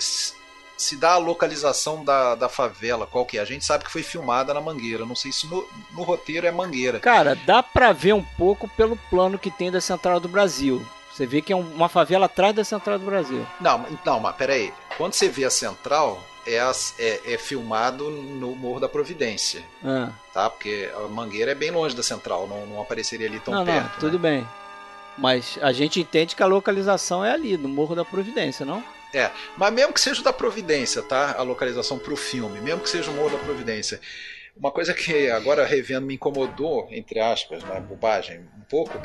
se 0.76 0.96
dá 0.96 1.12
a 1.12 1.18
localização 1.18 2.04
da, 2.04 2.34
da 2.34 2.48
favela, 2.48 3.06
qual 3.06 3.24
que 3.24 3.38
é. 3.38 3.40
A 3.40 3.44
gente 3.44 3.64
sabe 3.64 3.84
que 3.84 3.90
foi 3.92 4.02
filmada 4.02 4.52
na 4.52 4.60
Mangueira. 4.60 5.06
Não 5.06 5.14
sei 5.14 5.30
se 5.32 5.46
no, 5.46 5.66
no 5.92 6.02
roteiro 6.02 6.46
é 6.46 6.50
Mangueira. 6.50 6.98
Cara, 7.00 7.34
dá 7.34 7.62
pra 7.62 7.92
ver 7.92 8.14
um 8.14 8.24
pouco 8.36 8.68
pelo 8.68 8.96
plano 9.08 9.38
que 9.38 9.50
tem 9.50 9.70
da 9.70 9.80
Central 9.80 10.18
do 10.18 10.28
Brasil. 10.28 10.84
Você 11.12 11.26
vê 11.26 11.42
que 11.42 11.52
é 11.52 11.56
um- 11.56 11.74
uma 11.74 11.88
favela 11.88 12.26
atrás 12.26 12.54
da 12.54 12.64
Central 12.64 12.98
do 12.98 13.04
Brasil. 13.04 13.46
Não, 13.60 13.86
não, 14.04 14.18
mas 14.20 14.34
peraí. 14.36 14.72
Quando 14.96 15.12
você 15.12 15.28
vê 15.28 15.44
a 15.44 15.50
central, 15.50 16.22
é, 16.46 16.58
as- 16.58 16.94
é, 16.98 17.34
é 17.34 17.38
filmado 17.38 18.10
no 18.10 18.54
Morro 18.56 18.80
da 18.80 18.88
Providência. 18.88 19.62
Ah. 19.84 20.10
Tá? 20.32 20.48
Porque 20.48 20.90
a 20.96 21.00
Mangueira 21.08 21.52
é 21.52 21.54
bem 21.54 21.70
longe 21.70 21.94
da 21.94 22.02
central, 22.02 22.46
não, 22.48 22.64
não 22.66 22.80
apareceria 22.80 23.26
ali 23.26 23.38
tão 23.40 23.52
não, 23.54 23.64
perto. 23.64 23.76
não, 23.78 23.84
né? 23.90 23.96
tudo 24.00 24.18
bem. 24.18 24.46
Mas 25.18 25.58
a 25.60 25.72
gente 25.72 26.00
entende 26.00 26.34
que 26.34 26.42
a 26.42 26.46
localização 26.46 27.22
é 27.22 27.30
ali, 27.32 27.56
no 27.58 27.68
Morro 27.68 27.94
da 27.94 28.04
Providência, 28.04 28.64
não? 28.64 28.82
É, 29.12 29.30
mas 29.58 29.70
mesmo 29.70 29.92
que 29.92 30.00
seja 30.00 30.22
da 30.22 30.32
Providência, 30.32 31.02
tá? 31.02 31.34
A 31.36 31.42
localização 31.42 31.98
pro 31.98 32.16
filme, 32.16 32.58
mesmo 32.62 32.80
que 32.80 32.88
seja 32.88 33.10
o 33.10 33.14
Morro 33.14 33.28
da 33.28 33.38
Providência. 33.38 34.00
Uma 34.56 34.70
coisa 34.70 34.94
que 34.94 35.30
agora 35.30 35.66
revendo 35.66 36.06
me 36.06 36.14
incomodou, 36.14 36.88
entre 36.90 37.20
aspas, 37.20 37.62
na 37.64 37.78
bobagem, 37.80 38.40
um 38.58 38.62
pouco, 38.62 38.98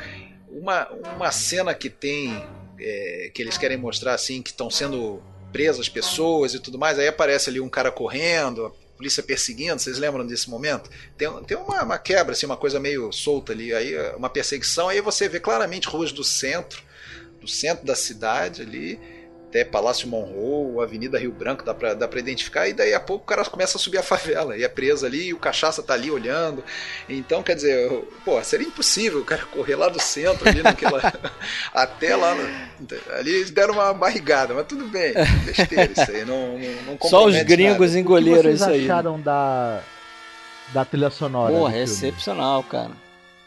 uma, 0.60 0.88
uma 1.16 1.30
cena 1.30 1.74
que 1.74 1.88
tem, 1.88 2.44
é, 2.78 3.30
que 3.32 3.42
eles 3.42 3.56
querem 3.56 3.76
mostrar 3.76 4.14
assim, 4.14 4.42
que 4.42 4.50
estão 4.50 4.70
sendo 4.70 5.22
presas 5.52 5.88
pessoas 5.88 6.54
e 6.54 6.60
tudo 6.60 6.78
mais, 6.78 6.98
aí 6.98 7.08
aparece 7.08 7.48
ali 7.50 7.60
um 7.60 7.68
cara 7.68 7.90
correndo, 7.90 8.66
a 8.66 8.70
polícia 8.96 9.22
perseguindo, 9.22 9.80
vocês 9.80 9.98
lembram 9.98 10.26
desse 10.26 10.50
momento? 10.50 10.90
Tem, 11.16 11.30
tem 11.44 11.56
uma, 11.56 11.82
uma 11.82 11.98
quebra, 11.98 12.32
assim, 12.32 12.46
uma 12.46 12.56
coisa 12.56 12.78
meio 12.78 13.10
solta 13.12 13.52
ali, 13.52 13.72
aí 13.72 13.94
uma 14.16 14.28
perseguição, 14.28 14.88
aí 14.88 15.00
você 15.00 15.28
vê 15.28 15.40
claramente 15.40 15.88
ruas 15.88 16.12
do 16.12 16.22
centro, 16.22 16.82
do 17.40 17.48
centro 17.48 17.86
da 17.86 17.94
cidade 17.94 18.62
ali, 18.62 19.00
até 19.48 19.64
Palácio 19.64 20.08
Monroe, 20.08 20.82
Avenida 20.82 21.18
Rio 21.18 21.32
Branco, 21.32 21.64
dá 21.64 21.72
pra, 21.72 21.94
dá 21.94 22.06
pra 22.06 22.20
identificar, 22.20 22.68
e 22.68 22.74
daí 22.74 22.92
a 22.92 23.00
pouco 23.00 23.24
o 23.24 23.26
cara 23.26 23.44
começa 23.46 23.78
a 23.78 23.80
subir 23.80 23.96
a 23.96 24.02
favela, 24.02 24.56
e 24.56 24.62
é 24.62 24.68
preso 24.68 25.06
ali, 25.06 25.28
e 25.28 25.34
o 25.34 25.38
cachaça 25.38 25.82
tá 25.82 25.94
ali 25.94 26.10
olhando. 26.10 26.62
Então, 27.08 27.42
quer 27.42 27.54
dizer, 27.54 27.90
pô, 28.24 28.42
seria 28.44 28.66
impossível 28.66 29.20
o 29.20 29.24
cara 29.24 29.44
correr 29.50 29.76
lá 29.76 29.88
do 29.88 30.00
centro, 30.00 30.46
ali 30.46 30.62
naquela. 30.62 31.00
até 31.72 32.14
lá. 32.14 32.34
No, 32.34 32.46
ali 33.14 33.30
eles 33.30 33.50
deram 33.50 33.74
uma 33.74 33.92
barrigada, 33.94 34.52
mas 34.52 34.66
tudo 34.66 34.86
bem, 34.86 35.14
besteira 35.44 35.90
isso 35.92 36.10
aí, 36.10 36.24
não, 36.26 36.58
não, 36.58 36.82
não 36.98 37.08
Só 37.08 37.24
os 37.24 37.42
gringos 37.42 37.88
nada. 37.88 38.00
engoliram 38.00 38.50
o 38.50 38.52
que 38.52 38.58
vocês 38.58 38.60
isso 38.60 38.70
aí. 38.70 38.84
acharam 38.84 39.18
da, 39.18 39.80
da 40.74 40.84
trilha 40.84 41.08
sonora? 41.10 41.54
Porra, 41.54 41.70
é 41.70 41.86
filme? 41.86 41.92
excepcional, 41.92 42.62
cara. 42.62 42.92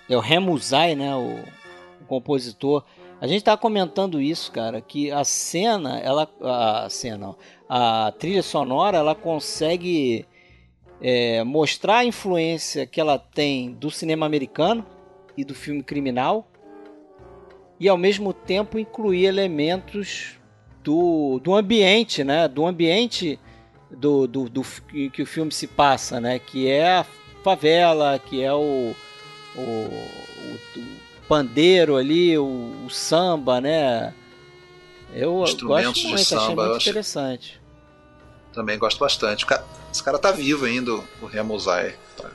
É 0.10 0.18
o 0.18 0.20
Remuzai, 0.20 0.96
né? 0.96 1.14
O, 1.16 1.40
o 2.02 2.06
compositor. 2.08 2.84
A 3.22 3.28
gente 3.28 3.44
tava 3.44 3.58
comentando 3.62 4.20
isso, 4.20 4.52
cara, 4.52 4.82
que 4.82 5.12
a 5.12 5.24
cena, 5.24 6.00
ela. 6.00 6.28
A 6.42 6.90
cena, 6.90 7.36
a 7.70 8.12
trilha 8.18 8.42
sonora, 8.42 8.98
ela 8.98 9.14
consegue 9.14 10.26
é, 11.00 11.44
mostrar 11.44 11.98
a 12.00 12.06
influência 12.06 12.88
que 12.88 13.00
ela 13.00 13.20
tem 13.20 13.74
do 13.74 13.92
cinema 13.92 14.26
americano 14.26 14.84
e 15.38 15.46
do 15.46 15.54
filme 15.54 15.84
criminal. 15.84 16.48
E 17.80 17.88
ao 17.88 17.96
mesmo 17.98 18.34
tempo 18.34 18.80
incluir 18.80 19.26
elementos 19.26 20.40
do, 20.84 21.40
do 21.44 21.54
ambiente, 21.54 22.24
né? 22.24 22.48
Do 22.48 22.66
ambiente 22.66 23.40
do, 23.92 24.26
do, 24.26 24.50
do 24.50 24.64
que 25.14 25.22
o 25.22 25.28
filme 25.28 25.52
se 25.52 25.68
passa, 25.68 26.20
né? 26.20 26.40
Que 26.40 26.68
é 26.68 26.98
a 26.98 27.06
favela, 27.44 28.18
que 28.18 28.42
é 28.42 28.52
o, 28.52 28.96
o- 29.56 29.60
o 29.60 31.01
pandeiro 31.32 31.96
ali, 31.96 32.38
o, 32.38 32.44
o 32.86 32.90
samba, 32.90 33.62
né? 33.62 34.14
Eu 35.14 35.44
Instrumentos 35.44 35.86
gosto 35.94 36.02
de 36.02 36.08
muito, 36.08 36.22
achei 36.22 36.38
samba, 36.38 36.62
eu 36.64 36.68
muito 36.68 36.78
acho- 36.78 36.90
interessante. 36.90 37.62
Também 38.52 38.78
gosto 38.78 39.00
bastante. 39.00 39.46
O 39.46 39.48
cara- 39.48 39.64
esse 39.94 40.04
cara 40.04 40.20
tá 40.20 40.30
vivo 40.34 40.66
ainda, 40.66 40.92
o 41.22 41.26
Remuzai. 41.26 41.96
Tá. 42.18 42.30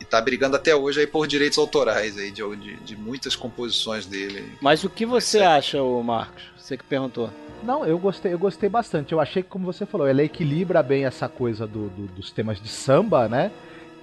E 0.00 0.04
tá 0.04 0.20
brigando 0.20 0.54
até 0.54 0.76
hoje 0.76 1.00
aí 1.00 1.06
por 1.08 1.26
direitos 1.26 1.58
autorais 1.58 2.16
aí, 2.16 2.30
de, 2.30 2.42
de, 2.56 2.76
de 2.76 2.96
muitas 2.96 3.34
composições 3.34 4.06
dele. 4.06 4.52
Mas 4.60 4.84
o 4.84 4.88
que 4.88 5.04
você 5.04 5.40
acha, 5.40 5.82
ô 5.82 6.00
Marcos? 6.04 6.44
Você 6.56 6.76
que 6.76 6.84
perguntou. 6.84 7.30
Não, 7.64 7.84
eu 7.84 7.98
gostei, 7.98 8.32
eu 8.32 8.38
gostei 8.38 8.68
bastante. 8.68 9.10
Eu 9.12 9.18
achei 9.18 9.42
que, 9.42 9.48
como 9.48 9.64
você 9.64 9.84
falou, 9.84 10.06
ela 10.06 10.22
equilibra 10.22 10.84
bem 10.84 11.04
essa 11.04 11.28
coisa 11.28 11.66
do- 11.66 11.88
do- 11.88 12.06
dos 12.14 12.30
temas 12.30 12.62
de 12.62 12.68
samba, 12.68 13.28
né? 13.28 13.50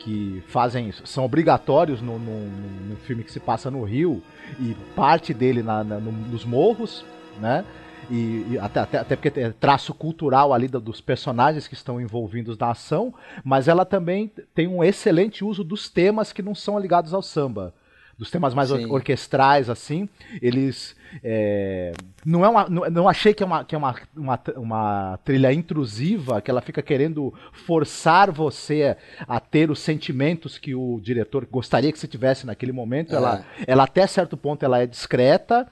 Que 0.04 0.44
fazem, 0.48 0.92
são 1.06 1.24
obrigatórios 1.24 2.02
no, 2.02 2.20
no- 2.20 2.50
no 2.90 2.96
filme 2.98 3.24
que 3.24 3.32
se 3.32 3.40
passa 3.40 3.72
no 3.72 3.84
Rio 3.84 4.22
e 4.60 4.76
parte 4.96 5.34
dele 5.34 5.64
na- 5.64 5.84
na- 5.84 6.00
no- 6.00 6.12
nos 6.12 6.44
morros, 6.44 7.06
né? 7.40 7.64
E, 8.12 8.46
e 8.52 8.60
até, 8.62 8.82
até, 8.82 8.98
até 8.98 9.16
porque 9.16 9.32
tem 9.32 9.50
traço 9.54 9.94
cultural 9.94 10.54
ali 10.54 10.68
do- 10.68 10.82
dos 10.82 11.00
personagens 11.00 11.68
que 11.70 11.74
estão 11.74 12.02
envolvidos 12.02 12.58
na 12.58 12.72
ação, 12.72 13.14
mas 13.46 13.70
ela 13.70 13.86
também 13.86 14.30
tem 14.54 14.68
um 14.68 14.84
excelente 14.84 15.46
uso 15.46 15.64
dos 15.64 15.88
temas 15.88 16.34
que 16.34 16.42
não 16.42 16.54
são 16.54 16.78
ligados 16.78 17.14
ao 17.14 17.22
samba. 17.22 17.74
Dos 18.18 18.30
temas 18.30 18.54
mais 18.54 18.72
or- 18.72 18.92
orquestrais, 18.92 19.70
assim, 19.70 20.08
eles. 20.42 20.96
é, 21.24 21.94
não 22.26 22.46
é 22.46 22.50
uma, 22.50 22.70
não, 22.70 22.90
não 22.90 23.10
achei 23.10 23.34
que 23.34 23.42
é, 23.42 23.46
uma, 23.46 23.64
que 23.66 23.74
é 23.74 23.78
uma, 23.78 23.96
uma, 24.16 24.40
uma 24.56 25.20
trilha 25.26 25.52
intrusiva, 25.52 26.42
que 26.42 26.50
ela 26.52 26.62
fica 26.62 26.82
querendo 26.82 27.34
forçar 27.52 28.32
você 28.32 28.96
a 29.28 29.40
ter 29.40 29.72
os 29.72 29.80
sentimentos 29.80 30.58
que 30.58 30.76
o 30.76 31.00
diretor 31.02 31.46
gostaria 31.50 31.92
que 31.92 32.00
você 32.00 32.08
tivesse 32.08 32.46
naquele 32.46 32.72
momento. 32.72 33.14
É. 33.14 33.18
Ela, 33.18 33.46
ela 33.66 33.84
até 33.84 34.06
certo 34.06 34.38
ponto 34.38 34.64
ela 34.64 34.82
é 34.82 34.86
discreta, 34.86 35.68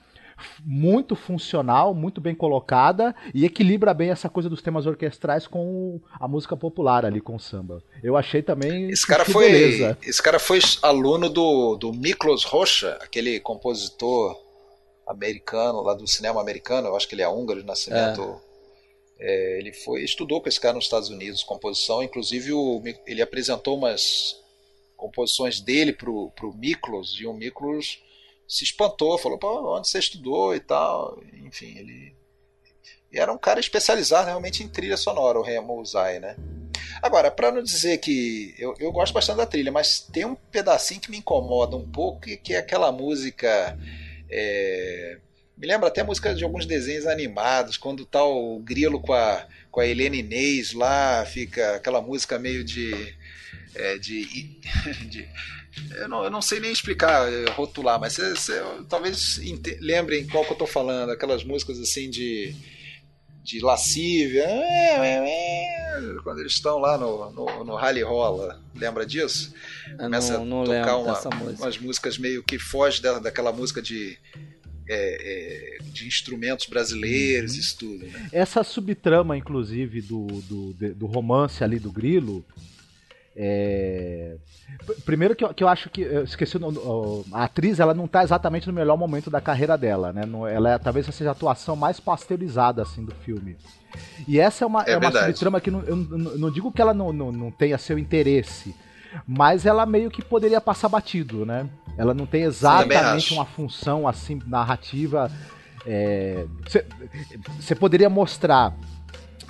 muito 0.64 1.16
funcional, 1.16 1.94
muito 1.94 2.22
bem 2.22 2.36
colocada 2.36 3.16
e 3.34 3.46
equilibra 3.46 3.94
bem 3.94 4.10
essa 4.10 4.30
coisa 4.30 4.50
dos 4.50 4.62
temas 4.62 4.86
orquestrais 4.86 5.48
com 5.48 6.00
a 6.20 6.28
música 6.28 6.56
popular 6.56 7.06
ali 7.06 7.22
com 7.22 7.36
o 7.36 7.40
samba. 7.40 7.84
Eu 8.04 8.18
achei 8.18 8.42
também 8.42 8.90
Esse 8.90 9.06
cara 9.06 9.26
foi, 9.26 9.52
beleza. 9.52 9.98
esse 10.04 10.22
cara 10.22 10.40
foi 10.40 10.60
aluno 10.82 11.30
do, 11.30 11.76
do 11.76 11.94
Miklos 11.94 12.44
Rocha, 12.44 12.98
aquele 13.02 13.40
compositor 13.40 14.36
americano, 15.08 15.82
lá 15.82 15.94
do 15.94 16.08
cinema 16.08 16.42
americano, 16.42 16.88
eu 16.88 16.96
acho 16.96 17.08
que 17.08 17.16
ele 17.16 17.22
é 17.22 17.28
húngaro 17.28 17.60
de 17.60 17.66
nascimento. 17.66 18.40
É, 19.20 19.60
ele 19.60 19.72
foi 19.72 20.04
estudou 20.04 20.42
com 20.42 20.50
esse 20.50 20.60
cara 20.60 20.74
nos 20.74 20.86
Estados 20.86 21.10
Unidos, 21.10 21.44
composição, 21.44 22.02
inclusive 22.02 22.54
o, 22.54 22.82
ele 23.06 23.22
apresentou 23.22 23.78
umas 23.78 24.36
composições 24.98 25.60
dele 25.60 25.94
pro, 25.94 26.32
pro 26.32 26.54
Miklos, 26.54 27.18
e 27.20 27.26
o 27.26 27.34
Miklos 27.34 28.00
se 28.52 28.66
espantou, 28.66 29.18
falou, 29.18 29.38
Pô, 29.38 29.78
onde 29.78 29.88
você 29.88 29.98
estudou 29.98 30.54
e 30.54 30.60
tal, 30.60 31.18
enfim, 31.46 31.78
ele 31.78 32.14
e 33.12 33.20
era 33.20 33.32
um 33.32 33.38
cara 33.38 33.60
especializado 33.60 34.28
realmente 34.28 34.64
em 34.64 34.70
trilha 34.70 34.96
sonora, 34.96 35.38
o 35.38 35.44
Remo 35.44 35.80
Uzai, 35.82 36.20
né? 36.20 36.36
Agora, 37.02 37.30
para 37.30 37.52
não 37.52 37.62
dizer 37.62 37.98
que 37.98 38.56
eu, 38.58 38.74
eu 38.80 38.92
gosto 38.92 39.14
bastante 39.14 39.38
da 39.38 39.46
trilha, 39.46 39.72
mas 39.72 40.00
tem 40.00 40.24
um 40.24 40.36
pedacinho 40.36 41.02
que 41.02 41.12
me 41.12 41.18
incomoda 41.18 41.76
um 41.76 41.90
pouco, 41.90 42.22
que, 42.22 42.54
é 42.54 42.58
aquela 42.58 42.92
música. 42.92 43.78
é, 44.30 45.18
me 45.58 45.68
lembra 45.68 45.90
até 45.90 46.04
música 46.04 46.34
de 46.34 46.44
alguns 46.44 46.66
desenhos 46.66 47.06
animados, 47.06 47.76
quando 47.78 48.06
tá 48.06 48.24
o 48.24 48.60
grilo 48.60 49.02
com 49.02 49.14
a, 49.14 49.46
com 49.70 49.80
a 49.80 49.86
Helena 49.86 50.16
Inês 50.16 50.74
lá, 50.74 51.26
fica 51.26 51.76
aquela 51.76 52.02
música 52.02 52.40
meio 52.40 52.64
de. 52.64 52.92
É, 53.76 53.98
de, 53.98 54.26
de- 55.10 55.28
eu, 55.96 56.08
não, 56.10 56.24
eu 56.24 56.30
não 56.32 56.42
sei 56.42 56.60
nem 56.60 56.72
explicar, 56.72 57.32
eh, 57.32 57.46
rotular, 57.52 58.00
mas 58.00 58.14
cê- 58.14 58.36
cê- 58.36 58.62
talvez 58.90 59.40
ente- 59.40 59.78
lembrem 59.82 60.28
qual 60.28 60.44
que 60.46 60.52
eu 60.52 60.58
tô 60.58 60.68
falando, 60.68 61.10
aquelas 61.12 61.44
músicas 61.44 61.80
assim 61.80 62.10
de 62.10 62.54
de 63.44 63.60
lascívia, 63.60 64.46
quando 66.24 66.40
eles 66.40 66.54
estão 66.54 66.78
lá 66.78 66.96
no, 66.98 67.32
no, 67.32 67.64
no 67.66 67.76
Rally 67.76 68.04
Rola, 68.04 68.62
lembra 68.76 69.06
disso? 69.06 69.54
Eu 69.90 69.98
Começa 69.98 70.38
não, 70.38 70.46
não 70.46 70.62
a 70.62 70.66
tocar 70.66 70.98
uma- 70.98 71.14
dessa 71.14 71.30
música. 71.30 71.64
umas 71.64 71.78
músicas 71.80 72.18
meio 72.18 72.44
que 72.44 72.60
fogem 72.60 73.02
da, 73.02 73.20
daquela 73.20 73.52
música 73.52 73.82
de 73.82 74.18
é, 74.88 75.78
é, 75.80 75.84
de 75.86 76.06
instrumentos 76.08 76.66
brasileiros, 76.68 77.56
isso 77.56 77.78
tudo. 77.78 78.06
Né? 78.06 78.30
Essa 78.32 78.64
subtrama, 78.64 79.38
inclusive, 79.38 80.02
do, 80.02 80.26
do, 80.28 80.74
do 80.74 81.06
romance 81.06 81.64
ali 81.64 81.80
do 81.80 81.92
Grilo. 81.92 82.46
É, 83.36 84.36
Primeiro 85.06 85.36
que 85.36 85.44
eu, 85.44 85.54
que 85.54 85.64
eu 85.64 85.68
acho 85.68 85.90
que. 85.90 86.02
Eu 86.02 86.24
esqueci 86.24 86.58
o 86.58 87.26
A 87.32 87.44
atriz 87.44 87.80
ela 87.80 87.94
não 87.94 88.08
tá 88.08 88.24
exatamente 88.24 88.68
no 88.68 88.74
melhor 88.74 88.98
momento 88.98 89.30
da 89.30 89.40
carreira 89.40 89.78
dela, 89.78 90.12
né? 90.12 90.24
Ela 90.54 90.72
é, 90.72 90.78
talvez 90.78 91.06
seja 91.08 91.30
a 91.30 91.32
atuação 91.34 91.76
mais 91.76 92.00
pasteurizada 92.00 92.82
assim, 92.82 93.04
do 93.04 93.14
filme. 93.14 93.58
E 94.28 94.40
essa 94.40 94.64
é 94.64 94.68
uma, 94.68 94.84
É 94.84 94.92
é 94.92 94.98
uma 94.98 95.12
subtrama 95.12 95.62
que 95.62 95.70
não, 95.70 95.82
eu 95.82 95.96
não, 95.96 96.50
digo 96.50 96.72
que 96.72 96.82
ela 96.82 96.94
não, 96.94 97.12
não, 97.12 97.32
não 97.32 97.52
tenha 97.52 97.78
seu 97.78 98.00
interesse, 98.00 98.76
mas 99.28 99.66
ela 99.66 99.86
meio 99.86 100.10
que 100.10 100.24
poderia 100.24 100.62
passar 100.62 100.90
batido, 100.90 101.46
né? 101.46 101.70
Ela 101.98 102.14
não 102.14 102.26
tem 102.26 102.44
exatamente 102.44 103.34
uma 103.34 103.46
função 103.46 104.08
assim 104.08 104.42
narrativa. 104.48 105.30
Você 107.60 107.76
poderia 107.76 108.10
mostrar 108.10 108.74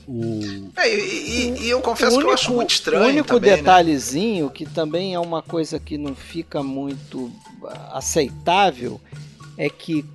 o. 0.07 0.69
É, 0.77 0.93
e, 0.93 0.99
e- 0.99 1.63
e 1.63 1.69
eu 1.69 1.81
confesso 1.81 2.17
O 2.17 2.19
que 2.19 2.25
eu 2.25 2.31
acho 2.31 2.51
muito 2.53 2.69
estranho 2.71 3.03
O 3.03 3.07
único 3.07 3.27
também, 3.35 3.51
né? 3.51 3.57
detalhezinho, 3.57 4.49
que 4.49 4.65
também 4.65 5.13
é 5.13 5.19
uma 5.19 5.41
coisa 5.41 5.79
que 5.79 5.97
não 5.97 6.15
fica 6.15 6.61
muito 6.63 7.31
ah, 7.65 7.97
aceitável, 7.97 8.99
é 9.57 9.69
que 9.69 10.05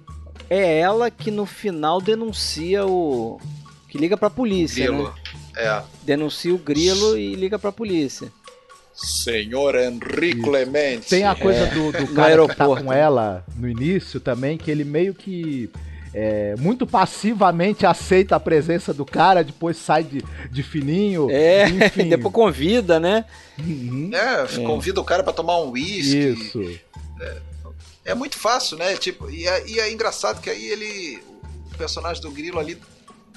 é 0.50 0.78
ela 0.78 1.10
que 1.10 1.30
no 1.30 1.44
final 1.46 2.00
denuncia 2.00 2.86
o. 2.86 3.40
que 3.88 3.98
liga 3.98 4.16
pra 4.16 4.30
polícia, 4.30 4.86
Grilo. 4.86 5.04
né? 5.04 5.12
É. 5.56 5.82
Denuncia 6.04 6.54
o 6.54 6.58
grilo 6.58 7.16
e 7.16 7.34
liga 7.34 7.58
pra 7.58 7.72
polícia. 7.72 8.30
Senhor 8.94 9.74
Henrique 9.74 10.40
Clemente. 10.42 11.08
Tem 11.08 11.24
a 11.24 11.34
coisa 11.34 11.60
É, 11.60 11.66
do, 11.66 11.92
do 11.92 12.00
no 12.00 12.06
cara 12.08 12.08
que 12.08 12.14
tá 12.14 12.24
aeroporto. 12.24 12.84
com 12.84 12.92
ela 12.92 13.44
no 13.56 13.68
início 13.68 14.18
também, 14.20 14.56
que 14.56 14.70
ele 14.70 14.84
meio 14.84 15.14
que. 15.14 15.70
É, 16.14 16.54
muito 16.56 16.86
passivamente 16.86 17.84
aceita 17.84 18.36
a 18.36 18.40
presença 18.40 18.94
do 18.94 19.04
cara, 19.04 19.44
depois 19.44 19.76
sai 19.76 20.04
de, 20.04 20.24
de 20.50 20.62
fininho. 20.62 21.30
É, 21.30 21.68
enfim. 21.68 22.08
depois 22.10 22.34
convida, 22.34 22.98
né? 22.98 23.24
Uhum. 23.58 24.10
É, 24.12 24.46
convida 24.64 25.00
o 25.00 25.04
cara 25.04 25.22
pra 25.22 25.32
tomar 25.32 25.58
um 25.60 25.70
uísque. 25.70 26.16
Isso. 26.16 26.80
É 28.06 28.14
muito 28.14 28.38
fácil, 28.38 28.76
né? 28.76 28.96
Tipo, 28.96 29.28
e 29.28 29.48
é, 29.48 29.66
e 29.68 29.80
é 29.80 29.92
engraçado 29.92 30.40
que 30.40 30.48
aí 30.48 30.64
ele. 30.66 31.20
O 31.72 31.76
personagem 31.76 32.22
do 32.22 32.30
Grilo 32.30 32.58
ali, 32.58 32.80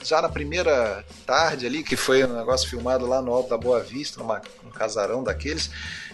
já 0.03 0.21
na 0.21 0.29
primeira 0.29 1.03
tarde 1.25 1.65
ali, 1.65 1.83
que 1.83 1.95
foi 1.95 2.23
um 2.23 2.37
negócio 2.37 2.69
filmado 2.69 3.05
lá 3.05 3.21
no 3.21 3.33
Alto 3.33 3.49
da 3.49 3.57
Boa 3.57 3.81
Vista, 3.81 4.19
numa, 4.19 4.41
num 4.63 4.69
casarão 4.69 5.23
daqueles, 5.23 5.69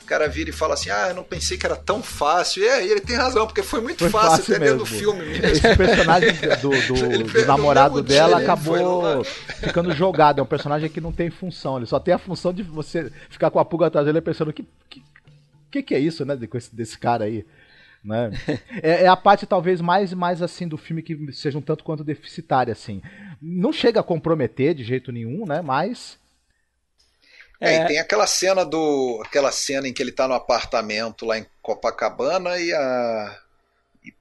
o 0.06 0.08
cara 0.08 0.28
vira 0.30 0.50
e 0.50 0.54
fala 0.54 0.74
assim: 0.76 0.90
Ah, 0.90 1.08
eu 1.10 1.16
não 1.16 1.24
pensei 1.24 1.58
que 1.58 1.66
era 1.66 1.76
tão 1.76 2.02
fácil. 2.02 2.64
E 2.64 2.68
é, 2.68 2.86
ele 2.86 3.02
tem 3.02 3.16
razão, 3.16 3.46
porque 3.46 3.62
foi 3.64 3.82
muito 3.82 4.00
Foi 4.00 4.10
fácil, 4.10 4.38
fácil 4.38 4.56
até 4.56 4.66
dentro 4.66 4.86
do 4.86 4.92
mesmo. 4.92 4.98
filme 5.00 5.26
mesmo. 5.26 5.46
Esse 5.46 5.76
personagem 5.76 6.30
do, 6.62 6.70
do- 6.70 7.24
do 7.34 7.40
no 7.42 7.46
namorado 7.48 8.02
dia, 8.02 8.18
dela 8.20 8.40
acabou 8.40 9.24
ficando 9.24 9.92
jogado. 9.94 10.40
É 10.40 10.44
um 10.44 10.46
personagem 10.46 10.90
que 10.90 11.02
não 11.02 11.12
tem 11.12 11.30
função. 11.30 11.78
Ele 11.78 11.86
só 11.86 12.00
tem 12.00 12.14
a 12.14 12.18
função 12.18 12.54
de 12.54 12.64
você 12.64 13.12
ficar 13.30 13.50
com 13.52 13.60
a 13.60 13.66
pulga 13.66 13.88
atrás 13.88 14.06
dele 14.06 14.22
pensando 14.22 14.54
que 14.54 14.66
que, 14.90 15.04
que, 15.72 15.84
que 15.84 15.96
é 15.96 16.00
isso, 16.00 16.24
né? 16.24 16.36
de- 16.36 16.48
com 16.48 16.58
esse- 16.58 16.74
desse 16.76 16.98
cara 16.98 17.26
aí. 17.26 17.46
Né? 18.04 18.30
É, 18.84 19.04
é 19.04 19.08
a 19.08 19.16
parte 19.18 19.46
talvez 19.48 19.82
mais, 19.82 20.14
mais 20.14 20.42
assim 20.42 20.68
do 20.68 20.78
filme 20.78 21.02
que 21.02 21.18
seja 21.34 21.58
um 21.58 21.62
tanto 21.62 21.84
quanto 21.84 22.04
deficitária 22.04 22.72
assim. 22.72 23.02
Não 23.42 23.74
chega 23.74 24.00
a 24.00 24.04
comprometer 24.04 24.76
de 24.76 24.84
jeito 24.84 25.12
nenhum, 25.12 25.46
né? 25.46 25.62
Mas 25.62 26.18
É, 27.68 27.84
e 27.84 27.88
tem 27.88 28.00
aquela 28.00 28.28
cena 28.28 28.64
do. 28.66 29.22
aquela 29.26 29.52
cena 29.52 29.88
em 29.88 29.94
que 29.94 30.02
ele 30.02 30.12
tá 30.12 30.28
no 30.28 30.34
apartamento 30.34 31.26
lá 31.26 31.38
em 31.38 31.46
Copacabana 31.62 32.58
e 32.60 32.74
a. 32.74 33.40
e- 34.04 34.14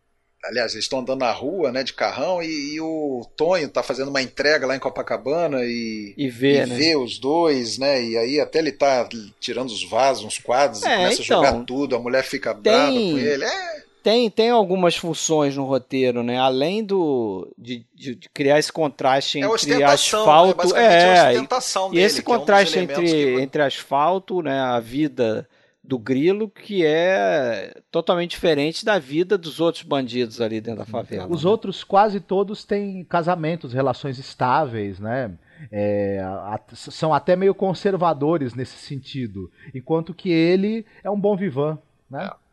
aliás, 0.44 0.72
eles 0.72 0.84
estão 0.84 0.98
andando 1.00 1.20
na 1.20 1.30
rua, 1.32 1.72
né, 1.72 1.82
de 1.82 1.92
carrão, 1.92 2.42
e, 2.42 2.74
e 2.74 2.80
o 2.80 3.26
Tonho 3.36 3.68
tá 3.68 3.82
fazendo 3.82 4.08
uma 4.08 4.20
entrega 4.22 4.66
lá 4.66 4.76
em 4.76 4.80
Copacabana 4.80 5.60
e, 5.64 6.14
E 6.16 6.28
vê, 6.28 6.62
e 6.62 6.66
né? 6.66 6.76
vê 6.76 6.96
os 6.96 7.18
dois, 7.18 7.78
né? 7.78 8.02
E 8.02 8.16
aí 8.18 8.40
até 8.40 8.58
ele 8.58 8.72
tá 8.72 9.08
tirando 9.40 9.68
os 9.70 9.82
vasos, 9.88 10.24
uns 10.24 10.38
quadros, 10.38 10.82
É, 10.82 10.92
e 10.92 10.96
começa 10.96 11.22
então, 11.22 11.40
a 11.40 11.46
jogar 11.46 11.64
tudo, 11.64 11.96
a 11.96 11.98
mulher 11.98 12.24
fica 12.24 12.52
brava 12.52 12.92
tem- 12.92 13.12
com 13.12 13.18
ele. 13.18 13.44
É, 13.44 13.83
Tem, 14.04 14.28
tem 14.30 14.50
algumas 14.50 14.94
funções 14.96 15.56
no 15.56 15.64
roteiro, 15.64 16.22
né? 16.22 16.38
Além 16.38 16.84
do 16.84 17.50
de, 17.56 17.86
de- 17.94 18.14
de 18.14 18.28
criar 18.28 18.58
esse 18.58 18.70
contraste 18.70 19.38
É 19.38 19.46
entre 19.46 19.78
né? 19.78 19.84
asfalto, 19.84 20.54
Basicamente 20.58 20.92
é 20.92 20.98
é, 20.98 21.32
e, 21.32 21.34
dele, 21.34 21.48
e 21.94 21.98
esse 22.00 22.22
que 22.22 22.30
é 22.30 22.34
um 22.34 22.38
contraste 22.38 22.78
entre, 22.78 23.06
que- 23.06 23.40
entre 23.40 23.62
asfalto, 23.62 24.42
né, 24.42 24.60
a 24.60 24.78
vida 24.78 25.48
do 25.82 25.98
Grilo, 25.98 26.50
que 26.50 26.84
é 26.84 27.74
totalmente 27.90 28.32
diferente 28.32 28.84
da 28.84 28.98
vida 28.98 29.38
dos 29.38 29.58
outros 29.58 29.82
bandidos 29.84 30.38
ali 30.38 30.60
dentro 30.60 30.80
da 30.80 30.86
favela. 30.86 31.26
Os 31.30 31.44
né? 31.44 31.50
outros 31.50 31.82
quase 31.82 32.20
todos 32.20 32.62
têm 32.62 33.04
casamentos, 33.04 33.72
relações 33.72 34.18
estáveis, 34.18 35.00
né? 35.00 35.30
É, 35.72 36.20
a- 36.22 36.56
a- 36.56 36.74
são 36.76 37.14
até 37.14 37.34
meio 37.36 37.54
conservadores 37.54 38.54
nesse 38.54 38.76
sentido, 38.76 39.50
enquanto 39.74 40.12
que 40.12 40.30
ele 40.30 40.84
é 41.02 41.10
um 41.10 41.18
bom 41.18 41.34
vivan, 41.34 41.78
né? 42.10 42.26
É. 42.30 42.43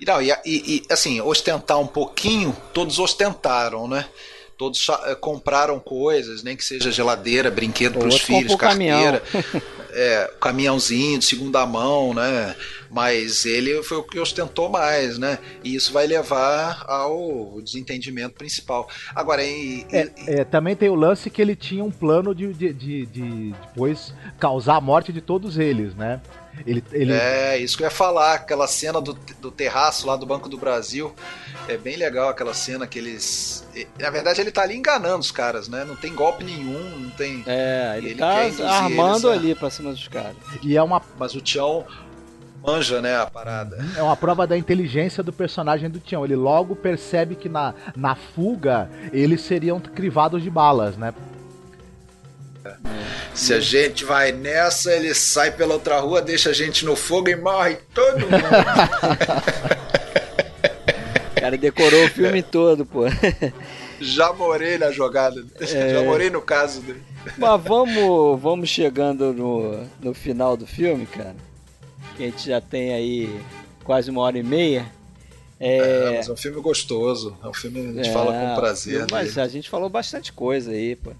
E, 0.00 0.04
não, 0.04 0.20
e, 0.22 0.32
e- 0.44 0.82
assim, 0.90 1.20
ostentar 1.20 1.78
um 1.78 1.86
pouquinho, 1.86 2.56
todos 2.72 2.98
ostentaram, 2.98 3.86
né? 3.88 4.06
Todos 4.56 4.86
eh, 5.06 5.14
compraram 5.16 5.80
coisas, 5.80 6.42
nem 6.44 6.56
que 6.56 6.64
seja 6.64 6.90
geladeira, 6.90 7.50
brinquedo 7.50 7.98
para 7.98 8.08
os 8.08 8.20
filhos, 8.20 8.54
carteira, 8.54 9.22
é, 9.90 10.30
caminhãozinho 10.40 11.18
de 11.18 11.24
segunda 11.24 11.66
mão, 11.66 12.14
né? 12.14 12.54
Mas 12.94 13.44
ele 13.44 13.82
foi 13.82 13.96
o 13.98 14.02
que 14.04 14.20
ostentou 14.20 14.68
mais, 14.68 15.18
né? 15.18 15.38
E 15.64 15.74
isso 15.74 15.92
vai 15.92 16.06
levar 16.06 16.84
ao 16.88 17.60
desentendimento 17.60 18.34
principal. 18.36 18.88
Agora, 19.14 19.42
e, 19.42 19.80
e- 19.80 19.86
É, 19.90 20.10
é, 20.40 20.44
também 20.44 20.76
tem 20.76 20.88
o 20.88 20.94
lance 20.94 21.28
que 21.28 21.42
ele 21.42 21.56
tinha 21.56 21.82
um 21.82 21.90
plano 21.90 22.32
de, 22.34 22.52
de, 22.54 22.72
de- 22.72 23.06
de 23.06 23.52
depois 23.52 24.14
causar 24.38 24.76
a 24.76 24.80
morte 24.80 25.12
de 25.12 25.20
todos 25.20 25.58
eles, 25.58 25.94
né? 25.94 26.20
Ele, 26.64 26.84
ele, 26.92 27.12
É, 27.12 27.58
isso 27.58 27.76
que 27.76 27.82
eu 27.82 27.86
ia 27.86 27.90
falar, 27.90 28.34
aquela 28.34 28.68
cena 28.68 29.00
do, 29.00 29.12
do 29.40 29.50
terraço 29.50 30.06
lá 30.06 30.14
do 30.14 30.24
Banco 30.24 30.48
do 30.48 30.56
Brasil. 30.56 31.12
É 31.66 31.76
bem 31.76 31.96
legal 31.96 32.28
aquela 32.28 32.54
cena 32.54 32.86
que 32.86 32.96
eles. 32.96 33.66
Na 33.98 34.08
verdade, 34.10 34.40
ele 34.40 34.52
tá 34.52 34.62
ali 34.62 34.76
enganando 34.76 35.18
os 35.18 35.32
caras, 35.32 35.66
né? 35.66 35.84
Não 35.84 35.96
tem 35.96 36.14
golpe 36.14 36.44
nenhum, 36.44 36.90
não 37.00 37.10
tem. 37.10 37.42
É, 37.44 37.94
ele, 37.96 38.10
Ele 38.10 38.18
tá 38.20 38.36
armando 38.68 39.28
eles, 39.32 39.42
né? 39.42 39.48
ali 39.48 39.54
pra 39.56 39.68
cima 39.68 39.90
dos 39.90 40.06
caras. 40.06 40.36
E 40.62 40.76
é 40.76 40.82
uma, 40.82 41.02
Mas 41.18 41.34
o 41.34 41.40
Tião 41.40 41.84
manja, 42.64 43.02
né, 43.02 43.16
a 43.16 43.26
parada. 43.26 43.76
é 43.96 44.02
uma 44.02 44.16
prova 44.16 44.46
da 44.46 44.56
inteligência 44.56 45.22
do 45.22 45.32
personagem 45.32 45.90
do 45.90 45.98
Tião. 45.98 46.24
Ele 46.24 46.36
logo 46.36 46.74
percebe 46.74 47.34
que 47.34 47.48
na, 47.48 47.74
na 47.94 48.14
fuga 48.14 48.88
eles 49.12 49.42
seriam 49.42 49.78
crivados 49.78 50.42
de 50.42 50.50
balas, 50.50 50.96
né? 50.96 51.12
Se 53.34 53.52
a 53.52 53.60
gente 53.60 54.04
vai 54.04 54.32
nessa, 54.32 54.90
ele 54.92 55.12
sai 55.12 55.50
pela 55.50 55.74
outra 55.74 56.00
rua, 56.00 56.22
deixa 56.22 56.50
a 56.50 56.52
gente 56.52 56.86
no 56.86 56.96
fogo 56.96 57.28
e 57.28 57.36
morre 57.36 57.76
todo 57.92 58.20
mundo. 58.20 58.44
O 61.36 61.40
cara 61.40 61.58
decorou 61.58 62.06
o 62.06 62.08
filme 62.08 62.42
todo, 62.42 62.86
pô. 62.86 63.02
Já 64.00 64.32
morei 64.32 64.78
na 64.78 64.90
jogada. 64.90 65.44
É. 65.60 65.94
Já 65.94 66.02
morei 66.04 66.30
no 66.30 66.40
caso 66.40 66.80
dele. 66.80 67.02
Mas 67.36 67.62
vamos, 67.62 68.40
vamos 68.40 68.68
chegando 68.68 69.32
no, 69.34 69.84
no 70.00 70.14
final 70.14 70.56
do 70.56 70.66
filme, 70.66 71.04
cara. 71.06 71.36
Que 72.16 72.24
a 72.24 72.26
gente 72.26 72.46
já 72.46 72.60
tem 72.60 72.92
aí 72.92 73.40
quase 73.82 74.10
uma 74.10 74.22
hora 74.22 74.38
e 74.38 74.42
meia. 74.42 74.90
É, 75.60 75.78
É, 76.12 76.16
mas 76.16 76.28
é 76.28 76.32
um 76.32 76.36
filme 76.36 76.60
gostoso. 76.60 77.36
É 77.42 77.48
um 77.48 77.54
filme 77.54 77.80
que 77.80 77.88
a 77.88 77.92
gente 77.92 78.08
é, 78.08 78.12
fala 78.12 78.32
com 78.32 78.60
prazer. 78.60 79.06
Mas 79.10 79.34
dele. 79.34 79.40
a 79.40 79.48
gente 79.48 79.70
falou 79.70 79.88
bastante 79.88 80.32
coisa 80.32 80.72
aí, 80.72 80.96
pô. 80.96 81.12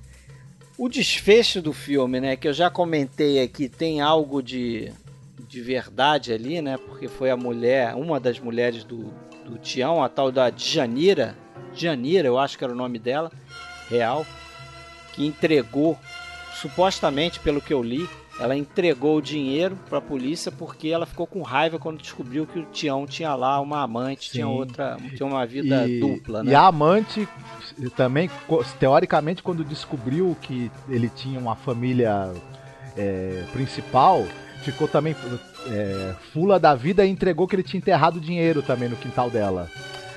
O 0.76 0.88
desfecho 0.88 1.62
do 1.62 1.72
filme, 1.72 2.20
né? 2.20 2.36
Que 2.36 2.48
eu 2.48 2.52
já 2.52 2.68
comentei 2.68 3.40
aqui, 3.40 3.68
tem 3.68 4.00
algo 4.00 4.42
de, 4.42 4.92
de 5.48 5.60
verdade 5.60 6.32
ali, 6.32 6.60
né? 6.60 6.76
Porque 6.76 7.06
foi 7.06 7.30
a 7.30 7.36
mulher, 7.36 7.94
uma 7.94 8.18
das 8.18 8.40
mulheres 8.40 8.82
do, 8.82 9.12
do 9.44 9.56
Tião, 9.56 10.02
a 10.02 10.08
tal 10.08 10.32
da 10.32 10.50
Djanira. 10.50 11.36
Djanira, 11.72 12.26
eu 12.26 12.38
acho 12.38 12.58
que 12.58 12.64
era 12.64 12.72
o 12.72 12.76
nome 12.76 12.98
dela, 12.98 13.30
real, 13.88 14.26
que 15.12 15.24
entregou, 15.24 15.96
supostamente, 16.60 17.38
pelo 17.38 17.60
que 17.60 17.72
eu 17.72 17.82
li, 17.82 18.08
ela 18.38 18.56
entregou 18.56 19.18
o 19.18 19.22
dinheiro 19.22 19.78
para 19.88 19.98
a 19.98 20.00
polícia 20.00 20.50
porque 20.50 20.88
ela 20.88 21.06
ficou 21.06 21.26
com 21.26 21.42
raiva 21.42 21.78
quando 21.78 21.98
descobriu 21.98 22.46
que 22.46 22.58
o 22.58 22.64
Tião 22.64 23.06
tinha 23.06 23.34
lá 23.34 23.60
uma 23.60 23.82
amante, 23.82 24.30
tinha 24.30 24.46
Sim. 24.46 24.52
outra, 24.52 24.96
tinha 25.14 25.26
uma 25.26 25.46
vida 25.46 25.86
e, 25.88 26.00
dupla, 26.00 26.40
e 26.40 26.48
né? 26.48 26.54
a 26.54 26.66
amante 26.66 27.28
também, 27.96 28.28
teoricamente, 28.78 29.42
quando 29.42 29.64
descobriu 29.64 30.36
que 30.40 30.70
ele 30.88 31.08
tinha 31.08 31.38
uma 31.38 31.54
família 31.54 32.32
é, 32.96 33.44
principal, 33.52 34.26
ficou 34.62 34.88
também 34.88 35.14
é, 35.68 36.14
fula 36.32 36.58
da 36.58 36.74
vida 36.74 37.04
e 37.04 37.10
entregou 37.10 37.46
que 37.46 37.54
ele 37.54 37.62
tinha 37.62 37.78
enterrado 37.78 38.20
dinheiro 38.20 38.62
também 38.62 38.88
no 38.88 38.96
quintal 38.96 39.30
dela. 39.30 39.70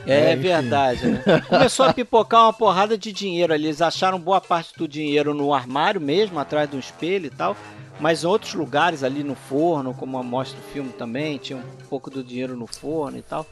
É, 0.06 0.32
É, 0.32 0.36
verdade, 0.36 1.06
né? 1.06 1.22
Começou 1.50 1.86
a 1.86 1.94
pipocar 1.94 2.44
uma 2.44 2.54
porrada 2.54 2.98
de 2.98 3.12
dinheiro 3.12 3.54
ali. 3.54 3.66
Eles 3.66 3.82
acharam 3.82 4.18
boa 4.18 4.40
parte 4.40 4.74
do 4.78 4.88
dinheiro 4.88 5.34
no 5.34 5.54
armário 5.54 6.00
mesmo, 6.00 6.40
atrás 6.40 6.70
do 6.70 6.80
espelho 6.80 7.26
e 7.26 7.30
tal. 7.30 7.58
Mas 8.00 8.24
em 8.24 8.28
outros 8.28 8.54
lugares 8.54 9.04
ali 9.04 9.24
no 9.24 9.36
forno, 9.36 9.94
como 9.94 10.22
mostra 10.24 10.60
o 10.60 10.72
filme 10.72 10.92
também, 10.92 11.38
tinha 11.38 11.58
um 11.58 11.88
pouco 11.90 12.10
do 12.10 12.24
dinheiro 12.24 12.56
no 12.56 12.68
forno 12.68 13.18
e 13.18 13.22
tal. 13.22 13.46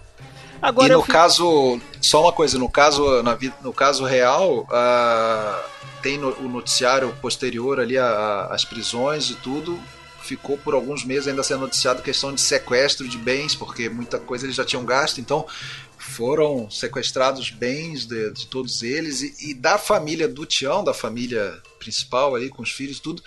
Agora 0.61 0.87
e 0.87 0.95
no 0.95 1.01
fico... 1.01 1.11
caso, 1.11 1.79
só 2.01 2.21
uma 2.21 2.31
coisa, 2.31 2.57
no 2.57 2.69
caso, 2.69 3.23
na, 3.23 3.37
no 3.61 3.73
caso 3.73 4.05
real, 4.05 4.61
uh, 4.61 5.69
tem 6.01 6.17
no, 6.17 6.29
o 6.39 6.47
noticiário 6.47 7.13
posterior 7.21 7.79
ali 7.79 7.97
às 7.97 8.63
prisões 8.63 9.29
e 9.29 9.35
tudo, 9.35 9.79
ficou 10.21 10.57
por 10.57 10.73
alguns 10.73 11.03
meses 11.03 11.27
ainda 11.27 11.43
sendo 11.43 11.61
noticiado 11.61 12.01
questão 12.01 12.33
de 12.33 12.41
sequestro 12.41 13.07
de 13.07 13.17
bens, 13.17 13.55
porque 13.55 13.89
muita 13.89 14.19
coisa 14.19 14.45
eles 14.45 14.55
já 14.55 14.65
tinham 14.65 14.85
gasto, 14.85 15.19
então 15.19 15.45
foram 15.97 16.69
sequestrados 16.69 17.49
bens 17.49 18.05
de, 18.05 18.31
de 18.31 18.47
todos 18.47 18.83
eles 18.83 19.21
e, 19.21 19.51
e, 19.51 19.53
da 19.53 19.77
família 19.77 20.27
do 20.27 20.45
Tião, 20.45 20.83
da 20.83 20.93
família 20.93 21.61
principal 21.79 22.35
ali 22.35 22.49
com 22.49 22.61
os 22.61 22.71
filhos, 22.71 22.99
tudo 22.99 23.21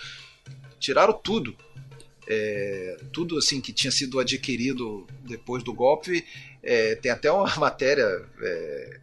tiraram 0.79 1.13
tudo, 1.13 1.55
é, 2.27 2.97
tudo 3.11 3.37
assim 3.37 3.59
que 3.59 3.73
tinha 3.73 3.91
sido 3.91 4.19
adquirido 4.19 5.05
depois 5.23 5.63
do 5.63 5.73
golpe. 5.73 6.25
É, 6.61 6.95
tem 6.95 7.11
até 7.11 7.31
uma 7.31 7.53
matéria 7.57 8.05
é, 8.41 8.99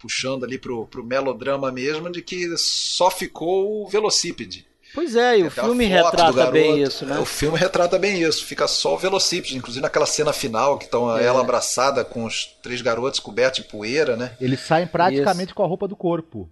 puxando 0.00 0.44
ali 0.44 0.58
pro, 0.58 0.86
pro 0.86 1.04
melodrama 1.04 1.70
mesmo 1.70 2.10
de 2.10 2.20
que 2.20 2.56
só 2.56 3.10
ficou 3.10 3.84
o 3.84 3.88
velocípede. 3.88 4.66
Pois 4.94 5.16
é, 5.16 5.38
e 5.38 5.44
o 5.44 5.50
filme 5.50 5.86
retrata 5.86 6.32
garoto, 6.32 6.52
bem 6.52 6.82
isso, 6.82 7.06
né? 7.06 7.18
O 7.18 7.24
filme 7.24 7.56
retrata 7.56 7.98
bem 7.98 8.22
isso, 8.22 8.44
fica 8.44 8.68
só 8.68 8.94
o 8.94 8.98
velocípede, 8.98 9.56
inclusive 9.56 9.80
naquela 9.80 10.04
cena 10.04 10.34
final 10.34 10.76
que 10.76 10.84
estão 10.84 11.16
é. 11.16 11.24
ela 11.24 11.40
abraçada 11.40 12.04
com 12.04 12.24
os 12.24 12.44
três 12.62 12.82
garotos 12.82 13.18
cobertos 13.18 13.62
de 13.62 13.70
poeira, 13.70 14.16
né? 14.16 14.36
Eles 14.38 14.60
saem 14.60 14.86
praticamente 14.86 15.46
isso. 15.46 15.54
com 15.54 15.62
a 15.62 15.66
roupa 15.66 15.88
do 15.88 15.96
corpo. 15.96 16.48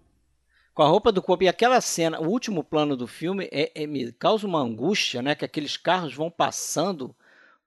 Com 0.74 0.82
a 0.82 0.88
roupa 0.88 1.10
do 1.10 1.20
corpo. 1.22 1.44
E 1.44 1.48
aquela 1.48 1.80
cena, 1.80 2.20
o 2.20 2.28
último 2.28 2.62
plano 2.62 2.97
do 2.97 3.06
filme 3.06 3.48
é, 3.51 3.70
é 3.74 3.86
me 3.86 4.12
causa 4.12 4.47
uma 4.47 4.60
angústia, 4.60 5.20
né? 5.20 5.34
Que 5.34 5.44
aqueles 5.44 5.76
carros 5.76 6.14
vão 6.14 6.30
passando 6.30 7.14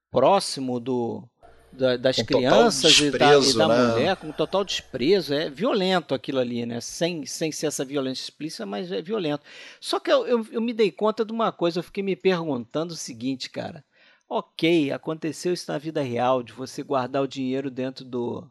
próximo 0.09 0.79
do, 0.79 1.27
da, 1.73 1.97
das 1.97 2.17
com 2.17 2.25
crianças 2.25 2.97
e 2.99 3.11
da, 3.11 3.39
e 3.39 3.53
da 3.53 3.67
né? 3.67 3.87
mulher 3.87 4.15
com 4.15 4.31
total 4.31 4.63
desprezo. 4.63 5.33
É 5.33 5.49
violento 5.49 6.13
aquilo 6.13 6.39
ali, 6.39 6.65
né? 6.65 6.79
Sem, 6.79 7.25
sem 7.25 7.51
ser 7.51 7.67
essa 7.67 7.83
violência 7.83 8.23
explícita, 8.23 8.65
mas 8.65 8.91
é 8.91 9.01
violento. 9.01 9.43
Só 9.79 9.99
que 9.99 10.11
eu, 10.11 10.25
eu, 10.25 10.47
eu 10.51 10.61
me 10.61 10.73
dei 10.73 10.91
conta 10.91 11.25
de 11.25 11.31
uma 11.31 11.51
coisa, 11.51 11.79
eu 11.79 11.83
fiquei 11.83 12.03
me 12.03 12.15
perguntando 12.15 12.93
o 12.93 12.97
seguinte, 12.97 13.49
cara. 13.49 13.83
Ok, 14.29 14.91
aconteceu 14.91 15.53
isso 15.53 15.71
na 15.71 15.77
vida 15.77 16.01
real, 16.01 16.41
de 16.41 16.53
você 16.53 16.81
guardar 16.81 17.21
o 17.21 17.27
dinheiro 17.27 17.69
dentro 17.69 18.05
do, 18.05 18.49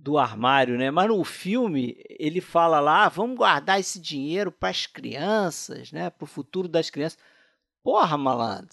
do 0.00 0.16
armário, 0.16 0.78
né? 0.78 0.90
Mas 0.90 1.08
no 1.08 1.24
filme 1.24 2.00
ele 2.08 2.40
fala 2.40 2.78
lá, 2.78 3.04
ah, 3.04 3.08
vamos 3.08 3.36
guardar 3.36 3.80
esse 3.80 4.00
dinheiro 4.00 4.52
para 4.52 4.68
as 4.68 4.86
crianças, 4.86 5.90
né? 5.90 6.08
Para 6.08 6.24
o 6.24 6.28
futuro 6.28 6.68
das 6.68 6.88
crianças. 6.88 7.18
Porra, 7.82 8.16
malandro. 8.16 8.68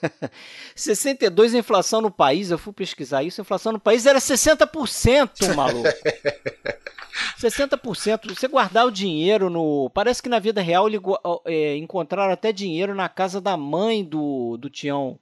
62 0.74 1.54
a 1.54 1.58
inflação 1.58 2.00
no 2.00 2.10
país, 2.10 2.50
eu 2.50 2.58
fui 2.58 2.72
pesquisar 2.72 3.22
isso, 3.22 3.40
a 3.40 3.42
inflação 3.42 3.72
no 3.72 3.80
país 3.80 4.06
era 4.06 4.18
60%, 4.18 5.54
maluco. 5.54 5.88
60%. 7.38 8.34
Você 8.34 8.48
guardar 8.48 8.86
o 8.86 8.90
dinheiro 8.90 9.50
no. 9.50 9.90
Parece 9.90 10.22
que 10.22 10.28
na 10.28 10.38
vida 10.38 10.62
real 10.62 10.88
ele, 10.88 11.00
é, 11.44 11.76
encontraram 11.76 12.32
até 12.32 12.52
dinheiro 12.52 12.94
na 12.94 13.08
casa 13.08 13.40
da 13.40 13.56
mãe 13.56 14.04
do, 14.04 14.56
do 14.56 14.70
Tião 14.70 15.18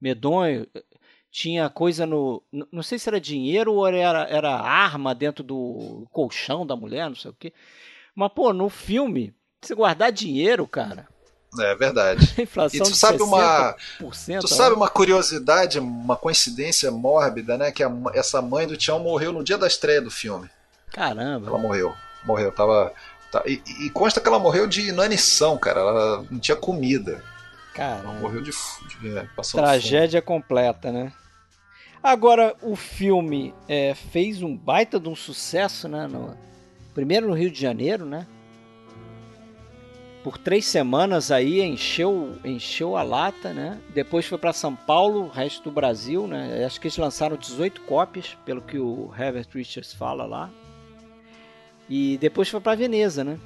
Medonho. 0.00 0.66
Tinha 1.36 1.68
coisa 1.68 2.06
no. 2.06 2.42
Não 2.72 2.82
sei 2.82 2.98
se 2.98 3.10
era 3.10 3.20
dinheiro 3.20 3.74
ou 3.74 3.86
era, 3.86 4.26
era 4.30 4.56
arma 4.58 5.14
dentro 5.14 5.44
do 5.44 6.06
colchão 6.10 6.66
da 6.66 6.74
mulher, 6.74 7.10
não 7.10 7.14
sei 7.14 7.30
o 7.30 7.36
quê. 7.38 7.52
Mas, 8.14 8.32
pô, 8.32 8.54
no 8.54 8.70
filme, 8.70 9.34
você 9.60 9.74
guardar 9.74 10.10
dinheiro, 10.10 10.66
cara. 10.66 11.06
É 11.60 11.74
verdade. 11.74 12.32
Inflação 12.40 12.86
e 12.86 12.90
tu 12.90 12.96
sabe 12.96 13.22
uma, 13.22 13.76
tu 14.40 14.48
sabe 14.48 14.74
uma 14.74 14.88
curiosidade, 14.88 15.78
uma 15.78 16.16
coincidência 16.16 16.90
mórbida, 16.90 17.58
né? 17.58 17.70
Que 17.70 17.84
a, 17.84 17.92
essa 18.14 18.40
mãe 18.40 18.66
do 18.66 18.74
Tião 18.74 18.98
morreu 18.98 19.30
no 19.30 19.44
dia 19.44 19.58
da 19.58 19.66
estreia 19.66 20.00
do 20.00 20.10
filme. 20.10 20.48
Caramba. 20.90 21.48
Ela 21.48 21.58
morreu, 21.58 21.94
morreu, 22.24 22.50
tava, 22.50 22.94
tá, 23.30 23.42
e, 23.44 23.62
e, 23.84 23.90
consta 23.90 24.22
que 24.22 24.28
ela 24.28 24.38
morreu 24.38 24.66
de 24.66 24.88
inanição, 24.88 25.58
cara. 25.58 25.80
Ela 25.80 26.24
não 26.30 26.38
tinha 26.38 26.56
comida. 26.56 27.22
Caramba. 27.74 28.08
Ela 28.08 28.20
morreu 28.20 28.40
de, 28.40 28.52
de 29.00 29.18
é, 29.18 29.28
tragédia 29.52 30.22
fome. 30.22 30.40
completa, 30.40 30.90
né? 30.90 31.12
Agora 32.06 32.54
o 32.62 32.76
filme 32.76 33.52
é, 33.68 33.92
fez 33.92 34.40
um 34.40 34.56
baita 34.56 35.00
de 35.00 35.08
um 35.08 35.16
sucesso, 35.16 35.88
né? 35.88 36.06
No, 36.06 36.36
primeiro 36.94 37.26
no 37.26 37.34
Rio 37.34 37.50
de 37.50 37.60
Janeiro, 37.60 38.06
né? 38.06 38.28
por 40.22 40.38
três 40.38 40.66
semanas 40.66 41.30
aí 41.30 41.60
encheu, 41.60 42.36
encheu 42.44 42.96
a 42.96 43.02
lata, 43.04 43.52
né? 43.52 43.80
Depois 43.94 44.26
foi 44.26 44.36
para 44.36 44.52
São 44.52 44.74
Paulo, 44.74 45.28
resto 45.28 45.62
do 45.62 45.70
Brasil, 45.70 46.26
né? 46.26 46.64
Acho 46.64 46.80
que 46.80 46.88
eles 46.88 46.96
lançaram 46.96 47.36
18 47.36 47.80
cópias, 47.82 48.36
pelo 48.44 48.60
que 48.60 48.76
o 48.76 49.12
Herbert 49.16 49.46
Richards 49.52 49.92
fala 49.92 50.26
lá. 50.26 50.50
E 51.88 52.18
depois 52.18 52.48
foi 52.48 52.60
para 52.60 52.76
Veneza, 52.76 53.22
né? 53.22 53.38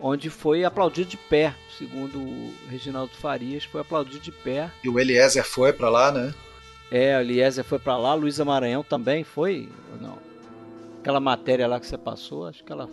Onde 0.00 0.28
foi 0.30 0.64
aplaudido 0.64 1.10
de 1.10 1.16
pé, 1.18 1.54
segundo 1.78 2.18
o 2.18 2.54
Reginaldo 2.70 3.12
Farias, 3.12 3.64
foi 3.64 3.82
aplaudido 3.82 4.20
de 4.20 4.32
pé. 4.32 4.70
E 4.82 4.88
o 4.88 4.98
Eliezer 4.98 5.44
foi 5.44 5.72
para 5.72 5.90
lá, 5.90 6.10
né? 6.10 6.34
É, 6.92 7.16
o 7.16 7.20
Eliezer 7.22 7.64
foi 7.64 7.78
para 7.78 7.96
lá, 7.96 8.12
Luísa 8.12 8.44
Maranhão 8.44 8.82
também 8.82 9.24
foi, 9.24 9.66
ou 9.92 10.00
não? 10.00 10.18
Aquela 11.00 11.20
matéria 11.20 11.66
lá 11.66 11.80
que 11.80 11.86
você 11.86 11.96
passou, 11.96 12.46
acho 12.46 12.62
que 12.62 12.70
ela 12.70 12.86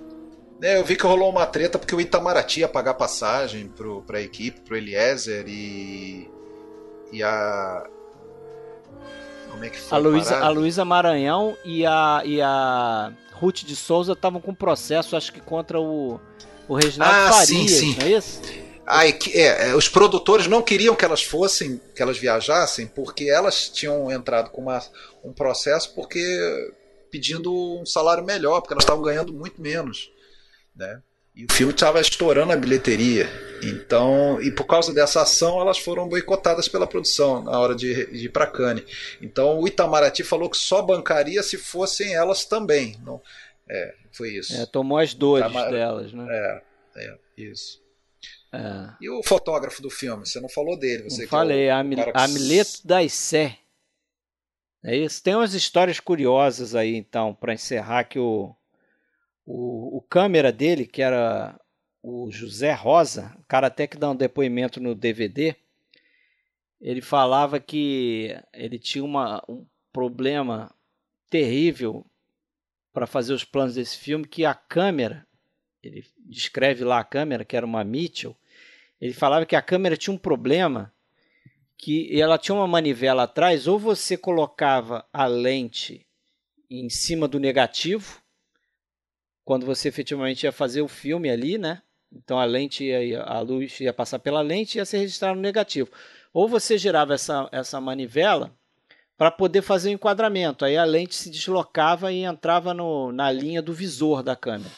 é, 0.62 0.78
eu 0.78 0.84
vi 0.84 0.96
que 0.96 1.06
rolou 1.06 1.30
uma 1.30 1.46
treta 1.46 1.80
porque 1.80 1.96
o 1.96 2.02
Itamaraty 2.02 2.62
ia 2.62 2.68
pagar 2.68 2.94
passagem 2.96 3.68
pro, 3.68 4.02
pra 4.02 4.22
equipe, 4.22 4.60
pro 4.62 4.76
Eliezer 4.76 5.46
e. 5.48 6.30
E 7.14 7.24
a. 7.24 7.88
Como 9.50 9.64
é 9.64 9.70
que 9.70 9.80
foi? 9.80 9.98
A 9.98 10.02
Luísa, 10.02 10.38
a 10.38 10.50
Luísa 10.50 10.86
Maranhão 10.86 11.58
e 11.64 11.86
a, 11.86 12.22
e 12.26 12.42
a 12.42 13.12
Ruth 13.34 13.64
de 13.64 13.76
Souza 13.76 14.14
estavam 14.14 14.42
com 14.42 14.54
processo, 14.54 15.16
acho 15.16 15.32
que 15.32 15.40
contra 15.40 15.80
o, 15.80 16.20
o 16.68 16.76
Reginaldo 16.76 17.16
ah, 17.16 17.32
Farias, 17.32 17.48
sim, 17.48 17.94
sim. 17.94 17.96
não 17.98 18.06
é 18.06 18.12
isso? 18.12 18.42
Ah, 18.92 19.08
é, 19.08 19.76
os 19.76 19.88
produtores 19.88 20.48
não 20.48 20.64
queriam 20.64 20.96
que 20.96 21.06
elas 21.06 21.24
fossem, 21.24 21.80
que 21.96 22.02
elas 22.02 22.18
viajassem, 22.18 22.88
porque 22.88 23.30
elas 23.30 23.70
tinham 23.70 24.12
entrado 24.12 24.50
com 24.50 24.62
uma, 24.62 24.82
um 25.24 25.32
processo 25.32 25.94
porque 25.94 26.74
pedindo 27.12 27.54
um 27.80 27.86
salário 27.86 28.24
melhor, 28.24 28.62
porque 28.62 28.74
elas 28.74 28.84
estavam 28.84 29.04
ganhando 29.04 29.32
muito 29.32 29.62
menos 29.62 30.10
né? 30.80 31.02
E 31.36 31.46
o 31.46 31.52
filme 31.52 31.74
estava 31.74 32.02
estourando 32.02 32.52
a 32.52 32.58
bilheteria. 32.58 33.30
Então, 33.62 34.42
e 34.42 34.52
por 34.52 34.66
causa 34.66 34.94
dessa 34.94 35.22
ação, 35.22 35.62
elas 35.62 35.78
foram 35.78 36.08
boicotadas 36.08 36.68
pela 36.68 36.88
produção 36.88 37.44
na 37.44 37.58
hora 37.60 37.76
de, 37.76 38.08
de 38.08 38.26
ir 38.26 38.30
para 38.30 38.48
Cannes. 38.48 38.84
Então, 39.22 39.60
o 39.60 39.68
Itamaraty 39.68 40.24
falou 40.24 40.50
que 40.50 40.58
só 40.58 40.82
bancaria 40.82 41.44
se 41.44 41.58
fossem 41.58 42.16
elas 42.16 42.46
também. 42.46 42.98
Não, 43.06 43.22
é, 43.70 43.94
foi 44.12 44.32
isso. 44.32 44.56
É, 44.56 44.66
tomou 44.66 44.98
as 44.98 45.14
dores 45.14 45.50
Itamar... 45.50 45.70
delas, 45.70 46.14
né? 46.14 46.26
É, 46.30 46.62
é 46.98 47.18
isso. 47.38 47.80
É. 48.52 48.94
E 49.00 49.10
o 49.10 49.22
fotógrafo 49.24 49.82
do 49.82 49.90
filme? 49.90 50.26
Você 50.26 50.40
não 50.40 50.50
falou 50.50 50.78
dele. 50.78 51.04
Você 51.04 51.24
não 51.24 51.30
falei, 51.30 51.68
é 51.68 51.74
o, 51.74 51.78
Amil 51.78 52.04
que... 52.04 52.12
Amileto 52.14 52.86
da 52.86 53.08
Sé. 53.08 53.58
É 54.84 54.96
isso. 54.96 55.22
Tem 55.22 55.36
umas 55.36 55.54
histórias 55.54 56.00
curiosas 56.00 56.74
aí, 56.74 56.96
então, 56.96 57.34
para 57.34 57.54
encerrar 57.54 58.06
que 58.06 58.18
o 58.18 58.56
o, 59.50 59.98
o 59.98 60.02
câmera 60.02 60.52
dele, 60.52 60.86
que 60.86 61.02
era 61.02 61.60
o 62.04 62.30
José 62.30 62.72
Rosa, 62.72 63.36
o 63.40 63.44
cara 63.46 63.66
até 63.66 63.88
que 63.88 63.98
dá 63.98 64.12
um 64.12 64.16
depoimento 64.16 64.80
no 64.80 64.94
DVD, 64.94 65.56
ele 66.80 67.02
falava 67.02 67.60
que 67.60 68.40
ele 68.54 68.78
tinha 68.78 69.04
uma, 69.04 69.44
um 69.50 69.66
problema 69.92 70.72
terrível 71.32 72.06
para 72.94 73.08
fazer 73.08 73.34
os 73.34 73.44
planos 73.44 73.74
desse 73.74 73.98
filme, 73.98 74.28
que 74.28 74.46
a 74.46 74.54
câmera, 74.54 75.26
ele 75.82 76.06
descreve 76.20 76.84
lá 76.84 77.00
a 77.00 77.04
câmera, 77.04 77.44
que 77.44 77.58
era 77.58 77.66
uma 77.66 77.84
Mitchell, 77.84 78.38
ele 79.00 79.14
falava 79.14 79.46
que 79.46 79.56
a 79.56 79.62
câmera 79.62 79.96
tinha 79.96 80.14
um 80.14 80.18
problema, 80.18 80.94
que 81.78 82.20
ela 82.20 82.38
tinha 82.38 82.56
uma 82.56 82.68
manivela 82.68 83.24
atrás, 83.24 83.68
ou 83.68 83.80
você 83.80 84.18
colocava 84.18 85.06
a 85.14 85.26
lente 85.26 86.06
em 86.70 86.90
cima 86.90 87.28
do 87.28 87.40
negativo, 87.40 88.22
quando 89.46 89.66
você 89.66 89.88
efetivamente 89.88 90.44
ia 90.44 90.52
fazer 90.52 90.82
o 90.82 90.88
filme 90.88 91.30
ali, 91.30 91.58
né? 91.58 91.82
Então 92.12 92.38
a 92.38 92.46
lente, 92.46 92.84
ia, 92.84 93.22
a 93.24 93.40
luz 93.40 93.80
ia 93.80 93.94
passar 93.94 94.20
pela 94.20 94.42
lente 94.42 94.76
e 94.76 94.78
ia 94.80 94.86
ser 94.86 95.00
registrado 95.00 95.36
no 95.36 95.42
negativo. 95.42 95.90
Ou 96.34 96.48
você 96.48 96.78
girava 96.78 97.14
essa, 97.14 97.48
essa 97.52 97.80
manivela 97.80 98.54
para 99.18 99.32
poder 99.32 99.62
fazer 99.62 99.90
o 99.90 99.94
enquadramento. 99.94 100.66
Aí 100.66 100.78
a 100.78 100.84
lente 100.84 101.16
se 101.16 101.30
deslocava 101.30 102.12
e 102.12 102.24
entrava 102.24 102.74
no, 102.74 103.12
na 103.12 103.32
linha 103.32 103.62
do 103.62 103.74
visor 103.74 104.24
da 104.24 104.36
câmera. 104.36 104.72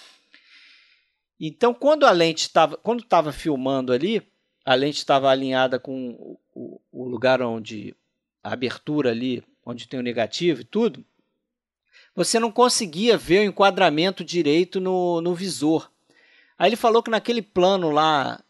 Então, 1.44 1.74
quando 1.74 2.06
a 2.06 2.12
lente 2.12 2.44
estava, 2.44 2.78
quando 2.78 3.02
estava 3.02 3.32
filmando 3.34 3.92
ali, 3.92 4.22
a 4.64 4.76
lente 4.76 5.00
estava 5.00 5.30
alinhada 5.30 5.80
com 5.80 6.38
o, 6.54 6.80
o, 6.92 7.04
lugar 7.06 7.42
onde 7.42 7.96
a 8.44 8.54
abertura 8.54 9.10
ali, 9.10 9.44
onde 9.66 9.88
tem 9.88 10.00
o 10.00 10.04
negativo 10.04 10.62
e 10.62 10.66
tudo 10.66 11.04
você 12.16 12.40
não 12.40 12.52
conseguia 12.52 13.18
ver 13.18 13.40
o 13.40 13.50
enquadramento 13.50 14.24
direito 14.24 14.80
no, 14.80 15.22
no 15.22 15.34
visor. 15.34 15.92
Aí 16.58 16.70
ele 16.70 16.76
falou 16.76 17.02
que 17.02 17.10
naquele 17.10 17.42
plano 17.42 17.90
lá 17.90 18.44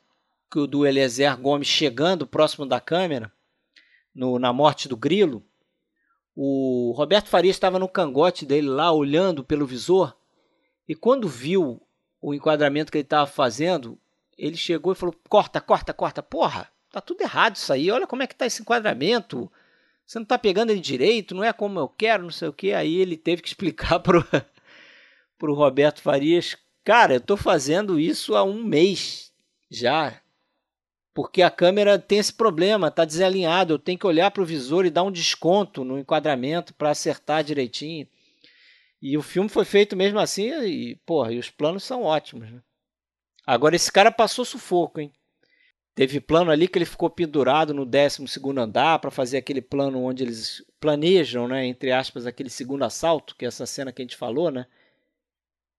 que 0.51 0.68
do 0.68 0.85
Eliezer 0.85 1.38
Gomes 1.39 1.68
chegando 1.68 2.27
próximo 2.27 2.65
da 2.65 2.80
câmera, 2.80 3.31
no, 4.13 4.38
na 4.38 4.51
morte 4.51 4.89
do 4.89 4.97
grilo, 4.97 5.43
o 6.35 6.91
Roberto 6.95 7.30
Farias 7.30 7.55
estava 7.55 7.80
no 7.80 7.88
cangote 7.88 8.45
dele 8.45 8.68
lá, 8.68 8.91
olhando 8.91 9.43
pelo 9.43 9.65
visor, 9.65 10.15
e 10.88 10.95
quando 10.95 11.27
viu 11.27 11.81
o 12.22 12.34
enquadramento 12.34 12.91
que 12.91 12.99
ele 12.99 13.03
estava 13.03 13.26
fazendo, 13.26 13.98
ele 14.38 14.56
chegou 14.56 14.93
e 14.93 14.95
falou: 14.95 15.15
corta, 15.27 15.60
corta, 15.60 15.93
corta. 15.93 16.22
Porra, 16.22 16.69
tá 16.91 17.02
tudo 17.02 17.22
errado 17.22 17.56
isso 17.56 17.73
aí. 17.73 17.89
Olha 17.89 18.06
como 18.06 18.22
é 18.22 18.27
que 18.27 18.35
tá 18.35 18.45
esse 18.45 18.61
enquadramento. 18.61 19.52
Você 20.06 20.19
não 20.19 20.26
tá 20.26 20.38
pegando 20.38 20.72
ele 20.72 20.80
direito, 20.80 21.34
não 21.34 21.43
é 21.43 21.53
como 21.53 21.80
eu 21.80 21.88
quero, 21.88 22.23
não 22.23 22.31
sei 22.31 22.48
o 22.48 22.53
que. 22.53 22.73
Aí 22.73 22.98
ele 22.98 23.18
teve 23.18 23.41
que 23.41 23.48
explicar 23.49 23.99
pro, 23.99 24.26
pro 25.38 25.53
Roberto 25.53 26.02
Farias: 26.02 26.56
Cara, 26.84 27.15
eu 27.15 27.22
tô 27.22 27.35
fazendo 27.35 27.99
isso 27.99 28.35
há 28.35 28.43
um 28.43 28.64
mês 28.64 29.31
já. 29.69 30.22
Porque 31.14 31.41
a 31.41 31.52
câmera 31.52 31.99
tem 31.99 32.19
esse 32.19 32.31
problema, 32.31 32.89
tá 32.89 33.03
desalinhado. 33.03 33.73
Eu 33.73 33.80
tenho 33.80 33.99
que 33.99 34.07
olhar 34.07 34.31
para 34.31 34.41
o 34.41 34.45
visor 34.45 34.85
e 34.85 34.89
dar 34.89 35.03
um 35.03 35.11
desconto 35.11 35.84
no 35.84 35.99
enquadramento 35.99 36.73
para 36.73 36.91
acertar 36.91 37.43
direitinho. 37.43 38.07
E 39.02 39.18
o 39.18 39.22
filme 39.22 39.49
foi 39.49 39.65
feito 39.65 39.95
mesmo 39.95 40.19
assim, 40.19 40.52
e, 40.64 40.95
porra, 41.06 41.34
e 41.34 41.40
os 41.40 41.49
planos 41.49 41.84
são 41.84 42.03
ótimos, 42.03 42.52
né? 42.52 42.61
Agora, 43.45 43.76
esse 43.76 43.91
cara 43.91 44.11
passou 44.11 44.45
sufoco, 44.45 44.99
hein? 44.99 45.11
Teve 45.95 46.22
plano 46.22 46.52
ali 46.52 46.68
que 46.68 46.78
ele 46.78 46.86
ficou 46.86 47.10
pendurado 47.10 47.73
no 47.73 47.86
12 47.86 48.23
andar 48.57 48.99
para 48.99 49.11
fazer 49.11 49.38
aquele 49.38 49.61
plano 49.61 50.02
onde 50.03 50.23
eles 50.23 50.64
planejam, 50.80 51.48
né, 51.48 51.65
entre 51.65 51.91
aspas, 51.91 52.26
aquele 52.26 52.49
segundo 52.49 52.84
assalto, 52.84 53.36
que 53.36 53.44
é 53.44 53.48
essa 53.48 53.65
cena 53.65 53.91
que 53.91 54.02
a 54.02 54.06
gente 54.06 54.15
falou, 54.15 54.49
né? 54.52 54.68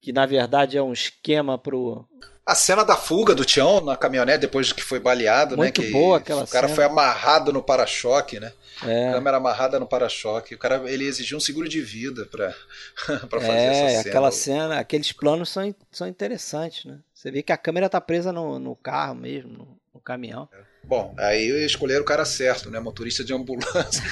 Que 0.02 0.12
na 0.12 0.26
verdade 0.26 0.76
é 0.76 0.82
um 0.82 0.92
esquema 0.92 1.56
pro 1.56 2.06
a 2.44 2.56
cena 2.56 2.84
da 2.84 2.96
fuga 2.96 3.36
do 3.36 3.44
Tião 3.44 3.80
na 3.80 3.96
caminhonete 3.96 4.40
depois 4.40 4.72
que 4.72 4.82
foi 4.82 4.98
baleado, 4.98 5.56
Muito 5.56 5.80
né? 5.80 5.86
Que 5.86 5.92
boa 5.92 6.18
aquela 6.18 6.42
O 6.42 6.48
cara 6.48 6.66
cena. 6.66 6.74
foi 6.74 6.84
amarrado 6.84 7.52
no 7.52 7.62
para-choque, 7.62 8.40
né? 8.40 8.52
É. 8.84 9.12
Câmera 9.12 9.36
amarrada 9.36 9.78
no 9.78 9.86
para-choque. 9.86 10.54
O 10.56 10.58
cara 10.58 10.82
ele 10.90 11.04
exigiu 11.04 11.36
um 11.36 11.40
seguro 11.40 11.68
de 11.68 11.80
vida 11.80 12.26
para 12.26 12.52
para 13.30 13.40
fazer 13.40 13.52
é, 13.52 13.66
essa 13.66 13.88
cena. 13.88 14.10
aquela 14.10 14.30
cena, 14.32 14.78
aqueles 14.80 15.12
planos 15.12 15.50
são, 15.50 15.72
são 15.92 16.08
interessantes, 16.08 16.84
né? 16.84 16.98
Você 17.14 17.30
vê 17.30 17.42
que 17.44 17.52
a 17.52 17.56
câmera 17.56 17.88
tá 17.88 18.00
presa 18.00 18.32
no, 18.32 18.58
no 18.58 18.74
carro 18.74 19.14
mesmo, 19.14 19.50
no, 19.50 19.68
no 19.94 20.00
caminhão. 20.00 20.48
Bom, 20.82 21.14
aí 21.16 21.64
escolheram 21.64 22.02
o 22.02 22.06
cara 22.06 22.24
certo, 22.24 22.68
né? 22.68 22.80
Motorista 22.80 23.22
de 23.22 23.32
ambulância. 23.32 24.02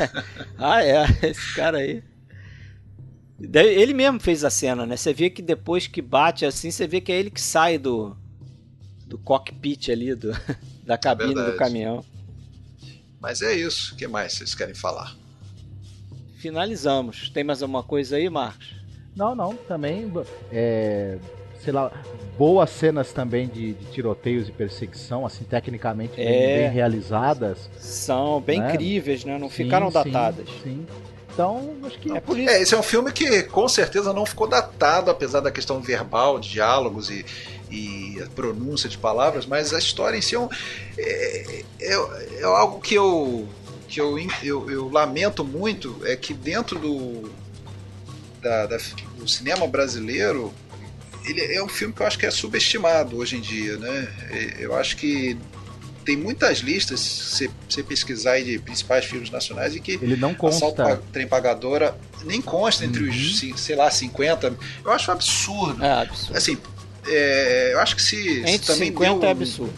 ah, 0.56 0.82
é, 0.82 1.04
esse 1.22 1.54
cara 1.54 1.78
aí. 1.78 2.02
Ele 3.40 3.92
mesmo 3.92 4.20
fez 4.20 4.44
a 4.44 4.50
cena, 4.50 4.86
né? 4.86 4.96
Você 4.96 5.12
vê 5.12 5.28
que 5.28 5.42
depois 5.42 5.86
que 5.86 6.00
bate 6.00 6.46
assim, 6.46 6.70
você 6.70 6.86
vê 6.86 7.00
que 7.00 7.10
é 7.10 7.18
ele 7.18 7.30
que 7.30 7.40
sai 7.40 7.78
do, 7.78 8.16
do 9.06 9.18
cockpit 9.18 9.88
ali, 9.90 10.14
do, 10.14 10.30
da 10.86 10.96
cabine 10.96 11.34
do 11.34 11.40
verdade. 11.40 11.58
caminhão. 11.58 12.04
Mas 13.20 13.42
é 13.42 13.52
isso. 13.54 13.94
O 13.94 13.96
que 13.96 14.06
mais 14.06 14.34
vocês 14.34 14.54
querem 14.54 14.74
falar? 14.74 15.16
Finalizamos. 16.36 17.28
Tem 17.30 17.42
mais 17.42 17.62
alguma 17.62 17.82
coisa 17.82 18.16
aí, 18.16 18.28
Marcos? 18.28 18.74
Não, 19.16 19.34
não, 19.34 19.54
também, 19.56 20.12
é, 20.52 21.18
sei 21.60 21.72
lá, 21.72 21.90
boas 22.36 22.68
cenas 22.70 23.12
também 23.12 23.46
de, 23.48 23.72
de 23.74 23.84
tiroteios 23.86 24.48
e 24.48 24.52
perseguição, 24.52 25.24
assim, 25.24 25.44
tecnicamente 25.44 26.16
bem, 26.16 26.26
É. 26.26 26.58
bem 26.62 26.70
realizadas. 26.70 27.70
São 27.78 28.40
bem 28.40 28.60
Né? 28.60 28.74
incríveis, 28.74 29.24
né? 29.24 29.38
Não 29.38 29.48
Sim, 29.48 29.64
ficaram 29.64 29.86
sim, 29.88 29.94
datadas. 29.94 30.48
Sim. 30.62 30.84
Então, 31.34 31.74
acho 31.84 31.98
que 31.98 32.12
É 32.16 32.20
por 32.20 32.38
isso. 32.38 32.48
É, 32.48 32.62
esse 32.62 32.74
é 32.74 32.78
um 32.78 32.82
filme 32.82 33.12
que 33.12 33.42
com 33.42 33.68
certeza 33.68 34.12
não 34.12 34.24
ficou 34.24 34.46
datado, 34.46 35.10
apesar 35.10 35.40
da 35.40 35.50
questão 35.50 35.80
verbal, 35.82 36.38
de 36.38 36.48
diálogos 36.48 37.10
e, 37.10 37.26
e 37.70 38.22
a 38.22 38.26
pronúncia 38.30 38.88
de 38.88 38.96
palavras, 38.96 39.44
mas 39.44 39.74
a 39.74 39.78
história 39.78 40.16
em 40.16 40.22
si 40.22 40.36
é, 40.36 40.38
um- 40.38 40.48
é- 40.96 41.64
é- 41.80 42.40
é 42.40 42.44
algo 42.44 42.80
que 42.80 42.94
eu 42.94 43.48
que 43.86 44.00
eu, 44.00 44.16
eu, 44.42 44.70
eu 44.70 44.88
lamento 44.88 45.44
muito 45.44 46.00
é 46.04 46.16
que 46.16 46.34
dentro 46.34 46.78
do, 46.80 47.30
da- 48.42 48.66
da- 48.66 48.78
do 49.16 49.28
cinema 49.28 49.66
brasileiro 49.68 50.52
ele 51.24 51.40
é 51.54 51.62
um 51.62 51.68
filme 51.68 51.94
que 51.94 52.02
eu 52.02 52.06
acho 52.06 52.18
que 52.18 52.26
é 52.26 52.30
subestimado 52.30 53.16
hoje 53.18 53.36
em 53.36 53.40
dia, 53.40 53.76
né? 53.76 54.08
É, 54.30 54.56
Eu 54.58 54.74
acho 54.74 54.96
que 54.96 55.36
tem 56.04 56.16
muitas 56.16 56.58
listas, 56.58 57.00
se 57.00 57.50
você 57.68 57.82
pesquisar 57.82 58.32
aí 58.32 58.44
de 58.44 58.58
principais 58.58 59.04
filmes 59.04 59.30
nacionais, 59.30 59.74
e 59.74 59.80
que 59.80 59.92
ele 59.92 60.16
não 60.16 60.30
Assalto 60.30 60.82
consta. 60.82 61.02
Trem 61.12 61.26
Pagadora 61.26 61.96
nem 62.24 62.40
consta 62.42 62.84
entre 62.84 63.04
Uhum. 63.04 63.10
os, 63.10 63.60
sei 63.60 63.76
lá, 63.76 63.90
50. 63.90 64.54
Eu 64.84 64.90
acho 64.92 65.10
um 65.10 65.14
absurdo. 65.14 65.84
É 65.84 65.92
absurdo. 66.02 66.36
Assim, 66.36 66.58
é, 67.06 67.70
eu 67.72 67.80
acho 67.80 67.96
que 67.96 68.02
se, 68.02 68.16
se 68.16 68.40
Entre 68.50 68.66
também 68.66 68.88
50 68.90 69.18
deu, 69.20 69.28
é 69.28 69.32
absurdo. 69.32 69.72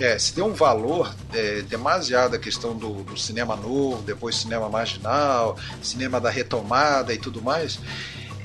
é, 0.00 0.18
se 0.18 0.34
deu 0.34 0.46
um 0.46 0.52
valor 0.54 1.14
é, 1.32 1.62
demasiado 1.62 2.34
à 2.34 2.38
questão 2.38 2.76
do, 2.76 3.02
do 3.04 3.16
cinema 3.18 3.56
novo, 3.56 4.02
depois 4.02 4.36
cinema 4.36 4.68
marginal, 4.68 5.56
cinema 5.82 6.20
da 6.20 6.28
retomada 6.30 7.12
e 7.14 7.18
tudo 7.18 7.40
mais. 7.42 7.78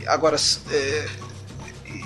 Agora, 0.05 0.38
é, 0.71 1.07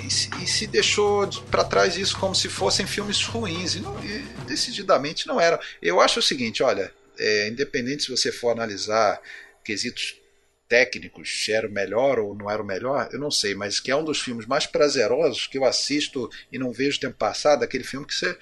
e, 0.08 0.10
se- 0.12 0.30
e 0.42 0.48
se 0.48 0.66
deixou 0.68 1.28
para 1.52 1.64
trás 1.64 1.98
isso 1.98 2.18
como 2.18 2.34
se 2.34 2.50
fossem 2.50 2.88
filmes 2.88 3.24
ruins, 3.24 3.76
e, 3.76 3.80
não, 3.80 3.94
e 4.04 4.24
decididamente 4.52 5.26
não 5.28 5.40
eram. 5.40 5.60
Eu 5.82 6.00
acho 6.02 6.20
o 6.20 6.24
seguinte: 6.24 6.62
olha, 6.62 6.94
é, 7.18 7.48
independente 7.48 8.04
se 8.04 8.12
você 8.12 8.32
for 8.32 8.52
analisar 8.52 9.20
quesitos 9.64 10.20
técnicos, 10.68 11.44
se 11.44 11.52
era 11.52 11.68
o 11.68 11.72
melhor 11.72 12.20
ou 12.20 12.34
não 12.36 12.50
era 12.50 12.62
o 12.62 12.66
melhor, 12.66 13.10
eu 13.12 13.20
não 13.20 13.30
sei, 13.32 13.54
mas 13.56 13.80
que 13.80 13.92
é 13.92 13.96
um 13.96 14.04
dos 14.06 14.22
filmes 14.22 14.46
mais 14.46 14.66
prazerosos 14.66 15.48
que 15.48 15.58
eu 15.58 15.66
assisto 15.66 16.30
e 16.52 16.58
não 16.58 16.72
vejo 16.72 17.00
tempo 17.00 17.18
passado, 17.18 17.64
aquele 17.64 17.84
filme 17.84 18.06
que 18.06 18.14
você. 18.14 18.38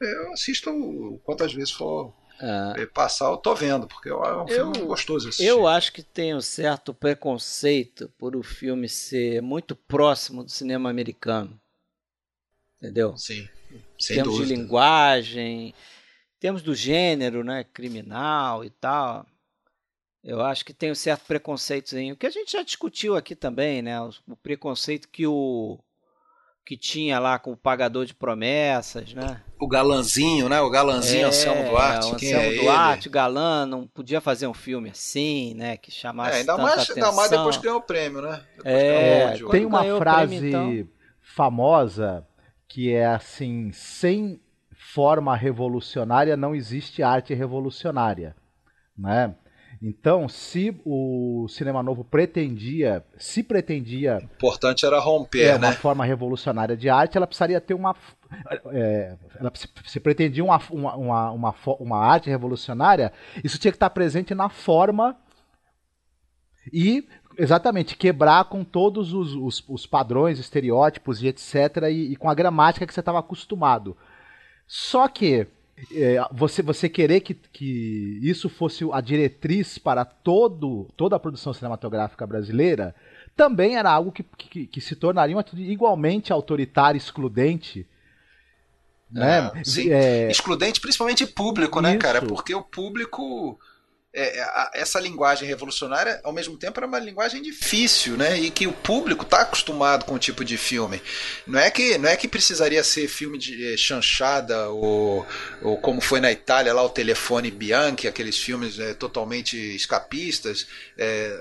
Eu 0.00 0.32
assisto 0.32 1.20
quantas 1.24 1.52
vezes 1.52 1.70
for 1.72 2.12
Ah, 2.40 2.74
é, 2.78 2.86
passar, 2.86 3.26
eu 3.30 3.36
tô 3.36 3.54
vendo, 3.54 3.86
porque 3.86 4.08
é 4.08 4.14
um 4.14 4.48
filme 4.48 4.78
Eu- 4.78 4.86
gostoso 4.86 5.28
assistir. 5.28 5.46
eu 5.46 5.66
acho 5.66 5.92
que 5.92 6.02
tem 6.02 6.34
um 6.34 6.40
certo 6.40 6.94
preconceito 6.94 8.10
por 8.18 8.34
o 8.34 8.42
filme 8.42 8.88
ser 8.88 9.42
muito 9.42 9.76
próximo 9.76 10.42
do 10.42 10.50
cinema 10.50 10.88
americano. 10.88 11.60
Entendeu? 12.78 13.14
Sim, 13.16 13.46
sem 14.00 14.16
termos 14.16 14.34
dúvida. 14.36 14.54
de 14.54 14.60
linguagem, 14.60 15.68
em 15.68 15.74
termos 16.40 16.62
do 16.62 16.74
gênero, 16.74 17.44
né, 17.44 17.64
criminal 17.64 18.64
e 18.64 18.70
tal. 18.70 19.26
Eu 20.22 20.42
acho 20.42 20.64
que 20.64 20.74
tem 20.74 20.90
um 20.90 20.94
certo 20.94 21.24
preconceitozinho, 21.26 22.16
que 22.16 22.26
a 22.26 22.30
gente 22.30 22.52
já 22.52 22.62
discutiu 22.62 23.16
aqui 23.16 23.34
também, 23.34 23.80
né, 23.82 24.00
o, 24.00 24.10
o 24.28 24.36
preconceito 24.36 25.08
que 25.08 25.26
o 25.26 25.78
que 26.64 26.76
tinha 26.76 27.18
lá 27.18 27.36
com 27.36 27.50
o 27.50 27.56
pagador 27.56 28.04
de 28.04 28.14
promessas, 28.14 29.12
né? 29.12 29.42
O 29.58 29.66
galanzinho, 29.66 30.48
né? 30.48 30.60
O 30.60 30.70
galanzinho 30.70 31.26
Anselmo 31.26 31.68
Duarte. 31.68 32.06
o 32.12 32.16
quem 32.16 32.32
Anselmo 32.32 32.52
é 32.52 32.62
Duarte, 32.62 33.08
o 33.08 33.10
galã, 33.10 33.66
não 33.66 33.88
podia 33.88 34.20
fazer 34.20 34.46
um 34.46 34.54
filme 34.54 34.90
assim, 34.90 35.54
né, 35.54 35.76
que 35.76 35.90
ele? 35.90 35.96
chamasse 35.96 36.36
É, 36.36 36.40
ainda, 36.40 36.52
tanta 36.52 36.62
mais, 36.62 36.74
atenção. 36.82 36.94
ainda 36.94 37.12
mais 37.16 37.30
depois 37.30 37.56
que 37.56 37.62
ganhou 37.64 37.78
o 37.78 37.82
prêmio, 37.82 38.22
né? 38.22 38.44
Depois 38.56 38.74
É, 38.74 38.88
ganhou 39.02 39.20
o 39.28 39.32
Oscar. 39.32 39.50
Tem 39.50 39.66
uma 39.66 39.84
frase 39.98 40.36
prêmio, 40.38 40.48
então. 40.48 40.88
famosa 41.20 42.26
que 42.70 42.94
é 42.94 43.04
assim: 43.04 43.70
sem 43.72 44.40
forma 44.94 45.36
revolucionária 45.36 46.36
não 46.36 46.54
existe 46.54 47.02
arte 47.02 47.34
revolucionária, 47.34 48.34
né? 48.96 49.34
Então, 49.82 50.28
se 50.28 50.78
o 50.84 51.46
cinema 51.48 51.82
novo 51.82 52.04
pretendia, 52.04 53.02
se 53.16 53.42
pretendia 53.42 54.18
O 54.20 54.24
importante 54.24 54.84
era 54.84 54.98
romper, 54.98 55.46
é, 55.46 55.56
uma 55.56 55.70
né? 55.70 55.72
forma 55.72 56.04
revolucionária 56.04 56.76
de 56.76 56.90
arte, 56.90 57.16
ela 57.16 57.26
precisaria 57.26 57.60
ter 57.60 57.72
uma. 57.74 57.96
é, 58.66 59.16
ela 59.38 59.50
se, 59.84 60.00
pretendia 60.00 60.44
uma, 60.44 60.60
uma, 60.70 60.96
uma, 60.96 61.30
uma, 61.30 61.54
uma 61.78 61.98
arte 61.98 62.28
revolucionária, 62.28 63.12
isso 63.42 63.58
tinha 63.58 63.72
que 63.72 63.76
estar 63.76 63.90
presente 63.90 64.34
na 64.34 64.48
forma 64.50 65.16
e, 66.72 67.08
exatamente, 67.40 67.96
quebrar 67.96 68.44
com 68.44 68.62
todos 68.62 69.12
os, 69.12 69.34
os, 69.34 69.64
os 69.68 69.86
padrões, 69.86 70.38
estereótipos 70.38 71.22
e 71.22 71.28
etc., 71.28 71.88
e, 71.90 72.12
e 72.12 72.16
com 72.16 72.28
a 72.28 72.34
gramática 72.34 72.86
que 72.86 72.92
você 72.92 73.00
estava 73.00 73.18
acostumado. 73.18 73.96
Só 74.66 75.08
que 75.08 75.46
é, 75.92 76.18
você, 76.30 76.62
você 76.62 76.88
querer 76.88 77.20
que, 77.20 77.34
que 77.34 78.20
isso 78.22 78.48
fosse 78.48 78.86
a 78.92 79.00
diretriz 79.00 79.78
para 79.78 80.04
todo, 80.04 80.88
toda 80.96 81.16
a 81.16 81.20
produção 81.20 81.52
cinematográfica 81.52 82.26
brasileira 82.26 82.94
também 83.36 83.76
era 83.76 83.90
algo 83.90 84.12
que, 84.12 84.22
que, 84.22 84.66
que 84.66 84.80
se 84.80 84.94
tornaria 84.94 85.34
uma 85.34 85.44
igualmente 85.56 86.32
autoritária, 86.32 86.98
excludente. 86.98 87.86
Né? 89.10 89.50
Sim. 89.64 89.90
É, 89.90 90.30
Excludente, 90.30 90.80
principalmente 90.80 91.26
público, 91.26 91.80
né, 91.80 91.90
Isso. 91.90 91.98
cara? 91.98 92.22
Porque 92.22 92.54
o 92.54 92.62
público. 92.62 93.58
É, 94.12 94.40
a- 94.42 94.70
essa 94.74 94.98
linguagem 94.98 95.46
revolucionária, 95.46 96.20
ao 96.24 96.32
mesmo 96.32 96.56
tempo, 96.58 96.78
era 96.80 96.86
uma 96.86 96.98
linguagem 96.98 97.40
difícil, 97.40 98.16
né? 98.16 98.38
E 98.38 98.50
que 98.50 98.66
o 98.66 98.72
público 98.72 99.24
está 99.24 99.42
acostumado 99.42 100.04
com 100.04 100.14
o 100.14 100.18
tipo 100.18 100.44
de 100.44 100.56
filme. 100.56 101.00
Não 101.46 101.58
é 101.60 101.70
que, 101.70 101.96
não 101.98 102.08
é 102.08 102.16
que 102.16 102.26
precisaria 102.26 102.82
ser 102.82 103.06
filme 103.08 103.38
de 103.38 103.72
eh, 103.72 103.76
chanchada 103.76 104.68
ou, 104.70 105.26
ou 105.62 105.78
como 105.78 106.00
foi 106.00 106.20
na 106.20 106.32
Itália 106.32 106.72
lá 106.74 106.82
o 106.82 106.90
Telefone 106.90 107.50
Bianchi, 107.50 108.08
aqueles 108.08 108.36
filmes 108.38 108.78
eh, 108.78 108.94
totalmente 108.94 109.56
escapistas. 109.76 110.66
eh, 110.98 111.38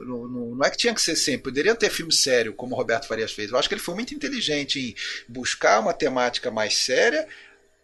não, 0.00 0.28
não- 0.28 0.54
não 0.54 0.64
é 0.64 0.70
que 0.70 0.76
tinha 0.76 0.94
que 0.94 1.02
ser 1.02 1.16
sempre, 1.16 1.44
poderia 1.50 1.74
ter 1.74 1.90
filme 1.90 2.12
sério, 2.12 2.52
como 2.54 2.74
o 2.74 2.78
Roberto 2.78 3.06
Farias 3.08 3.32
fez. 3.32 3.50
Eu 3.50 3.58
acho 3.58 3.68
que 3.68 3.74
ele 3.74 3.80
foi 3.82 3.94
muito 3.94 4.14
inteligente 4.14 4.78
em 4.78 4.94
buscar 5.28 5.80
uma 5.80 5.92
temática 5.92 6.50
mais 6.50 6.76
séria 6.76 7.26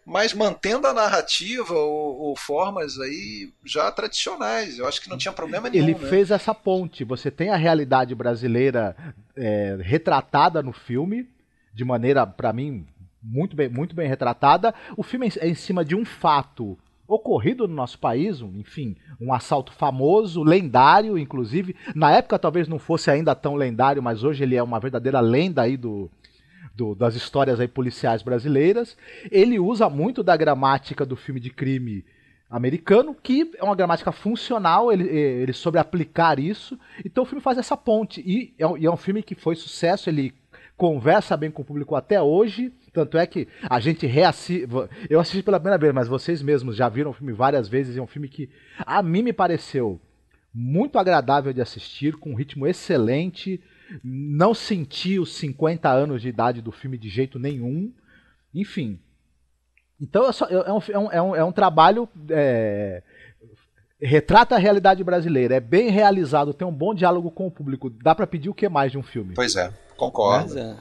mas 0.05 0.33
mantendo 0.33 0.85
a 0.85 0.93
narrativa 0.93 1.73
ou, 1.73 2.19
ou, 2.19 2.35
formas 2.35 2.99
aí 2.99 3.51
já 3.65 3.91
tradicionais. 3.91 4.77
Eu 4.77 4.87
acho 4.87 5.01
que 5.01 5.09
não 5.09 5.17
tinha 5.17 5.31
problema 5.31 5.67
nenhum. 5.67 5.83
Ele 5.83 5.97
né? 5.97 6.07
fez 6.07 6.29
essa 6.29 6.53
ponte. 6.53 7.03
Você 7.03 7.31
tem 7.31 7.49
a 7.49 7.55
realidade 7.55 8.13
brasileira 8.13 8.95
é, 9.35 9.77
retratada 9.81 10.61
no 10.61 10.71
filme, 10.71 11.27
de 11.73 11.83
maneira, 11.83 12.25
para 12.27 12.53
mim, 12.53 12.85
muito 13.21 13.55
bem, 13.55 13.67
muito 13.67 13.95
bem 13.95 14.07
retratada. 14.07 14.75
O 14.95 15.01
filme 15.01 15.27
é 15.39 15.47
em 15.47 15.55
cima 15.55 15.83
de 15.83 15.95
um 15.95 16.05
fato 16.05 16.77
ocorrido 17.07 17.67
no 17.67 17.73
nosso 17.73 17.97
país, 17.99 18.41
um, 18.41 18.51
enfim, 18.57 18.95
um 19.19 19.33
assalto 19.33 19.73
famoso, 19.73 20.43
lendário, 20.43 21.17
inclusive. 21.17 21.75
Na 21.95 22.11
época 22.11 22.37
talvez 22.37 22.67
não 22.67 22.77
fosse 22.77 23.09
ainda 23.09 23.33
tão 23.33 23.55
lendário, 23.55 24.01
mas 24.01 24.23
hoje 24.23 24.43
ele 24.43 24.55
é 24.55 24.61
uma 24.61 24.79
verdadeira 24.79 25.19
lenda 25.19 25.63
aí 25.63 25.77
do, 25.77 26.09
do, 26.75 26.93
das 26.93 27.15
histórias 27.15 27.59
aí 27.59 27.67
policiais 27.67 28.21
brasileiras. 28.21 28.97
Ele 29.31 29.59
usa 29.59 29.89
muito 29.89 30.21
da 30.21 30.35
gramática 30.35 31.05
do 31.05 31.15
filme 31.15 31.39
de 31.39 31.49
crime 31.49 32.05
americano, 32.49 33.15
que 33.15 33.51
é 33.57 33.63
uma 33.63 33.75
gramática 33.75 34.11
funcional, 34.11 34.91
ele, 34.91 35.07
ele 35.07 35.53
soube 35.53 35.77
aplicar 35.77 36.39
isso. 36.39 36.79
Então 37.03 37.23
o 37.23 37.25
filme 37.25 37.41
faz 37.41 37.57
essa 37.57 37.75
ponte. 37.75 38.21
E 38.21 38.53
é, 38.59 38.65
e 38.79 38.85
é 38.85 38.91
um 38.91 38.97
filme 38.97 39.23
que 39.23 39.35
foi 39.35 39.55
sucesso, 39.55 40.09
ele 40.09 40.33
conversa 40.77 41.37
bem 41.37 41.49
com 41.49 41.61
o 41.61 41.65
público 41.65 41.95
até 41.95 42.21
hoje. 42.21 42.71
Tanto 42.93 43.17
é 43.17 43.25
que 43.25 43.47
a 43.69 43.79
gente 43.79 44.05
reassiste. 44.05 44.67
Eu 45.09 45.19
assisti 45.19 45.43
pela 45.43 45.59
primeira 45.59 45.77
vez, 45.77 45.93
mas 45.93 46.07
vocês 46.07 46.41
mesmos 46.41 46.75
já 46.75 46.87
viram 46.87 47.11
o 47.11 47.13
filme 47.13 47.33
várias 47.33 47.67
vezes. 47.67 47.97
É 47.97 48.01
um 48.01 48.07
filme 48.07 48.27
que 48.27 48.49
a 48.79 49.01
mim 49.01 49.23
me 49.23 49.33
pareceu 49.33 49.99
muito 50.53 50.97
agradável 50.97 51.51
de 51.51 51.61
assistir, 51.61 52.15
com 52.15 52.31
um 52.31 52.35
ritmo 52.35 52.65
excelente 52.65 53.61
não 54.03 54.53
senti 54.53 55.19
os 55.19 55.35
50 55.35 55.89
anos 55.89 56.21
de 56.21 56.29
idade 56.29 56.61
do 56.61 56.71
filme 56.71 56.97
de 56.97 57.09
jeito 57.09 57.39
nenhum. 57.39 57.93
Enfim. 58.53 58.99
Então 59.99 60.27
é, 60.27 60.31
só, 60.31 60.45
é, 60.47 60.71
um, 60.71 61.09
é, 61.11 61.21
um, 61.21 61.35
é 61.35 61.43
um 61.43 61.51
trabalho. 61.51 62.07
É, 62.29 63.03
retrata 64.01 64.55
a 64.55 64.59
realidade 64.59 65.03
brasileira. 65.03 65.55
É 65.55 65.59
bem 65.59 65.89
realizado, 65.89 66.53
tem 66.53 66.67
um 66.67 66.73
bom 66.73 66.93
diálogo 66.93 67.31
com 67.31 67.47
o 67.47 67.51
público. 67.51 67.89
Dá 67.89 68.13
para 68.13 68.27
pedir 68.27 68.49
o 68.49 68.53
que 68.53 68.67
mais 68.69 68.91
de 68.91 68.97
um 68.97 69.03
filme? 69.03 69.33
Pois 69.33 69.55
é, 69.55 69.71
concordo. 69.95 70.57
É. 70.57 70.77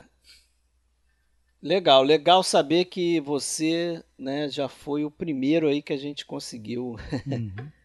Legal, 1.62 2.02
legal 2.02 2.42
saber 2.42 2.84
que 2.84 3.20
você 3.20 4.04
né, 4.18 4.50
já 4.50 4.68
foi 4.68 5.04
o 5.04 5.10
primeiro 5.10 5.66
aí 5.66 5.80
que 5.80 5.94
a 5.94 5.96
gente 5.96 6.26
conseguiu. 6.26 6.96
Uhum. 7.26 7.52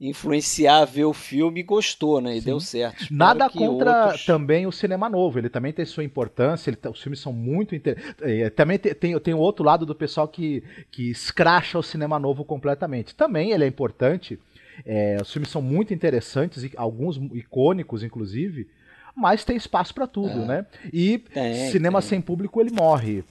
influenciar 0.00 0.78
a 0.78 0.84
ver 0.84 1.04
o 1.04 1.12
filme 1.12 1.60
e 1.60 1.62
gostou, 1.62 2.20
né? 2.20 2.36
E 2.36 2.40
Sim. 2.40 2.46
deu 2.46 2.60
certo. 2.60 3.02
Espero 3.02 3.16
Nada 3.16 3.50
contra 3.50 4.04
outros... 4.06 4.24
também 4.24 4.66
o 4.66 4.72
cinema 4.72 5.08
novo. 5.08 5.38
Ele 5.38 5.48
também 5.48 5.72
tem 5.72 5.84
sua 5.84 6.04
importância. 6.04 6.70
Ele, 6.70 6.76
tá, 6.76 6.88
os 6.90 7.02
filmes 7.02 7.18
são 7.20 7.32
muito 7.32 7.74
inter... 7.74 8.14
É, 8.20 8.48
também 8.50 8.78
tem, 8.78 8.94
tem, 8.94 9.18
tem 9.18 9.34
o 9.34 9.38
outro 9.38 9.64
lado 9.64 9.84
do 9.84 9.94
pessoal 9.94 10.28
que, 10.28 10.62
que 10.90 11.10
escracha 11.10 11.78
o 11.78 11.82
cinema 11.82 12.18
novo 12.18 12.44
completamente. 12.44 13.14
Também 13.14 13.50
ele 13.50 13.64
é 13.64 13.66
importante. 13.66 14.38
É, 14.86 15.18
os 15.20 15.32
filmes 15.32 15.50
são 15.50 15.60
muito 15.60 15.92
interessantes, 15.92 16.68
alguns 16.76 17.16
icônicos, 17.34 18.04
inclusive. 18.04 18.68
Mas 19.16 19.44
tem 19.44 19.56
espaço 19.56 19.92
para 19.92 20.06
tudo, 20.06 20.42
é. 20.42 20.46
né? 20.46 20.66
E 20.92 21.18
tem, 21.18 21.70
cinema 21.70 22.00
tem. 22.00 22.08
sem 22.08 22.20
público 22.20 22.60
ele 22.60 22.70
morre. 22.70 23.24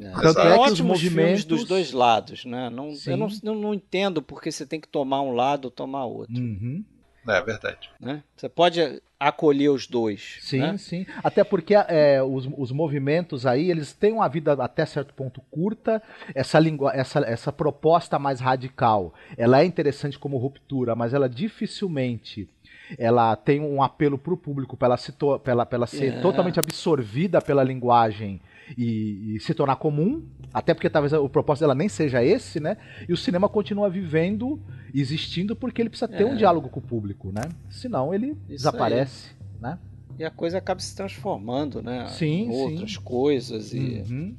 É. 0.00 0.10
Tanto 0.20 0.40
é 0.40 0.64
que 0.64 0.72
os 0.72 0.80
movimentos 0.80 1.44
dos 1.44 1.64
dois 1.64 1.92
lados, 1.92 2.44
né? 2.44 2.70
Não, 2.70 2.94
eu 3.06 3.16
não, 3.16 3.28
não, 3.42 3.54
não, 3.54 3.74
entendo 3.74 4.22
porque 4.22 4.50
você 4.50 4.66
tem 4.66 4.80
que 4.80 4.88
tomar 4.88 5.22
um 5.22 5.32
lado 5.32 5.66
ou 5.66 5.70
tomar 5.70 6.04
outro. 6.04 6.36
Uhum. 6.36 6.84
É 7.26 7.42
verdade. 7.42 7.90
Né? 8.00 8.22
Você 8.34 8.48
pode 8.48 9.02
acolher 9.20 9.68
os 9.68 9.86
dois. 9.86 10.38
Sim, 10.40 10.60
né? 10.60 10.78
sim. 10.78 11.06
Até 11.22 11.44
porque 11.44 11.74
é, 11.74 12.22
os, 12.22 12.48
os 12.56 12.72
movimentos 12.72 13.44
aí, 13.44 13.70
eles 13.70 13.92
têm 13.92 14.12
uma 14.12 14.28
vida 14.28 14.52
até 14.52 14.86
certo 14.86 15.12
ponto 15.12 15.42
curta. 15.50 16.02
Essa, 16.34 16.58
essa, 16.94 17.20
essa 17.20 17.52
proposta 17.52 18.18
mais 18.18 18.40
radical, 18.40 19.12
ela 19.36 19.60
é 19.60 19.64
interessante 19.64 20.18
como 20.18 20.38
ruptura, 20.38 20.94
mas 20.94 21.12
ela 21.12 21.28
dificilmente 21.28 22.48
ela 22.96 23.36
tem 23.36 23.60
um 23.60 23.82
apelo 23.82 24.16
para 24.16 24.32
o 24.32 24.36
público 24.36 24.74
para 24.74 24.86
ela, 24.88 24.96
se 24.96 25.12
to, 25.12 25.38
ela, 25.44 25.68
ela 25.70 25.86
ser 25.86 26.14
é. 26.14 26.20
totalmente 26.20 26.58
absorvida 26.58 27.42
pela 27.42 27.62
linguagem 27.62 28.40
e, 28.76 29.36
e, 29.36 29.40
se 29.40 29.54
tornar 29.54 29.76
comum, 29.76 30.22
até 30.52 30.74
porque 30.74 30.90
talvez 30.90 31.12
o 31.12 31.28
propósito 31.28 31.62
dela 31.62 31.74
nem 31.74 31.88
seja 31.88 32.24
esse, 32.24 32.60
né? 32.60 32.76
E 33.08 33.12
o 33.12 33.16
cinema 33.16 33.48
continua 33.48 33.88
vivendo, 33.88 34.60
existindo, 34.94 35.56
porque 35.56 35.80
ele 35.80 35.88
precisa 35.88 36.08
ter 36.08 36.24
é. 36.24 36.26
um 36.26 36.36
diálogo 36.36 36.68
com 36.68 36.80
o 36.80 36.82
público, 36.82 37.32
né? 37.32 37.42
Senão 37.70 38.12
ele 38.12 38.28
Isso 38.48 38.64
desaparece, 38.64 39.30
aí. 39.30 39.62
né? 39.62 39.78
E 40.18 40.24
a 40.24 40.30
coisa 40.30 40.58
acaba 40.58 40.80
se 40.80 40.94
transformando, 40.96 41.80
né? 41.80 42.08
Sim, 42.08 42.46
em 42.46 42.50
outras 42.50 42.94
sim. 42.94 43.00
coisas 43.00 43.72
e 43.72 44.04
uhum. 44.08 44.34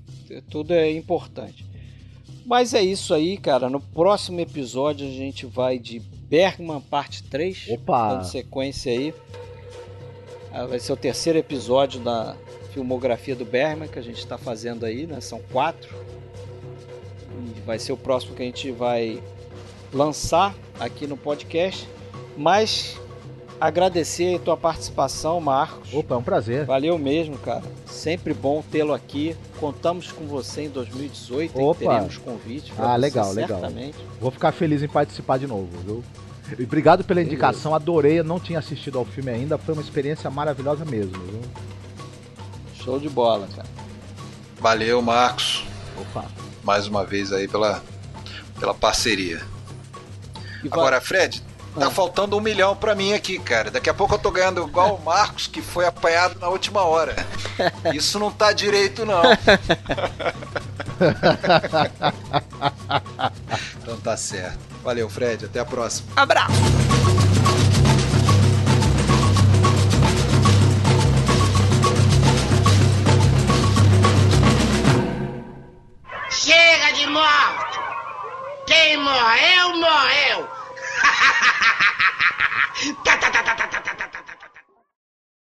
tudo 0.50 0.74
é 0.74 0.92
importante. 0.92 1.66
Mas 2.46 2.74
é 2.74 2.82
isso 2.82 3.14
aí, 3.14 3.38
cara. 3.38 3.70
No 3.70 3.80
próximo 3.80 4.40
episódio 4.40 5.08
a 5.08 5.12
gente 5.12 5.46
vai 5.46 5.80
de 5.80 6.00
Bergman 6.00 6.82
parte 6.82 7.24
3. 7.24 7.68
Opa! 7.70 8.16
Dando 8.16 8.26
sequência 8.26 8.92
aí. 8.92 9.14
Ah, 10.52 10.66
vai 10.66 10.80
ser 10.80 10.92
o 10.92 10.98
terceiro 10.98 11.38
episódio 11.38 12.02
da 12.02 12.36
filmografia 12.74 13.36
do 13.36 13.46
Bergman 13.46 13.88
que 13.88 14.00
a 14.00 14.02
gente 14.02 14.20
está 14.20 14.38
fazendo 14.38 14.86
aí, 14.86 15.06
né? 15.06 15.20
São 15.22 15.42
quatro. 15.52 15.94
E 17.56 17.62
vai 17.62 17.80
ser 17.80 17.92
o 17.92 17.98
próximo 17.98 18.36
que 18.36 18.42
a 18.42 18.46
gente 18.46 18.72
vai 18.72 19.22
lançar 19.94 20.56
aqui 20.80 21.08
no 21.08 21.18
podcast. 21.18 21.88
Mas 22.38 22.98
agradecer 23.60 24.36
a 24.36 24.40
tua 24.40 24.58
participação, 24.58 25.40
Marcos. 25.42 25.94
Opa, 25.94 26.16
é 26.16 26.18
um 26.18 26.24
prazer. 26.24 26.66
Valeu 26.66 26.98
mesmo, 26.98 27.38
cara. 27.38 27.64
Sempre 27.86 28.34
bom 28.34 28.64
tê-lo 28.72 28.94
aqui. 28.94 29.36
Contamos 29.60 30.12
com 30.12 30.26
você 30.26 30.64
em 30.64 30.70
2018 30.70 31.60
Opa. 31.60 31.84
e 31.84 31.88
teremos 31.88 32.18
convite. 32.18 32.74
Ah, 32.78 32.96
legal, 32.96 33.32
legal. 33.34 33.62
Vou 34.20 34.32
ficar 34.32 34.52
feliz 34.52 34.82
em 34.82 34.88
participar 34.88 35.38
de 35.38 35.48
novo, 35.48 35.68
viu? 35.86 36.04
E 36.58 36.64
obrigado 36.64 37.04
pela 37.04 37.22
indicação, 37.22 37.76
adorei. 37.76 38.20
Eu 38.20 38.24
não 38.24 38.40
tinha 38.40 38.58
assistido 38.58 38.98
ao 38.98 39.06
filme 39.06 39.30
ainda, 39.30 39.58
foi 39.58 39.74
uma 39.74 39.84
experiência 39.84 40.30
maravilhosa 40.30 40.84
mesmo, 40.86 41.14
viu? 41.14 41.42
Show 42.90 42.98
de 42.98 43.08
bola, 43.08 43.48
cara. 43.56 43.68
Valeu, 44.60 45.00
Marcos. 45.00 45.64
Opa. 45.96 46.26
Mais 46.64 46.88
uma 46.88 47.06
vez 47.06 47.32
aí 47.32 47.48
pela, 47.48 47.84
pela 48.60 48.74
parceria. 48.74 49.44
E 50.64 50.68
Agora, 50.68 51.00
Fred, 51.00 51.44
tá 51.78 51.86
ah. 51.86 51.92
faltando 51.92 52.36
um 52.36 52.40
milhão 52.40 52.76
pra 52.76 52.96
mim 52.96 53.14
aqui, 53.14 53.38
cara. 53.38 53.70
Daqui 53.70 53.92
a 53.92 53.94
pouco 53.94 54.16
eu 54.16 54.20
tô 54.20 54.32
ganhando 54.32 54.68
igual 54.68 54.96
o 54.96 55.06
Marcos, 55.06 55.46
que 55.46 55.62
foi 55.62 55.86
apanhado 55.86 56.40
na 56.40 56.48
última 56.48 56.82
hora. 56.82 57.16
Isso 57.94 58.18
não 58.18 58.32
tá 58.32 58.52
direito, 58.54 59.06
não. 59.06 59.22
então 63.84 63.98
tá 63.98 64.18
certo. 64.18 64.58
Valeu, 64.84 65.08
Fred. 65.08 65.46
Até 65.46 65.60
a 65.60 65.66
próxima. 65.66 66.08
Abraço. 66.16 66.54
Chega 76.42 76.94
de 76.94 77.06
morte! 77.08 77.80
Quem 78.66 78.96
morreu, 78.96 79.76
morreu! 79.76 80.48
tá, 83.04 83.18
ta 83.18 83.30
ta 83.30 83.44
ta 83.44 83.56
ta 83.56 83.68
ta 83.68 83.82
ta. 84.08 84.19